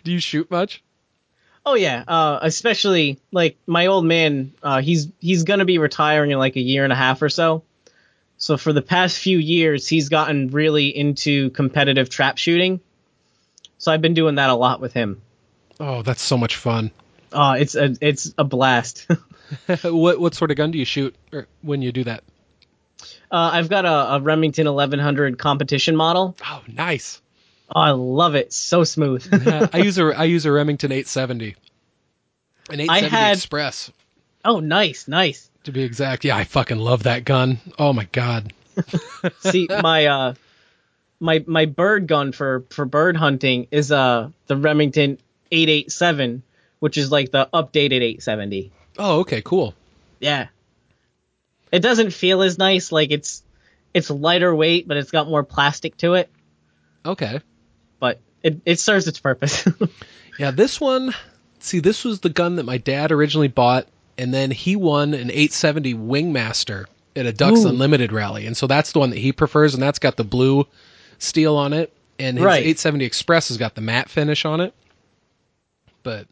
Do 0.03 0.11
you 0.11 0.19
shoot 0.19 0.49
much? 0.49 0.83
Oh 1.65 1.75
yeah, 1.75 2.03
uh, 2.07 2.39
especially 2.41 3.19
like 3.31 3.57
my 3.67 3.87
old 3.87 4.05
man. 4.05 4.53
Uh, 4.63 4.81
he's 4.81 5.09
he's 5.19 5.43
gonna 5.43 5.65
be 5.65 5.79
retiring 5.79 6.31
in 6.31 6.39
like 6.39 6.55
a 6.55 6.61
year 6.61 6.85
and 6.85 6.93
a 6.93 6.95
half 6.95 7.21
or 7.21 7.29
so. 7.29 7.63
So 8.37 8.55
for 8.55 8.71
the 8.71 8.81
past 8.81 9.17
few 9.17 9.37
years, 9.37 9.87
he's 9.87 10.09
gotten 10.09 10.47
really 10.49 10.95
into 10.95 11.49
competitive 11.49 12.09
trap 12.09 12.37
shooting. 12.37 12.79
So 13.79 13.91
I've 13.91 14.01
been 14.01 14.13
doing 14.13 14.35
that 14.35 14.49
a 14.49 14.55
lot 14.55 14.79
with 14.79 14.93
him. 14.93 15.21
Oh, 15.79 16.03
that's 16.03 16.21
so 16.21 16.37
much 16.37 16.55
fun. 16.55 16.91
Oh, 17.33 17.51
it's 17.51 17.75
a 17.75 17.95
it's 17.99 18.33
a 18.37 18.43
blast. 18.43 19.05
uh, 19.09 19.15
what 19.91 20.19
what 20.19 20.35
sort 20.35 20.51
of 20.51 20.57
gun 20.57 20.71
do 20.71 20.79
you 20.79 20.85
shoot 20.85 21.15
or 21.33 21.47
when 21.61 21.81
you 21.81 21.91
do 21.91 22.05
that? 22.05 22.23
Uh, 23.29 23.49
I've 23.53 23.69
got 23.69 23.85
a, 23.85 24.15
a 24.15 24.19
Remington 24.21 24.65
1100 24.67 25.37
competition 25.37 25.95
model. 25.95 26.35
Oh, 26.45 26.63
nice. 26.67 27.21
Oh, 27.69 27.79
I 27.81 27.91
love 27.91 28.35
it. 28.35 28.53
So 28.53 28.83
smooth. 28.83 29.27
Uh, 29.47 29.67
I 29.73 29.79
use 29.79 29.97
a 29.97 30.05
I 30.05 30.23
use 30.25 30.45
a 30.45 30.51
Remington 30.51 30.91
870. 30.91 31.55
An 32.69 32.79
870 32.79 33.09
had- 33.09 33.37
Express. 33.37 33.91
oh, 34.45 34.59
nice, 34.59 35.07
nice. 35.07 35.49
to 35.65 35.71
be 35.71 35.83
exact. 35.83 36.23
Yeah, 36.25 36.37
I 36.37 36.43
fucking 36.45 36.77
love 36.77 37.03
that 37.03 37.25
gun. 37.25 37.59
Oh 37.77 37.91
my 37.93 38.05
god. 38.11 38.53
See, 39.39 39.67
my 39.69 40.05
uh, 40.05 40.33
my 41.19 41.43
my 41.47 41.65
bird 41.65 42.07
gun 42.07 42.31
for 42.31 42.63
for 42.69 42.85
bird 42.85 43.17
hunting 43.17 43.67
is 43.71 43.91
uh 43.91 44.29
the 44.47 44.55
Remington 44.55 45.17
887, 45.51 46.43
which 46.79 46.97
is 46.97 47.11
like 47.11 47.31
the 47.31 47.49
updated 47.53 48.01
870. 48.01 48.71
Oh, 48.99 49.19
okay, 49.21 49.41
cool. 49.41 49.73
Yeah. 50.19 50.47
It 51.71 51.79
doesn't 51.79 52.11
feel 52.11 52.41
as 52.41 52.57
nice. 52.57 52.91
Like 52.91 53.11
it's 53.11 53.43
it's 53.93 54.09
lighter 54.09 54.53
weight, 54.55 54.87
but 54.87 54.97
it's 54.97 55.11
got 55.11 55.27
more 55.27 55.43
plastic 55.43 55.97
to 55.97 56.13
it. 56.15 56.29
Okay. 57.05 57.39
But 57.99 58.19
it 58.43 58.61
it 58.65 58.79
serves 58.79 59.07
its 59.07 59.19
purpose. 59.19 59.67
Yeah, 60.39 60.51
this 60.51 60.79
one. 60.79 61.15
See, 61.59 61.79
this 61.79 62.05
was 62.05 62.19
the 62.19 62.29
gun 62.29 62.57
that 62.57 62.63
my 62.63 62.77
dad 62.77 63.11
originally 63.11 63.47
bought, 63.47 63.87
and 64.19 64.31
then 64.31 64.51
he 64.51 64.75
won 64.75 65.15
an 65.15 65.31
870 65.31 65.95
Wingmaster 65.95 66.85
at 67.15 67.25
a 67.25 67.33
Ducks 67.33 67.63
Ooh. 67.63 67.69
Unlimited 67.69 68.11
rally, 68.11 68.45
and 68.45 68.55
so 68.55 68.67
that's 68.67 68.91
the 68.91 68.99
one 68.99 69.09
that 69.09 69.17
he 69.17 69.31
prefers, 69.31 69.73
and 69.73 69.81
that's 69.81 69.97
got 69.97 70.15
the 70.15 70.23
blue 70.23 70.67
steel 71.17 71.55
on 71.55 71.73
it, 71.73 71.91
and 72.19 72.37
his 72.37 72.45
Right. 72.45 72.59
870 72.59 73.05
Express 73.05 73.47
has 73.47 73.57
got 73.57 73.73
the 73.73 73.81
matte 73.81 74.09
finish 74.09 74.45
on 74.45 74.61
it. 74.61 74.75
But 76.03 76.27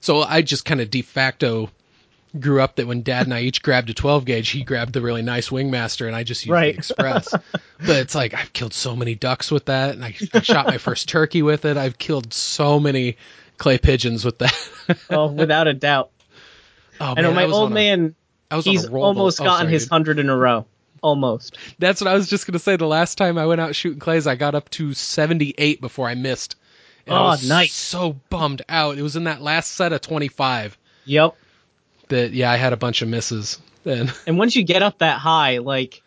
so 0.00 0.22
I 0.22 0.40
just 0.40 0.64
kind 0.64 0.80
of 0.80 0.90
de 0.90 1.02
facto 1.02 1.68
grew 2.38 2.60
up 2.60 2.76
that 2.76 2.86
when 2.86 3.02
Dad 3.02 3.26
and 3.26 3.34
I 3.34 3.40
each 3.42 3.62
grabbed 3.62 3.90
a 3.90 3.94
12 3.94 4.24
gauge, 4.24 4.48
he 4.50 4.62
grabbed 4.62 4.92
the 4.92 5.00
really 5.00 5.22
nice 5.22 5.50
Wingmaster, 5.50 6.06
and 6.06 6.16
I 6.16 6.24
just 6.24 6.44
used 6.44 6.52
Right. 6.52 6.72
the 6.74 6.78
Express. 6.78 7.30
but 7.78 7.96
it's 7.96 8.14
like 8.14 8.34
I've 8.34 8.52
killed 8.52 8.74
so 8.74 8.96
many 8.96 9.14
ducks 9.14 9.50
with 9.50 9.66
that, 9.66 9.94
and 9.94 10.04
I, 10.04 10.14
I 10.32 10.40
shot 10.40 10.66
my 10.66 10.78
first 10.78 11.08
turkey 11.08 11.42
with 11.42 11.64
it. 11.64 11.76
I've 11.76 11.98
killed 11.98 12.32
so 12.32 12.80
many 12.80 13.16
clay 13.58 13.78
pigeons 13.78 14.24
with 14.24 14.38
that. 14.38 14.54
Oh, 15.08 15.28
without 15.32 15.66
a 15.66 15.72
doubt. 15.72 16.10
oh 17.00 17.14
I 17.16 17.22
know 17.22 17.32
my 17.32 17.44
I 17.44 17.50
old 17.50 17.70
a- 17.70 17.74
man. 17.74 18.14
I 18.50 18.60
He's 18.60 18.86
almost 18.86 19.40
oh, 19.40 19.44
gotten 19.44 19.64
sorry, 19.66 19.72
his 19.72 19.84
dude. 19.84 19.90
hundred 19.92 20.18
in 20.18 20.28
a 20.28 20.36
row. 20.36 20.66
Almost. 21.02 21.56
That's 21.78 22.00
what 22.00 22.08
I 22.08 22.14
was 22.14 22.28
just 22.28 22.46
gonna 22.46 22.58
say. 22.58 22.76
The 22.76 22.86
last 22.86 23.16
time 23.16 23.38
I 23.38 23.46
went 23.46 23.60
out 23.60 23.74
shooting 23.74 23.98
clays, 23.98 24.26
I 24.26 24.34
got 24.36 24.54
up 24.54 24.68
to 24.70 24.92
78 24.94 25.80
before 25.80 26.08
I 26.08 26.14
missed. 26.14 26.56
And 27.06 27.14
I 27.14 27.18
Oh, 27.20 27.24
was 27.28 27.48
nice. 27.48 27.72
So 27.74 28.14
bummed 28.30 28.62
out. 28.68 28.98
It 28.98 29.02
was 29.02 29.16
in 29.16 29.24
that 29.24 29.40
last 29.42 29.72
set 29.72 29.92
of 29.92 30.00
25 30.02 30.76
Yep. 31.06 31.34
That 32.08 32.32
yeah, 32.32 32.50
I 32.50 32.56
had 32.56 32.72
a 32.72 32.76
bunch 32.76 33.02
of 33.02 33.08
misses. 33.08 33.60
And 33.84 34.12
And 34.26 34.38
once 34.38 34.56
you 34.56 34.64
get 34.64 34.82
up 34.82 34.98
that 34.98 35.18
high, 35.18 35.58
like 35.58 36.02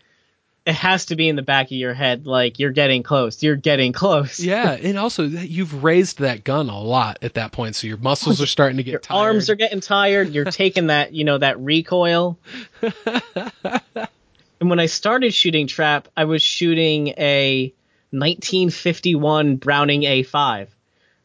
it 0.65 0.75
has 0.75 1.05
to 1.05 1.15
be 1.15 1.29
in 1.29 1.37
the 1.37 1.41
back 1.43 1.67
of 1.67 1.71
your 1.71 1.93
head, 1.93 2.25
like 2.27 2.59
you're 2.59 2.71
getting 2.73 3.01
close. 3.01 3.41
You're 3.41 3.55
getting 3.55 3.93
close. 3.93 4.39
yeah, 4.39 4.71
and 4.81 4.97
also 4.97 5.23
you've 5.23 5.83
raised 5.83 6.19
that 6.19 6.43
gun 6.43 6.69
a 6.69 6.79
lot 6.79 7.19
at 7.21 7.35
that 7.35 7.51
point, 7.53 7.75
so 7.75 7.87
your 7.87 7.95
muscles 7.97 8.41
are 8.41 8.45
starting 8.47 8.75
to 8.77 8.83
get 8.83 8.91
Your 8.91 8.99
tired. 8.99 9.17
arms 9.27 9.49
are 9.49 9.55
getting 9.55 9.79
tired. 9.79 10.29
You're 10.29 10.43
taking 10.51 10.87
that, 10.87 11.13
you 11.13 11.23
know, 11.23 11.37
that 11.37 11.57
recoil. 11.61 12.37
and 14.59 14.69
when 14.69 14.79
I 14.79 14.87
started 14.87 15.33
shooting 15.33 15.67
trap, 15.67 16.07
I 16.17 16.25
was 16.25 16.41
shooting 16.41 17.09
a 17.17 17.73
1951 18.11 19.57
Browning 19.57 20.01
A5, 20.01 20.67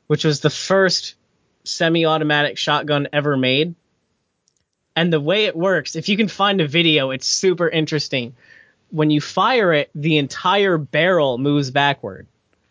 which 0.07 0.25
was 0.25 0.41
the 0.41 0.51
first 0.51 1.15
semi-automatic 1.65 2.59
shotgun 2.59 3.09
ever 3.13 3.37
made. 3.37 3.75
And 4.95 5.13
the 5.13 5.21
way 5.21 5.47
it 5.47 5.57
works, 5.57 5.97
if 5.97 6.09
you 6.09 6.17
can 6.17 6.29
find 6.29 6.61
a 6.61 6.69
video, 6.69 7.11
it's 7.11 7.27
super 7.27 7.69
interesting. 7.69 8.35
When 8.91 9.11
you 9.11 9.21
fire 9.21 9.73
it, 9.73 9.91
the 9.95 10.19
entire 10.19 10.77
barrel 10.77 11.39
moves 11.39 11.71
backward 11.71 12.27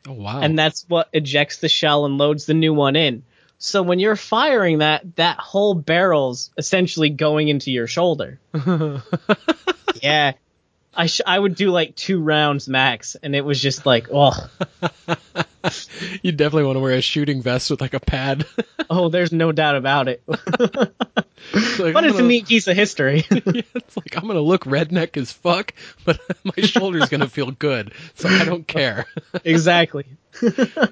Oh 0.07 0.13
wow! 0.13 0.41
and 0.41 0.57
that's 0.57 0.85
what 0.87 1.09
ejects 1.13 1.57
the 1.57 1.69
shell 1.69 2.05
and 2.05 2.17
loads 2.17 2.45
the 2.45 2.53
new 2.53 2.73
one 2.73 2.95
in. 2.95 3.23
So 3.59 3.83
when 3.83 3.99
you're 3.99 4.15
firing 4.15 4.79
that, 4.79 5.15
that 5.17 5.37
whole 5.37 5.75
barrel's 5.75 6.49
essentially 6.57 7.09
going 7.09 7.47
into 7.47 7.71
your 7.71 7.85
shoulder. 7.85 8.39
yeah. 10.01 10.33
I 10.93 11.05
sh- 11.05 11.21
I 11.25 11.39
would 11.39 11.55
do 11.55 11.71
like 11.71 11.95
two 11.95 12.21
rounds 12.21 12.67
max, 12.67 13.15
and 13.15 13.35
it 13.35 13.45
was 13.45 13.61
just 13.61 13.85
like, 13.85 14.07
oh, 14.11 14.33
you 16.21 16.31
definitely 16.33 16.65
want 16.65 16.75
to 16.75 16.81
wear 16.81 16.95
a 16.95 17.01
shooting 17.01 17.41
vest 17.41 17.71
with 17.71 17.79
like 17.79 17.93
a 17.93 17.99
pad. 17.99 18.45
oh, 18.89 19.07
there's 19.09 19.31
no 19.31 19.53
doubt 19.53 19.77
about 19.77 20.09
it. 20.09 20.21
It's 20.27 20.43
like, 21.79 21.93
but 21.93 22.03
I'm 22.03 22.09
it's 22.09 22.19
a 22.19 22.23
neat 22.23 22.47
piece 22.47 22.67
of 22.67 22.75
history. 22.75 23.25
Yeah, 23.31 23.61
it's 23.75 23.95
like 23.95 24.17
I'm 24.17 24.27
gonna 24.27 24.41
look 24.41 24.65
redneck 24.65 25.15
as 25.15 25.31
fuck, 25.31 25.73
but 26.03 26.19
my 26.43 26.61
shoulder's 26.63 27.07
gonna 27.09 27.29
feel 27.29 27.51
good, 27.51 27.93
so 28.15 28.27
I 28.27 28.43
don't 28.43 28.67
care. 28.67 29.05
exactly. 29.45 30.05
I 30.41 30.83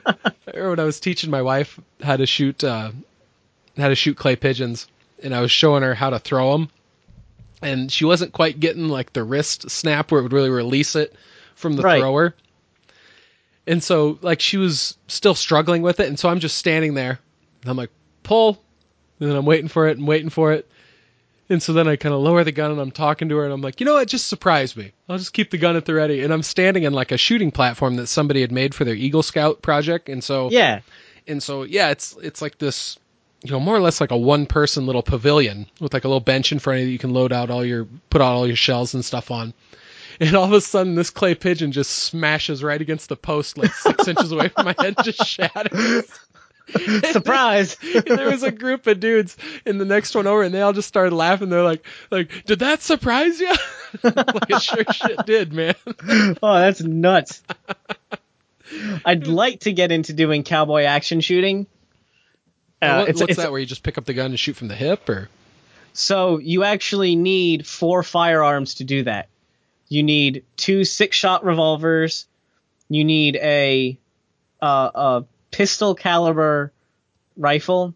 remember 0.47 0.69
when 0.69 0.79
I 0.79 0.85
was 0.85 0.99
teaching 1.01 1.29
my 1.29 1.41
wife 1.41 1.77
how 2.01 2.15
to 2.15 2.25
shoot 2.25 2.63
uh, 2.63 2.91
how 3.77 3.89
to 3.89 3.95
shoot 3.95 4.15
clay 4.15 4.37
pigeons, 4.37 4.87
and 5.21 5.35
I 5.35 5.41
was 5.41 5.51
showing 5.51 5.83
her 5.83 5.93
how 5.93 6.11
to 6.11 6.19
throw 6.19 6.53
them, 6.53 6.69
and 7.61 7.91
she 7.91 8.05
wasn't 8.05 8.31
quite 8.33 8.59
getting 8.59 8.87
like 8.87 9.13
the 9.13 9.23
wrist 9.23 9.69
snap 9.69 10.11
where 10.11 10.19
it 10.19 10.23
would 10.23 10.33
really 10.33 10.49
release 10.49 10.95
it 10.95 11.13
from 11.55 11.73
the 11.73 11.83
Right. 11.83 11.99
thrower. 11.99 12.35
And 13.67 13.83
so 13.83 14.17
like 14.21 14.39
she 14.39 14.57
was 14.57 14.97
still 15.07 15.35
struggling 15.35 15.81
with 15.81 15.99
it, 15.99 16.07
and 16.07 16.17
so 16.17 16.29
I'm 16.29 16.39
just 16.39 16.57
standing 16.57 16.93
there, 16.95 17.19
and 17.61 17.69
I'm 17.69 17.77
like 17.77 17.91
pull, 18.23 18.61
and 19.19 19.29
then 19.29 19.37
I'm 19.37 19.45
waiting 19.45 19.67
for 19.67 19.87
it 19.87 19.97
and 19.97 20.07
waiting 20.07 20.29
for 20.29 20.53
it. 20.53 20.67
And 21.51 21.61
so 21.63 21.73
then 21.73 21.87
I 21.87 21.95
kind 21.95 22.13
of 22.13 22.21
lower 22.21 22.43
the 22.43 22.51
gun 22.51 22.69
and 22.69 22.79
I'm 22.79 22.91
talking 22.91 23.27
to 23.29 23.37
her 23.37 23.43
and 23.43 23.51
I'm 23.51 23.61
like, 23.61 23.79
you 23.79 23.85
know 23.87 23.95
what? 23.95 24.07
Just 24.07 24.27
surprise 24.27 24.77
me. 24.77 24.91
I'll 25.09 25.17
just 25.17 25.33
keep 25.33 25.49
the 25.49 25.57
gun 25.57 25.75
at 25.75 25.85
the 25.85 25.95
ready. 25.95 26.21
And 26.23 26.31
I'm 26.31 26.43
standing 26.43 26.83
in 26.83 26.93
like 26.93 27.11
a 27.11 27.17
shooting 27.17 27.49
platform 27.49 27.95
that 27.95 28.05
somebody 28.05 28.41
had 28.41 28.51
made 28.51 28.75
for 28.75 28.85
their 28.85 28.93
Eagle 28.93 29.23
Scout 29.23 29.63
project. 29.63 30.09
And 30.09 30.23
so 30.23 30.51
Yeah. 30.51 30.81
and 31.27 31.41
so 31.41 31.63
yeah, 31.63 31.89
it's 31.89 32.15
it's 32.21 32.39
like 32.39 32.59
this, 32.59 32.99
you 33.43 33.51
know, 33.51 33.59
more 33.59 33.75
or 33.75 33.79
less 33.79 34.01
like 34.01 34.11
a 34.11 34.17
one 34.17 34.45
person 34.45 34.85
little 34.85 35.01
pavilion 35.03 35.65
with 35.79 35.93
like 35.93 36.03
a 36.03 36.07
little 36.07 36.19
bench 36.19 36.51
in 36.51 36.59
front 36.59 36.77
of 36.77 36.81
you. 36.81 36.87
that 36.87 36.91
You 36.91 36.99
can 36.99 37.13
load 37.13 37.31
out 37.31 37.49
all 37.49 37.63
your 37.63 37.87
put 38.09 38.21
out 38.21 38.33
all 38.33 38.47
your 38.47 38.55
shells 38.55 38.93
and 38.93 39.03
stuff 39.03 39.31
on. 39.31 39.53
And 40.21 40.35
all 40.35 40.43
of 40.43 40.51
a 40.51 40.59
sudden, 40.59 40.95
this 40.95 41.11
clay 41.11 41.33
pigeon 41.33 41.71
just 41.71 41.91
smashes 41.91 42.61
right 42.61 42.81
against 42.81 43.07
the 43.07 43.15
post, 43.15 43.57
like 43.57 43.73
six 43.73 44.05
inches 44.07 44.33
away 44.33 44.49
from 44.49 44.65
my 44.65 44.75
head, 44.77 44.95
just 45.01 45.25
shatters. 45.25 46.03
Surprise. 47.11 47.77
And 47.81 48.03
there 48.03 48.29
was 48.29 48.43
a 48.43 48.51
group 48.51 48.85
of 48.87 48.99
dudes 48.99 49.37
in 49.65 49.77
the 49.77 49.85
next 49.85 50.13
one 50.15 50.27
over, 50.27 50.43
and 50.43 50.53
they 50.53 50.61
all 50.61 50.73
just 50.73 50.89
started 50.89 51.15
laughing. 51.15 51.49
They're 51.49 51.63
like, 51.63 51.85
"Like, 52.11 52.43
did 52.45 52.59
that 52.59 52.81
surprise 52.81 53.39
you?" 53.39 53.53
like 54.03 54.49
it 54.49 54.61
sure 54.61 54.83
shit 54.91 55.25
did, 55.25 55.53
man. 55.53 55.75
oh, 56.43 56.59
that's 56.59 56.81
nuts. 56.81 57.41
I'd 59.05 59.27
like 59.27 59.61
to 59.61 59.71
get 59.71 59.93
into 59.93 60.11
doing 60.11 60.43
cowboy 60.43 60.83
action 60.83 61.21
shooting. 61.21 61.65
Uh, 62.81 62.99
What- 62.99 63.09
it's, 63.09 63.19
what's 63.19 63.31
it's- 63.31 63.37
that? 63.45 63.51
Where 63.51 63.59
you 63.59 63.65
just 63.65 63.83
pick 63.83 63.97
up 63.97 64.05
the 64.05 64.13
gun 64.13 64.27
and 64.27 64.39
shoot 64.39 64.55
from 64.55 64.67
the 64.67 64.75
hip, 64.75 65.07
or 65.09 65.29
So 65.93 66.37
you 66.37 66.63
actually 66.63 67.15
need 67.15 67.65
four 67.67 68.03
firearms 68.03 68.75
to 68.75 68.83
do 68.83 69.03
that. 69.03 69.27
You 69.87 70.03
need 70.03 70.43
two 70.55 70.83
six-shot 70.83 71.43
revolvers. 71.43 72.27
You 72.89 73.03
need 73.03 73.35
a 73.37 73.97
uh, 74.61 74.91
a 74.93 75.23
pistol 75.51 75.95
caliber 75.95 76.71
rifle, 77.37 77.95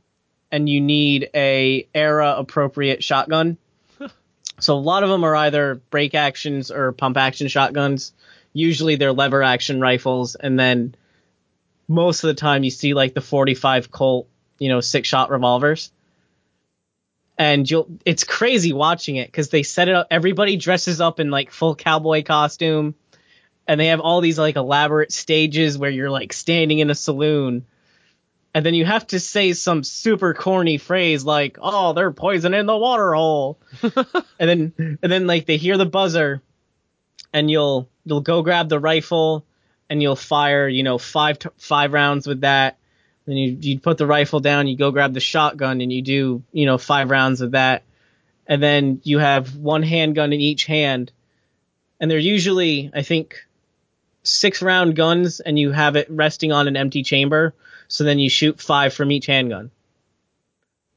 and 0.51 0.68
you 0.68 0.81
need 0.81 1.30
a 1.35 1.88
era 1.93 2.35
appropriate 2.38 3.03
shotgun. 3.03 3.57
so 4.60 4.76
a 4.76 4.80
lot 4.80 5.03
of 5.03 5.10
them 5.10 5.23
are 5.23 5.35
either 5.35 5.76
break 5.89 6.15
actions 6.15 6.72
or 6.72 6.91
pump 6.93 7.18
action 7.18 7.47
shotguns. 7.47 8.14
Usually 8.53 8.95
they're 8.95 9.14
lever 9.14 9.43
action 9.43 9.80
rifles, 9.81 10.35
and 10.35 10.60
then 10.60 10.95
most 11.88 12.23
of 12.23 12.30
the 12.30 12.34
time 12.34 12.64
you 12.64 12.72
see 12.72 12.93
like 12.93 13.14
the 13.14 13.22
45 13.22 13.91
Colt, 13.91 14.27
you 14.64 14.69
know, 14.69 14.80
six 14.80 15.10
shot 15.10 15.30
revolvers. 15.30 15.91
And 17.38 17.69
you'll 17.69 17.90
it's 18.06 18.23
crazy 18.23 18.72
watching 18.72 19.18
it 19.18 19.27
because 19.27 19.49
they 19.49 19.64
set 19.64 19.90
it 19.90 19.95
up 19.95 20.07
everybody 20.10 20.56
dresses 20.56 21.02
up 21.02 21.19
in 21.19 21.30
like 21.30 21.52
full 21.52 21.76
cowboy 21.76 22.23
costume. 22.23 22.95
And 23.68 23.77
they 23.77 23.88
have 23.88 23.99
all 23.99 24.22
these 24.22 24.40
like 24.40 24.56
elaborate 24.56 25.11
stages 25.11 25.77
where 25.77 25.90
you're 25.90 26.10
like 26.10 26.31
standing 26.31 26.80
in 26.80 26.90
a 26.90 26.95
saloon. 26.95 27.65
And 28.53 28.65
then 28.65 28.73
you 28.73 28.85
have 28.85 29.06
to 29.07 29.19
say 29.19 29.52
some 29.52 29.84
super 29.84 30.34
corny 30.34 30.77
phrase 30.77 31.26
like 31.26 31.57
oh 31.61 31.91
they're 31.91 32.11
poisoning 32.11 32.65
the 32.65 32.77
water 32.77 33.14
hole. 33.14 33.60
And 34.40 34.49
then 34.49 34.98
and 35.02 35.11
then 35.11 35.27
like 35.27 35.45
they 35.45 35.57
hear 35.57 35.77
the 35.77 35.85
buzzer. 35.85 36.41
And 37.34 37.52
you'll 37.52 37.90
you'll 38.06 38.22
go 38.22 38.44
grab 38.44 38.69
the 38.69 38.80
rifle 38.80 39.45
and 39.90 40.02
you'll 40.02 40.15
fire 40.15 40.69
you 40.69 40.84
know 40.84 40.98
five 40.98 41.40
t- 41.40 41.49
five 41.57 41.91
rounds 41.91 42.27
with 42.27 42.41
that 42.41 42.77
then 43.25 43.37
you 43.37 43.57
you 43.59 43.79
put 43.79 43.97
the 43.97 44.07
rifle 44.07 44.39
down, 44.39 44.67
you 44.67 44.77
go 44.77 44.91
grab 44.91 45.13
the 45.13 45.19
shotgun, 45.19 45.81
and 45.81 45.91
you 45.91 46.01
do 46.01 46.43
you 46.51 46.65
know 46.65 46.77
five 46.77 47.09
rounds 47.09 47.41
of 47.41 47.51
that, 47.51 47.83
and 48.47 48.61
then 48.61 49.01
you 49.03 49.19
have 49.19 49.55
one 49.55 49.83
handgun 49.83 50.33
in 50.33 50.41
each 50.41 50.65
hand, 50.65 51.11
and 51.99 52.09
they're 52.09 52.17
usually 52.17 52.91
I 52.93 53.01
think 53.01 53.45
six 54.23 54.61
round 54.61 54.95
guns, 54.95 55.39
and 55.39 55.57
you 55.57 55.71
have 55.71 55.95
it 55.95 56.09
resting 56.09 56.51
on 56.51 56.67
an 56.67 56.75
empty 56.75 57.03
chamber, 57.03 57.53
so 57.87 58.03
then 58.03 58.19
you 58.19 58.29
shoot 58.29 58.59
five 58.59 58.93
from 58.93 59.11
each 59.11 59.27
handgun. 59.27 59.71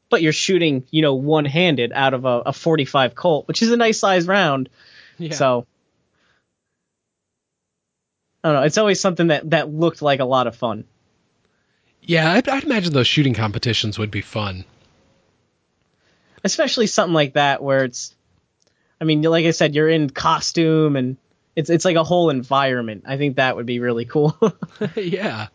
But 0.09 0.23
you're 0.23 0.33
shooting, 0.33 0.85
you 0.91 1.03
know, 1.03 1.15
one 1.15 1.45
handed 1.45 1.93
out 1.93 2.15
of 2.15 2.25
a, 2.25 2.43
a 2.47 2.53
45 2.53 3.17
Colt, 3.17 3.49
which 3.49 3.61
is 3.61 3.73
a 3.73 3.77
nice 3.77 3.99
size 3.99 4.27
round. 4.27 4.69
yeah. 5.19 5.35
So 5.35 5.67
I 8.43 8.51
don't 8.51 8.61
know. 8.61 8.63
It's 8.63 8.79
always 8.79 9.01
something 9.01 9.27
that 9.29 9.51
that 9.51 9.73
looked 9.73 10.03
like 10.03 10.21
a 10.21 10.25
lot 10.25 10.47
of 10.47 10.55
fun. 10.55 10.85
Yeah, 12.07 12.33
I'd, 12.33 12.49
I'd 12.49 12.65
imagine 12.65 12.93
those 12.93 13.07
shooting 13.07 13.35
competitions 13.35 13.99
would 13.99 14.11
be 14.11 14.23
fun. 14.23 14.65
especially 16.45 16.87
something 16.87 17.15
like 17.15 17.35
that 17.35 17.63
where 17.63 17.85
it's 17.85 18.15
I 19.01 19.05
mean, 19.05 19.23
like 19.23 19.45
I 19.45 19.51
said, 19.51 19.75
you're 19.75 19.91
in 19.91 20.09
costume 20.09 20.97
and 20.97 21.17
it's 21.55 21.69
it's 21.71 21.85
like 21.85 21.97
a 21.97 22.05
whole 22.05 22.31
environment. 22.31 23.05
I 23.07 23.17
think 23.19 23.37
that 23.37 23.57
would 23.57 23.67
be 23.67 23.81
really 23.81 24.05
cool. 24.05 24.37
yeah. 24.97 25.49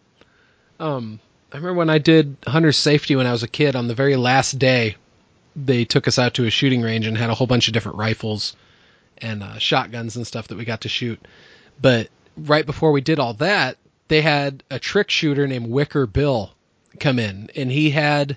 Um, 0.79 1.19
I 1.51 1.57
remember 1.57 1.77
when 1.77 1.89
I 1.89 1.97
did 1.97 2.37
hunter 2.45 2.71
safety 2.71 3.15
when 3.15 3.27
I 3.27 3.31
was 3.31 3.43
a 3.43 3.47
kid. 3.47 3.75
On 3.75 3.87
the 3.87 3.95
very 3.95 4.15
last 4.15 4.59
day, 4.59 4.95
they 5.55 5.85
took 5.85 6.07
us 6.07 6.19
out 6.19 6.35
to 6.35 6.45
a 6.45 6.49
shooting 6.49 6.81
range 6.81 7.07
and 7.07 7.17
had 7.17 7.29
a 7.29 7.35
whole 7.35 7.47
bunch 7.47 7.67
of 7.67 7.73
different 7.73 7.97
rifles 7.97 8.55
and 9.17 9.43
uh, 9.43 9.57
shotguns 9.57 10.15
and 10.17 10.25
stuff 10.25 10.47
that 10.49 10.57
we 10.57 10.65
got 10.65 10.81
to 10.81 10.89
shoot. 10.89 11.19
But 11.81 12.09
right 12.37 12.65
before 12.65 12.91
we 12.91 13.01
did 13.01 13.19
all 13.19 13.33
that, 13.35 13.77
they 14.11 14.21
had 14.21 14.61
a 14.69 14.77
trick 14.77 15.09
shooter 15.09 15.47
named 15.47 15.67
Wicker 15.67 16.05
Bill 16.05 16.51
come 16.99 17.17
in, 17.17 17.49
and 17.55 17.71
he 17.71 17.91
had 17.91 18.35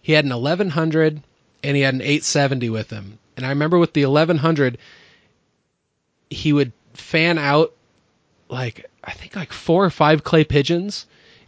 he 0.00 0.12
had 0.12 0.24
an 0.24 0.30
1100 0.30 1.20
and 1.64 1.76
he 1.76 1.82
had 1.82 1.94
an 1.94 2.02
870 2.02 2.70
with 2.70 2.90
him. 2.90 3.18
And 3.36 3.44
I 3.44 3.48
remember 3.48 3.78
with 3.78 3.94
the 3.94 4.06
1100, 4.06 4.78
he 6.30 6.52
would 6.52 6.70
fan 6.94 7.36
out 7.36 7.74
like 8.48 8.88
I 9.02 9.10
think 9.10 9.34
like 9.34 9.52
four 9.52 9.84
or 9.84 9.90
five 9.90 10.22
clay 10.22 10.44
pigeons 10.44 11.06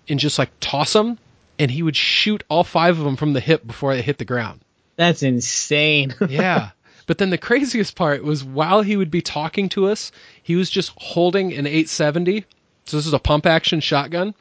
and 0.09 0.19
just 0.19 0.37
like 0.37 0.51
toss 0.59 0.93
them, 0.93 1.17
and 1.57 1.71
he 1.71 1.85
would 1.85 1.97
shoot 1.97 2.43
all 2.49 2.65
five 2.65 2.99
of 2.99 3.05
them 3.05 3.15
from 3.15 3.35
the 3.35 3.41
hip 3.41 3.65
before 3.65 3.95
they 3.95 4.03
hit 4.03 4.19
the 4.19 4.25
ground. 4.25 4.63
That's 4.97 5.23
insane. 5.23 6.13
yeah. 6.29 6.71
But 7.07 7.19
then 7.19 7.31
the 7.31 7.39
craziest 7.39 7.95
part 7.95 8.25
was 8.25 8.43
while 8.43 8.83
he 8.83 8.97
would 8.97 9.13
be 9.13 9.23
talking 9.23 9.69
to 9.71 9.87
us, 9.87 10.11
he 10.43 10.57
was 10.57 10.71
just 10.71 10.93
holding 10.97 11.53
an 11.53 11.69
870. 11.69 12.47
So 12.91 12.97
this 12.97 13.07
is 13.07 13.13
a 13.13 13.19
pump 13.19 13.47
action 13.47 13.81
shotgun. 13.81 14.35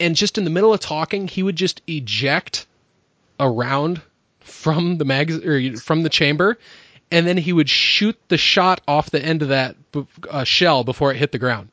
And 0.00 0.14
just 0.14 0.38
in 0.38 0.44
the 0.44 0.50
middle 0.50 0.72
of 0.72 0.80
talking, 0.80 1.26
he 1.26 1.42
would 1.42 1.56
just 1.56 1.82
eject 1.86 2.66
a 3.40 3.48
round 3.48 4.00
from 4.40 4.98
the 4.98 5.04
mag 5.04 5.30
or 5.30 5.76
from 5.76 6.02
the 6.02 6.08
chamber, 6.08 6.58
and 7.10 7.26
then 7.26 7.36
he 7.36 7.52
would 7.52 7.68
shoot 7.68 8.16
the 8.28 8.38
shot 8.38 8.80
off 8.86 9.10
the 9.10 9.24
end 9.24 9.42
of 9.42 9.48
that 9.48 9.76
uh, 10.28 10.44
shell 10.44 10.84
before 10.84 11.12
it 11.12 11.16
hit 11.16 11.32
the 11.32 11.38
ground. 11.38 11.68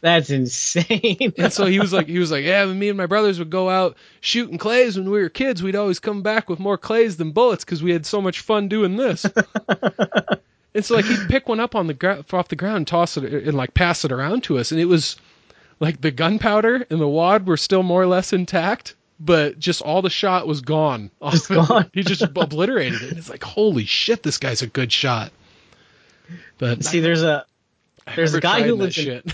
That's 0.00 0.30
insane. 0.30 1.32
and 1.38 1.52
so 1.52 1.66
he 1.66 1.78
was 1.78 1.92
like, 1.92 2.08
he 2.08 2.18
was 2.18 2.32
like, 2.32 2.44
yeah, 2.44 2.66
me 2.66 2.88
and 2.88 2.98
my 2.98 3.06
brothers 3.06 3.38
would 3.38 3.50
go 3.50 3.70
out 3.70 3.96
shooting 4.20 4.58
clays 4.58 4.96
when 4.96 5.08
we 5.08 5.20
were 5.22 5.28
kids. 5.28 5.62
We'd 5.62 5.76
always 5.76 6.00
come 6.00 6.22
back 6.22 6.50
with 6.50 6.58
more 6.58 6.76
clays 6.76 7.16
than 7.16 7.30
bullets 7.30 7.64
because 7.64 7.82
we 7.82 7.92
had 7.92 8.04
so 8.04 8.20
much 8.20 8.40
fun 8.40 8.66
doing 8.66 8.96
this. 8.96 9.24
and 10.74 10.84
so 10.84 10.96
like 10.96 11.04
he'd 11.04 11.28
pick 11.28 11.48
one 11.48 11.60
up 11.60 11.76
on 11.76 11.86
the 11.86 12.24
off 12.32 12.48
the 12.48 12.56
ground, 12.56 12.88
toss 12.88 13.16
it, 13.16 13.32
and 13.32 13.56
like 13.56 13.74
pass 13.74 14.04
it 14.04 14.10
around 14.10 14.42
to 14.44 14.58
us, 14.58 14.72
and 14.72 14.80
it 14.80 14.86
was 14.86 15.16
like 15.82 16.00
the 16.00 16.12
gunpowder 16.12 16.86
and 16.88 17.00
the 17.00 17.08
wad 17.08 17.44
were 17.46 17.56
still 17.56 17.82
more 17.82 18.00
or 18.00 18.06
less 18.06 18.32
intact, 18.32 18.94
but 19.18 19.58
just 19.58 19.82
all 19.82 20.00
the 20.00 20.08
shot 20.10 20.46
was 20.46 20.60
gone. 20.60 21.10
Just 21.32 21.48
gone. 21.48 21.90
he 21.92 22.02
just 22.04 22.22
obliterated 22.22 23.02
it. 23.02 23.08
And 23.10 23.18
it's 23.18 23.28
like, 23.28 23.42
holy 23.42 23.84
shit, 23.84 24.22
this 24.22 24.38
guy's 24.38 24.62
a 24.62 24.66
good 24.68 24.92
shot. 24.92 25.32
But 26.58 26.84
see, 26.84 27.00
there's 27.00 27.22
a 27.24 27.44
there's 28.16 28.34
a 28.34 28.40
guy 28.40 28.62
who 28.62 28.74
lives 28.74 28.96
in. 28.98 29.22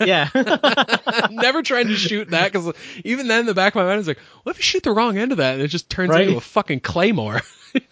Yeah. 0.00 0.28
never 1.30 1.62
tried 1.62 1.84
to 1.88 1.94
shoot 1.94 2.30
that 2.30 2.52
because 2.52 2.72
even 3.04 3.28
then, 3.28 3.40
in 3.40 3.46
the 3.46 3.54
back 3.54 3.74
of 3.74 3.80
my 3.80 3.84
mind 3.86 4.00
is 4.00 4.08
like, 4.08 4.18
what 4.42 4.52
if 4.52 4.58
you 4.58 4.64
shoot 4.64 4.82
the 4.82 4.90
wrong 4.92 5.16
end 5.18 5.30
of 5.32 5.38
that 5.38 5.54
and 5.54 5.62
it 5.62 5.68
just 5.68 5.88
turns 5.88 6.10
Right. 6.10 6.22
into 6.26 6.36
a 6.36 6.40
fucking 6.40 6.80
claymore? 6.80 7.40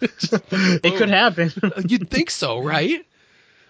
Just- 0.01 0.33
it 0.51 0.95
could 0.97 1.09
happen. 1.09 1.51
You'd 1.87 2.09
think 2.09 2.29
so, 2.29 2.59
right? 2.59 3.05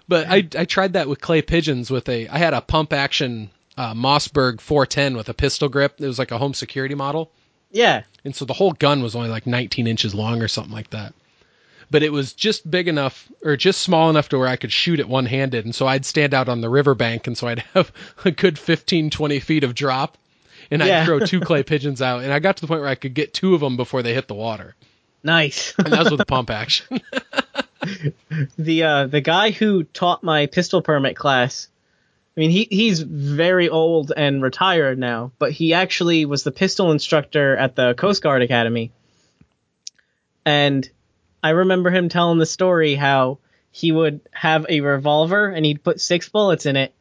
But 0.07 0.27
I 0.29 0.47
I 0.57 0.65
tried 0.65 0.93
that 0.93 1.07
with 1.09 1.21
clay 1.21 1.41
pigeons 1.41 1.91
with 1.91 2.07
a 2.09 2.27
I 2.27 2.37
had 2.37 2.53
a 2.55 2.61
pump 2.61 2.93
action 2.93 3.49
uh, 3.77 3.93
Mossberg 3.93 4.59
410 4.59 5.15
with 5.15 5.29
a 5.29 5.33
pistol 5.33 5.69
grip. 5.69 5.95
It 5.99 6.07
was 6.07 6.19
like 6.19 6.31
a 6.31 6.37
home 6.37 6.53
security 6.53 6.95
model, 6.95 7.31
yeah. 7.71 8.03
and 8.25 8.35
so 8.35 8.45
the 8.45 8.53
whole 8.53 8.71
gun 8.71 9.03
was 9.03 9.15
only 9.15 9.29
like 9.29 9.45
19 9.45 9.87
inches 9.87 10.15
long 10.15 10.41
or 10.41 10.47
something 10.47 10.73
like 10.73 10.89
that. 10.89 11.13
But 11.89 12.03
it 12.03 12.11
was 12.11 12.33
just 12.33 12.69
big 12.69 12.89
enough 12.89 13.31
or 13.43 13.55
just 13.55 13.81
small 13.81 14.09
enough 14.09 14.29
to 14.29 14.37
where 14.37 14.47
I 14.47 14.57
could 14.57 14.73
shoot 14.73 14.99
it 14.99 15.07
one 15.07 15.25
handed, 15.25 15.65
and 15.65 15.73
so 15.73 15.87
I'd 15.87 16.05
stand 16.05 16.33
out 16.33 16.49
on 16.49 16.61
the 16.61 16.69
riverbank, 16.69 17.27
and 17.27 17.37
so 17.37 17.47
I'd 17.47 17.59
have 17.73 17.91
a 18.25 18.31
good 18.31 18.59
15 18.59 19.09
20 19.09 19.39
feet 19.39 19.63
of 19.63 19.75
drop. 19.75 20.17
And 20.69 20.83
I'd 20.83 21.05
throw 21.05 21.19
two 21.19 21.39
clay 21.39 21.63
pigeons 21.63 22.01
out, 22.01 22.23
and 22.23 22.33
I 22.33 22.39
got 22.39 22.57
to 22.57 22.61
the 22.61 22.67
point 22.67 22.81
where 22.81 22.89
I 22.89 22.95
could 22.95 23.13
get 23.13 23.33
two 23.33 23.55
of 23.55 23.61
them 23.61 23.77
before 23.77 24.03
they 24.03 24.13
hit 24.13 24.27
the 24.27 24.33
water. 24.33 24.75
Nice. 25.23 25.73
And 25.77 25.93
that 25.93 25.99
was 25.99 26.11
with 26.11 26.19
a 26.19 26.25
pump 26.35 26.49
action. 26.49 26.99
the 28.57 28.83
uh 28.83 29.07
the 29.07 29.21
guy 29.21 29.51
who 29.51 29.83
taught 29.83 30.23
my 30.23 30.45
pistol 30.47 30.81
permit 30.81 31.15
class 31.15 31.69
I 32.37 32.39
mean 32.39 32.51
he 32.51 32.67
he's 32.69 33.01
very 33.01 33.67
old 33.67 34.13
and 34.15 34.43
retired 34.43 34.99
now, 34.99 35.31
but 35.39 35.51
he 35.51 35.73
actually 35.73 36.25
was 36.25 36.43
the 36.43 36.51
pistol 36.51 36.91
instructor 36.91 37.57
at 37.57 37.75
the 37.75 37.95
Coast 37.95 38.21
Guard 38.21 38.43
Academy. 38.43 38.91
And 40.45 40.87
I 41.43 41.49
remember 41.49 41.89
him 41.89 42.09
telling 42.09 42.37
the 42.37 42.45
story 42.45 42.93
how 42.93 43.39
he 43.71 43.91
would 43.91 44.21
have 44.31 44.67
a 44.69 44.81
revolver 44.81 45.47
and 45.47 45.65
he'd 45.65 45.83
put 45.83 45.99
six 45.99 46.29
bullets 46.29 46.67
in 46.67 46.75
it. 46.75 46.93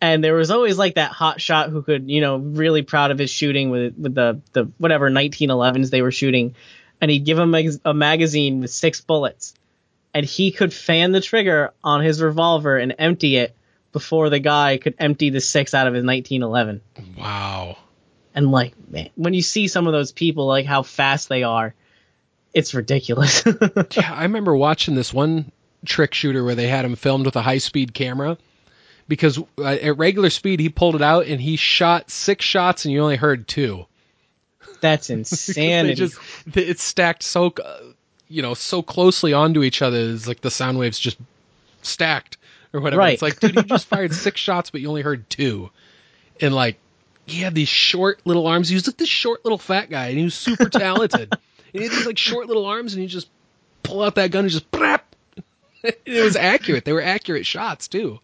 And 0.00 0.22
there 0.22 0.34
was 0.34 0.50
always 0.50 0.76
like 0.76 0.96
that 0.96 1.12
hot 1.12 1.40
shot 1.40 1.70
who 1.70 1.82
could, 1.82 2.10
you 2.10 2.20
know, 2.20 2.36
really 2.36 2.82
proud 2.82 3.10
of 3.10 3.18
his 3.18 3.30
shooting 3.30 3.70
with 3.70 3.94
with 3.96 4.14
the 4.14 4.42
the 4.52 4.64
whatever 4.76 5.10
1911s 5.10 5.88
they 5.88 6.02
were 6.02 6.12
shooting, 6.12 6.54
and 7.00 7.10
he'd 7.10 7.24
give 7.24 7.38
him 7.38 7.54
a, 7.54 7.70
a 7.86 7.94
magazine 7.94 8.60
with 8.60 8.70
six 8.70 9.00
bullets 9.00 9.54
and 10.12 10.24
he 10.24 10.52
could 10.52 10.72
fan 10.72 11.12
the 11.12 11.20
trigger 11.20 11.72
on 11.82 12.02
his 12.02 12.22
revolver 12.22 12.76
and 12.76 12.94
empty 12.98 13.36
it 13.36 13.56
before 13.94 14.28
the 14.28 14.40
guy 14.40 14.76
could 14.76 14.96
empty 14.98 15.30
the 15.30 15.40
six 15.40 15.72
out 15.72 15.86
of 15.86 15.94
his 15.94 16.04
1911. 16.04 16.80
wow. 17.16 17.78
And 18.34 18.50
like, 18.50 18.74
man, 18.90 19.08
when 19.14 19.34
you 19.34 19.40
see 19.40 19.68
some 19.68 19.86
of 19.86 19.92
those 19.92 20.10
people, 20.10 20.46
like 20.46 20.66
how 20.66 20.82
fast 20.82 21.28
they 21.28 21.44
are, 21.44 21.72
it's 22.52 22.74
ridiculous. 22.74 23.44
Yeah, 23.96 24.12
I 24.12 24.24
remember 24.24 24.56
watching 24.56 24.96
this 24.96 25.14
one 25.14 25.52
trick 25.86 26.12
shooter 26.12 26.42
where 26.42 26.56
they 26.56 26.66
had 26.66 26.84
him 26.84 26.96
filmed 26.96 27.24
with 27.24 27.36
a 27.36 27.42
high 27.42 27.58
speed 27.58 27.94
camera 27.94 28.36
because 29.06 29.38
uh, 29.58 29.64
at 29.64 29.96
regular 29.96 30.30
speed 30.30 30.58
he 30.58 30.68
pulled 30.68 30.96
it 30.96 31.02
out 31.02 31.26
and 31.26 31.40
he 31.40 31.54
shot 31.54 32.10
six 32.10 32.44
shots 32.44 32.84
and 32.84 32.92
you 32.92 33.00
only 33.00 33.16
heard 33.16 33.46
two. 33.46 33.86
That's 34.80 35.08
insanity. 35.10 35.94
just 35.94 36.18
it's 36.52 36.82
stacked 36.82 37.22
so 37.22 37.54
uh, 37.64 37.78
you 38.26 38.42
know 38.42 38.54
so 38.54 38.82
closely 38.82 39.32
onto 39.32 39.62
each 39.62 39.82
other. 39.82 40.10
It's 40.10 40.26
like 40.26 40.40
the 40.40 40.50
sound 40.50 40.78
waves 40.78 40.98
just 40.98 41.18
stacked 41.82 42.38
or 42.74 42.80
whatever. 42.80 43.00
Right. 43.00 43.14
It's 43.14 43.22
like 43.22 43.40
dude, 43.40 43.54
you 43.54 43.62
just 43.62 43.86
fired 43.86 44.12
six 44.12 44.40
shots 44.40 44.70
but 44.70 44.80
you 44.82 44.88
only 44.88 45.02
heard 45.02 45.30
two, 45.30 45.70
and 46.40 46.54
like 46.54 46.78
he 47.26 47.40
had 47.40 47.54
these 47.54 47.68
short 47.68 48.20
little 48.26 48.46
arms. 48.46 48.68
He 48.68 48.74
was 48.74 48.86
like 48.86 48.98
this 48.98 49.08
short 49.08 49.44
little 49.44 49.58
fat 49.58 49.88
guy 49.88 50.08
and 50.08 50.18
he 50.18 50.24
was 50.24 50.34
super 50.34 50.68
talented. 50.70 51.32
and 51.32 51.40
he 51.72 51.82
had 51.84 51.92
these 51.92 52.06
like 52.06 52.18
short 52.18 52.48
little 52.48 52.66
arms 52.66 52.92
and 52.92 53.00
he 53.00 53.08
just 53.08 53.28
pull 53.82 54.02
out 54.02 54.16
that 54.16 54.30
gun 54.30 54.44
and 54.44 54.50
just 54.52 54.70
brap. 54.70 55.00
it 55.82 56.22
was 56.22 56.36
accurate. 56.36 56.84
They 56.84 56.92
were 56.92 57.02
accurate 57.02 57.46
shots 57.46 57.88
too. 57.88 58.20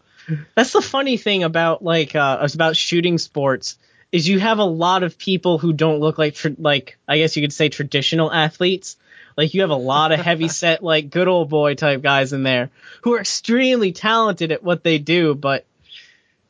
That's 0.55 0.71
the 0.71 0.81
funny 0.81 1.17
thing 1.17 1.43
about 1.43 1.83
like 1.83 2.15
uh 2.15 2.47
about 2.53 2.75
shooting 2.77 3.17
sports 3.17 3.77
is 4.11 4.27
you 4.27 4.39
have 4.39 4.59
a 4.59 4.65
lot 4.65 5.03
of 5.03 5.17
people 5.17 5.57
who 5.57 5.73
don't 5.73 5.99
look 5.99 6.17
like 6.17 6.35
tr- 6.35 6.49
like 6.59 6.97
I 7.07 7.17
guess 7.17 7.35
you 7.35 7.41
could 7.41 7.53
say 7.53 7.69
traditional 7.69 8.31
athletes. 8.31 8.97
Like 9.37 9.53
you 9.53 9.61
have 9.61 9.69
a 9.69 9.75
lot 9.75 10.11
of 10.11 10.19
heavy 10.19 10.47
set 10.61 10.83
like 10.83 11.09
good 11.09 11.27
old 11.27 11.49
boy 11.49 11.75
type 11.75 12.01
guys 12.01 12.33
in 12.33 12.43
there 12.43 12.69
who 13.01 13.13
are 13.13 13.19
extremely 13.19 13.91
talented 13.91 14.51
at 14.51 14.63
what 14.63 14.83
they 14.83 14.97
do, 14.97 15.35
but 15.35 15.65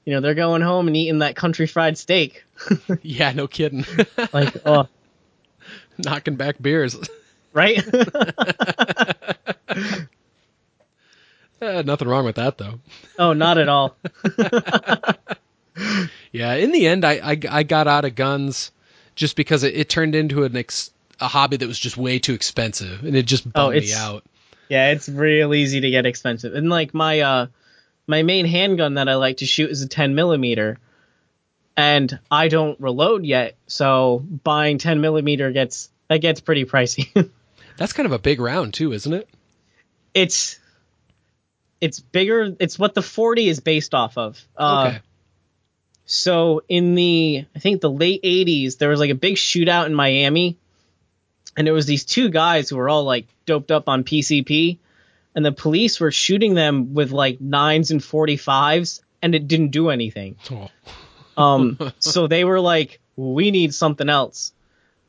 you 0.05 0.13
know 0.13 0.21
they're 0.21 0.33
going 0.33 0.61
home 0.61 0.87
and 0.87 0.97
eating 0.97 1.19
that 1.19 1.35
country 1.35 1.67
fried 1.67 1.97
steak. 1.97 2.43
Yeah, 3.01 3.31
no 3.31 3.47
kidding. 3.47 3.85
Like 4.33 4.55
oh 4.65 4.87
Knocking 5.97 6.35
back 6.35 6.61
beers. 6.61 6.97
right. 7.53 7.83
Eh, 11.61 11.83
nothing 11.83 12.07
wrong 12.07 12.25
with 12.25 12.37
that 12.37 12.57
though. 12.57 12.79
oh, 13.19 13.33
not 13.33 13.57
at 13.59 13.69
all. 13.69 13.95
Yeah, 16.31 16.53
in 16.55 16.71
the 16.71 16.87
end, 16.87 17.05
I 17.05 17.13
I, 17.31 17.39
I 17.49 17.63
got 17.63 17.87
out 17.87 18.05
of 18.05 18.15
guns 18.15 18.71
just 19.15 19.35
because 19.35 19.63
it, 19.63 19.75
it 19.75 19.89
turned 19.89 20.15
into 20.15 20.43
an 20.43 20.55
ex, 20.57 20.91
a 21.21 21.27
hobby 21.27 21.57
that 21.57 21.67
was 21.67 21.79
just 21.79 21.97
way 21.97 22.19
too 22.19 22.33
expensive, 22.33 23.03
and 23.03 23.15
it 23.15 23.25
just 23.25 23.51
bummed 23.51 23.75
me 23.75 23.93
out. 23.93 24.23
Yeah, 24.69 24.91
it's 24.91 25.07
real 25.07 25.53
easy 25.53 25.81
to 25.81 25.89
get 25.89 26.05
expensive. 26.05 26.53
And 26.53 26.69
like 26.69 26.93
my 26.93 27.21
uh 27.21 27.47
my 28.07 28.23
main 28.23 28.45
handgun 28.45 28.95
that 28.95 29.07
I 29.07 29.15
like 29.15 29.37
to 29.37 29.45
shoot 29.45 29.69
is 29.69 29.81
a 29.81 29.87
10 29.87 30.15
millimeter, 30.15 30.77
and 31.77 32.19
I 32.29 32.47
don't 32.47 32.79
reload 32.79 33.25
yet, 33.25 33.55
so 33.67 34.25
buying 34.43 34.77
10 34.77 35.01
millimeter 35.01 35.51
gets 35.51 35.89
that 36.07 36.17
gets 36.17 36.41
pretty 36.41 36.65
pricey. 36.65 37.29
That's 37.77 37.93
kind 37.93 38.05
of 38.05 38.11
a 38.11 38.19
big 38.19 38.39
round 38.39 38.73
too, 38.73 38.91
isn't 38.93 39.13
it? 39.13 39.29
it's 40.13 40.59
it's 41.79 41.99
bigger. 41.99 42.55
It's 42.59 42.77
what 42.77 42.93
the 42.93 43.01
40 43.01 43.49
is 43.49 43.59
based 43.59 43.93
off 43.93 44.17
of. 44.17 44.43
Uh, 44.55 44.85
okay. 44.87 44.99
So 46.05 46.63
in 46.67 46.95
the 46.95 47.45
I 47.55 47.59
think 47.59 47.81
the 47.81 47.89
late 47.89 48.21
80s, 48.23 48.77
there 48.77 48.89
was 48.89 48.99
like 48.99 49.09
a 49.09 49.15
big 49.15 49.35
shootout 49.35 49.85
in 49.87 49.93
Miami, 49.93 50.57
and 51.57 51.67
it 51.67 51.71
was 51.71 51.85
these 51.85 52.05
two 52.05 52.29
guys 52.29 52.69
who 52.69 52.77
were 52.77 52.89
all 52.89 53.03
like 53.03 53.27
doped 53.45 53.71
up 53.71 53.89
on 53.89 54.03
PCP, 54.03 54.77
and 55.35 55.45
the 55.45 55.51
police 55.51 55.99
were 55.99 56.11
shooting 56.11 56.53
them 56.53 56.93
with 56.93 57.11
like 57.11 57.41
nines 57.41 57.91
and 57.91 58.01
45s, 58.01 59.01
and 59.21 59.35
it 59.35 59.47
didn't 59.47 59.69
do 59.69 59.89
anything. 59.89 60.37
Oh. 60.49 60.69
Um, 61.37 61.77
so 61.99 62.27
they 62.27 62.43
were 62.43 62.59
like, 62.59 62.99
we 63.15 63.51
need 63.51 63.73
something 63.73 64.09
else, 64.09 64.53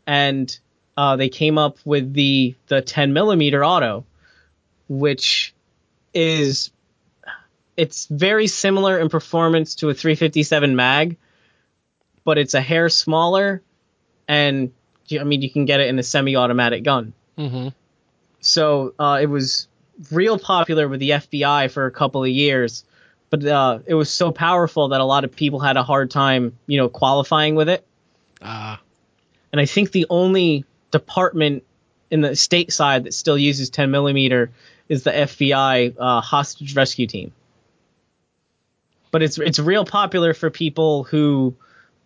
and 0.07 0.57
uh, 0.97 1.17
they 1.17 1.29
came 1.29 1.59
up 1.59 1.79
with 1.85 2.13
the 2.13 2.55
the 2.67 2.83
10 2.83 3.13
millimeter 3.13 3.65
auto, 3.65 4.05
which 4.89 5.55
is 6.13 6.71
it's 7.77 8.07
very 8.07 8.47
similar 8.47 8.99
in 8.99 9.09
performance 9.09 9.77
to 9.77 9.89
a 9.89 9.95
357 9.95 10.77
mag, 10.77 11.17
but 12.25 12.37
it's 12.37 12.55
a 12.55 12.61
hair 12.61 12.89
smaller, 12.89 13.63
and 14.29 14.73
you- 15.09 15.21
I 15.21 15.25
mean 15.25 15.43
you 15.43 15.51
can 15.51 15.65
get 15.65 15.81
it 15.81 15.89
in 15.89 15.99
a 15.99 16.03
semi-automatic 16.03 16.83
gun. 16.85 17.13
hmm 17.37 17.69
So 18.41 18.95
uh, 18.99 19.19
it 19.23 19.27
was 19.27 19.69
real 20.11 20.39
popular 20.39 20.89
with 20.89 21.01
the 21.01 21.11
FBI 21.11 21.71
for 21.71 21.87
a 21.87 21.91
couple 21.91 22.23
of 22.23 22.29
years, 22.31 22.85
but 23.31 23.45
uh, 23.45 23.79
it 23.87 23.95
was 23.95 24.11
so 24.11 24.33
powerful 24.33 24.89
that 24.89 25.01
a 25.01 25.05
lot 25.05 25.25
of 25.25 25.35
people 25.35 25.61
had 25.61 25.77
a 25.77 25.83
hard 25.83 26.11
time, 26.11 26.59
you 26.67 26.79
know, 26.79 26.89
qualifying 26.89 27.55
with 27.55 27.69
it. 27.69 27.87
Ah, 28.43 28.81
And 29.53 29.61
I 29.61 29.67
think 29.67 29.93
the 29.93 30.07
only 30.11 30.65
department 30.91 31.63
in 32.11 32.21
the 32.21 32.35
state 32.37 32.73
side 32.73 33.05
that 33.05 33.15
still 33.15 33.39
uses 33.39 33.71
10 33.71 33.91
millimeter 33.91 34.51
is 34.89 35.05
the 35.05 35.11
FBI 35.13 35.95
uh, 35.99 36.21
hostage 36.21 36.75
rescue 36.77 37.07
team. 37.07 37.33
But 39.11 39.23
it's 39.23 39.39
it's 39.39 39.59
real 39.59 39.85
popular 39.85 40.35
for 40.35 40.51
people 40.51 41.05
who 41.05 41.55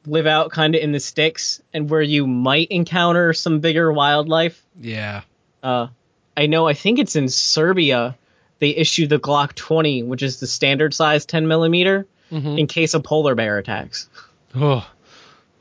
live 0.06 0.26
out 0.26 0.50
kind 0.50 0.74
of 0.74 0.80
in 0.80 0.92
the 0.92 1.00
sticks 1.00 1.60
and 1.72 1.88
where 1.90 2.02
you 2.02 2.26
might 2.26 2.68
encounter 2.68 3.32
some 3.32 3.60
bigger 3.60 3.92
wildlife. 3.92 4.62
yeah. 4.80 5.22
Uh, 5.62 5.88
I 6.36 6.46
know 6.46 6.68
I 6.68 6.74
think 6.74 6.98
it's 6.98 7.16
in 7.16 7.28
Serbia 7.28 8.16
they 8.58 8.70
issue 8.70 9.06
the 9.06 9.18
Glock 9.18 9.54
20, 9.54 10.02
which 10.04 10.22
is 10.22 10.38
the 10.40 10.46
standard 10.46 10.94
size 10.94 11.26
10 11.26 11.46
millimeter, 11.48 12.06
Mhm. 12.32 12.58
in 12.58 12.66
case 12.66 12.94
a 12.94 13.00
polar 13.00 13.34
bear 13.34 13.58
attacks. 13.58 14.08
Oh, 14.54 14.86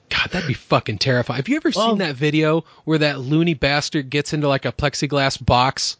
God, 0.09 0.29
that'd 0.31 0.47
be 0.47 0.53
fucking 0.53 0.99
terrifying. 0.99 1.37
Have 1.37 1.49
you 1.49 1.55
ever 1.57 1.71
Well- 1.75 1.89
seen 1.89 1.97
that 1.97 2.15
video 2.15 2.63
where 2.85 2.99
that 2.99 3.19
loony 3.19 3.53
bastard 3.53 4.09
gets 4.09 4.31
into 4.33 4.47
like 4.47 4.65
a 4.65 4.71
plexiglass 4.71 5.43
box, 5.43 5.97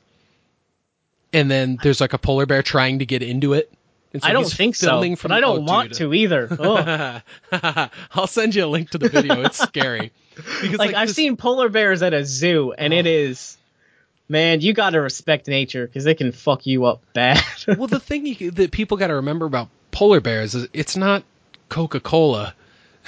and 1.33 1.49
then 1.51 1.77
there's 1.83 1.99
like 2.01 2.13
a 2.13 2.17
polar 2.17 2.45
bear 2.45 2.61
trying 2.63 2.99
to 2.99 3.05
get 3.05 3.21
into 3.23 3.53
it? 3.53 3.71
So 4.21 4.27
I 4.27 4.33
don't 4.33 4.49
think 4.49 4.75
so, 4.75 5.01
but 5.21 5.31
I 5.31 5.39
don't 5.39 5.65
want 5.65 5.89
dude. 5.89 5.97
to 5.99 6.13
either. 6.13 7.21
I'll 8.11 8.27
send 8.27 8.55
you 8.55 8.65
a 8.65 8.67
link 8.67 8.89
to 8.91 8.97
the 8.97 9.09
video. 9.09 9.41
It's 9.41 9.57
scary. 9.57 10.11
Because 10.35 10.77
like, 10.79 10.93
I've 10.95 11.07
this- 11.07 11.15
seen 11.15 11.37
polar 11.37 11.69
bears 11.69 12.01
at 12.01 12.13
a 12.13 12.25
zoo, 12.25 12.73
and 12.73 12.93
it 12.93 13.05
Oh. 13.05 13.09
is, 13.09 13.57
man, 14.27 14.61
you 14.61 14.73
got 14.73 14.91
to 14.91 15.01
respect 15.01 15.47
nature 15.47 15.85
because 15.87 16.03
they 16.03 16.15
can 16.15 16.31
fuck 16.31 16.65
you 16.65 16.85
up 16.85 17.01
bad. 17.13 17.41
well, 17.77 17.87
the 17.87 17.99
thing 17.99 18.25
you, 18.25 18.51
that 18.51 18.71
people 18.71 18.97
got 18.97 19.07
to 19.07 19.15
remember 19.15 19.45
about 19.45 19.69
polar 19.91 20.19
bears 20.19 20.55
is 20.55 20.67
it's 20.73 20.97
not 20.97 21.23
Coca 21.69 21.99
Cola. 21.99 22.53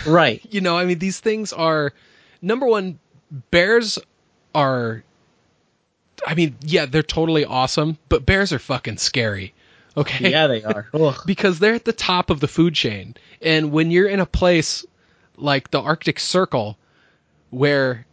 right? 0.06 0.42
You 0.50 0.62
know, 0.62 0.78
I 0.78 0.86
mean, 0.86 1.00
these 1.00 1.20
things 1.20 1.54
are 1.54 1.94
number 2.42 2.66
one. 2.66 3.00
Bears 3.52 4.00
are. 4.56 5.04
I 6.26 6.34
mean, 6.34 6.56
yeah, 6.62 6.86
they're 6.86 7.04
totally 7.04 7.46
awesome, 7.46 7.98
but 8.10 8.26
bears 8.26 8.52
are 8.54 8.60
fucking 8.60 8.98
scary. 8.98 9.54
Okay. 9.98 10.30
Yeah, 10.32 10.48
they 10.48 10.64
are. 10.64 10.88
Because 11.26 11.60
they're 11.60 11.74
at 11.74 11.86
the 11.86 11.92
top 11.92 12.30
of 12.30 12.40
the 12.40 12.48
food 12.48 12.76
chain. 12.76 13.16
And 13.42 13.72
when 13.72 13.90
you're 13.92 14.08
in 14.08 14.20
a 14.20 14.26
place 14.26 14.86
like 15.36 15.72
the 15.72 15.82
Arctic 15.82 16.20
Circle 16.20 16.78
where 17.50 18.06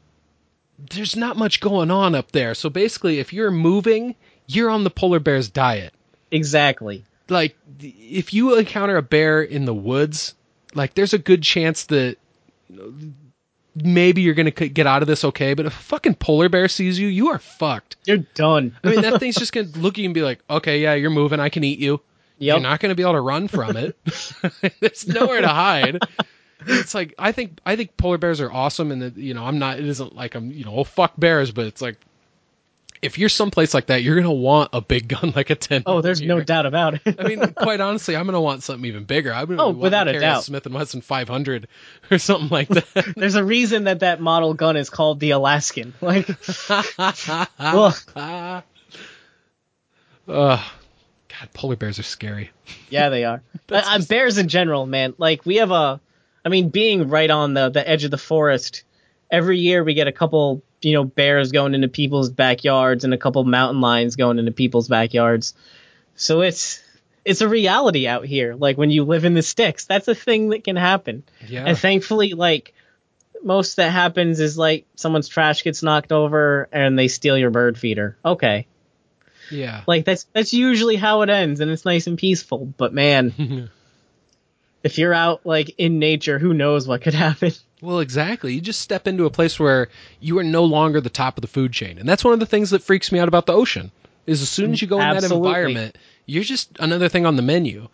there's 0.78 1.16
not 1.16 1.36
much 1.36 1.61
going 1.61 1.90
on 1.90 2.15
up 2.15 2.32
there. 2.32 2.55
So 2.55 2.70
basically, 2.70 3.19
if 3.19 3.32
you're 3.32 3.51
moving, 3.51 4.15
you're 4.47 4.70
on 4.70 4.85
the 4.85 4.90
polar 4.90 5.20
bear's 5.20 5.48
diet. 5.48 5.93
Exactly. 6.31 7.05
Like, 7.28 7.56
if 7.81 8.35
you 8.35 8.59
encounter 8.59 8.97
a 8.97 9.02
bear 9.02 9.43
in 9.43 9.65
the 9.65 9.74
woods, 9.74 10.35
like, 10.74 10.94
there's 10.94 11.15
a 11.15 11.19
good 11.19 11.43
chance 11.43 11.85
that 11.86 12.16
you 12.69 12.77
know, 12.77 12.93
maybe 13.74 14.22
you're 14.22 14.34
going 14.34 14.51
to 14.51 14.68
get 14.68 14.86
out 14.86 15.02
of 15.02 15.09
this 15.09 15.24
okay. 15.24 15.55
But 15.55 15.66
if 15.66 15.74
a 15.74 15.82
fucking 15.82 16.16
polar 16.16 16.48
bear 16.48 16.68
sees 16.68 16.98
you, 16.98 17.09
you 17.09 17.28
are 17.28 17.38
fucked. 17.38 17.96
You're 18.05 18.18
done. 18.18 18.76
I 18.84 18.90
mean, 18.90 19.02
that 19.02 19.18
thing's 19.20 19.36
just 19.36 19.52
going 19.52 19.72
to 19.72 19.78
look 19.78 19.94
at 19.94 19.98
you 19.98 20.06
and 20.06 20.14
be 20.14 20.22
like, 20.22 20.40
okay, 20.48 20.80
yeah, 20.80 20.94
you're 20.94 21.10
moving. 21.10 21.40
I 21.40 21.48
can 21.48 21.64
eat 21.64 21.78
you. 21.78 22.01
Yep. 22.38 22.55
You're 22.55 22.62
not 22.62 22.80
going 22.80 22.90
to 22.90 22.96
be 22.96 23.02
able 23.02 23.12
to 23.14 23.20
run 23.20 23.48
from 23.48 23.76
it. 23.76 23.96
There's 24.80 25.06
nowhere 25.06 25.40
to 25.40 25.48
hide. 25.48 25.98
It's 26.66 26.94
like 26.94 27.14
I 27.18 27.32
think 27.32 27.60
I 27.66 27.76
think 27.76 27.96
polar 27.96 28.18
bears 28.18 28.40
are 28.40 28.51
awesome, 28.51 28.90
and 28.90 29.02
that 29.02 29.16
you 29.16 29.34
know 29.34 29.44
I'm 29.44 29.59
not. 29.59 29.78
It 29.78 29.84
isn't 29.84 30.16
like 30.16 30.34
I'm 30.34 30.51
you 30.51 30.64
know 30.64 30.74
oh 30.74 30.84
fuck 30.84 31.12
bears, 31.18 31.52
but 31.52 31.66
it's 31.66 31.82
like 31.82 31.98
if 33.05 33.18
you're 33.18 33.28
someplace 33.28 33.74
like 33.74 33.86
that, 33.86 34.02
you're 34.02 34.16
gonna 34.16 34.32
want 34.32 34.70
a 34.72 34.81
big 34.81 35.09
gun 35.09 35.32
like 35.36 35.51
a 35.51 35.55
ten. 35.55 35.82
oh, 35.86 36.01
there's 36.01 36.20
no 36.20 36.40
doubt 36.40 36.66
about 36.66 36.94
it. 36.94 37.16
I 37.20 37.28
mean, 37.28 37.52
quite 37.56 37.81
honestly, 37.81 38.16
I'm 38.16 38.24
gonna 38.26 38.40
want 38.40 38.62
something 38.62 38.85
even 38.86 39.05
bigger. 39.05 39.32
I'm 39.32 39.47
gonna 39.47 39.62
Oh, 39.62 39.66
want 39.68 39.78
without 39.78 40.09
a 40.09 40.18
doubt. 40.18 40.44
Smith 40.44 40.66
and 40.66 40.74
Wesson 40.74 41.01
500 41.02 41.68
or 42.10 42.18
something 42.18 42.48
like 42.48 42.68
that. 42.68 43.12
there's 43.16 43.35
a 43.35 43.44
reason 43.44 43.85
that 43.85 44.01
that 44.01 44.20
model 44.20 44.55
gun 44.55 44.76
is 44.76 44.90
called 44.90 45.20
the 45.20 45.31
Alaskan. 45.32 45.93
Like, 46.01 46.28
ugh. 46.68 47.94
Ugh. 48.16 48.64
God, 50.28 50.60
polar 51.52 51.76
bears 51.76 51.98
are 51.98 52.02
scary. 52.05 52.51
Yeah, 52.90 53.09
they 53.09 53.24
are. 53.24 53.43
Uh, 53.70 53.82
uh, 53.85 54.01
bears 54.09 54.39
in 54.39 54.48
general, 54.48 54.86
man. 54.86 55.14
Like 55.18 55.44
we 55.44 55.56
have 55.56 55.70
a, 55.70 56.01
I 56.44 56.48
mean, 56.48 56.68
being 56.68 57.09
right 57.09 57.31
on 57.31 57.55
the 57.55 57.70
the 57.70 57.86
edge 57.89 58.05
of 58.05 58.10
the 58.10 58.18
forest, 58.18 58.85
every 59.31 59.59
year 59.59 59.82
we 59.82 59.94
get 59.94 60.06
a 60.06 60.12
couple, 60.12 60.62
you 60.85 60.93
know, 60.93 61.05
bears 61.05 61.52
going 61.52 61.74
into 61.74 61.89
people's 61.89 62.31
backyards 62.31 63.05
and 63.05 63.15
a 63.15 63.19
couple 63.19 63.43
mountain 63.44 63.81
lions 63.81 64.16
going 64.16 64.39
into 64.39 64.52
people's 64.52 64.89
backyards. 64.89 65.55
So 66.16 66.43
it's 66.43 66.82
it's 67.24 67.40
a 67.40 67.48
reality 67.48 68.06
out 68.06 68.27
here. 68.27 68.55
Like 68.55 68.77
when 68.77 68.90
you 68.90 69.05
live 69.05 69.24
in 69.24 69.35
the 69.35 69.43
sticks, 69.43 69.86
that's 69.86 70.09
a 70.09 70.15
thing 70.15 70.51
that 70.51 70.65
can 70.65 70.77
happen. 70.77 71.24
Yeah. 71.47 71.65
And 71.66 71.78
thankfully, 71.78 72.35
like 72.35 72.74
most 73.43 73.77
that 73.77 73.90
happens 73.90 74.40
is 74.40 74.59
like 74.59 74.86
someone's 74.97 75.28
trash 75.28 75.65
gets 75.65 75.82
knocked 75.82 76.12
over 76.12 76.69
and 76.73 76.98
they 76.98 77.09
steal 77.09 77.39
your 77.39 77.51
bird 77.51 77.78
feeder. 77.78 78.16
Okay. 78.24 78.66
yeah. 79.51 79.82
Like 79.86 80.05
that's 80.05 80.24
that's 80.32 80.52
usually 80.52 80.97
how 80.97 81.23
it 81.23 81.31
ends, 81.31 81.61
and 81.61 81.70
it's 81.70 81.85
nice 81.85 82.06
and 82.06 82.19
peaceful. 82.19 82.65
But 82.65 82.93
man, 82.93 83.70
if 84.82 84.98
you're 84.98 85.15
out 85.15 85.47
like 85.47 85.74
in 85.78 85.98
nature, 85.98 86.39
who 86.39 86.55
knows 86.55 86.86
what 86.86 87.02
could 87.02 87.15
happen? 87.15 87.52
Well, 87.85 88.01
exactly. 88.01 88.55
You 88.55 88.61
just 88.61 88.81
step 88.81 89.06
into 89.06 89.27
a 89.27 89.31
place 89.31 89.61
where 89.61 89.89
you 90.19 90.39
are 90.39 90.44
no 90.44 90.65
longer 90.65 91.01
the 91.01 91.11
top 91.11 91.36
of 91.36 91.43
the 91.43 91.48
food 91.48 91.73
chain. 91.73 91.98
And 91.98 92.09
that's 92.09 92.24
one 92.24 92.32
of 92.32 92.40
the 92.40 92.47
things 92.47 92.70
that 92.70 92.82
freaks 92.82 93.12
me 93.12 93.19
out 93.19 93.28
about 93.28 93.47
the 93.47 93.52
ocean. 93.52 93.90
Is 94.27 94.40
as 94.40 94.48
soon 94.48 94.73
as 94.73 94.81
you 94.81 94.89
go 94.89 94.98
in 95.01 95.11
that 95.11 95.31
environment, 95.31 95.98
you're 96.24 96.44
just 96.44 96.70
another 96.81 97.11
thing 97.11 97.27
on 97.27 97.36
the 97.36 97.43
menu. 97.43 97.89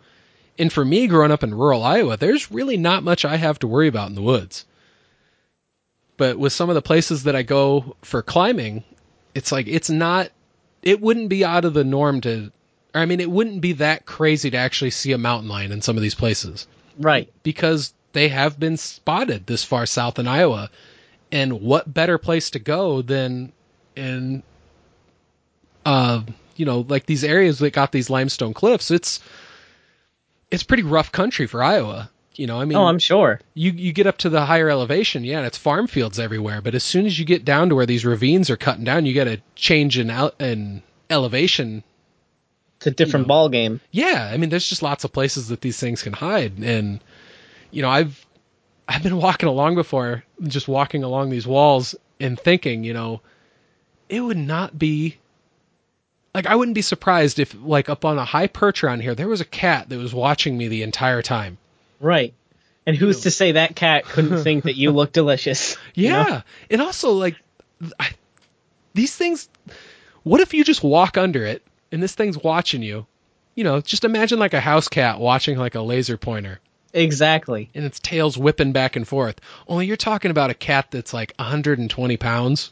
And 0.57 0.71
for 0.71 0.85
me 0.85 1.07
growing 1.07 1.31
up 1.31 1.43
in 1.43 1.53
rural 1.53 1.83
Iowa, 1.83 2.15
there's 2.15 2.51
really 2.51 2.77
not 2.77 3.03
much 3.03 3.25
I 3.25 3.35
have 3.35 3.59
to 3.59 3.67
worry 3.67 3.89
about 3.89 4.07
in 4.07 4.15
the 4.15 4.21
woods. 4.21 4.65
But 6.15 6.37
with 6.39 6.53
some 6.53 6.69
of 6.69 6.75
the 6.75 6.81
places 6.81 7.23
that 7.23 7.35
I 7.35 7.41
go 7.43 7.97
for 8.01 8.21
climbing, 8.21 8.83
it's 9.35 9.51
like 9.51 9.67
it's 9.67 9.89
not 9.89 10.29
it 10.83 11.01
wouldn't 11.01 11.29
be 11.29 11.43
out 11.43 11.65
of 11.65 11.73
the 11.73 11.83
norm 11.83 12.21
to 12.21 12.51
I 12.93 13.05
mean, 13.05 13.19
it 13.19 13.31
wouldn't 13.31 13.61
be 13.61 13.73
that 13.73 14.05
crazy 14.05 14.51
to 14.51 14.57
actually 14.57 14.91
see 14.91 15.11
a 15.11 15.17
mountain 15.17 15.49
lion 15.49 15.71
in 15.71 15.81
some 15.81 15.97
of 15.97 16.01
these 16.01 16.15
places 16.15 16.67
Right. 16.97 17.31
because 17.43 17.93
they 18.13 18.27
have 18.29 18.59
been 18.59 18.77
spotted 18.77 19.45
this 19.47 19.63
far 19.63 19.85
south 19.85 20.19
in 20.19 20.27
Iowa. 20.27 20.69
And 21.31 21.61
what 21.61 21.91
better 21.93 22.17
place 22.17 22.49
to 22.51 22.59
go 22.59 23.01
than 23.01 23.53
in, 23.95 24.43
uh, 25.85 26.21
you 26.55 26.65
know, 26.65 26.85
like 26.87 27.05
these 27.05 27.23
areas 27.23 27.59
that 27.59 27.71
got 27.73 27.91
these 27.91 28.09
limestone 28.09 28.53
cliffs? 28.53 28.91
It's 28.91 29.19
it's 30.49 30.63
pretty 30.63 30.83
rough 30.83 31.11
country 31.11 31.47
for 31.47 31.63
Iowa. 31.63 32.09
You 32.35 32.47
know, 32.47 32.59
I 32.59 32.65
mean, 32.65 32.77
Oh, 32.77 32.85
I'm 32.85 32.99
sure. 32.99 33.39
you 33.53 33.71
you 33.71 33.93
get 33.93 34.07
up 34.07 34.17
to 34.19 34.29
the 34.29 34.45
higher 34.45 34.69
elevation, 34.69 35.23
yeah, 35.23 35.37
and 35.37 35.47
it's 35.47 35.57
farm 35.57 35.87
fields 35.87 36.19
everywhere. 36.19 36.61
But 36.61 36.75
as 36.75 36.83
soon 36.83 37.05
as 37.05 37.17
you 37.19 37.25
get 37.25 37.45
down 37.45 37.69
to 37.69 37.75
where 37.75 37.85
these 37.85 38.05
ravines 38.05 38.49
are 38.49 38.57
cutting 38.57 38.83
down, 38.85 39.05
you 39.05 39.13
get 39.13 39.27
a 39.27 39.41
change 39.55 39.97
in 39.97 40.09
in 40.39 40.81
elevation 41.09 41.83
It's 42.77 42.87
a 42.87 42.91
different 42.91 43.25
You 43.25 43.27
know. 43.27 43.33
ball 43.33 43.49
game. 43.49 43.81
yeah, 43.91 44.29
I 44.33 44.37
mean, 44.37 44.49
there's 44.49 44.67
just 44.67 44.81
lots 44.81 45.03
of 45.03 45.11
places 45.11 45.49
that 45.49 45.61
these 45.61 45.77
things 45.79 46.01
can 46.03 46.13
hide, 46.13 46.57
and 46.59 46.99
you 47.71 47.81
know, 47.81 47.89
I've 47.89 48.25
I've 48.87 49.03
been 49.03 49.17
walking 49.17 49.49
along 49.49 49.75
before, 49.75 50.23
just 50.43 50.67
walking 50.67 51.03
along 51.03 51.29
these 51.29 51.47
walls 51.47 51.95
and 52.19 52.39
thinking, 52.39 52.83
you 52.83 52.93
know, 52.93 53.21
it 54.09 54.19
would 54.19 54.37
not 54.37 54.77
be 54.77 55.17
like 56.35 56.45
I 56.45 56.55
wouldn't 56.55 56.75
be 56.75 56.81
surprised 56.81 57.39
if 57.39 57.55
like 57.61 57.89
up 57.89 58.05
on 58.05 58.17
a 58.17 58.25
high 58.25 58.47
perch 58.47 58.83
around 58.83 59.01
here 59.01 59.15
there 59.15 59.27
was 59.27 59.41
a 59.41 59.45
cat 59.45 59.89
that 59.89 59.97
was 59.97 60.13
watching 60.13 60.57
me 60.57 60.67
the 60.67 60.83
entire 60.83 61.21
time. 61.21 61.57
Right. 61.99 62.33
And 62.85 62.95
who's 62.95 63.21
to 63.21 63.31
say 63.31 63.53
that 63.53 63.75
cat 63.75 64.05
couldn't 64.05 64.43
think 64.43 64.63
that 64.63 64.75
you 64.75 64.91
look 64.91 65.11
delicious? 65.11 65.77
you 65.93 66.09
know? 66.09 66.25
Yeah, 66.27 66.41
and 66.69 66.81
also 66.81 67.11
like 67.11 67.35
I, 67.99 68.09
these 68.93 69.15
things. 69.15 69.49
What 70.23 70.41
if 70.41 70.53
you 70.53 70.63
just 70.63 70.83
walk 70.83 71.17
under 71.17 71.45
it 71.45 71.65
and 71.91 72.01
this 72.01 72.13
thing's 72.13 72.37
watching 72.37 72.83
you? 72.83 73.07
You 73.55 73.63
know, 73.63 73.81
just 73.81 74.05
imagine 74.05 74.39
like 74.39 74.53
a 74.53 74.59
house 74.61 74.87
cat 74.87 75.19
watching 75.19 75.57
like 75.57 75.75
a 75.75 75.81
laser 75.81 76.17
pointer. 76.17 76.59
Exactly. 76.93 77.69
and 77.73 77.85
its 77.85 77.99
tail's 77.99 78.37
whipping 78.37 78.71
back 78.71 78.95
and 78.95 79.07
forth. 79.07 79.39
Only 79.67 79.85
you're 79.87 79.97
talking 79.97 80.31
about 80.31 80.49
a 80.49 80.53
cat 80.53 80.87
that's 80.91 81.13
like 81.13 81.33
120 81.37 82.17
pounds. 82.17 82.71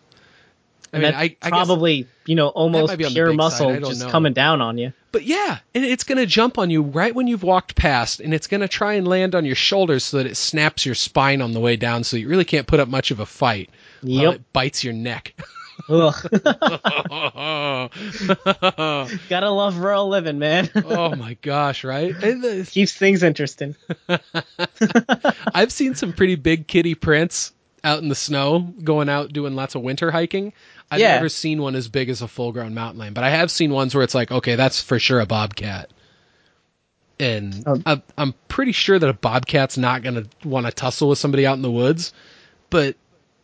I 0.91 0.97
And 0.97 1.03
mean, 1.03 1.13
I, 1.13 1.21
I 1.21 1.27
guess, 1.27 1.49
probably, 1.49 2.07
you 2.25 2.35
know, 2.35 2.47
almost 2.47 2.87
might 2.89 2.97
be 2.97 3.05
on 3.05 3.11
the 3.11 3.15
pure 3.15 3.27
side, 3.27 3.35
muscle 3.37 3.79
just 3.81 4.01
know. 4.03 4.09
coming 4.09 4.33
down 4.33 4.59
on 4.59 4.77
you. 4.79 4.91
but 5.11 5.23
yeah, 5.23 5.59
and 5.75 5.85
it's 5.85 6.03
gonna 6.03 6.25
jump 6.25 6.57
on 6.57 6.71
you 6.71 6.81
right 6.81 7.13
when 7.13 7.27
you've 7.27 7.43
walked 7.43 7.75
past, 7.75 8.19
and 8.19 8.33
it's 8.33 8.47
gonna 8.47 8.67
try 8.67 8.93
and 8.95 9.07
land 9.07 9.35
on 9.35 9.45
your 9.45 9.55
shoulders 9.55 10.03
so 10.03 10.17
that 10.17 10.25
it 10.25 10.35
snaps 10.35 10.85
your 10.87 10.95
spine 10.95 11.41
on 11.43 11.51
the 11.51 11.59
way 11.59 11.75
down, 11.75 12.03
so 12.03 12.17
you 12.17 12.27
really 12.27 12.43
can't 12.45 12.65
put 12.65 12.79
up 12.79 12.87
much 12.87 13.11
of 13.11 13.19
a 13.19 13.25
fight. 13.27 13.69
while 14.01 14.11
Yep. 14.23 14.33
it 14.35 14.53
bites 14.53 14.83
your 14.83 14.93
neck. 14.93 15.33
Ugh. 15.87 16.13
Gotta 19.29 19.49
love 19.49 19.77
rural 19.77 20.09
living, 20.09 20.39
man. 20.39 20.69
Oh 20.75 21.15
my 21.15 21.35
gosh, 21.41 21.83
right? 21.83 22.15
Keeps 22.67 22.93
things 22.93 23.23
interesting. 23.23 23.75
I've 25.53 25.71
seen 25.71 25.95
some 25.95 26.13
pretty 26.13 26.35
big 26.35 26.67
kitty 26.67 26.95
prints 26.95 27.53
out 27.83 28.01
in 28.01 28.09
the 28.09 28.15
snow, 28.15 28.59
going 28.83 29.09
out 29.09 29.31
doing 29.31 29.55
lots 29.55 29.75
of 29.75 29.81
winter 29.81 30.11
hiking. 30.11 30.53
I've 30.91 30.99
Yeah. 30.99 31.15
never 31.15 31.29
seen 31.29 31.61
one 31.61 31.75
as 31.75 31.87
big 31.87 32.09
as 32.09 32.21
a 32.21 32.27
full 32.27 32.51
grown 32.51 32.73
mountain 32.73 32.99
lion, 32.99 33.13
but 33.13 33.23
I 33.23 33.29
have 33.29 33.49
seen 33.51 33.71
ones 33.71 33.95
where 33.95 34.03
it's 34.03 34.15
like, 34.15 34.31
okay, 34.31 34.55
that's 34.55 34.81
for 34.81 34.99
sure 34.99 35.19
a 35.21 35.25
bobcat. 35.25 35.89
And 37.21 37.67
Um, 37.67 37.83
I, 37.85 38.01
I'm 38.17 38.33
pretty 38.47 38.71
sure 38.71 38.97
that 38.97 39.09
a 39.09 39.13
bobcat's 39.13 39.77
not 39.77 40.03
going 40.03 40.15
to 40.15 40.47
want 40.47 40.65
to 40.65 40.71
tussle 40.71 41.09
with 41.09 41.19
somebody 41.19 41.45
out 41.45 41.55
in 41.55 41.61
the 41.61 41.71
woods, 41.71 42.13
but 42.69 42.95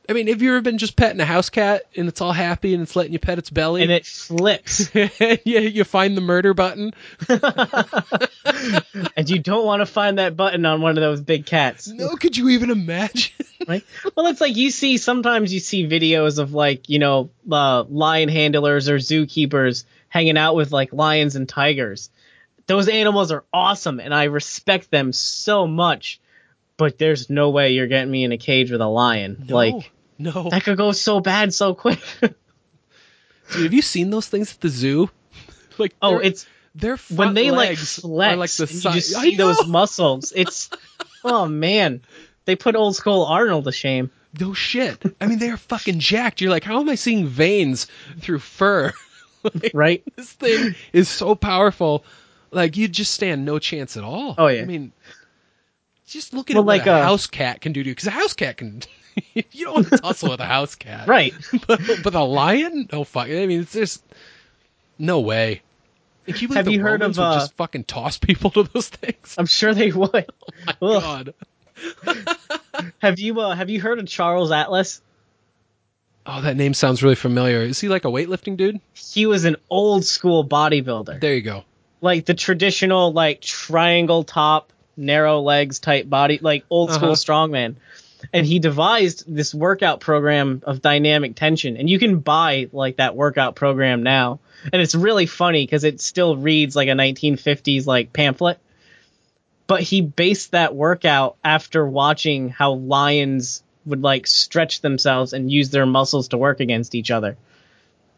I 0.07 0.13
mean, 0.13 0.27
have 0.27 0.41
you 0.41 0.51
ever 0.51 0.61
been 0.61 0.77
just 0.77 0.95
petting 0.95 1.19
a 1.19 1.25
house 1.25 1.49
cat 1.49 1.83
and 1.95 2.07
it's 2.07 2.21
all 2.21 2.31
happy 2.31 2.73
and 2.73 2.83
it's 2.83 2.95
letting 2.95 3.13
you 3.13 3.19
pet 3.19 3.39
its 3.39 3.49
belly? 3.49 3.81
And 3.81 3.91
it 3.91 4.05
flips. 4.05 4.89
yeah, 4.93 5.37
you 5.43 5.83
find 5.83 6.15
the 6.15 6.21
murder 6.21 6.53
button. 6.53 6.93
and 9.15 9.29
you 9.29 9.39
don't 9.39 9.65
want 9.65 9.81
to 9.81 9.85
find 9.85 10.19
that 10.19 10.37
button 10.37 10.65
on 10.65 10.81
one 10.81 10.97
of 10.97 11.01
those 11.01 11.21
big 11.21 11.45
cats. 11.45 11.87
No, 11.87 12.15
could 12.15 12.37
you 12.37 12.49
even 12.49 12.69
imagine? 12.69 13.33
right? 13.67 13.83
Well, 14.15 14.27
it's 14.27 14.41
like 14.41 14.55
you 14.55 14.71
see 14.71 14.97
sometimes 14.97 15.53
you 15.53 15.59
see 15.59 15.87
videos 15.87 16.39
of 16.39 16.53
like 16.53 16.89
you 16.89 16.99
know 16.99 17.29
uh, 17.51 17.83
lion 17.83 18.29
handlers 18.29 18.89
or 18.89 18.97
zookeepers 18.97 19.85
hanging 20.09 20.37
out 20.37 20.55
with 20.55 20.71
like 20.71 20.93
lions 20.93 21.35
and 21.35 21.47
tigers. 21.47 22.09
Those 22.67 22.87
animals 22.87 23.31
are 23.31 23.43
awesome, 23.53 23.99
and 23.99 24.13
I 24.13 24.25
respect 24.25 24.89
them 24.91 25.13
so 25.13 25.67
much. 25.67 26.19
But 26.77 26.97
there's 26.97 27.29
no 27.29 27.51
way 27.51 27.71
you're 27.71 27.87
getting 27.87 28.11
me 28.11 28.25
in 28.25 28.33
a 28.33 28.37
cage 28.37 28.69
with 28.69 28.81
a 28.81 28.87
lion. 28.87 29.45
No, 29.47 29.55
like 29.55 29.91
no. 30.17 30.49
that 30.51 30.63
could 30.63 30.77
go 30.77 30.91
so 30.91 31.19
bad 31.19 31.53
so 31.53 31.73
quick. 31.73 31.99
Dude, 32.21 33.63
have 33.63 33.73
you 33.73 33.81
seen 33.81 34.09
those 34.09 34.27
things 34.27 34.53
at 34.53 34.61
the 34.61 34.69
zoo? 34.69 35.09
Like, 35.77 35.93
oh, 36.01 36.11
they're- 36.11 36.21
it's 36.21 36.45
their 36.73 36.95
when 37.13 37.33
they 37.33 37.51
like 37.51 37.77
flex 37.77 38.01
like 38.37 38.49
the 38.51 38.63
and 38.63 38.73
you 38.85 38.91
just 38.91 39.09
see 39.13 39.35
those 39.35 39.67
muscles. 39.67 40.31
It's 40.33 40.69
oh 41.25 41.47
man, 41.47 42.01
they 42.45 42.55
put 42.55 42.77
old 42.77 42.95
school 42.95 43.25
Arnold 43.25 43.65
to 43.65 43.73
shame. 43.73 44.09
No 44.39 44.53
shit. 44.53 45.01
I 45.19 45.27
mean, 45.27 45.37
they 45.39 45.49
are 45.49 45.57
fucking 45.57 45.99
jacked. 45.99 46.39
You're 46.39 46.49
like, 46.49 46.63
how 46.63 46.79
am 46.79 46.87
I 46.87 46.95
seeing 46.95 47.27
veins 47.27 47.87
through 48.21 48.39
fur? 48.39 48.93
Like, 49.43 49.71
Right? 49.73 50.03
this 50.15 50.31
thing 50.31 50.75
is 50.93 51.09
so 51.09 51.35
powerful. 51.35 52.05
Like 52.51 52.77
you'd 52.77 52.93
just 52.93 53.13
stand 53.13 53.43
no 53.43 53.59
chance 53.59 53.97
at 53.97 54.03
all. 54.05 54.35
Oh, 54.37 54.47
yeah. 54.47 54.61
I 54.61 54.65
mean, 54.65 54.93
just 56.07 56.33
look 56.33 56.49
at 56.51 56.55
Well, 56.55 56.63
what 56.63 56.77
like, 56.77 56.87
a 56.87 56.93
uh, 56.93 57.03
house 57.03 57.27
cat 57.27 57.59
can 57.59 57.73
do 57.73 57.83
to 57.83 57.89
you, 57.89 57.93
because 57.93 58.07
a 58.07 58.11
house 58.11 58.33
cat 58.33 58.55
can. 58.57 58.81
you 59.33 59.65
don't 59.65 59.73
want 59.73 59.87
to 59.89 59.97
tussle 59.97 60.29
with 60.31 60.39
a 60.39 60.45
house 60.45 60.75
cat, 60.75 61.07
Right. 61.07 61.33
But, 61.67 61.81
but 62.03 62.15
a 62.15 62.23
lion? 62.23 62.87
No 62.91 63.03
fuck. 63.03 63.27
I 63.27 63.45
mean, 63.45 63.61
it's 63.61 63.73
just 63.73 64.03
no 64.99 65.19
way. 65.21 65.61
Can 66.25 66.35
you 66.37 66.47
believe 66.47 66.65
Have 66.65 66.73
you 66.73 66.81
heard 66.81 67.01
of, 67.01 67.19
uh, 67.19 67.35
just 67.35 67.53
fucking 67.55 67.83
toss 67.83 68.17
people 68.17 68.49
to 68.51 68.63
those 68.63 68.89
things? 68.89 69.35
I'm 69.37 69.45
sure 69.45 69.73
they 69.73 69.91
would. 69.91 70.11
Oh 70.57 70.63
my 70.65 70.75
Ugh. 70.81 71.01
God. 71.01 71.33
Have 72.99 73.19
you 73.19 73.39
uh, 73.39 73.53
have 73.55 73.69
you 73.69 73.81
heard 73.81 73.99
of 73.99 74.07
Charles 74.07 74.51
Atlas? 74.51 75.01
Oh, 76.25 76.41
that 76.41 76.55
name 76.57 76.73
sounds 76.73 77.03
really 77.03 77.15
familiar. 77.15 77.61
Is 77.61 77.79
he 77.79 77.87
like 77.89 78.05
a 78.05 78.09
weightlifting 78.09 78.57
dude? 78.57 78.79
He 78.93 79.25
was 79.25 79.45
an 79.45 79.57
old 79.69 80.05
school 80.05 80.47
bodybuilder. 80.47 81.19
There 81.19 81.35
you 81.35 81.41
go. 81.41 81.63
like 82.01 82.25
the 82.25 82.33
traditional 82.33 83.13
like 83.13 83.41
triangle 83.41 84.23
top, 84.23 84.71
narrow 84.97 85.41
legs 85.41 85.79
type 85.79 86.09
body, 86.09 86.39
like 86.41 86.63
old 86.69 86.91
school 86.91 87.09
Uh-huh. 87.11 87.15
strongman. 87.15 87.75
And 88.33 88.45
he 88.45 88.59
devised 88.59 89.23
this 89.27 89.53
workout 89.53 89.99
program 89.99 90.61
of 90.65 90.81
dynamic 90.81 91.35
tension, 91.35 91.77
and 91.77 91.89
you 91.89 91.99
can 91.99 92.19
buy 92.19 92.69
like 92.71 92.97
that 92.97 93.15
workout 93.15 93.55
program 93.55 94.03
now. 94.03 94.39
And 94.71 94.81
it's 94.81 94.95
really 94.95 95.25
funny 95.25 95.65
because 95.65 95.83
it 95.83 96.01
still 96.01 96.37
reads 96.37 96.75
like 96.75 96.87
a 96.87 96.91
1950s 96.91 97.85
like 97.85 98.13
pamphlet. 98.13 98.59
But 99.67 99.81
he 99.81 100.01
based 100.01 100.51
that 100.51 100.75
workout 100.75 101.37
after 101.43 101.85
watching 101.87 102.49
how 102.49 102.73
lions 102.73 103.63
would 103.85 104.01
like 104.01 104.27
stretch 104.27 104.81
themselves 104.81 105.33
and 105.33 105.51
use 105.51 105.69
their 105.69 105.85
muscles 105.85 106.29
to 106.29 106.37
work 106.37 106.59
against 106.59 106.95
each 106.95 107.11
other. 107.11 107.37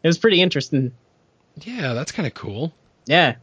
It 0.02 0.06
was 0.06 0.18
pretty 0.18 0.40
interesting. 0.40 0.92
Yeah, 1.56 1.94
that's 1.94 2.12
kind 2.12 2.26
of 2.26 2.34
cool. 2.34 2.72
Yeah. 3.06 3.36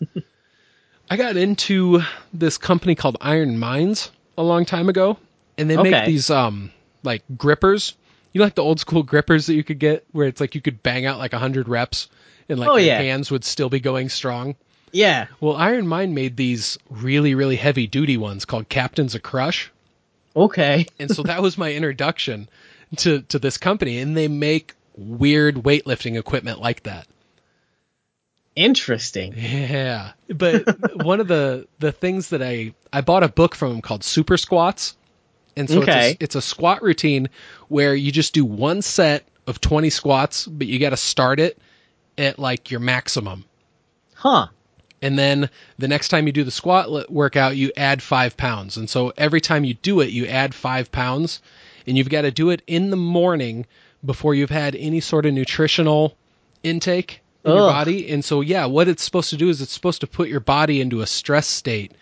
I 1.10 1.16
got 1.16 1.36
into 1.36 2.02
this 2.32 2.58
company 2.58 2.94
called 2.94 3.16
Iron 3.20 3.58
Minds 3.58 4.10
a 4.36 4.42
long 4.42 4.64
time 4.64 4.88
ago, 4.88 5.18
and 5.58 5.70
they 5.70 5.76
make 5.76 6.06
these 6.06 6.30
um 6.30 6.70
like 7.02 7.22
grippers. 7.36 7.94
You 8.32 8.40
know, 8.40 8.44
like 8.46 8.54
the 8.56 8.62
old 8.62 8.80
school 8.80 9.02
grippers 9.12 9.46
that 9.46 9.54
you 9.54 9.62
could 9.64 9.78
get, 9.78 10.04
where 10.12 10.26
it's 10.26 10.40
like 10.40 10.54
you 10.54 10.60
could 10.60 10.82
bang 10.82 11.06
out 11.06 11.18
like 11.18 11.32
hundred 11.32 11.68
reps, 11.68 12.08
and 12.48 12.58
like 12.58 12.68
Oh, 12.68 12.76
your 12.76 12.86
yeah. 12.86 12.98
hands 13.00 13.30
would 13.30 13.44
still 13.44 13.68
be 13.68 13.80
going 13.80 14.08
strong. 14.08 14.56
Yeah. 14.92 15.26
Well, 15.40 15.56
Iron 15.56 15.86
Mind 15.88 16.14
made 16.14 16.36
these 16.36 16.78
really, 16.88 17.34
really 17.34 17.56
heavy 17.56 17.86
duty 17.88 18.16
ones 18.16 18.44
called 18.44 18.68
Captains 18.68 19.14
of 19.14 19.22
Crush, 19.22 19.70
Okay. 20.36 20.86
and 20.98 21.10
so 21.10 21.22
that 21.24 21.42
was 21.42 21.56
my 21.58 21.72
introduction 21.72 22.48
to 22.98 23.22
to 23.22 23.38
this 23.38 23.56
company, 23.58 23.98
and 23.98 24.16
they 24.16 24.28
make 24.28 24.74
weird 24.96 25.56
weightlifting 25.56 26.18
equipment 26.18 26.60
like 26.60 26.84
that. 26.84 27.06
Interesting. 28.56 29.34
Yeah, 29.36 30.12
but 30.28 30.64
one 31.04 31.20
of 31.20 31.26
the 31.26 31.66
the 31.80 31.90
things 31.92 32.28
that 32.30 32.42
I 32.42 32.74
I 32.92 33.00
bought 33.00 33.24
a 33.24 33.28
book 33.28 33.54
from 33.56 33.72
him 33.72 33.80
called 33.82 34.04
Super 34.04 34.36
Squats, 34.36 34.96
and 35.56 35.68
so 35.68 35.78
it's, 35.78 35.86
a, 36.20 36.24
it's 36.24 36.34
a 36.34 36.42
squat 36.42 36.82
routine 36.82 37.28
where 37.68 37.94
you 37.94 38.10
just 38.12 38.34
do 38.34 38.44
one 38.44 38.82
set 38.82 39.26
of 39.46 39.60
twenty 39.60 39.90
squats, 39.90 40.46
but 40.46 40.66
you 40.66 40.78
got 40.78 40.90
to 40.90 40.96
start 40.96 41.40
it 41.40 41.58
at 42.18 42.38
like 42.38 42.70
your 42.70 42.80
maximum, 42.80 43.44
Huh. 44.14 44.46
and 45.02 45.18
then 45.18 45.50
the 45.78 45.88
next 45.88 46.08
time 46.08 46.26
you 46.26 46.32
do 46.32 46.44
the 46.44 46.50
squat 46.50 47.10
workout, 47.10 47.56
you 47.56 47.72
add 47.76 48.02
five 48.02 48.36
pounds, 48.36 48.76
and 48.76 48.88
so 48.88 49.12
every 49.16 49.40
time 49.40 49.64
you 49.64 49.74
do 49.74 50.00
it, 50.00 50.10
you 50.10 50.26
add 50.26 50.54
five 50.54 50.90
pounds, 50.92 51.42
and 51.86 51.98
you've 51.98 52.08
got 52.08 52.22
to 52.22 52.30
do 52.30 52.50
it 52.50 52.62
in 52.66 52.90
the 52.90 52.96
morning 52.96 53.66
before 54.04 54.34
you've 54.34 54.50
had 54.50 54.74
any 54.76 55.00
sort 55.00 55.26
of 55.26 55.32
nutritional 55.34 56.16
intake 56.62 57.20
in 57.44 57.50
your 57.52 57.60
body. 57.70 58.10
And 58.10 58.24
so, 58.24 58.40
yeah, 58.40 58.64
what 58.66 58.88
it's 58.88 59.02
supposed 59.02 59.30
to 59.30 59.36
do 59.36 59.48
is 59.50 59.60
it's 59.60 59.72
supposed 59.72 60.00
to 60.00 60.06
put 60.06 60.28
your 60.28 60.40
body 60.40 60.80
into 60.80 61.00
a 61.02 61.06
stress 61.06 61.46
state 61.46 61.92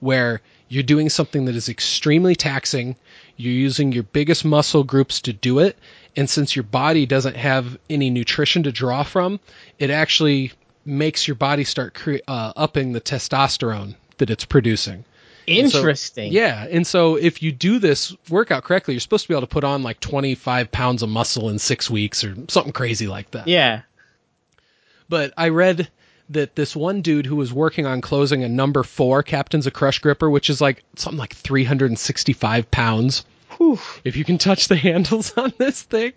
where 0.00 0.40
you're 0.68 0.82
doing 0.82 1.08
something 1.08 1.46
that 1.46 1.56
is 1.56 1.68
extremely 1.68 2.34
taxing. 2.36 2.96
You're 3.36 3.52
using 3.52 3.92
your 3.92 4.02
biggest 4.02 4.44
muscle 4.44 4.84
groups 4.84 5.22
to 5.22 5.32
do 5.32 5.60
it. 5.60 5.76
And 6.16 6.28
since 6.28 6.54
your 6.56 6.62
body 6.64 7.06
doesn't 7.06 7.36
have 7.36 7.78
any 7.88 8.10
nutrition 8.10 8.64
to 8.64 8.72
draw 8.72 9.02
from, 9.02 9.40
it 9.78 9.90
actually 9.90 10.52
makes 10.84 11.26
your 11.28 11.34
body 11.36 11.64
start 11.64 11.94
cre- 11.94 12.16
uh, 12.26 12.52
upping 12.56 12.92
the 12.92 13.00
testosterone 13.00 13.94
that 14.18 14.30
it's 14.30 14.44
producing. 14.44 15.04
And 15.46 15.70
so- 15.70 15.78
Interesting. 15.78 16.32
yeah, 16.32 16.66
and 16.68 16.86
so 16.86 17.16
if 17.16 17.42
you 17.42 17.52
do 17.52 17.78
this 17.78 18.14
workout 18.28 18.64
correctly, 18.64 18.92
you're 18.94 19.00
supposed 19.00 19.24
to 19.24 19.28
be 19.28 19.34
able 19.34 19.46
to 19.46 19.52
put 19.52 19.64
on 19.64 19.82
like 19.82 20.00
25 20.00 20.70
pounds 20.70 21.02
of 21.02 21.08
muscle 21.08 21.48
in 21.48 21.58
six 21.58 21.88
weeks 21.88 22.22
or 22.24 22.34
something 22.48 22.72
crazy 22.72 23.06
like 23.06 23.30
that. 23.30 23.48
Yeah. 23.48 23.82
But 25.08 25.32
I 25.38 25.48
read 25.48 25.88
that 26.30 26.56
this 26.56 26.76
one 26.76 27.00
dude 27.00 27.26
who 27.26 27.36
was 27.36 27.52
working 27.52 27.86
on 27.86 28.00
closing 28.00 28.42
a 28.44 28.48
number 28.48 28.82
four 28.82 29.22
Captains 29.22 29.66
of 29.66 29.72
Crush 29.72 29.98
Gripper, 29.98 30.28
which 30.28 30.50
is 30.50 30.60
like 30.60 30.82
something 30.96 31.18
like 31.18 31.34
365 31.34 32.70
pounds, 32.70 33.24
Whew. 33.56 33.78
if 34.04 34.16
you 34.16 34.24
can 34.24 34.38
touch 34.38 34.68
the 34.68 34.76
handles 34.88 35.32
on 35.36 35.52
this 35.58 35.82
thing. 35.82 36.12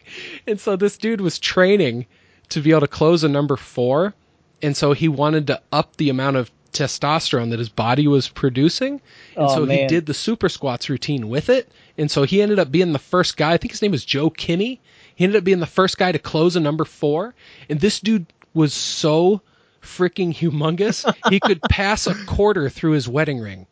And 0.47 0.59
so 0.59 0.75
this 0.75 0.97
dude 0.97 1.21
was 1.21 1.39
training 1.39 2.05
to 2.49 2.61
be 2.61 2.71
able 2.71 2.81
to 2.81 2.87
close 2.87 3.23
a 3.23 3.29
number 3.29 3.55
four. 3.55 4.13
And 4.61 4.75
so 4.75 4.93
he 4.93 5.07
wanted 5.07 5.47
to 5.47 5.61
up 5.71 5.95
the 5.97 6.09
amount 6.09 6.37
of 6.37 6.51
testosterone 6.73 7.49
that 7.49 7.59
his 7.59 7.69
body 7.69 8.07
was 8.07 8.27
producing. 8.29 8.93
And 9.35 9.45
Oh, 9.45 9.55
so 9.55 9.65
he 9.65 9.87
did 9.87 10.05
the 10.05 10.13
super 10.13 10.49
squats 10.49 10.89
routine 10.89 11.29
with 11.29 11.49
it. 11.49 11.69
And 11.97 12.09
so 12.11 12.23
he 12.23 12.41
ended 12.41 12.59
up 12.59 12.71
being 12.71 12.91
the 12.93 12.99
first 12.99 13.37
guy. 13.37 13.53
I 13.53 13.57
think 13.57 13.71
his 13.71 13.81
name 13.81 13.91
was 13.91 14.05
Joe 14.05 14.29
Kinney. 14.29 14.79
He 15.15 15.23
ended 15.23 15.37
up 15.37 15.43
being 15.43 15.59
the 15.59 15.65
first 15.65 15.97
guy 15.97 16.11
to 16.11 16.19
close 16.19 16.55
a 16.55 16.59
number 16.59 16.85
four. 16.85 17.33
And 17.69 17.79
this 17.79 17.99
dude 17.99 18.25
was 18.53 18.73
so 18.73 19.41
freaking 19.81 20.33
humongous, 20.33 21.11
he 21.29 21.39
could 21.39 21.61
pass 21.69 22.07
a 22.07 22.15
quarter 22.25 22.69
through 22.69 22.91
his 22.91 23.07
wedding 23.07 23.39
ring. 23.39 23.67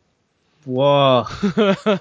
Whoa. 0.65 1.25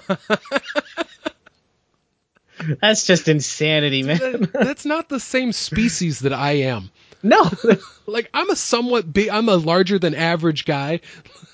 That's 2.81 3.05
just 3.05 3.29
insanity, 3.29 4.03
man. 4.03 4.49
That's 4.53 4.85
not 4.85 5.07
the 5.07 5.19
same 5.19 5.53
species 5.53 6.19
that 6.19 6.33
I 6.33 6.51
am. 6.51 6.91
No. 7.23 7.49
like 8.05 8.29
I'm 8.33 8.49
a 8.49 8.55
somewhat 8.55 9.11
big, 9.11 9.29
I'm 9.29 9.49
a 9.49 9.55
larger 9.55 9.97
than 9.99 10.13
average 10.13 10.65
guy, 10.65 10.99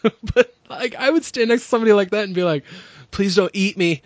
but 0.02 0.54
like 0.70 0.96
I 0.96 1.10
would 1.10 1.24
stand 1.24 1.50
next 1.50 1.64
to 1.64 1.68
somebody 1.68 1.94
like 1.94 2.12
that 2.12 2.24
and 2.24 2.34
be 2.34 2.44
like, 2.44 2.64
"Please 3.12 3.36
don't 3.36 3.52
eat 3.54 3.78
me." 3.78 4.02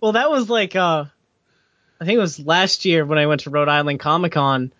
well, 0.00 0.12
that 0.12 0.30
was 0.30 0.50
like 0.50 0.76
uh 0.76 1.06
I 2.00 2.04
think 2.04 2.16
it 2.16 2.20
was 2.20 2.38
last 2.38 2.84
year 2.84 3.04
when 3.04 3.18
I 3.18 3.26
went 3.26 3.42
to 3.42 3.50
Rhode 3.50 3.68
Island 3.68 4.00
Comic 4.00 4.32
Con. 4.32 4.72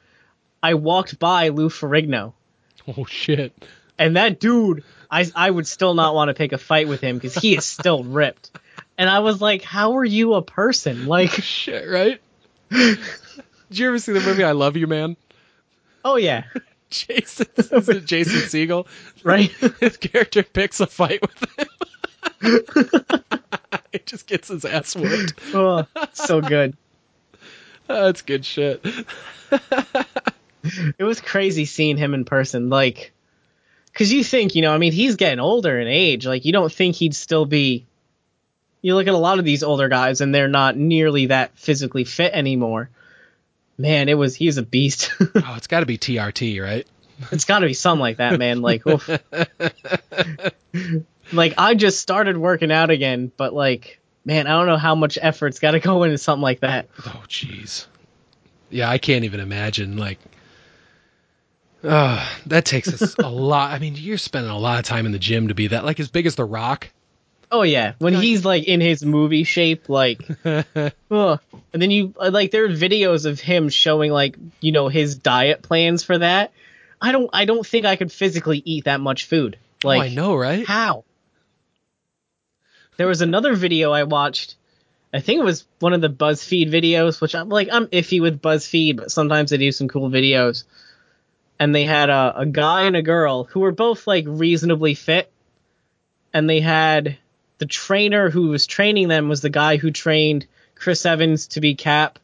I 0.65 0.73
walked 0.75 1.19
by 1.19 1.49
Lou 1.49 1.69
Ferrigno, 1.69 2.33
Oh 2.89 3.05
shit! 3.05 3.53
and 3.99 4.17
that 4.17 4.41
dude, 4.41 4.83
I 5.11 5.31
I 5.37 5.51
would 5.51 5.67
still 5.67 5.93
not 5.93 6.15
want 6.15 6.31
to 6.31 6.35
pick 6.35 6.53
a 6.53 6.59
fight 6.59 6.89
with 6.89 7.03
him 7.03 7.17
because 7.17 7.35
he 7.35 7.55
is 7.55 7.67
still 7.67 8.03
ripped. 8.21 8.51
And 8.97 9.11
I 9.11 9.19
was 9.19 9.43
like, 9.43 9.61
"How 9.63 9.99
are 9.99 10.05
you 10.05 10.33
a 10.33 10.41
person?" 10.43 11.07
Like, 11.07 11.31
Shit, 11.43 11.87
right? 11.87 12.19
Did 12.71 12.99
you 13.71 13.89
ever 13.89 13.99
see 13.99 14.13
the 14.13 14.21
movie 14.21 14.43
I 14.43 14.53
Love 14.53 14.79
You, 14.79 14.87
Man? 14.87 15.19
oh 16.03 16.17
yeah, 16.17 16.45
Jason, 16.89 17.47
is 17.59 17.89
it 17.91 18.07
Jason 18.07 18.41
Segel? 18.49 18.87
right. 19.23 19.51
His 19.81 19.99
character 19.99 20.43
picks 20.43 20.81
a 20.81 20.87
fight 20.87 21.21
with 21.21 21.59
him. 21.59 23.05
he 23.93 23.99
just 24.07 24.27
gets 24.27 24.49
his 24.49 24.65
ass 24.65 24.97
whipped. 24.97 25.35
oh, 25.53 25.87
so 26.15 26.41
good. 26.41 26.75
That's 27.87 28.23
good 28.23 28.47
shit. 28.47 28.83
it 30.99 31.05
was 31.05 31.21
crazy 31.21 31.65
seeing 31.65 31.97
him 31.97 32.15
in 32.15 32.25
person 32.25 32.71
like 32.71 33.13
because 33.87 34.13
you 34.13 34.25
think 34.25 34.55
you 34.55 34.63
know 34.63 34.75
i 34.75 34.79
mean 34.79 34.93
he's 34.93 35.17
getting 35.17 35.41
older 35.41 35.79
in 35.79 35.87
age 35.87 36.27
like 36.27 36.45
you 36.45 36.53
don't 36.53 36.73
think 36.73 36.97
he'd 36.97 37.15
still 37.15 37.47
be 37.47 37.87
you 38.85 38.95
look 38.95 39.07
at 39.07 39.15
a 39.15 39.19
lot 39.19 39.39
of 39.39 39.47
these 39.47 39.63
older 39.63 39.89
guys 39.89 40.21
and 40.21 40.35
they're 40.35 40.47
not 40.47 40.77
nearly 40.77 41.27
that 41.27 41.57
physically 41.57 42.05
fit 42.05 42.35
anymore. 42.35 42.91
Man, 43.79 44.11
it 44.11 44.15
was 44.15 44.37
he's 44.37 44.59
a 44.59 44.63
beast. 44.63 45.11
oh, 45.21 45.55
it's 45.57 45.69
got 45.69 45.81
to 45.81 45.87
be 45.87 45.97
TRT, 45.97 46.63
right? 46.63 46.87
it's 47.33 47.47
got 47.47 47.61
to 47.61 47.67
be 47.67 47.73
something 47.73 48.01
like 48.01 48.19
that, 48.19 48.39
man. 48.39 48.61
Like, 48.61 48.87
oof. 48.87 49.09
like 51.33 51.55
I 51.57 51.75
just 51.75 51.99
started 51.99 52.37
working 52.37 52.71
out 52.71 52.91
again, 52.91 53.33
but 53.35 53.55
like, 53.55 54.01
man, 54.27 54.47
I 54.47 54.51
don't 54.51 54.67
know 54.67 54.77
how 54.77 54.95
much 54.95 55.17
effort's 55.21 55.61
got 55.61 55.71
to 55.71 55.81
go 55.81 56.03
into 56.03 56.19
something 56.19 56.43
like 56.43 56.61
that. 56.61 56.89
Oh, 57.07 57.23
jeez. 57.27 57.87
Yeah, 58.69 58.91
I 58.91 58.99
can't 58.99 59.25
even 59.25 59.41
imagine. 59.41 59.97
Like, 59.97 60.19
uh, 61.85 62.29
that 62.47 62.65
takes 62.65 63.03
us 63.03 63.15
a 63.19 63.29
lot. 63.29 63.73
I 63.73 63.79
mean, 63.79 63.95
you're 63.97 64.19
spending 64.19 64.51
a 64.51 64.59
lot 64.59 64.79
of 64.79 64.85
time 64.85 65.07
in 65.07 65.13
the 65.13 65.19
gym 65.19 65.49
to 65.49 65.55
be 65.55 65.69
that 65.69 65.85
like 65.85 66.01
as 66.01 66.09
big 66.09 66.27
as 66.27 66.35
The 66.35 66.45
Rock. 66.45 66.91
Oh 67.51 67.63
yeah, 67.63 67.93
when 67.99 68.15
he's 68.15 68.45
like 68.45 68.65
in 68.65 68.81
his 68.81 69.05
movie 69.05 69.45
shape, 69.45 69.89
like, 69.89 70.21
ugh. 70.45 71.41
and 71.73 71.83
then 71.83 71.91
you 71.91 72.13
like 72.17 72.51
there 72.51 72.65
are 72.65 72.69
videos 72.69 73.27
of 73.27 73.39
him 73.39 73.69
showing 73.69 74.11
like 74.11 74.37
you 74.61 74.73
know 74.73 74.89
his 74.89 75.15
diet 75.15 75.63
plans 75.63 76.03
for 76.03 76.19
that. 76.19 76.53
I 77.01 77.13
don't 77.13 77.31
I 77.33 77.45
don't 77.45 77.67
think 77.67 77.87
I 77.87 77.97
could 77.97 78.11
physically 78.11 78.63
eat 78.65 78.87
that 78.87 79.01
much 79.01 79.27
food. 79.27 79.59
Like, 79.85 80.01
oh, 80.01 80.03
I 80.05 80.09
know, 80.09 80.35
right? 80.35 80.67
How? 80.67 81.05
There 82.97 83.07
was 83.07 83.21
another 83.21 83.55
video 83.55 83.93
I 83.93 84.05
watched. 84.05 84.57
I 85.13 85.21
think 85.21 85.41
it 85.41 85.45
was 85.45 85.65
one 85.79 85.93
of 85.93 86.01
the 86.01 86.11
BuzzFeed 86.11 86.71
videos, 86.71 87.21
which 87.21 87.35
I'm 87.35 87.49
like 87.49 87.69
I'm 87.71 87.87
iffy 87.89 88.21
with 88.21 88.41
BuzzFeed, 88.41 88.97
but 88.97 89.13
sometimes 89.13 89.51
they 89.51 89.59
do 89.59 89.71
some 89.71 89.87
cool 89.87 90.11
videos. 90.11 90.65
And 91.59 91.75
they 91.75 91.85
had 91.85 92.11
a, 92.11 92.41
a 92.41 92.47
guy 92.47 92.83
and 92.83 92.97
a 92.97 93.03
girl 93.03 93.45
who 93.45 93.61
were 93.61 93.73
both 93.73 94.07
like 94.07 94.25
reasonably 94.27 94.95
fit, 94.95 95.31
and 96.33 96.51
they 96.51 96.61
had 96.61 97.17
the 97.59 97.67
trainer 97.67 98.29
who 98.31 98.49
was 98.49 98.67
training 98.67 99.09
them 99.09 99.29
was 99.29 99.41
the 99.41 99.51
guy 99.51 99.77
who 99.77 99.91
trained 99.91 100.47
Chris 100.75 101.07
Evans 101.07 101.47
to 101.49 101.61
be 101.61 101.75
Cap 101.75 102.19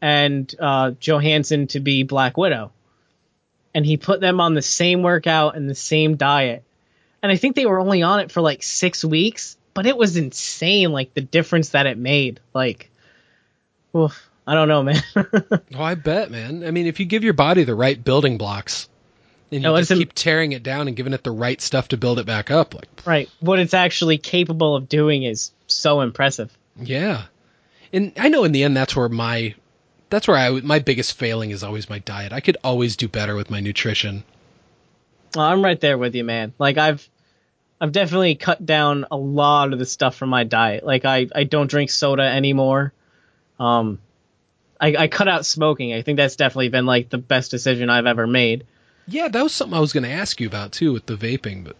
and 0.00 0.54
uh, 0.58 0.92
Johansson 1.00 1.66
to 1.68 1.80
be 1.80 2.02
Black 2.02 2.36
Widow. 2.36 2.72
And 3.74 3.84
he 3.84 3.96
put 3.96 4.20
them 4.20 4.40
on 4.40 4.54
the 4.54 4.62
same 4.62 5.02
workout 5.02 5.56
and 5.56 5.68
the 5.68 5.74
same 5.74 6.16
diet. 6.16 6.62
And 7.22 7.32
I 7.32 7.36
think 7.36 7.56
they 7.56 7.66
were 7.66 7.80
only 7.80 8.02
on 8.02 8.20
it 8.20 8.30
for 8.30 8.40
like 8.40 8.62
six 8.62 9.04
weeks, 9.04 9.56
but 9.72 9.86
it 9.86 9.96
was 9.96 10.16
insane, 10.16 10.92
like 10.92 11.14
the 11.14 11.20
difference 11.20 11.70
that 11.70 11.86
it 11.86 11.98
made. 11.98 12.38
Like, 12.52 12.90
oof, 13.96 14.30
I 14.46 14.54
don't 14.54 14.68
know, 14.68 14.82
man. 14.82 15.02
oh, 15.16 15.82
I 15.82 15.94
bet, 15.94 16.30
man. 16.30 16.64
I 16.64 16.70
mean, 16.70 16.86
if 16.86 17.00
you 17.00 17.06
give 17.06 17.24
your 17.24 17.32
body 17.32 17.64
the 17.64 17.74
right 17.74 18.02
building 18.02 18.36
blocks, 18.36 18.88
and 19.50 19.62
you 19.62 19.68
no, 19.68 19.76
just 19.78 19.92
keep 19.92 20.12
tearing 20.12 20.52
it 20.52 20.62
down 20.62 20.88
and 20.88 20.96
giving 20.96 21.12
it 21.12 21.24
the 21.24 21.30
right 21.30 21.60
stuff 21.60 21.88
to 21.88 21.96
build 21.96 22.18
it 22.18 22.26
back 22.26 22.50
up, 22.50 22.74
like 22.74 22.88
right, 23.06 23.30
what 23.40 23.58
it's 23.58 23.74
actually 23.74 24.18
capable 24.18 24.76
of 24.76 24.88
doing 24.88 25.22
is 25.22 25.52
so 25.66 26.00
impressive. 26.00 26.56
Yeah, 26.76 27.24
and 27.92 28.12
I 28.18 28.28
know 28.28 28.44
in 28.44 28.52
the 28.52 28.64
end 28.64 28.76
that's 28.76 28.94
where 28.94 29.08
my 29.08 29.54
that's 30.10 30.28
where 30.28 30.36
I 30.36 30.50
my 30.50 30.78
biggest 30.78 31.14
failing 31.14 31.50
is 31.50 31.64
always 31.64 31.88
my 31.88 32.00
diet. 32.00 32.32
I 32.32 32.40
could 32.40 32.58
always 32.62 32.96
do 32.96 33.08
better 33.08 33.34
with 33.34 33.50
my 33.50 33.60
nutrition. 33.60 34.24
Well, 35.34 35.46
I'm 35.46 35.64
right 35.64 35.80
there 35.80 35.96
with 35.96 36.14
you, 36.14 36.24
man. 36.24 36.52
Like 36.58 36.76
I've 36.76 37.08
I've 37.80 37.92
definitely 37.92 38.34
cut 38.34 38.64
down 38.64 39.06
a 39.10 39.16
lot 39.16 39.72
of 39.72 39.78
the 39.78 39.86
stuff 39.86 40.16
from 40.16 40.28
my 40.28 40.44
diet. 40.44 40.84
Like 40.84 41.04
I 41.04 41.28
I 41.34 41.44
don't 41.44 41.68
drink 41.68 41.90
soda 41.90 42.22
anymore. 42.22 42.92
Um, 43.58 44.00
I, 44.80 44.96
I 44.96 45.08
cut 45.08 45.28
out 45.28 45.46
smoking. 45.46 45.92
I 45.92 46.02
think 46.02 46.16
that's 46.16 46.36
definitely 46.36 46.68
been 46.68 46.86
like 46.86 47.08
the 47.08 47.18
best 47.18 47.50
decision 47.50 47.90
I've 47.90 48.06
ever 48.06 48.26
made. 48.26 48.66
Yeah, 49.06 49.28
that 49.28 49.42
was 49.42 49.52
something 49.52 49.76
I 49.76 49.80
was 49.80 49.92
going 49.92 50.04
to 50.04 50.10
ask 50.10 50.40
you 50.40 50.46
about 50.46 50.72
too 50.72 50.92
with 50.92 51.06
the 51.06 51.16
vaping, 51.16 51.64
but 51.64 51.76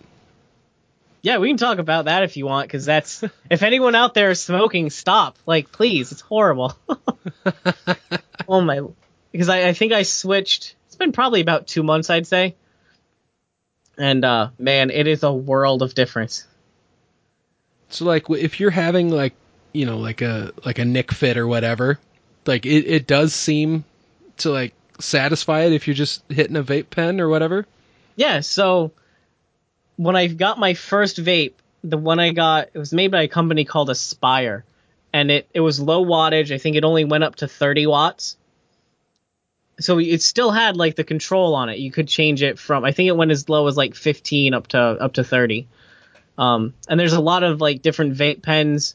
yeah, 1.25 1.39
we 1.39 1.49
can 1.49 1.57
talk 1.57 1.79
about 1.79 2.05
that 2.05 2.23
if 2.23 2.37
you 2.37 2.45
want, 2.45 2.69
because 2.69 2.85
that's 2.85 3.25
if 3.51 3.63
anyone 3.63 3.95
out 3.95 4.13
there 4.13 4.31
is 4.31 4.43
smoking, 4.43 4.91
stop. 4.91 5.39
Like, 5.47 5.73
please, 5.73 6.13
it's 6.13 6.21
horrible. 6.21 6.77
oh 8.49 8.61
my, 8.61 8.83
because 9.33 9.49
I, 9.49 9.69
I 9.69 9.73
think 9.73 9.95
I 9.95 10.03
switched. 10.03 10.77
It's 10.87 10.97
been 10.97 11.13
probably 11.13 11.41
about 11.41 11.67
two 11.67 11.83
months, 11.83 12.11
I'd 12.11 12.27
say. 12.27 12.57
And 13.97 14.23
uh, 14.23 14.51
man, 14.59 14.91
it 14.91 15.07
is 15.07 15.23
a 15.23 15.33
world 15.33 15.81
of 15.81 15.95
difference. 15.95 16.47
So, 17.89 18.05
like, 18.05 18.29
if 18.29 18.61
you're 18.61 18.71
having 18.71 19.09
like, 19.09 19.33
you 19.73 19.87
know, 19.87 19.97
like 19.97 20.21
a 20.21 20.53
like 20.67 20.79
a 20.79 20.85
Nick 20.85 21.11
fit 21.11 21.39
or 21.39 21.47
whatever, 21.47 21.99
like 22.47 22.67
it, 22.67 22.87
it 22.87 23.07
does 23.07 23.35
seem 23.35 23.85
to 24.39 24.51
like 24.51 24.75
satisfy 25.01 25.63
it 25.63 25.73
if 25.73 25.87
you're 25.87 25.95
just 25.95 26.23
hitting 26.29 26.57
a 26.57 26.63
vape 26.63 26.91
pen 26.91 27.21
or 27.21 27.29
whatever? 27.29 27.67
Yeah, 28.17 28.41
so 28.41 28.93
when 29.97 30.17
I 30.17 30.29
got 30.29 30.59
my 30.59 30.75
first 30.75 31.23
vape, 31.23 31.55
the 31.83 31.99
one 31.99 32.19
I 32.19 32.33
got, 32.33 32.69
it 32.73 32.79
was 32.79 32.93
made 32.93 33.11
by 33.11 33.23
a 33.23 33.29
company 33.29 33.65
called 33.65 33.91
Aspire. 33.91 34.65
And 35.13 35.31
it, 35.31 35.49
it 35.55 35.61
was 35.61 35.79
low 35.79 36.05
wattage. 36.05 36.53
I 36.53 36.59
think 36.59 36.77
it 36.77 36.85
only 36.85 37.05
went 37.05 37.25
up 37.25 37.37
to 37.37 37.49
30 37.49 37.87
watts. 37.87 38.37
So 39.81 39.99
it 39.99 40.23
still 40.23 40.51
had 40.51 40.77
like 40.77 40.97
the 40.97 41.05
control 41.05 41.55
on 41.55 41.69
it. 41.69 41.79
You 41.79 41.91
could 41.91 42.09
change 42.09 42.43
it 42.43 42.59
from 42.59 42.85
I 42.85 42.93
think 42.93 43.09
it 43.09 43.17
went 43.17 43.33
as 43.33 43.49
low 43.49 43.67
as 43.67 43.77
like 43.77 43.95
15 43.95 44.55
up 44.55 44.69
to 44.69 44.79
up 44.79 45.15
to 45.15 45.25
30. 45.25 45.67
Um, 46.39 46.75
and 46.89 46.99
there's 46.99 47.13
a 47.13 47.21
lot 47.21 47.43
of 47.43 47.61
like 47.61 47.83
different 47.83 48.17
vape 48.17 48.43
pens 48.43 48.95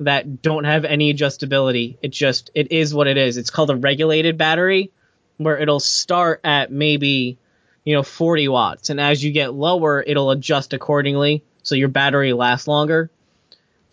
that 0.00 0.42
don't 0.42 0.64
have 0.64 0.84
any 0.84 1.12
adjustability. 1.12 1.96
It 2.02 2.10
just 2.10 2.50
it 2.54 2.72
is 2.72 2.94
what 2.94 3.06
it 3.06 3.16
is. 3.16 3.36
It's 3.36 3.50
called 3.50 3.70
a 3.70 3.76
regulated 3.76 4.38
battery 4.38 4.90
where 5.38 5.58
it'll 5.58 5.80
start 5.80 6.40
at 6.44 6.70
maybe 6.70 7.38
you 7.84 7.94
know 7.94 8.02
40 8.02 8.48
watts 8.48 8.90
and 8.90 9.00
as 9.00 9.24
you 9.24 9.32
get 9.32 9.54
lower 9.54 10.02
it'll 10.06 10.30
adjust 10.30 10.74
accordingly 10.74 11.42
so 11.62 11.74
your 11.74 11.88
battery 11.88 12.32
lasts 12.32 12.68
longer 12.68 13.10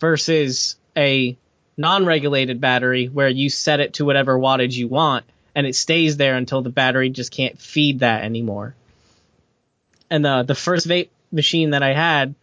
versus 0.00 0.76
a 0.96 1.36
non-regulated 1.78 2.60
battery 2.60 3.06
where 3.06 3.28
you 3.28 3.48
set 3.48 3.80
it 3.80 3.94
to 3.94 4.04
whatever 4.04 4.38
wattage 4.38 4.74
you 4.74 4.88
want 4.88 5.24
and 5.54 5.66
it 5.66 5.74
stays 5.74 6.16
there 6.16 6.36
until 6.36 6.62
the 6.62 6.68
battery 6.68 7.08
just 7.08 7.30
can't 7.32 7.58
feed 7.58 8.00
that 8.00 8.24
anymore 8.24 8.74
and 10.10 10.24
the 10.24 10.42
the 10.42 10.54
first 10.54 10.86
vape 10.86 11.08
machine 11.32 11.70
that 11.70 11.82
I 11.82 11.94
had 11.94 12.34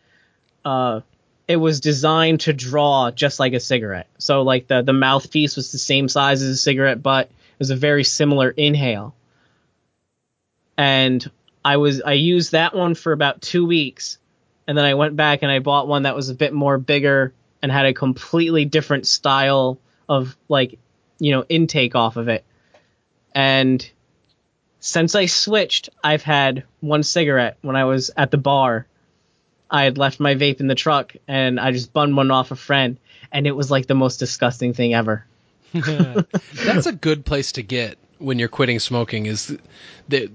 uh 0.66 1.02
it 1.48 1.58
was 1.58 1.80
designed 1.80 2.42
to 2.42 2.54
draw 2.54 3.12
just 3.12 3.40
like 3.40 3.54
a 3.54 3.60
cigarette 3.60 4.08
so 4.18 4.42
like 4.42 4.68
the 4.68 4.82
the 4.82 4.94
mouthpiece 4.94 5.56
was 5.56 5.72
the 5.72 5.78
same 5.78 6.08
size 6.08 6.42
as 6.42 6.50
a 6.50 6.58
cigarette 6.58 7.02
butt 7.04 7.30
It 7.54 7.60
was 7.60 7.70
a 7.70 7.76
very 7.76 8.04
similar 8.04 8.50
inhale. 8.50 9.16
And 10.76 11.30
I 11.64 11.78
was 11.78 12.02
I 12.02 12.14
used 12.14 12.54
that 12.54 12.76
one 12.76 12.96
for 12.96 13.14
about 13.14 13.42
two 13.42 13.66
weeks, 13.66 14.18
and 14.68 14.76
then 14.76 14.86
I 14.86 14.96
went 14.96 15.16
back 15.16 15.44
and 15.44 15.52
I 15.52 15.60
bought 15.60 15.88
one 15.88 16.04
that 16.04 16.16
was 16.16 16.30
a 16.30 16.36
bit 16.36 16.52
more 16.52 16.80
bigger 16.80 17.32
and 17.62 17.72
had 17.72 17.86
a 17.86 17.94
completely 17.94 18.66
different 18.66 19.06
style 19.06 19.78
of 20.10 20.36
like 20.50 20.80
you 21.20 21.32
know 21.32 21.46
intake 21.48 21.96
off 21.96 22.18
of 22.18 22.28
it. 22.28 22.44
And 23.36 23.88
since 24.80 25.14
I 25.14 25.28
switched, 25.28 25.90
I've 26.04 26.24
had 26.24 26.64
one 26.82 27.04
cigarette 27.04 27.58
when 27.62 27.76
I 27.76 27.86
was 27.86 28.10
at 28.18 28.32
the 28.32 28.38
bar. 28.38 28.88
I 29.74 29.84
had 29.84 29.98
left 29.98 30.20
my 30.20 30.36
vape 30.36 30.60
in 30.60 30.68
the 30.68 30.76
truck 30.76 31.16
and 31.28 31.60
I 31.60 31.72
just 31.72 31.92
bummed 31.92 32.16
one 32.16 32.30
off 32.30 32.52
a 32.52 32.56
friend, 32.56 32.98
and 33.32 33.48
it 33.48 33.56
was 33.56 33.72
like 33.72 33.88
the 33.88 33.96
most 33.96 34.18
disgusting 34.18 34.74
thing 34.74 34.94
ever. 34.94 35.26
That's 35.74 36.86
a 36.86 36.92
good 36.94 37.26
place 37.26 37.54
to 37.54 37.64
get 37.64 37.98
when 38.20 38.38
you're 38.38 38.50
quitting 38.50 38.80
smoking 38.80 39.26
is 39.26 39.58
that 40.10 40.32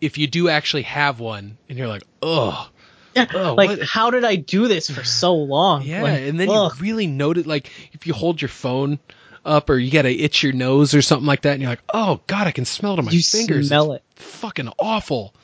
if 0.00 0.16
you 0.16 0.26
do 0.26 0.48
actually 0.48 0.82
have 0.82 1.20
one 1.20 1.58
and 1.68 1.76
you're 1.76 1.88
like, 1.88 2.04
oh, 2.22 2.70
yeah, 3.14 3.26
like 3.50 3.68
what? 3.68 3.82
how 3.82 4.10
did 4.10 4.24
I 4.24 4.36
do 4.36 4.66
this 4.66 4.88
for 4.88 5.04
so 5.04 5.34
long? 5.34 5.82
Yeah, 5.82 6.02
like, 6.02 6.22
and 6.22 6.40
then 6.40 6.48
ugh. 6.48 6.72
you 6.76 6.82
really 6.82 7.06
note 7.06 7.36
it. 7.36 7.46
Like 7.46 7.70
if 7.92 8.06
you 8.06 8.14
hold 8.14 8.40
your 8.40 8.48
phone 8.48 8.98
up 9.44 9.68
or 9.68 9.76
you 9.76 9.90
gotta 9.90 10.10
itch 10.10 10.42
your 10.42 10.54
nose 10.54 10.94
or 10.94 11.02
something 11.02 11.26
like 11.26 11.42
that, 11.42 11.52
and 11.52 11.60
you're 11.60 11.70
like, 11.70 11.82
oh 11.92 12.20
god, 12.28 12.46
I 12.46 12.52
can 12.52 12.64
smell 12.64 12.94
it 12.94 12.98
on 12.98 13.04
my 13.04 13.10
you 13.10 13.22
fingers. 13.22 13.68
Smell 13.68 13.92
it. 13.92 14.02
Fucking 14.16 14.70
awful 14.78 15.34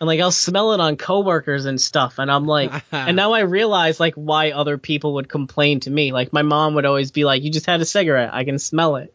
and 0.00 0.06
like 0.06 0.20
I'll 0.20 0.30
smell 0.30 0.72
it 0.72 0.80
on 0.80 0.96
coworkers 0.96 1.64
and 1.64 1.80
stuff 1.80 2.18
and 2.18 2.30
I'm 2.30 2.46
like 2.46 2.72
and 2.92 3.16
now 3.16 3.32
I 3.32 3.40
realize 3.40 3.98
like 3.98 4.14
why 4.14 4.50
other 4.50 4.78
people 4.78 5.14
would 5.14 5.28
complain 5.28 5.80
to 5.80 5.90
me. 5.90 6.12
Like 6.12 6.32
my 6.32 6.42
mom 6.42 6.74
would 6.74 6.86
always 6.86 7.10
be 7.10 7.24
like 7.24 7.42
you 7.42 7.50
just 7.50 7.66
had 7.66 7.80
a 7.80 7.84
cigarette. 7.84 8.30
I 8.32 8.44
can 8.44 8.58
smell 8.58 8.96
it. 8.96 9.12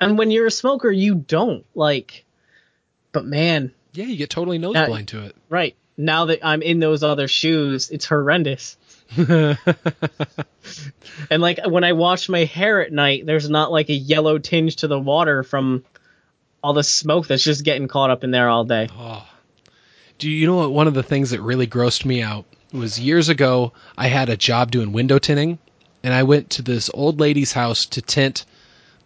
And 0.00 0.18
when 0.18 0.30
you're 0.30 0.46
a 0.46 0.50
smoker 0.50 0.90
you 0.90 1.14
don't 1.14 1.64
like 1.74 2.24
but 3.12 3.24
man. 3.24 3.72
Yeah 3.92 4.06
you 4.06 4.16
get 4.16 4.30
totally 4.30 4.58
nose 4.58 4.76
uh, 4.76 4.86
blind 4.86 5.08
to 5.08 5.24
it. 5.24 5.36
Right. 5.48 5.76
Now 5.96 6.26
that 6.26 6.44
I'm 6.44 6.62
in 6.62 6.80
those 6.80 7.02
other 7.02 7.28
shoes 7.28 7.90
it's 7.90 8.06
horrendous. 8.06 8.76
And 11.30 11.40
like 11.40 11.60
when 11.64 11.84
I 11.84 11.92
wash 11.92 12.28
my 12.28 12.44
hair 12.44 12.82
at 12.82 12.92
night 12.92 13.26
there's 13.26 13.48
not 13.48 13.70
like 13.70 13.88
a 13.88 13.94
yellow 13.94 14.38
tinge 14.38 14.76
to 14.76 14.88
the 14.88 14.98
water 14.98 15.42
from 15.42 15.84
all 16.62 16.72
the 16.72 16.82
smoke 16.82 17.26
that's 17.26 17.44
just 17.44 17.64
getting 17.64 17.88
caught 17.88 18.10
up 18.10 18.24
in 18.24 18.30
there 18.30 18.48
all 18.48 18.64
day. 18.64 18.88
Oh 18.90 19.28
do 20.18 20.30
you 20.30 20.46
know 20.46 20.56
what? 20.56 20.72
One 20.72 20.88
of 20.88 20.94
the 20.94 21.02
things 21.02 21.30
that 21.30 21.40
really 21.40 21.66
grossed 21.66 22.04
me 22.04 22.22
out 22.22 22.44
was 22.72 22.98
years 22.98 23.28
ago. 23.28 23.72
I 23.96 24.08
had 24.08 24.28
a 24.28 24.36
job 24.36 24.70
doing 24.70 24.92
window 24.92 25.18
tinting, 25.18 25.58
and 26.02 26.14
I 26.14 26.22
went 26.22 26.50
to 26.50 26.62
this 26.62 26.90
old 26.92 27.20
lady's 27.20 27.52
house 27.52 27.86
to 27.86 28.02
tint 28.02 28.44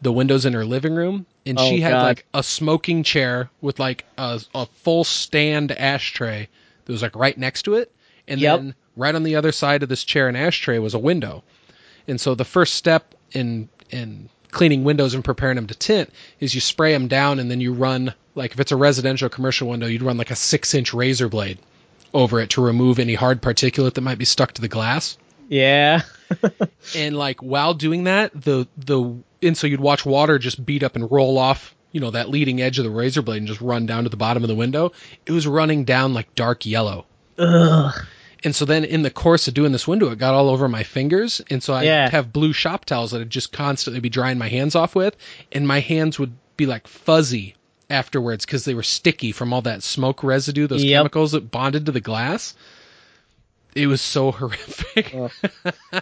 the 0.00 0.12
windows 0.12 0.44
in 0.44 0.52
her 0.52 0.64
living 0.64 0.94
room, 0.94 1.26
and 1.44 1.58
oh, 1.58 1.68
she 1.68 1.80
had 1.80 1.92
God. 1.92 2.02
like 2.02 2.26
a 2.34 2.42
smoking 2.42 3.02
chair 3.02 3.50
with 3.60 3.78
like 3.78 4.04
a, 4.16 4.40
a 4.54 4.66
full 4.66 5.04
stand 5.04 5.72
ashtray 5.72 6.48
that 6.84 6.92
was 6.92 7.02
like 7.02 7.16
right 7.16 7.36
next 7.36 7.62
to 7.62 7.74
it, 7.74 7.92
and 8.26 8.40
yep. 8.40 8.60
then 8.60 8.74
right 8.96 9.14
on 9.14 9.22
the 9.22 9.36
other 9.36 9.52
side 9.52 9.82
of 9.82 9.88
this 9.88 10.04
chair 10.04 10.28
and 10.28 10.36
ashtray 10.36 10.78
was 10.78 10.94
a 10.94 10.98
window. 10.98 11.42
And 12.06 12.20
so 12.20 12.34
the 12.34 12.44
first 12.44 12.74
step 12.74 13.14
in 13.32 13.68
in 13.90 14.28
cleaning 14.50 14.84
windows 14.84 15.14
and 15.14 15.24
preparing 15.24 15.56
them 15.56 15.66
to 15.66 15.74
tint 15.74 16.10
is 16.40 16.54
you 16.54 16.60
spray 16.60 16.92
them 16.92 17.08
down 17.08 17.38
and 17.38 17.50
then 17.50 17.60
you 17.60 17.72
run 17.72 18.14
like 18.34 18.52
if 18.52 18.60
it's 18.60 18.72
a 18.72 18.76
residential 18.76 19.28
commercial 19.28 19.68
window, 19.68 19.86
you'd 19.86 20.02
run 20.02 20.16
like 20.16 20.30
a 20.30 20.36
six 20.36 20.74
inch 20.74 20.94
razor 20.94 21.28
blade 21.28 21.58
over 22.14 22.40
it 22.40 22.50
to 22.50 22.64
remove 22.64 22.98
any 22.98 23.14
hard 23.14 23.42
particulate 23.42 23.94
that 23.94 24.00
might 24.00 24.18
be 24.18 24.24
stuck 24.24 24.52
to 24.52 24.62
the 24.62 24.68
glass. 24.68 25.18
Yeah. 25.48 26.02
and 26.96 27.16
like 27.16 27.42
while 27.42 27.74
doing 27.74 28.04
that, 28.04 28.32
the 28.34 28.66
the 28.76 29.16
and 29.42 29.56
so 29.56 29.66
you'd 29.66 29.80
watch 29.80 30.06
water 30.06 30.38
just 30.38 30.64
beat 30.64 30.82
up 30.82 30.96
and 30.96 31.10
roll 31.10 31.38
off, 31.38 31.74
you 31.92 32.00
know, 32.00 32.10
that 32.10 32.28
leading 32.28 32.60
edge 32.60 32.78
of 32.78 32.84
the 32.84 32.90
razor 32.90 33.22
blade 33.22 33.38
and 33.38 33.48
just 33.48 33.60
run 33.60 33.86
down 33.86 34.04
to 34.04 34.10
the 34.10 34.16
bottom 34.16 34.44
of 34.44 34.48
the 34.48 34.54
window. 34.54 34.92
It 35.26 35.32
was 35.32 35.46
running 35.46 35.84
down 35.84 36.14
like 36.14 36.34
dark 36.34 36.64
yellow. 36.64 37.06
Ugh. 37.38 37.94
And 38.44 38.54
so 38.54 38.64
then 38.64 38.84
in 38.84 39.02
the 39.02 39.10
course 39.10 39.48
of 39.48 39.54
doing 39.54 39.72
this 39.72 39.88
window, 39.88 40.10
it 40.10 40.18
got 40.18 40.34
all 40.34 40.48
over 40.48 40.68
my 40.68 40.82
fingers. 40.84 41.40
And 41.50 41.62
so 41.62 41.72
I 41.74 41.82
Yeah. 41.84 42.10
have 42.10 42.32
blue 42.32 42.52
shop 42.52 42.84
towels 42.84 43.10
that 43.10 43.20
I'd 43.20 43.30
just 43.30 43.52
constantly 43.52 44.00
be 44.00 44.08
drying 44.08 44.38
my 44.38 44.48
hands 44.48 44.74
off 44.74 44.94
with. 44.94 45.16
And 45.50 45.66
my 45.66 45.80
hands 45.80 46.18
would 46.18 46.34
be 46.56 46.66
like 46.66 46.86
fuzzy 46.86 47.54
afterwards 47.90 48.44
because 48.44 48.64
they 48.64 48.74
were 48.74 48.82
sticky 48.82 49.32
from 49.32 49.52
all 49.52 49.62
that 49.62 49.82
smoke 49.82 50.22
residue, 50.22 50.66
those 50.66 50.84
Yep. 50.84 50.98
chemicals 50.98 51.32
that 51.32 51.50
bonded 51.50 51.86
to 51.86 51.92
the 51.92 52.00
glass. 52.00 52.54
It 53.74 53.86
was 53.86 54.00
so 54.00 54.30
horrific. 54.32 55.12
Well, 55.14 55.32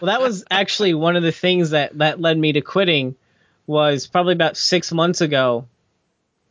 that 0.02 0.20
was 0.20 0.44
actually 0.50 0.94
one 0.94 1.16
of 1.16 1.22
the 1.22 1.32
things 1.32 1.70
that 1.70 1.96
that 1.98 2.20
led 2.20 2.38
me 2.38 2.52
to 2.52 2.60
quitting. 2.60 3.14
Was 3.66 4.06
probably 4.06 4.32
about 4.34 4.56
six 4.56 4.92
months 4.92 5.20
ago. 5.20 5.66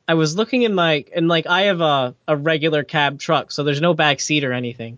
I 0.07 0.15
was 0.15 0.35
looking 0.35 0.63
in 0.63 0.75
my 0.75 1.05
and 1.15 1.27
like 1.29 1.47
I 1.47 1.63
have 1.63 1.79
a 1.81 2.13
a 2.27 2.35
regular 2.35 2.83
cab 2.83 3.19
truck, 3.19 3.51
so 3.51 3.63
there's 3.63 3.81
no 3.81 3.93
back 3.93 4.19
seat 4.19 4.43
or 4.43 4.51
anything. 4.51 4.97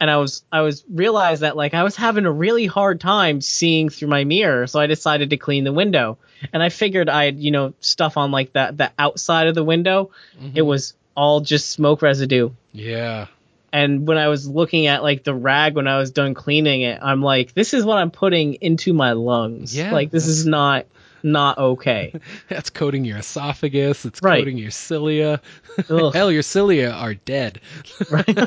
And 0.00 0.10
I 0.10 0.18
was 0.18 0.42
I 0.52 0.60
was 0.60 0.84
realized 0.88 1.42
that 1.42 1.56
like 1.56 1.74
I 1.74 1.82
was 1.82 1.96
having 1.96 2.24
a 2.24 2.32
really 2.32 2.66
hard 2.66 3.00
time 3.00 3.40
seeing 3.40 3.88
through 3.88 4.08
my 4.08 4.24
mirror, 4.24 4.66
so 4.66 4.78
I 4.78 4.86
decided 4.86 5.30
to 5.30 5.36
clean 5.36 5.64
the 5.64 5.72
window. 5.72 6.18
And 6.52 6.62
I 6.62 6.68
figured 6.68 7.08
I'd 7.08 7.38
you 7.38 7.50
know 7.50 7.74
stuff 7.80 8.16
on 8.16 8.30
like 8.30 8.52
that 8.52 8.76
the 8.76 8.92
outside 8.98 9.48
of 9.48 9.54
the 9.54 9.64
window. 9.64 10.10
Mm-hmm. 10.40 10.56
It 10.56 10.62
was 10.62 10.94
all 11.16 11.40
just 11.40 11.70
smoke 11.70 12.00
residue 12.00 12.50
yeah. 12.72 13.26
and 13.72 14.06
when 14.06 14.18
I 14.18 14.28
was 14.28 14.48
looking 14.48 14.86
at 14.86 15.02
like 15.02 15.24
the 15.24 15.34
rag 15.34 15.74
when 15.74 15.88
I 15.88 15.98
was 15.98 16.12
done 16.12 16.34
cleaning 16.34 16.82
it, 16.82 17.00
I'm 17.02 17.22
like, 17.22 17.54
this 17.54 17.74
is 17.74 17.84
what 17.84 17.98
I'm 17.98 18.12
putting 18.12 18.54
into 18.54 18.92
my 18.92 19.12
lungs. 19.12 19.76
Yeah, 19.76 19.92
like 19.92 20.10
this 20.10 20.26
is 20.26 20.46
not 20.46 20.86
not 21.22 21.58
okay. 21.58 22.18
That's 22.48 22.70
coating 22.70 23.04
your 23.04 23.18
esophagus. 23.18 24.04
It's 24.04 24.20
Right. 24.22 24.40
coating 24.40 24.58
your 24.58 24.70
cilia. 24.70 25.40
Hell, 25.88 26.30
your 26.32 26.42
cilia 26.42 26.90
are 26.90 27.14
dead. 27.14 27.60
Right. 28.10 28.38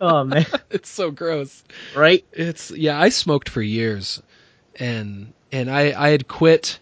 oh 0.00 0.24
man, 0.24 0.46
It's 0.70 0.90
so 0.90 1.10
gross. 1.10 1.62
right? 1.96 2.24
It's 2.32 2.70
yeah, 2.70 3.00
I 3.00 3.08
smoked 3.08 3.48
for 3.48 3.62
years, 3.62 4.22
and 4.76 5.32
and 5.50 5.70
I 5.70 5.92
I 5.96 6.08
had 6.10 6.28
quit 6.28 6.78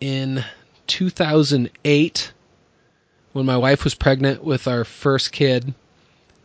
in 0.00 0.44
2008 0.86 2.32
when 3.32 3.46
my 3.46 3.56
wife 3.56 3.84
was 3.84 3.94
pregnant 3.94 4.44
with 4.44 4.68
our 4.68 4.84
first 4.84 5.32
kid, 5.32 5.74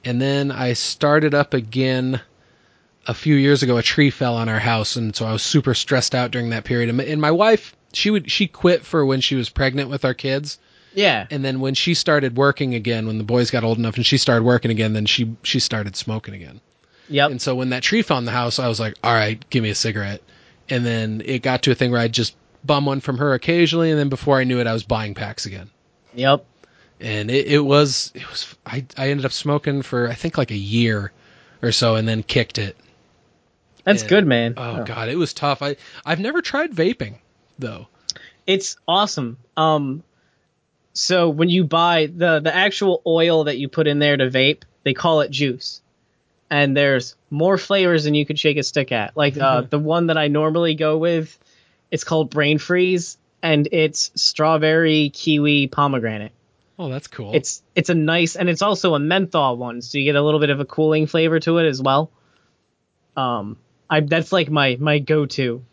and 0.03 0.21
then 0.21 0.51
I 0.51 0.73
started 0.73 1.33
up 1.33 1.53
again 1.53 2.21
a 3.09 3.13
few 3.13 3.35
years 3.35 3.63
ago. 3.63 3.77
A 3.77 3.83
tree 3.83 4.11
fell 4.11 4.35
on 4.35 4.47
our 4.47 4.59
house, 4.59 4.95
and 4.95 5.15
so 5.15 5.25
I 5.25 5.33
was 5.33 5.41
super 5.41 5.73
stressed 5.73 6.13
out 6.13 6.29
during 6.29 6.51
that 6.51 6.63
period. 6.63 6.89
And 6.89 7.19
my, 7.19 7.31
wife 7.31 7.75
she 7.91 8.11
would 8.11 8.31
she 8.31 8.45
quit 8.47 8.85
for 8.85 9.03
when 9.03 9.19
she 9.19 9.35
was 9.35 9.49
pregnant 9.49 9.89
with 9.89 10.05
our 10.05 10.13
kids. 10.13 10.59
Yeah. 10.93 11.25
And 11.31 11.43
then 11.43 11.59
when 11.59 11.73
she 11.73 11.95
started 11.95 12.37
working 12.37 12.75
again, 12.75 13.07
when 13.07 13.17
the 13.17 13.23
boys 13.23 13.49
got 13.49 13.63
old 13.63 13.79
enough 13.79 13.95
and 13.95 14.05
she 14.05 14.17
started 14.17 14.43
working 14.43 14.69
again, 14.69 14.93
then 14.93 15.07
she 15.07 15.35
she 15.41 15.59
started 15.59 15.95
smoking 15.95 16.35
again. 16.35 16.61
Yep. 17.09 17.31
And 17.31 17.41
so 17.41 17.55
when 17.55 17.69
that 17.69 17.81
tree 17.81 18.03
found 18.03 18.27
the 18.27 18.31
house, 18.31 18.59
I 18.59 18.67
was 18.67 18.79
like, 18.79 18.93
all 19.03 19.13
right, 19.13 19.43
give 19.49 19.63
me 19.63 19.71
a 19.71 19.75
cigarette. 19.75 20.21
And 20.69 20.85
then 20.85 21.23
it 21.25 21.41
got 21.41 21.63
to 21.63 21.71
a 21.71 21.75
thing 21.75 21.89
where 21.89 21.99
I'd 21.99 22.13
just 22.13 22.35
bum 22.63 22.85
one 22.85 22.99
from 22.99 23.17
her 23.17 23.33
occasionally, 23.33 23.89
and 23.89 23.99
then 23.99 24.09
before 24.09 24.37
I 24.37 24.43
knew 24.43 24.59
it, 24.59 24.67
I 24.67 24.73
was 24.73 24.83
buying 24.83 25.15
packs 25.15 25.47
again. 25.47 25.71
Yep. 26.13 26.45
And 26.99 27.31
it, 27.31 27.47
it 27.47 27.59
was 27.59 28.11
it 28.13 28.29
was 28.29 28.55
I 28.67 28.85
I 28.97 29.09
ended 29.09 29.25
up 29.25 29.31
smoking 29.31 29.81
for 29.81 30.07
I 30.07 30.13
think 30.13 30.37
like 30.37 30.51
a 30.51 30.55
year 30.55 31.11
or 31.63 31.71
so, 31.71 31.95
and 31.95 32.07
then 32.07 32.21
kicked 32.21 32.59
it. 32.59 32.77
That's 33.83 34.03
Yeah. 34.03 34.09
good, 34.09 34.27
man. 34.27 34.53
Oh 34.57 34.83
god, 34.83 35.09
it 35.09 35.17
was 35.17 35.33
tough. 35.33 35.61
I 35.61 35.75
I've 36.05 36.19
never 36.19 36.41
tried 36.41 36.71
vaping 36.71 37.15
though. 37.57 37.87
It's 38.45 38.77
awesome. 38.87 39.37
Um 39.57 40.03
so 40.93 41.29
when 41.29 41.49
you 41.49 41.63
buy 41.63 42.07
the 42.07 42.39
the 42.39 42.53
actual 42.55 43.01
oil 43.05 43.45
that 43.45 43.57
you 43.57 43.69
put 43.69 43.87
in 43.87 43.99
there 43.99 44.17
to 44.17 44.29
vape, 44.29 44.63
they 44.83 44.93
call 44.93 45.21
it 45.21 45.31
juice. 45.31 45.81
And 46.51 46.75
there's 46.75 47.15
more 47.29 47.57
flavors 47.59 48.05
than 48.05 48.15
you 48.15 48.25
could 48.25 48.39
shake 48.39 48.57
a 48.57 48.63
stick 48.63 48.91
at. 48.91 49.15
Like 49.15 49.37
uh, 49.37 49.61
the 49.61 49.77
one 49.77 50.07
that 50.07 50.17
I 50.17 50.29
normally 50.29 50.73
go 50.73 50.97
with, 50.97 51.37
it's 51.91 52.03
called 52.03 52.31
Brain 52.31 52.57
Freeze, 52.57 53.19
and 53.43 53.69
it's 53.71 54.11
strawberry, 54.15 55.11
kiwi, 55.11 55.67
pomegranate. 55.67 56.31
Oh, 56.79 56.89
that's 56.89 57.05
cool. 57.05 57.35
It's 57.35 57.61
it's 57.75 57.89
a 57.89 57.93
nice, 57.93 58.35
and 58.35 58.49
it's 58.49 58.63
also 58.63 58.95
a 58.95 58.99
menthol 58.99 59.57
one, 59.57 59.83
so 59.83 59.99
you 59.99 60.05
get 60.05 60.15
a 60.15 60.23
little 60.23 60.39
bit 60.39 60.49
of 60.49 60.59
a 60.59 60.65
cooling 60.65 61.05
flavor 61.05 61.39
to 61.41 61.59
it 61.59 61.67
as 61.67 61.79
well. 61.79 62.09
Um, 63.15 63.57
I 63.89 64.01
that's 64.01 64.31
like 64.31 64.49
my 64.49 64.77
my 64.79 64.99
go 64.99 65.25
to. 65.25 65.63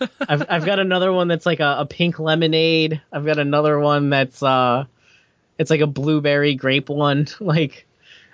I've 0.28 0.46
I've 0.48 0.66
got 0.66 0.78
another 0.78 1.12
one 1.12 1.28
that's 1.28 1.46
like 1.46 1.60
a, 1.60 1.76
a 1.80 1.86
pink 1.86 2.18
lemonade. 2.18 3.00
I've 3.12 3.24
got 3.24 3.38
another 3.38 3.78
one 3.78 4.10
that's 4.10 4.42
uh, 4.42 4.84
it's 5.58 5.70
like 5.70 5.80
a 5.80 5.86
blueberry 5.86 6.54
grape 6.54 6.88
one. 6.88 7.26
Like, 7.40 7.86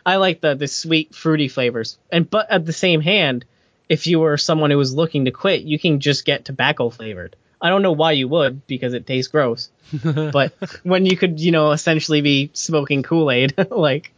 I 0.05 0.17
like 0.17 0.41
the 0.41 0.55
the 0.55 0.69
sweet 0.69 1.15
fruity 1.15 1.49
flavors. 1.49 1.99
And 2.11 2.29
but 2.29 2.51
at 2.51 2.67
the 2.67 2.73
same 2.73 3.01
hand, 3.01 3.45
if 3.89 4.07
you 4.07 4.21
were 4.21 4.37
someone 4.37 4.71
who 4.71 4.79
was 4.79 4.95
looking 4.95 5.25
to 5.25 5.31
quit, 5.31 5.63
you 5.63 5.79
can 5.79 6.01
just 6.01 6.25
get 6.25 6.45
tobacco 6.45 6.91
flavored. 6.91 7.37
I 7.61 7.71
don't 7.71 7.83
know 7.83 7.93
why 7.93 8.13
you 8.13 8.29
would 8.29 8.67
because 8.67 8.93
it 8.93 9.07
tastes 9.07 9.31
gross. 9.33 9.71
but 10.05 10.53
when 10.83 11.07
you 11.07 11.17
could, 11.17 11.41
you 11.41 11.53
know, 11.53 11.71
essentially 11.71 12.21
be 12.21 12.51
smoking 12.53 13.03
Kool 13.03 13.31
Aid, 13.31 13.55
like 13.71 14.13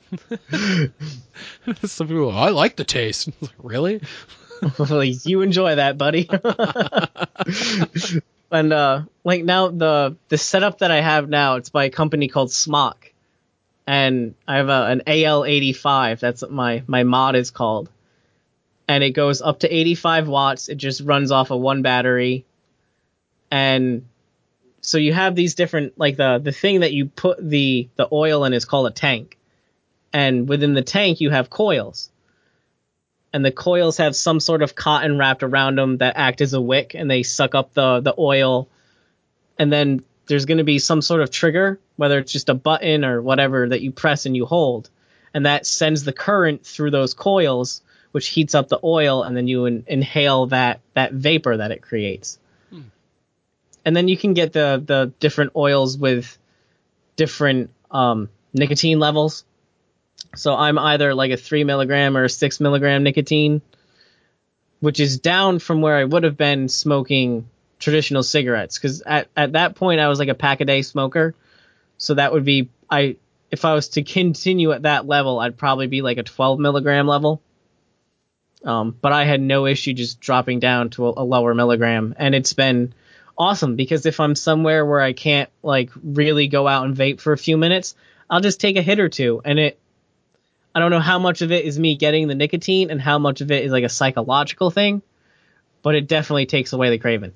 Some 1.85 2.09
people, 2.09 2.31
I 2.31 2.49
like 2.49 2.77
the 2.77 2.85
taste. 2.85 3.31
really? 3.59 4.01
like, 4.79 5.27
you 5.27 5.43
enjoy 5.43 5.77
that, 5.77 5.99
buddy. 5.99 6.29
and 8.51 8.73
uh 8.73 9.03
like 9.25 9.45
now 9.45 9.69
the 9.69 10.17
the 10.29 10.39
setup 10.39 10.79
that 10.79 10.91
I 10.91 11.01
have 11.01 11.29
now, 11.29 11.57
it's 11.57 11.71
by 11.71 11.85
a 11.85 11.91
company 11.91 12.29
called 12.29 12.51
SMOK. 12.51 12.95
And 13.87 14.35
I 14.47 14.57
have 14.57 14.69
a, 14.69 14.87
an 14.87 15.03
AL85, 15.07 16.21
that's 16.21 16.43
what 16.43 16.53
my 16.53 16.83
my 16.87 17.05
mod 17.05 17.37
is 17.37 17.51
called. 17.51 17.91
And 18.87 19.05
it 19.05 19.11
goes 19.11 19.43
up 19.43 19.61
to 19.61 19.75
85 19.75 20.29
watts. 20.29 20.69
It 20.69 20.77
just 20.77 21.03
runs 21.03 21.31
off 21.31 21.51
of 21.51 21.61
one 21.61 21.83
battery. 21.83 22.47
And 23.51 24.07
so 24.81 24.97
you 24.99 25.13
have 25.13 25.35
these 25.35 25.55
different 25.55 25.99
like 25.99 26.17
the 26.17 26.39
the 26.39 26.53
thing 26.53 26.81
that 26.81 26.93
you 26.93 27.07
put 27.07 27.39
the 27.39 27.89
the 27.97 28.09
oil 28.11 28.45
in 28.45 28.53
is 28.53 28.65
called 28.65 28.87
a 28.87 28.91
tank. 28.91 29.37
And 30.13 30.49
within 30.49 30.75
the 30.75 30.83
tank 30.83 31.21
you 31.21 31.31
have 31.31 31.51
coils 31.51 32.11
and 33.33 33.45
the 33.45 33.53
coils 33.53 33.99
have 33.99 34.17
some 34.17 34.41
sort 34.41 34.63
of 34.63 34.75
cotton 34.75 35.19
wrapped 35.19 35.43
around 35.43 35.77
them 35.77 35.99
that 35.99 36.17
act 36.17 36.41
as 36.41 36.55
a 36.55 36.61
wick 36.61 36.95
and 36.95 37.11
they 37.11 37.23
suck 37.23 37.55
up 37.55 37.75
the 37.75 38.01
the 38.01 38.15
oil. 38.19 38.69
And 39.59 39.73
then 39.73 40.03
there's 40.27 40.45
going 40.45 40.59
to 40.59 40.65
be 40.65 40.79
some 40.79 41.03
sort 41.03 41.21
of 41.21 41.31
trigger 41.31 41.81
whether 41.97 42.19
it's 42.19 42.33
just 42.33 42.49
a 42.49 42.55
button 42.55 43.05
or 43.05 43.21
whatever 43.21 43.69
that 43.69 43.83
you 43.83 43.91
press 43.91 44.25
and 44.25 44.37
you 44.37 44.47
hold. 44.47 44.89
And 45.35 45.47
that 45.47 45.67
sends 45.67 46.05
the 46.05 46.13
current 46.13 46.65
through 46.65 46.93
those 46.93 47.13
coils 47.13 47.83
which 48.13 48.29
heats 48.29 48.55
up 48.55 48.69
the 48.69 48.81
oil 48.83 49.23
and 49.23 49.37
then 49.37 49.47
you 49.47 49.67
in- 49.67 49.85
inhale 49.87 50.47
that 50.47 50.81
that 50.95 51.13
vapor 51.13 51.59
that 51.59 51.71
it 51.71 51.83
creates. 51.83 52.39
And 53.85 53.97
then 53.97 54.09
you 54.09 54.17
can 54.17 54.35
get 54.35 54.53
the 54.53 54.83
the 54.85 55.13
different 55.21 55.53
oils 55.55 55.99
with 55.99 56.39
different 57.17 57.71
um, 57.91 58.29
nicotine 58.53 58.99
levels 58.99 59.45
so 60.35 60.55
I'm 60.55 60.79
either 60.79 61.15
like 61.15 61.31
a 61.31 61.37
three 61.37 61.65
milligram 61.65 62.17
or 62.17 62.25
a 62.25 62.31
six 62.31 62.61
milligram 62.61 63.03
nicotine, 63.03 63.63
which 64.81 65.01
is 65.01 65.19
down 65.19 65.59
from 65.59 65.81
where 65.81 65.97
I 65.97 66.05
would 66.05 66.25
have 66.25 66.37
been 66.37 66.69
smoking 66.69 67.49
traditional 67.79 68.23
cigarettes. 68.23 68.79
Because 68.79 69.03
at, 69.03 69.29
at 69.37 69.53
that 69.53 69.75
point 69.75 70.01
I 70.01 70.09
was 70.09 70.19
like 70.19 70.29
a 70.29 70.35
pack 70.35 70.61
a 70.61 70.65
day 70.65 70.83
smoker. 70.83 71.35
So 71.97 72.15
that 72.15 72.33
would 72.33 72.45
be 72.45 72.69
I 72.91 73.17
if 73.51 73.65
I 73.65 73.75
was 73.75 73.89
to 73.91 74.03
continue 74.03 74.73
at 74.73 74.83
that 74.83 75.07
level, 75.07 75.39
I'd 75.39 75.57
probably 75.57 75.87
be 75.87 76.03
like 76.03 76.19
a 76.19 76.23
12 76.23 76.59
milligram 76.59 77.07
level. 77.07 77.43
Um, 78.65 78.97
but 79.01 79.13
I 79.13 79.25
had 79.25 79.41
no 79.41 79.67
issue 79.67 79.93
just 79.93 80.19
dropping 80.19 80.59
down 80.59 80.91
to 80.91 81.07
a, 81.07 81.23
a 81.23 81.25
lower 81.25 81.55
milligram, 81.55 82.17
and 82.19 82.35
it's 82.35 82.55
been 82.55 82.93
awesome 83.37 83.77
because 83.77 84.05
if 84.05 84.19
I'm 84.19 84.35
somewhere 84.35 84.85
where 84.85 85.01
I 85.01 85.13
can't 85.13 85.49
like 85.63 85.91
really 86.03 86.49
go 86.49 86.67
out 86.67 86.85
and 86.85 86.97
vape 86.97 87.21
for 87.21 87.33
a 87.33 87.39
few 87.39 87.57
minutes, 87.57 87.95
I'll 88.29 88.41
just 88.41 88.61
take 88.61 88.77
a 88.77 88.83
hit 88.83 88.99
or 88.99 89.09
two, 89.09 89.41
and 89.45 89.61
it 89.61 89.79
I 90.79 90.81
don't 90.81 90.93
know 90.93 91.01
how 91.01 91.19
much 91.19 91.43
of 91.43 91.51
it 91.51 91.65
is 91.65 91.77
me 91.77 91.97
getting 91.97 92.29
the 92.29 92.37
nicotine 92.37 92.93
and 92.93 93.01
how 93.01 93.19
much 93.19 93.41
of 93.41 93.51
it 93.51 93.65
is 93.65 93.73
like 93.73 93.83
a 93.83 93.89
psychological 93.89 94.71
thing, 94.71 95.03
but 95.83 95.97
it 95.97 96.07
definitely 96.07 96.47
takes 96.47 96.73
away 96.73 96.91
the 96.91 96.99
craving. 96.99 97.33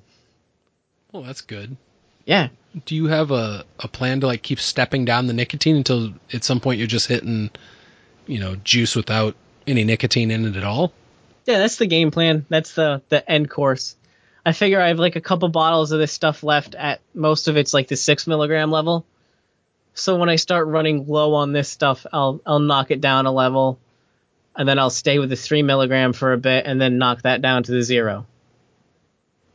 Well, 1.10 1.24
that's 1.24 1.40
good. 1.40 1.77
Yeah. 2.24 2.51
Do 2.86 2.94
you 2.94 3.06
have 3.06 3.32
a, 3.32 3.64
a 3.81 3.89
plan 3.89 4.20
to 4.20 4.28
like 4.28 4.43
keep 4.43 4.60
stepping 4.60 5.05
down 5.05 5.27
the 5.27 5.32
nicotine 5.32 5.74
until 5.74 6.14
at 6.32 6.44
some 6.44 6.60
point 6.60 6.78
you're 6.78 6.86
just 6.86 7.09
hitting, 7.09 7.51
you 8.28 8.39
know, 8.39 8.55
juice 8.55 8.94
without 8.94 9.35
any 9.66 9.82
nicotine 9.82 10.31
in 10.31 10.44
it 10.44 10.55
at 10.55 10.62
all? 10.62 10.93
Yeah, 11.44 11.59
that's 11.59 11.78
the 11.78 11.86
game 11.86 12.12
plan. 12.12 12.47
That's 12.48 12.77
the 12.77 13.02
the 13.09 13.28
end 13.28 13.51
course. 13.51 13.97
I 14.47 14.52
figure 14.52 14.81
I 14.81 14.86
have 14.86 15.01
like 15.01 15.16
a 15.16 15.20
couple 15.20 15.48
bottles 15.48 15.90
of 15.90 15.98
this 15.98 16.12
stuff 16.12 16.44
left 16.44 16.77
at 16.77 17.01
most 17.12 17.48
of 17.48 17.56
it's 17.56 17.74
like 17.74 17.89
the 17.89 17.97
six 17.97 18.28
milligram 18.28 18.70
level. 18.70 19.05
So 19.94 20.16
when 20.16 20.28
I 20.28 20.36
start 20.36 20.66
running 20.69 21.06
low 21.06 21.35
on 21.35 21.52
this 21.52 21.69
stuff, 21.69 22.06
I'll 22.12 22.40
I'll 22.47 22.60
knock 22.60 22.90
it 22.90 23.01
down 23.01 23.27
a 23.27 23.32
level, 23.32 23.78
and 24.56 24.69
then 24.69 24.78
I'll 24.78 24.90
stay 24.90 25.19
with 25.19 25.31
the 25.31 25.36
three 25.36 25.62
milligram 25.62 26.12
for 26.12 26.32
a 26.32 26.39
bit, 26.39 26.66
and 26.66 26.81
then 26.81 26.98
knock 26.98 27.23
that 27.23 27.43
down 27.43 27.62
to 27.64 27.73
the 27.73 27.82
zero. 27.82 28.27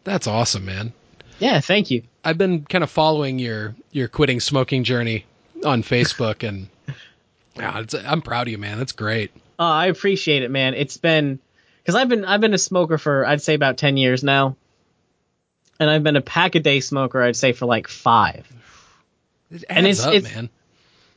That's 0.04 0.28
awesome, 0.28 0.66
man. 0.66 0.94
Yeah, 1.40 1.60
thank 1.60 1.92
you. 1.92 2.04
I've 2.24 2.38
been 2.38 2.66
kind 2.66 2.84
of 2.84 2.90
following 2.90 3.40
your 3.40 3.76
your 3.92 4.08
quitting 4.08 4.40
smoking 4.40 4.84
journey 4.84 5.26
on 5.66 5.84
Facebook, 5.84 6.48
and 6.48 6.68
yeah, 7.56 7.84
I'm 8.06 8.22
proud 8.22 8.48
of 8.48 8.52
you, 8.52 8.58
man. 8.58 8.78
That's 8.78 8.92
great. 8.92 9.32
Oh, 9.60 9.66
I 9.66 9.88
appreciate 9.88 10.44
it, 10.44 10.52
man. 10.52 10.76
It's 10.76 10.98
been 10.98 11.40
because 11.82 11.96
I've 11.96 12.10
been 12.10 12.26
I've 12.26 12.42
been 12.42 12.54
a 12.54 12.60
smoker 12.60 12.98
for 12.98 13.26
I'd 13.26 13.42
say 13.42 13.56
about 13.56 13.78
ten 13.78 13.98
years 13.98 14.24
now, 14.24 14.56
and 15.80 15.90
I've 15.90 16.04
been 16.04 16.16
a 16.16 16.22
pack 16.22 16.56
a 16.56 16.60
day 16.60 16.80
smoker 16.80 17.22
I'd 17.22 17.36
say 17.36 17.54
for 17.54 17.66
like 17.66 17.88
five. 17.88 18.48
It 19.52 19.64
And 19.70 19.86
it's- 19.88 20.06
up, 20.06 20.14
it's- 20.14 20.34
man. 20.34 20.50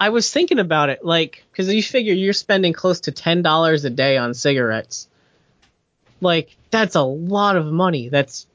I 0.03 0.09
was 0.09 0.31
thinking 0.31 0.59
about 0.59 0.89
it, 0.89 1.05
like, 1.05 1.45
because 1.53 1.73
you 1.73 1.83
figure 1.83 2.15
you're 2.15 2.33
spending 2.33 2.73
close 2.73 3.01
to 3.01 3.13
ten 3.13 3.43
dollars 3.43 3.85
a 3.85 3.91
day 3.91 4.17
on 4.17 4.33
cigarettes. 4.33 5.09
Like, 6.23 6.57
that's 6.71 6.95
a 6.95 7.03
lot 7.03 7.57
of 7.57 7.67
money. 7.67 8.09
That's, 8.09 8.47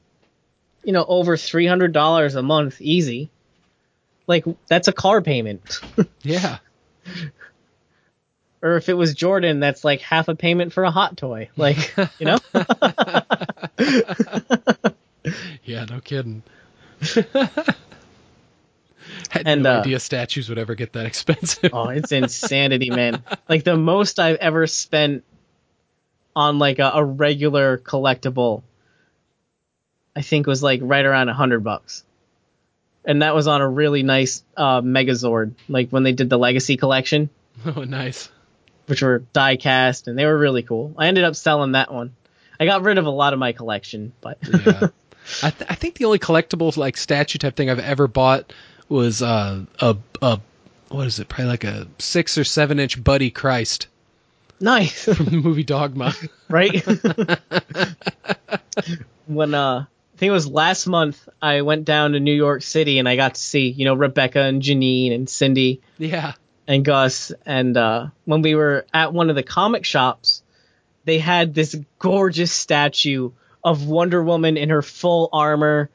you 0.82 0.92
know, 0.92 1.04
over 1.06 1.36
three 1.36 1.66
hundred 1.66 1.92
dollars 1.92 2.34
a 2.34 2.42
month, 2.42 2.80
easy. 2.80 3.30
Like, 4.26 4.44
that's 4.68 4.88
a 4.88 4.92
car 4.92 5.22
payment. 5.22 5.80
Yeah. 6.22 6.58
or 8.60 8.74
if 8.76 8.88
it 8.88 8.94
was 8.94 9.14
Jordan, 9.14 9.60
that's 9.60 9.84
like 9.84 10.00
half 10.00 10.26
a 10.26 10.34
payment 10.34 10.72
for 10.72 10.82
a 10.82 10.90
hot 10.90 11.16
toy. 11.16 11.48
Like, 11.56 11.94
you 12.18 12.26
know? 12.26 12.38
Yeah, 15.64 15.84
no 15.84 16.00
kidding. 16.00 16.42
Had 19.30 19.46
And, 19.46 19.62
no 19.62 19.76
uh, 19.76 19.80
idea 19.80 20.00
statues 20.00 20.48
would 20.48 20.58
ever 20.58 20.74
get 20.74 20.92
that 20.94 21.06
expensive. 21.12 21.70
Oh, 21.72 21.88
it's 21.88 22.12
insanity, 22.12 22.90
man. 22.90 23.22
Like 23.48 23.64
the 23.64 23.76
most 23.76 24.18
I've 24.18 24.36
ever 24.36 24.66
spent 24.66 25.24
on 26.34 26.58
like 26.58 26.78
a, 26.78 26.90
a 26.94 27.04
regular 27.04 27.78
collectible, 27.78 28.62
I 30.14 30.22
think 30.22 30.46
was 30.46 30.62
like 30.62 30.80
right 30.82 31.04
around 31.04 31.28
a 31.28 31.34
hundred 31.34 31.60
bucks. 31.64 32.04
And 33.04 33.22
that 33.22 33.34
was 33.34 33.46
on 33.46 33.60
a 33.60 33.68
really 33.68 34.02
nice 34.02 34.42
uh, 34.56 34.80
Megazord, 34.80 35.54
like 35.68 35.90
when 35.90 36.02
they 36.02 36.12
did 36.12 36.28
the 36.28 36.38
Legacy 36.38 36.76
collection, 36.76 37.30
oh, 37.66 37.84
nice. 37.84 38.28
which 38.86 39.00
were 39.00 39.20
die 39.32 39.56
cast, 39.56 40.08
and 40.08 40.18
they 40.18 40.26
were 40.26 40.36
really 40.36 40.62
cool. 40.64 40.92
I 40.98 41.06
ended 41.06 41.22
up 41.22 41.36
selling 41.36 41.72
that 41.72 41.92
one. 41.92 42.16
I 42.58 42.66
got 42.66 42.82
rid 42.82 42.98
of 42.98 43.06
a 43.06 43.10
lot 43.10 43.32
of 43.32 43.38
my 43.38 43.52
collection, 43.52 44.12
but 44.20 44.38
Yeah. 44.42 44.88
I, 45.42 45.50
th- 45.50 45.68
I 45.70 45.74
think 45.74 45.96
the 45.96 46.04
only 46.04 46.18
collectibles 46.20 46.76
like 46.76 46.96
statue 46.96 47.38
type 47.38 47.56
thing 47.56 47.68
I've 47.68 47.80
ever 47.80 48.06
bought 48.06 48.52
was 48.88 49.22
uh, 49.22 49.64
a 49.80 49.96
a 50.22 50.40
what 50.88 51.06
is 51.06 51.18
it? 51.18 51.28
Probably 51.28 51.46
like 51.46 51.64
a 51.64 51.88
six 51.98 52.38
or 52.38 52.44
seven 52.44 52.78
inch 52.78 53.02
Buddy 53.02 53.30
Christ 53.30 53.88
nice, 54.60 55.04
from 55.14 55.26
the 55.26 55.36
movie 55.36 55.64
Dogma. 55.64 56.14
right? 56.48 56.84
when 59.26 59.54
uh 59.54 59.86
I 60.14 60.18
think 60.18 60.30
it 60.30 60.32
was 60.32 60.48
last 60.48 60.86
month 60.86 61.28
I 61.42 61.62
went 61.62 61.84
down 61.84 62.12
to 62.12 62.20
New 62.20 62.34
York 62.34 62.62
City 62.62 62.98
and 62.98 63.08
I 63.08 63.16
got 63.16 63.34
to 63.34 63.40
see, 63.40 63.68
you 63.68 63.84
know, 63.84 63.94
Rebecca 63.94 64.40
and 64.40 64.62
Janine 64.62 65.14
and 65.14 65.28
Cindy 65.28 65.82
yeah. 65.98 66.32
and 66.66 66.84
Gus 66.84 67.32
and 67.44 67.76
uh 67.76 68.06
when 68.24 68.42
we 68.42 68.54
were 68.54 68.86
at 68.94 69.12
one 69.12 69.30
of 69.30 69.36
the 69.36 69.42
comic 69.42 69.84
shops, 69.84 70.42
they 71.04 71.18
had 71.18 71.54
this 71.54 71.76
gorgeous 71.98 72.52
statue 72.52 73.32
of 73.62 73.86
Wonder 73.86 74.22
Woman 74.22 74.56
in 74.56 74.70
her 74.70 74.82
full 74.82 75.28
armor 75.32 75.90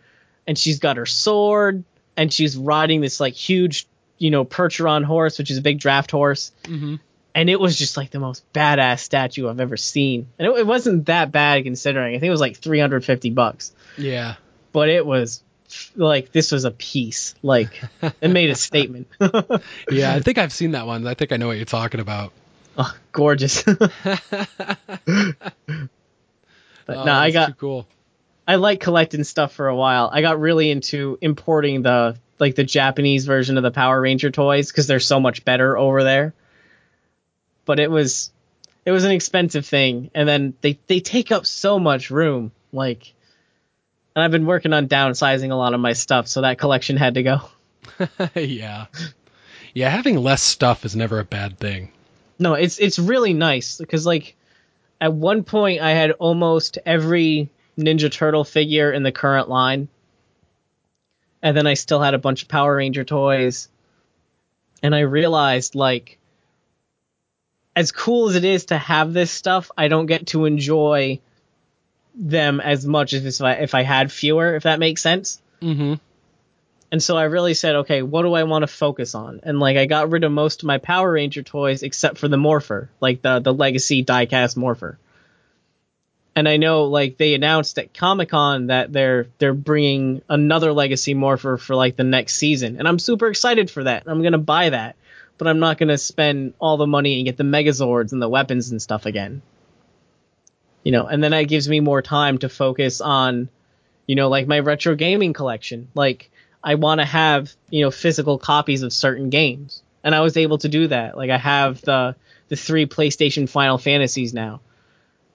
and 0.45 0.57
she's 0.57 0.79
got 0.79 0.97
her 0.97 1.05
sword 1.05 1.83
and 2.17 2.31
she's 2.33 2.57
riding 2.57 3.01
this 3.01 3.19
like 3.19 3.33
huge, 3.33 3.87
you 4.17 4.31
know, 4.31 4.45
Percheron 4.45 5.03
horse, 5.03 5.37
which 5.37 5.51
is 5.51 5.57
a 5.57 5.61
big 5.61 5.79
draft 5.79 6.11
horse 6.11 6.51
hmm 6.65 6.95
and 7.33 7.49
it 7.49 7.57
was 7.57 7.77
just 7.77 7.95
like 7.95 8.11
the 8.11 8.19
most 8.19 8.43
badass 8.51 8.99
statue 8.99 9.47
I've 9.47 9.61
ever 9.61 9.77
seen. 9.77 10.27
And 10.37 10.49
it, 10.49 10.59
it 10.59 10.67
wasn't 10.67 11.05
that 11.05 11.31
bad 11.31 11.63
considering. 11.63 12.13
I 12.13 12.19
think 12.19 12.27
it 12.27 12.31
was 12.31 12.41
like 12.41 12.57
350 12.57 13.29
bucks, 13.29 13.71
Yeah. 13.97 14.35
but 14.73 14.89
it 14.89 15.05
was 15.05 15.41
like 15.95 16.33
this 16.33 16.51
was 16.51 16.65
a 16.65 16.71
piece. 16.71 17.33
Like 17.41 17.81
it 18.19 18.27
made 18.27 18.49
a 18.49 18.55
statement. 18.55 19.07
Yeah. 19.89 20.13
I 20.13 20.19
think 20.19 20.39
I've 20.39 20.51
seen 20.51 20.71
that 20.71 20.85
one. 20.87 21.07
I 21.07 21.13
think 21.13 21.31
I 21.31 21.37
know 21.37 21.47
what 21.47 21.55
you're 21.55 21.63
talking 21.63 22.01
about. 22.01 22.33
oh, 22.77 22.93
gorgeous. 23.13 23.63
but 23.63 23.77
Oh, 26.89 27.03
no, 27.05 27.13
I 27.13 27.31
got 27.31 27.57
cool. 27.57 27.87
I 28.47 28.55
like 28.55 28.79
collecting 28.79 29.23
stuff 29.23 29.53
for 29.53 29.67
a 29.67 29.75
while. 29.75 30.09
I 30.11 30.21
got 30.21 30.39
really 30.39 30.71
into 30.71 31.17
importing 31.21 31.81
the 31.81 32.17
like 32.39 32.55
the 32.55 32.63
Japanese 32.63 33.25
version 33.25 33.57
of 33.57 33.63
the 33.63 33.71
Power 33.71 34.01
Ranger 34.01 34.31
toys 34.31 34.71
because 34.71 34.87
they're 34.87 34.99
so 34.99 35.19
much 35.19 35.45
better 35.45 35.77
over 35.77 36.03
there. 36.03 36.33
But 37.65 37.79
it 37.79 37.91
was 37.91 38.31
it 38.83 38.91
was 38.91 39.03
an 39.03 39.11
expensive 39.11 39.65
thing, 39.65 40.09
and 40.15 40.27
then 40.27 40.55
they 40.61 40.79
they 40.87 40.99
take 40.99 41.31
up 41.31 41.45
so 41.45 41.79
much 41.79 42.09
room. 42.09 42.51
Like, 42.73 43.13
and 44.15 44.23
I've 44.23 44.31
been 44.31 44.45
working 44.45 44.73
on 44.73 44.87
downsizing 44.87 45.51
a 45.51 45.55
lot 45.55 45.73
of 45.73 45.79
my 45.79 45.93
stuff, 45.93 46.27
so 46.27 46.41
that 46.41 46.57
collection 46.57 46.97
had 46.97 47.13
to 47.13 47.23
go. 47.23 47.41
yeah. 48.35 48.87
Yeah. 49.73 49.89
Having 49.89 50.17
less 50.17 50.41
stuff 50.41 50.83
is 50.83 50.95
never 50.95 51.19
a 51.19 51.25
bad 51.25 51.59
thing. 51.59 51.91
No, 52.39 52.55
it's 52.55 52.79
it's 52.79 52.97
really 52.97 53.33
nice 53.33 53.77
because 53.77 54.05
like 54.05 54.35
at 54.99 55.13
one 55.13 55.43
point 55.43 55.81
I 55.81 55.91
had 55.91 56.11
almost 56.11 56.79
every 56.85 57.49
Ninja 57.81 58.11
Turtle 58.11 58.43
figure 58.43 58.91
in 58.91 59.03
the 59.03 59.11
current 59.11 59.49
line. 59.49 59.87
And 61.41 61.57
then 61.57 61.67
I 61.67 61.73
still 61.73 62.01
had 62.01 62.13
a 62.13 62.19
bunch 62.19 62.43
of 62.43 62.49
Power 62.49 62.75
Ranger 62.75 63.03
toys. 63.03 63.69
And 64.83 64.95
I 64.95 65.01
realized 65.01 65.75
like 65.75 66.17
as 67.75 67.91
cool 67.91 68.29
as 68.29 68.35
it 68.35 68.43
is 68.43 68.65
to 68.65 68.77
have 68.77 69.13
this 69.13 69.31
stuff, 69.31 69.71
I 69.77 69.87
don't 69.87 70.05
get 70.05 70.27
to 70.27 70.45
enjoy 70.45 71.19
them 72.13 72.59
as 72.59 72.85
much 72.85 73.13
as 73.13 73.25
if 73.25 73.45
I 73.45 73.53
if 73.53 73.73
I 73.73 73.83
had 73.83 74.11
fewer, 74.11 74.55
if 74.55 74.63
that 74.63 74.79
makes 74.79 75.01
sense. 75.01 75.41
Mm-hmm. 75.61 75.95
And 76.91 77.01
so 77.01 77.15
I 77.15 77.23
really 77.23 77.53
said, 77.53 77.75
okay, 77.77 78.01
what 78.01 78.23
do 78.23 78.33
I 78.33 78.43
want 78.43 78.63
to 78.63 78.67
focus 78.67 79.15
on? 79.15 79.39
And 79.43 79.59
like 79.59 79.77
I 79.77 79.85
got 79.85 80.09
rid 80.09 80.25
of 80.25 80.31
most 80.31 80.61
of 80.61 80.67
my 80.67 80.77
Power 80.77 81.13
Ranger 81.13 81.41
toys 81.41 81.83
except 81.83 82.17
for 82.17 82.27
the 82.27 82.37
Morpher, 82.37 82.89
like 82.99 83.21
the 83.21 83.39
the 83.39 83.53
Legacy 83.53 84.03
diecast 84.03 84.57
Morpher. 84.57 84.99
And 86.35 86.47
I 86.47 86.57
know 86.57 86.85
like 86.85 87.17
they 87.17 87.33
announced 87.33 87.77
at 87.77 87.93
Comic 87.93 88.29
Con 88.29 88.67
that 88.67 88.93
they're 88.93 89.27
they're 89.37 89.53
bringing 89.53 90.21
another 90.29 90.71
Legacy 90.71 91.13
Morpher 91.13 91.57
for 91.57 91.75
like 91.75 91.97
the 91.97 92.05
next 92.05 92.35
season, 92.35 92.77
and 92.77 92.87
I'm 92.87 92.99
super 92.99 93.27
excited 93.27 93.69
for 93.69 93.83
that. 93.83 94.03
I'm 94.07 94.23
gonna 94.23 94.37
buy 94.37 94.69
that, 94.69 94.95
but 95.37 95.47
I'm 95.47 95.59
not 95.59 95.77
gonna 95.77 95.97
spend 95.97 96.53
all 96.57 96.77
the 96.77 96.87
money 96.87 97.17
and 97.17 97.25
get 97.25 97.35
the 97.35 97.43
Megazords 97.43 98.13
and 98.13 98.21
the 98.21 98.29
weapons 98.29 98.71
and 98.71 98.81
stuff 98.81 99.05
again. 99.05 99.41
You 100.83 100.93
know, 100.93 101.05
and 101.05 101.21
then 101.21 101.31
that 101.31 101.43
gives 101.43 101.67
me 101.67 101.79
more 101.81 102.01
time 102.01 102.37
to 102.39 102.49
focus 102.49 103.01
on, 103.01 103.49
you 104.07 104.15
know, 104.15 104.29
like 104.29 104.47
my 104.47 104.59
retro 104.59 104.95
gaming 104.95 105.33
collection, 105.33 105.89
like. 105.95 106.29
I 106.63 106.75
want 106.75 107.01
to 107.01 107.05
have 107.05 107.51
you 107.71 107.81
know 107.81 107.89
physical 107.89 108.37
copies 108.37 108.83
of 108.83 108.93
certain 108.93 109.31
games, 109.31 109.81
and 110.03 110.13
I 110.13 110.21
was 110.21 110.37
able 110.37 110.59
to 110.59 110.69
do 110.69 110.87
that. 110.89 111.17
Like 111.17 111.31
I 111.31 111.37
have 111.39 111.81
the 111.81 112.15
the 112.49 112.55
three 112.55 112.85
PlayStation 112.85 113.49
Final 113.49 113.79
Fantasies 113.79 114.31
now, 114.31 114.61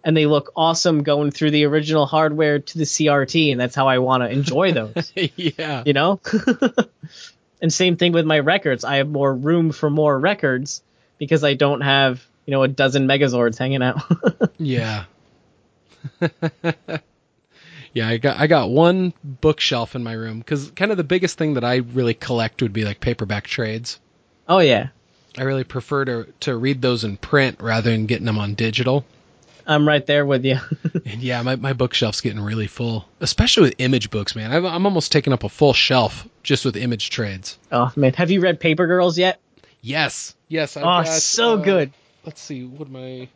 and 0.07 0.17
they 0.17 0.27
look 0.27 0.53
awesome 0.55 1.03
going 1.03 1.33
through 1.33 1.51
the 1.51 1.65
original 1.65 2.07
hardware 2.07 2.61
to 2.61 2.79
the 2.79 2.85
CRT, 2.85 3.51
and 3.51 3.61
that's 3.61 3.75
how 3.75 3.89
I 3.89 3.99
want 3.99 4.23
to 4.23 4.31
enjoy 4.31 4.71
those. 4.71 5.13
yeah. 5.37 5.83
you 5.85 5.95
know. 5.95 6.21
and 7.61 7.73
same 7.73 7.97
thing 7.97 8.13
with 8.13 8.25
my 8.25 8.39
records. 8.39 8.85
I 8.85 8.99
have 8.99 9.09
more 9.09 9.35
room 9.35 9.73
for 9.73 9.91
more 9.91 10.17
records 10.17 10.81
because 11.19 11.43
I 11.43 11.55
don't 11.55 11.81
have 11.81 12.25
you 12.47 12.53
know 12.53 12.63
a 12.63 12.69
dozen 12.69 13.09
Megazords 13.09 13.59
hanging 13.59 13.83
out. 13.83 14.01
Yeah. 14.59 15.05
yeah, 17.93 18.09
I 18.09 18.17
got 18.19 18.39
I 18.39 18.47
got 18.47 18.71
one 18.71 19.13
bookshelf 19.25 19.97
in 19.97 20.05
my 20.05 20.13
room 20.13 20.39
because 20.39 20.71
kind 20.71 20.93
of 20.93 20.97
the 20.97 21.05
biggest 21.05 21.37
thing 21.37 21.55
that 21.55 21.65
I 21.65 21.77
really 21.77 22.15
collect 22.15 22.63
would 22.63 22.73
be 22.73 22.85
like 22.85 23.01
paperback 23.01 23.45
trades. 23.45 23.99
oh 24.49 24.61
yeah, 24.61 24.89
I 25.37 25.43
really 25.43 25.65
prefer 25.65 26.05
to 26.05 26.33
to 26.41 26.57
read 26.57 26.81
those 26.81 27.03
in 27.03 27.17
print 27.17 27.61
rather 27.61 27.91
than 27.91 28.07
getting 28.07 28.25
them 28.25 28.39
on 28.39 28.55
digital. 28.55 29.05
I'm 29.67 29.87
right 29.87 30.05
there 30.07 30.25
with 30.25 30.45
you. 30.45 30.59
And 31.07 31.23
yeah, 31.23 31.41
my, 31.43 31.55
my 31.57 31.73
bookshelf's 31.73 32.21
getting 32.21 32.41
really 32.41 32.67
full, 32.67 33.07
especially 33.21 33.63
with 33.69 33.75
image 33.79 34.11
books, 34.11 34.35
man. 34.35 34.51
I've, 34.53 34.65
I'm 34.65 34.87
almost 34.87 35.13
taking 35.13 35.33
up 35.33 35.45
a 35.45 35.49
full 35.49 35.73
shelf 35.73 36.27
just 36.43 36.65
with 36.65 36.77
image 36.77 37.11
trades. 37.11 37.59
oh 37.71 37.93
man, 37.95 38.13
have 38.15 38.31
you 38.33 38.41
read 38.41 38.59
Paper 38.59 38.87
Girls 38.89 39.17
yet? 39.17 39.41
Yes, 39.83 40.35
yes. 40.49 40.77
I've 40.77 40.83
Oh, 40.83 40.87
got, 41.05 41.07
so 41.09 41.53
uh, 41.55 41.57
good. 41.57 41.93
Let's 42.25 42.41
see, 42.41 42.65
what 42.65 42.89
am 42.89 42.97
I? 42.97 43.29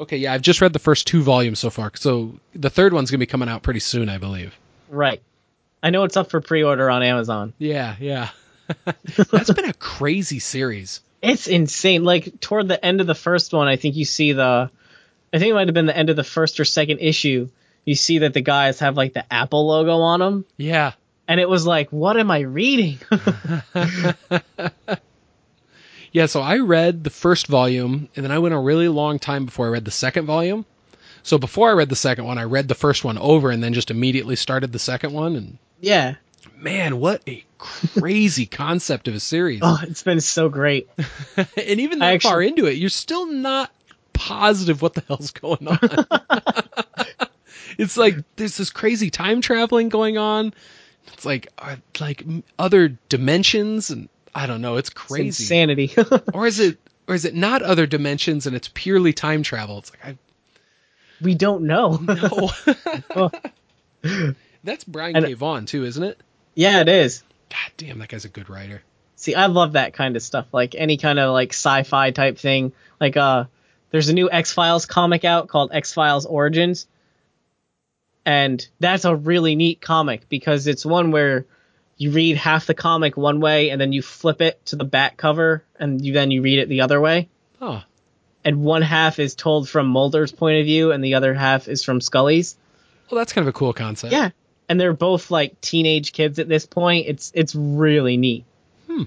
Okay, 0.00 0.16
yeah, 0.16 0.32
I've 0.32 0.40
just 0.42 0.60
read 0.62 0.72
the 0.72 0.78
first 0.78 1.06
two 1.06 1.22
volumes 1.22 1.58
so 1.58 1.68
far. 1.70 1.90
So 1.94 2.38
the 2.54 2.70
third 2.70 2.92
one's 2.94 3.10
gonna 3.10 3.18
be 3.18 3.26
coming 3.26 3.48
out 3.50 3.62
pretty 3.62 3.80
soon, 3.80 4.08
I 4.08 4.16
believe. 4.18 4.54
Right. 4.88 5.20
I 5.82 5.90
know 5.90 6.04
it's 6.04 6.16
up 6.16 6.30
for 6.30 6.40
pre-order 6.40 6.88
on 6.90 7.02
Amazon. 7.02 7.52
Yeah, 7.58 7.96
yeah. 8.00 8.30
That's 9.30 9.52
been 9.52 9.66
a 9.68 9.74
crazy 9.74 10.38
series. 10.38 11.00
It's 11.22 11.48
insane. 11.48 12.04
Like 12.04 12.40
toward 12.40 12.68
the 12.68 12.82
end 12.84 13.00
of 13.00 13.06
the 13.06 13.14
first 13.14 13.52
one, 13.52 13.66
I 13.68 13.76
think 13.76 13.96
you 13.96 14.04
see 14.04 14.32
the 14.32 14.70
I 15.36 15.38
think 15.38 15.50
it 15.50 15.54
might 15.54 15.68
have 15.68 15.74
been 15.74 15.86
the 15.86 15.96
end 15.96 16.08
of 16.10 16.16
the 16.16 16.24
first 16.24 16.58
or 16.60 16.64
second 16.64 16.98
issue. 16.98 17.48
You 17.84 17.94
see 17.94 18.18
that 18.18 18.32
the 18.34 18.40
guys 18.40 18.80
have 18.80 18.96
like 18.96 19.12
the 19.12 19.30
Apple 19.32 19.66
logo 19.68 19.98
on 19.98 20.20
them, 20.20 20.44
Yeah. 20.56 20.92
and 21.28 21.38
it 21.40 21.48
was 21.48 21.66
like, 21.66 21.90
what 21.92 22.16
am 22.16 22.30
I 22.30 22.40
reading? 22.40 22.98
Yeah, 26.12 26.26
so 26.26 26.40
I 26.40 26.58
read 26.58 27.04
the 27.04 27.10
first 27.10 27.46
volume, 27.46 28.08
and 28.16 28.24
then 28.24 28.32
I 28.32 28.38
went 28.38 28.54
a 28.54 28.58
really 28.58 28.88
long 28.88 29.18
time 29.18 29.44
before 29.44 29.66
I 29.66 29.70
read 29.70 29.84
the 29.84 29.90
second 29.90 30.24
volume. 30.24 30.64
So 31.22 31.36
before 31.36 31.68
I 31.68 31.74
read 31.74 31.90
the 31.90 31.96
second 31.96 32.24
one, 32.24 32.38
I 32.38 32.44
read 32.44 32.68
the 32.68 32.74
first 32.74 33.04
one 33.04 33.18
over 33.18 33.50
and 33.50 33.62
then 33.62 33.74
just 33.74 33.90
immediately 33.90 34.36
started 34.36 34.72
the 34.72 34.78
second 34.78 35.12
one. 35.12 35.36
And 35.36 35.58
yeah. 35.80 36.14
man, 36.56 37.00
what 37.00 37.22
a 37.28 37.44
crazy 37.58 38.46
concept 38.62 39.08
of 39.08 39.14
a 39.14 39.20
series. 39.20 39.60
Oh, 39.62 39.78
it's 39.82 40.04
been 40.04 40.22
so 40.22 40.48
great. 40.48 40.88
and 41.36 41.80
even 41.80 41.98
that 41.98 42.14
actually- 42.14 42.30
far 42.30 42.40
into 42.40 42.64
it, 42.66 42.76
you're 42.78 42.88
still 42.88 43.26
not 43.26 43.70
positive 44.26 44.82
what 44.82 44.94
the 44.94 45.02
hell's 45.06 45.30
going 45.30 45.68
on. 45.68 45.78
it's 47.78 47.96
like 47.96 48.16
there's 48.36 48.56
this 48.56 48.70
crazy 48.70 49.10
time 49.10 49.40
traveling 49.40 49.88
going 49.88 50.18
on. 50.18 50.52
It's 51.12 51.24
like 51.24 51.48
are, 51.58 51.78
like 52.00 52.24
other 52.58 52.88
dimensions, 53.08 53.90
and 53.90 54.08
I 54.34 54.46
don't 54.46 54.60
know. 54.60 54.76
It's 54.76 54.88
It's 54.90 54.98
crazy. 54.98 55.44
insanity. 55.44 55.94
or 56.34 56.46
is 56.46 56.58
it 56.60 56.78
or 57.08 57.14
is 57.14 57.24
it 57.24 57.34
not 57.34 57.62
other 57.62 57.86
dimensions 57.86 58.46
and 58.46 58.56
it's 58.56 58.68
purely 58.74 59.12
time 59.12 59.42
travel? 59.42 59.78
It's 59.78 59.92
like 60.04 60.16
we 61.20 61.34
don't 61.34 61.62
know. 61.64 62.00
I. 62.08 63.02
Oh. 63.14 63.30
That's 64.64 64.84
Brian 64.84 65.22
K. 65.22 65.34
Vaughan 65.34 65.66
too, 65.66 65.84
isn't 65.84 66.02
it? 66.02 66.20
yeah, 66.54 66.80
it 66.80 66.88
is. 66.88 67.22
God 67.50 67.72
damn, 67.76 67.98
that 68.00 68.08
guy's 68.08 68.24
a 68.24 68.28
good 68.28 68.50
writer. 68.50 68.82
See, 69.14 69.34
I 69.34 69.46
love 69.46 69.72
that 69.72 69.94
kind 69.94 70.16
of 70.16 70.22
stuff. 70.22 70.46
Like 70.52 70.74
any 70.74 70.96
kind 70.96 71.18
of 71.18 71.32
like 71.32 71.52
sci-fi 71.52 72.10
type 72.10 72.38
thing. 72.38 72.72
Like 73.00 73.16
uh 73.16 73.44
there's 73.96 74.10
a 74.10 74.12
new 74.12 74.30
X-Files 74.30 74.84
comic 74.84 75.24
out 75.24 75.48
called 75.48 75.70
X-Files 75.72 76.26
Origins. 76.26 76.86
And 78.26 78.66
that's 78.78 79.06
a 79.06 79.16
really 79.16 79.56
neat 79.56 79.80
comic 79.80 80.28
because 80.28 80.66
it's 80.66 80.84
one 80.84 81.12
where 81.12 81.46
you 81.96 82.10
read 82.10 82.36
half 82.36 82.66
the 82.66 82.74
comic 82.74 83.16
one 83.16 83.40
way 83.40 83.70
and 83.70 83.80
then 83.80 83.94
you 83.94 84.02
flip 84.02 84.42
it 84.42 84.62
to 84.66 84.76
the 84.76 84.84
back 84.84 85.16
cover 85.16 85.64
and 85.80 86.04
you 86.04 86.12
then 86.12 86.30
you 86.30 86.42
read 86.42 86.58
it 86.58 86.68
the 86.68 86.82
other 86.82 87.00
way. 87.00 87.30
Oh, 87.62 87.82
And 88.44 88.62
one 88.62 88.82
half 88.82 89.18
is 89.18 89.34
told 89.34 89.66
from 89.66 89.86
Mulder's 89.86 90.30
point 90.30 90.58
of 90.60 90.66
view 90.66 90.92
and 90.92 91.02
the 91.02 91.14
other 91.14 91.32
half 91.32 91.66
is 91.68 91.82
from 91.82 92.02
Scully's. 92.02 92.54
well, 93.10 93.16
that's 93.16 93.32
kind 93.32 93.48
of 93.48 93.54
a 93.54 93.56
cool 93.58 93.72
concept. 93.72 94.12
Yeah. 94.12 94.28
And 94.68 94.78
they're 94.78 94.92
both 94.92 95.30
like 95.30 95.58
teenage 95.62 96.12
kids 96.12 96.38
at 96.38 96.48
this 96.48 96.66
point. 96.66 97.06
It's 97.06 97.32
it's 97.34 97.54
really 97.54 98.18
neat. 98.18 98.44
Hmm. 98.88 99.04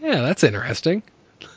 yeah, 0.00 0.22
that's 0.22 0.42
interesting. 0.42 1.02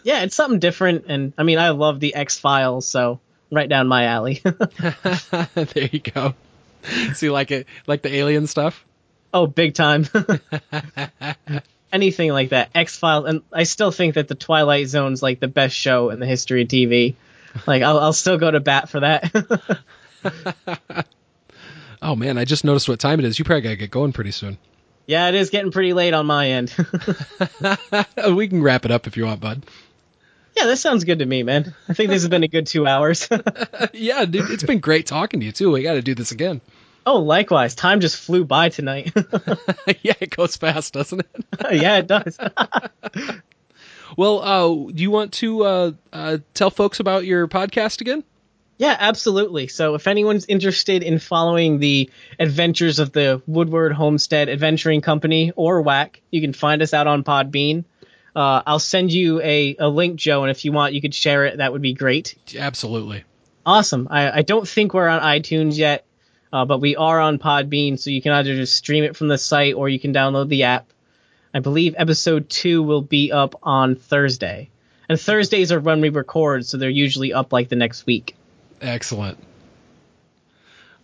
Yeah, 0.07 0.23
it's 0.23 0.37
something 0.37 0.59
different. 0.59 1.07
And 1.09 1.33
I 1.37 1.43
mean, 1.43 1.59
I 1.59 1.71
love 1.71 1.99
the 1.99 2.15
X 2.15 2.39
Files, 2.39 2.87
so 2.87 3.19
right 3.51 3.67
down 3.67 3.89
my 3.89 4.05
alley. 4.05 4.41
there 4.41 5.89
you 5.91 5.99
go. 5.99 6.33
See, 7.13 7.29
like 7.29 7.51
it, 7.51 7.67
like 7.87 8.03
the 8.03 8.15
alien 8.15 8.47
stuff. 8.47 8.85
oh, 9.33 9.47
big 9.47 9.73
time. 9.73 10.07
Anything 11.91 12.31
like 12.31 12.49
that, 12.49 12.69
X 12.73 12.97
Files, 12.97 13.25
and 13.27 13.41
I 13.51 13.63
still 13.63 13.91
think 13.91 14.13
that 14.13 14.29
the 14.29 14.35
Twilight 14.35 14.87
Zone's 14.87 15.21
like 15.21 15.41
the 15.41 15.49
best 15.49 15.75
show 15.75 16.09
in 16.09 16.21
the 16.21 16.25
history 16.25 16.61
of 16.61 16.69
TV. 16.69 17.15
Like, 17.65 17.83
I'll, 17.83 17.99
I'll 17.99 18.13
still 18.13 18.37
go 18.37 18.49
to 18.49 18.61
bat 18.61 18.87
for 18.87 19.01
that. 19.01 19.31
Oh 22.01 22.15
man, 22.15 22.37
I 22.37 22.45
just 22.45 22.63
noticed 22.63 22.87
what 22.87 22.99
time 22.99 23.19
it 23.19 23.25
is. 23.25 23.39
You 23.39 23.43
probably 23.43 23.63
gotta 23.63 23.75
get 23.75 23.91
going 23.91 24.13
pretty 24.13 24.31
soon. 24.31 24.57
yeah, 25.05 25.27
it 25.27 25.35
is 25.35 25.49
getting 25.49 25.71
pretty 25.71 25.91
late 25.91 26.13
on 26.13 26.25
my 26.25 26.51
end. 26.51 26.73
we 28.31 28.47
can 28.47 28.61
wrap 28.61 28.85
it 28.85 28.91
up 28.91 29.07
if 29.07 29.17
you 29.17 29.25
want, 29.25 29.41
bud. 29.41 29.65
Yeah, 30.57 30.65
that 30.65 30.77
sounds 30.77 31.03
good 31.03 31.19
to 31.19 31.25
me, 31.25 31.43
man. 31.43 31.73
I 31.87 31.93
think 31.93 32.09
this 32.09 32.23
has 32.23 32.29
been 32.29 32.43
a 32.43 32.47
good 32.47 32.65
two 32.67 32.87
hours. 32.87 33.27
yeah, 33.93 34.25
dude, 34.25 34.49
it's 34.49 34.63
been 34.63 34.79
great 34.79 35.05
talking 35.05 35.39
to 35.39 35.45
you 35.45 35.51
too. 35.51 35.71
We 35.71 35.83
got 35.83 35.93
to 35.93 36.01
do 36.01 36.15
this 36.15 36.31
again. 36.31 36.61
oh, 37.05 37.19
likewise, 37.19 37.75
time 37.75 37.99
just 37.99 38.17
flew 38.17 38.43
by 38.43 38.69
tonight. 38.69 39.13
yeah, 40.01 40.13
it 40.19 40.35
goes 40.35 40.57
fast, 40.57 40.93
doesn't 40.93 41.19
it? 41.21 41.81
yeah, 41.81 41.97
it 41.97 42.07
does. 42.07 42.39
Well, 44.15 44.41
uh, 44.41 44.91
do 44.91 45.03
you 45.03 45.11
want 45.11 45.33
to 45.33 45.63
uh, 45.63 45.91
uh, 46.11 46.37
tell 46.55 46.71
folks 46.71 46.99
about 46.99 47.25
your 47.25 47.47
podcast 47.47 48.01
again? 48.01 48.23
Yeah, 48.79 48.95
absolutely. 48.99 49.67
So 49.67 49.95
if 49.95 50.07
anyone's 50.07 50.45
interested 50.45 51.03
in 51.03 51.19
following 51.19 51.79
the 51.79 52.09
adventures 52.39 52.99
of 52.99 53.11
the 53.11 53.41
Woodward 53.47 53.91
Homestead 53.93 54.49
Adventuring 54.49 55.01
Company 55.01 55.51
or 55.55 55.83
WAC, 55.83 56.17
you 56.31 56.41
can 56.41 56.53
find 56.53 56.81
us 56.81 56.93
out 56.93 57.05
on 57.07 57.23
Podbean. 57.23 57.85
Uh, 58.37 58.61
I'll 58.67 58.77
send 58.77 59.11
you 59.11 59.41
a, 59.41 59.75
a 59.79 59.89
link, 59.89 60.17
Joe, 60.17 60.43
and 60.43 60.51
if 60.51 60.63
you 60.63 60.71
want, 60.71 60.93
you 60.93 61.01
could 61.01 61.15
share 61.15 61.45
it. 61.45 61.57
That 61.57 61.73
would 61.73 61.81
be 61.81 61.93
great. 61.93 62.35
Absolutely. 62.55 63.23
Awesome. 63.65 64.07
I, 64.11 64.29
I 64.29 64.41
don't 64.43 64.67
think 64.67 64.93
we're 64.93 65.07
on 65.07 65.23
iTunes 65.23 65.75
yet, 65.75 66.05
uh, 66.53 66.63
but 66.63 66.79
we 66.79 66.95
are 66.95 67.19
on 67.19 67.39
Podbean, 67.39 67.97
so 67.97 68.11
you 68.11 68.21
can 68.21 68.33
either 68.33 68.53
just 68.53 68.75
stream 68.75 69.03
it 69.03 69.15
from 69.15 69.27
the 69.27 69.39
site 69.39 69.73
or 69.73 69.89
you 69.89 69.99
can 69.99 70.13
download 70.13 70.49
the 70.49 70.63
app. 70.65 70.85
I 71.51 71.61
believe 71.61 71.95
episode 71.97 72.47
two 72.47 72.83
will 72.83 73.01
be 73.01 73.31
up 73.31 73.55
on 73.63 73.95
Thursday. 73.95 74.69
And 75.09 75.19
Thursdays 75.19 75.71
are 75.71 75.79
when 75.79 76.01
we 76.01 76.09
record, 76.09 76.63
so 76.67 76.77
they're 76.77 76.91
usually 76.91 77.33
up 77.33 77.51
like 77.51 77.69
the 77.69 77.75
next 77.75 78.05
week. 78.05 78.35
Excellent. 78.81 79.39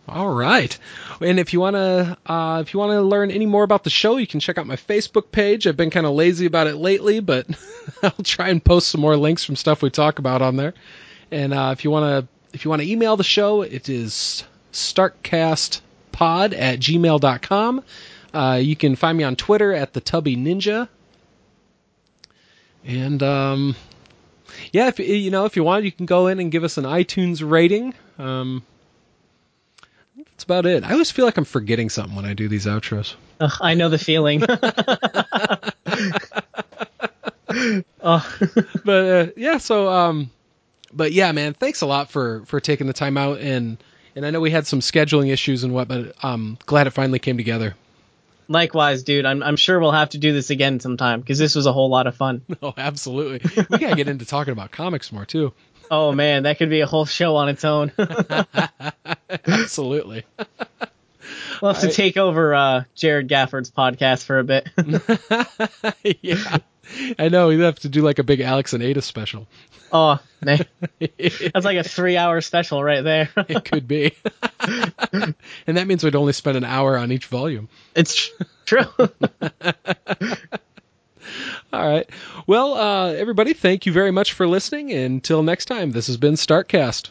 All 0.06 0.30
right. 0.30 0.76
And 1.20 1.40
if 1.40 1.52
you 1.52 1.60
want 1.60 1.76
to 1.76 2.16
uh, 2.26 2.60
if 2.60 2.74
you 2.74 2.80
want 2.80 2.92
to 2.92 3.00
learn 3.00 3.30
any 3.30 3.46
more 3.46 3.64
about 3.64 3.84
the 3.84 3.90
show, 3.90 4.16
you 4.16 4.26
can 4.26 4.40
check 4.40 4.58
out 4.58 4.66
my 4.66 4.76
Facebook 4.76 5.30
page. 5.32 5.66
I've 5.66 5.76
been 5.76 5.90
kind 5.90 6.04
of 6.04 6.12
lazy 6.12 6.44
about 6.46 6.66
it 6.66 6.76
lately, 6.76 7.20
but 7.20 7.46
I'll 8.02 8.12
try 8.22 8.48
and 8.48 8.62
post 8.62 8.90
some 8.90 9.00
more 9.00 9.16
links 9.16 9.44
from 9.44 9.56
stuff 9.56 9.82
we 9.82 9.90
talk 9.90 10.18
about 10.18 10.42
on 10.42 10.56
there. 10.56 10.74
And 11.30 11.54
uh, 11.54 11.70
if 11.72 11.84
you 11.84 11.90
want 11.90 12.04
to 12.26 12.28
if 12.54 12.64
you 12.64 12.68
want 12.68 12.82
to 12.82 12.90
email 12.90 13.16
the 13.16 13.24
show, 13.24 13.62
it 13.62 13.88
is 13.88 14.44
starkcastpod 14.72 15.80
at 16.20 16.80
gmail.com. 16.80 17.84
Uh, 18.34 18.58
you 18.60 18.76
can 18.76 18.96
find 18.96 19.16
me 19.16 19.24
on 19.24 19.36
Twitter 19.36 19.72
at 19.72 19.92
the 19.94 20.00
Tubby 20.00 20.36
Ninja. 20.36 20.88
And 22.84 23.22
um, 23.22 23.74
yeah, 24.70 24.88
if 24.88 24.98
you 24.98 25.30
know 25.30 25.46
if 25.46 25.56
you 25.56 25.64
want, 25.64 25.84
you 25.84 25.92
can 25.92 26.04
go 26.04 26.26
in 26.26 26.40
and 26.40 26.52
give 26.52 26.62
us 26.64 26.76
an 26.76 26.84
iTunes 26.84 27.48
rating. 27.48 27.94
Um, 28.18 28.62
that's 30.44 30.60
about 30.60 30.66
it. 30.66 30.84
I 30.84 30.92
always 30.92 31.10
feel 31.10 31.24
like 31.24 31.36
I'm 31.38 31.44
forgetting 31.44 31.88
something 31.88 32.14
when 32.14 32.24
I 32.24 32.34
do 32.34 32.48
these 32.48 32.66
outros. 32.66 33.14
Ugh, 33.40 33.52
I 33.60 33.74
know 33.74 33.88
the 33.88 33.98
feeling. 33.98 34.42
oh, 38.02 38.36
But 38.84 39.04
uh, 39.04 39.26
yeah, 39.36 39.58
so 39.58 39.88
um, 39.88 40.30
but 40.92 41.12
yeah, 41.12 41.32
man, 41.32 41.54
thanks 41.54 41.80
a 41.82 41.86
lot 41.86 42.10
for 42.10 42.44
for 42.46 42.60
taking 42.60 42.86
the 42.86 42.92
time 42.92 43.16
out 43.16 43.38
and 43.40 43.82
and 44.16 44.24
I 44.26 44.30
know 44.30 44.40
we 44.40 44.50
had 44.50 44.66
some 44.66 44.80
scheduling 44.80 45.30
issues 45.32 45.64
and 45.64 45.72
what, 45.74 45.88
but 45.88 46.14
I'm 46.22 46.56
glad 46.66 46.86
it 46.86 46.90
finally 46.90 47.18
came 47.18 47.36
together. 47.36 47.74
likewise, 48.48 49.02
dude. 49.02 49.24
I'm 49.26 49.42
I'm 49.42 49.56
sure 49.56 49.80
we'll 49.80 49.92
have 49.92 50.10
to 50.10 50.18
do 50.18 50.32
this 50.32 50.50
again 50.50 50.80
sometime 50.80 51.20
because 51.20 51.38
this 51.38 51.54
was 51.54 51.66
a 51.66 51.72
whole 51.72 51.88
lot 51.90 52.06
of 52.06 52.16
fun. 52.16 52.42
Oh, 52.62 52.74
absolutely. 52.76 53.64
We 53.70 53.78
gotta 53.78 53.96
get 53.96 54.08
into 54.08 54.24
talking 54.24 54.52
about 54.52 54.70
comics 54.72 55.10
more 55.12 55.24
too. 55.26 55.52
Oh 55.96 56.10
man, 56.10 56.42
that 56.42 56.58
could 56.58 56.70
be 56.70 56.80
a 56.80 56.86
whole 56.86 57.04
show 57.06 57.36
on 57.36 57.48
its 57.48 57.64
own. 57.64 57.92
Absolutely. 59.46 60.24
we'll 61.62 61.72
have 61.72 61.82
to 61.82 61.88
I- 61.88 61.92
take 61.92 62.16
over 62.16 62.52
uh, 62.52 62.84
Jared 62.96 63.28
Gafford's 63.28 63.70
podcast 63.70 64.24
for 64.24 64.40
a 64.40 64.44
bit. 64.44 64.68
yeah. 66.20 66.58
I 67.16 67.28
know 67.28 67.46
we 67.46 67.60
have 67.60 67.78
to 67.80 67.88
do 67.88 68.02
like 68.02 68.18
a 68.18 68.24
big 68.24 68.40
Alex 68.40 68.72
and 68.72 68.82
Ada 68.82 69.02
special. 69.02 69.46
oh 69.92 70.18
man, 70.42 70.64
that's 70.98 71.64
like 71.64 71.78
a 71.78 71.84
three-hour 71.84 72.40
special 72.40 72.82
right 72.82 73.04
there. 73.04 73.30
It 73.36 73.64
could 73.64 73.86
be. 73.86 74.14
and 74.60 75.76
that 75.76 75.86
means 75.86 76.02
we'd 76.02 76.16
only 76.16 76.32
spend 76.32 76.56
an 76.56 76.64
hour 76.64 76.98
on 76.98 77.12
each 77.12 77.26
volume. 77.26 77.68
it's 77.94 78.30
true. 78.66 78.84
All 81.74 81.88
right. 81.88 82.08
Well, 82.46 82.74
uh, 82.74 83.12
everybody, 83.12 83.52
thank 83.52 83.84
you 83.86 83.92
very 83.92 84.10
much 84.10 84.32
for 84.32 84.46
listening. 84.46 84.92
Until 84.92 85.42
next 85.42 85.64
time, 85.64 85.90
this 85.90 86.06
has 86.06 86.16
been 86.16 86.34
Starkcast. 86.34 87.10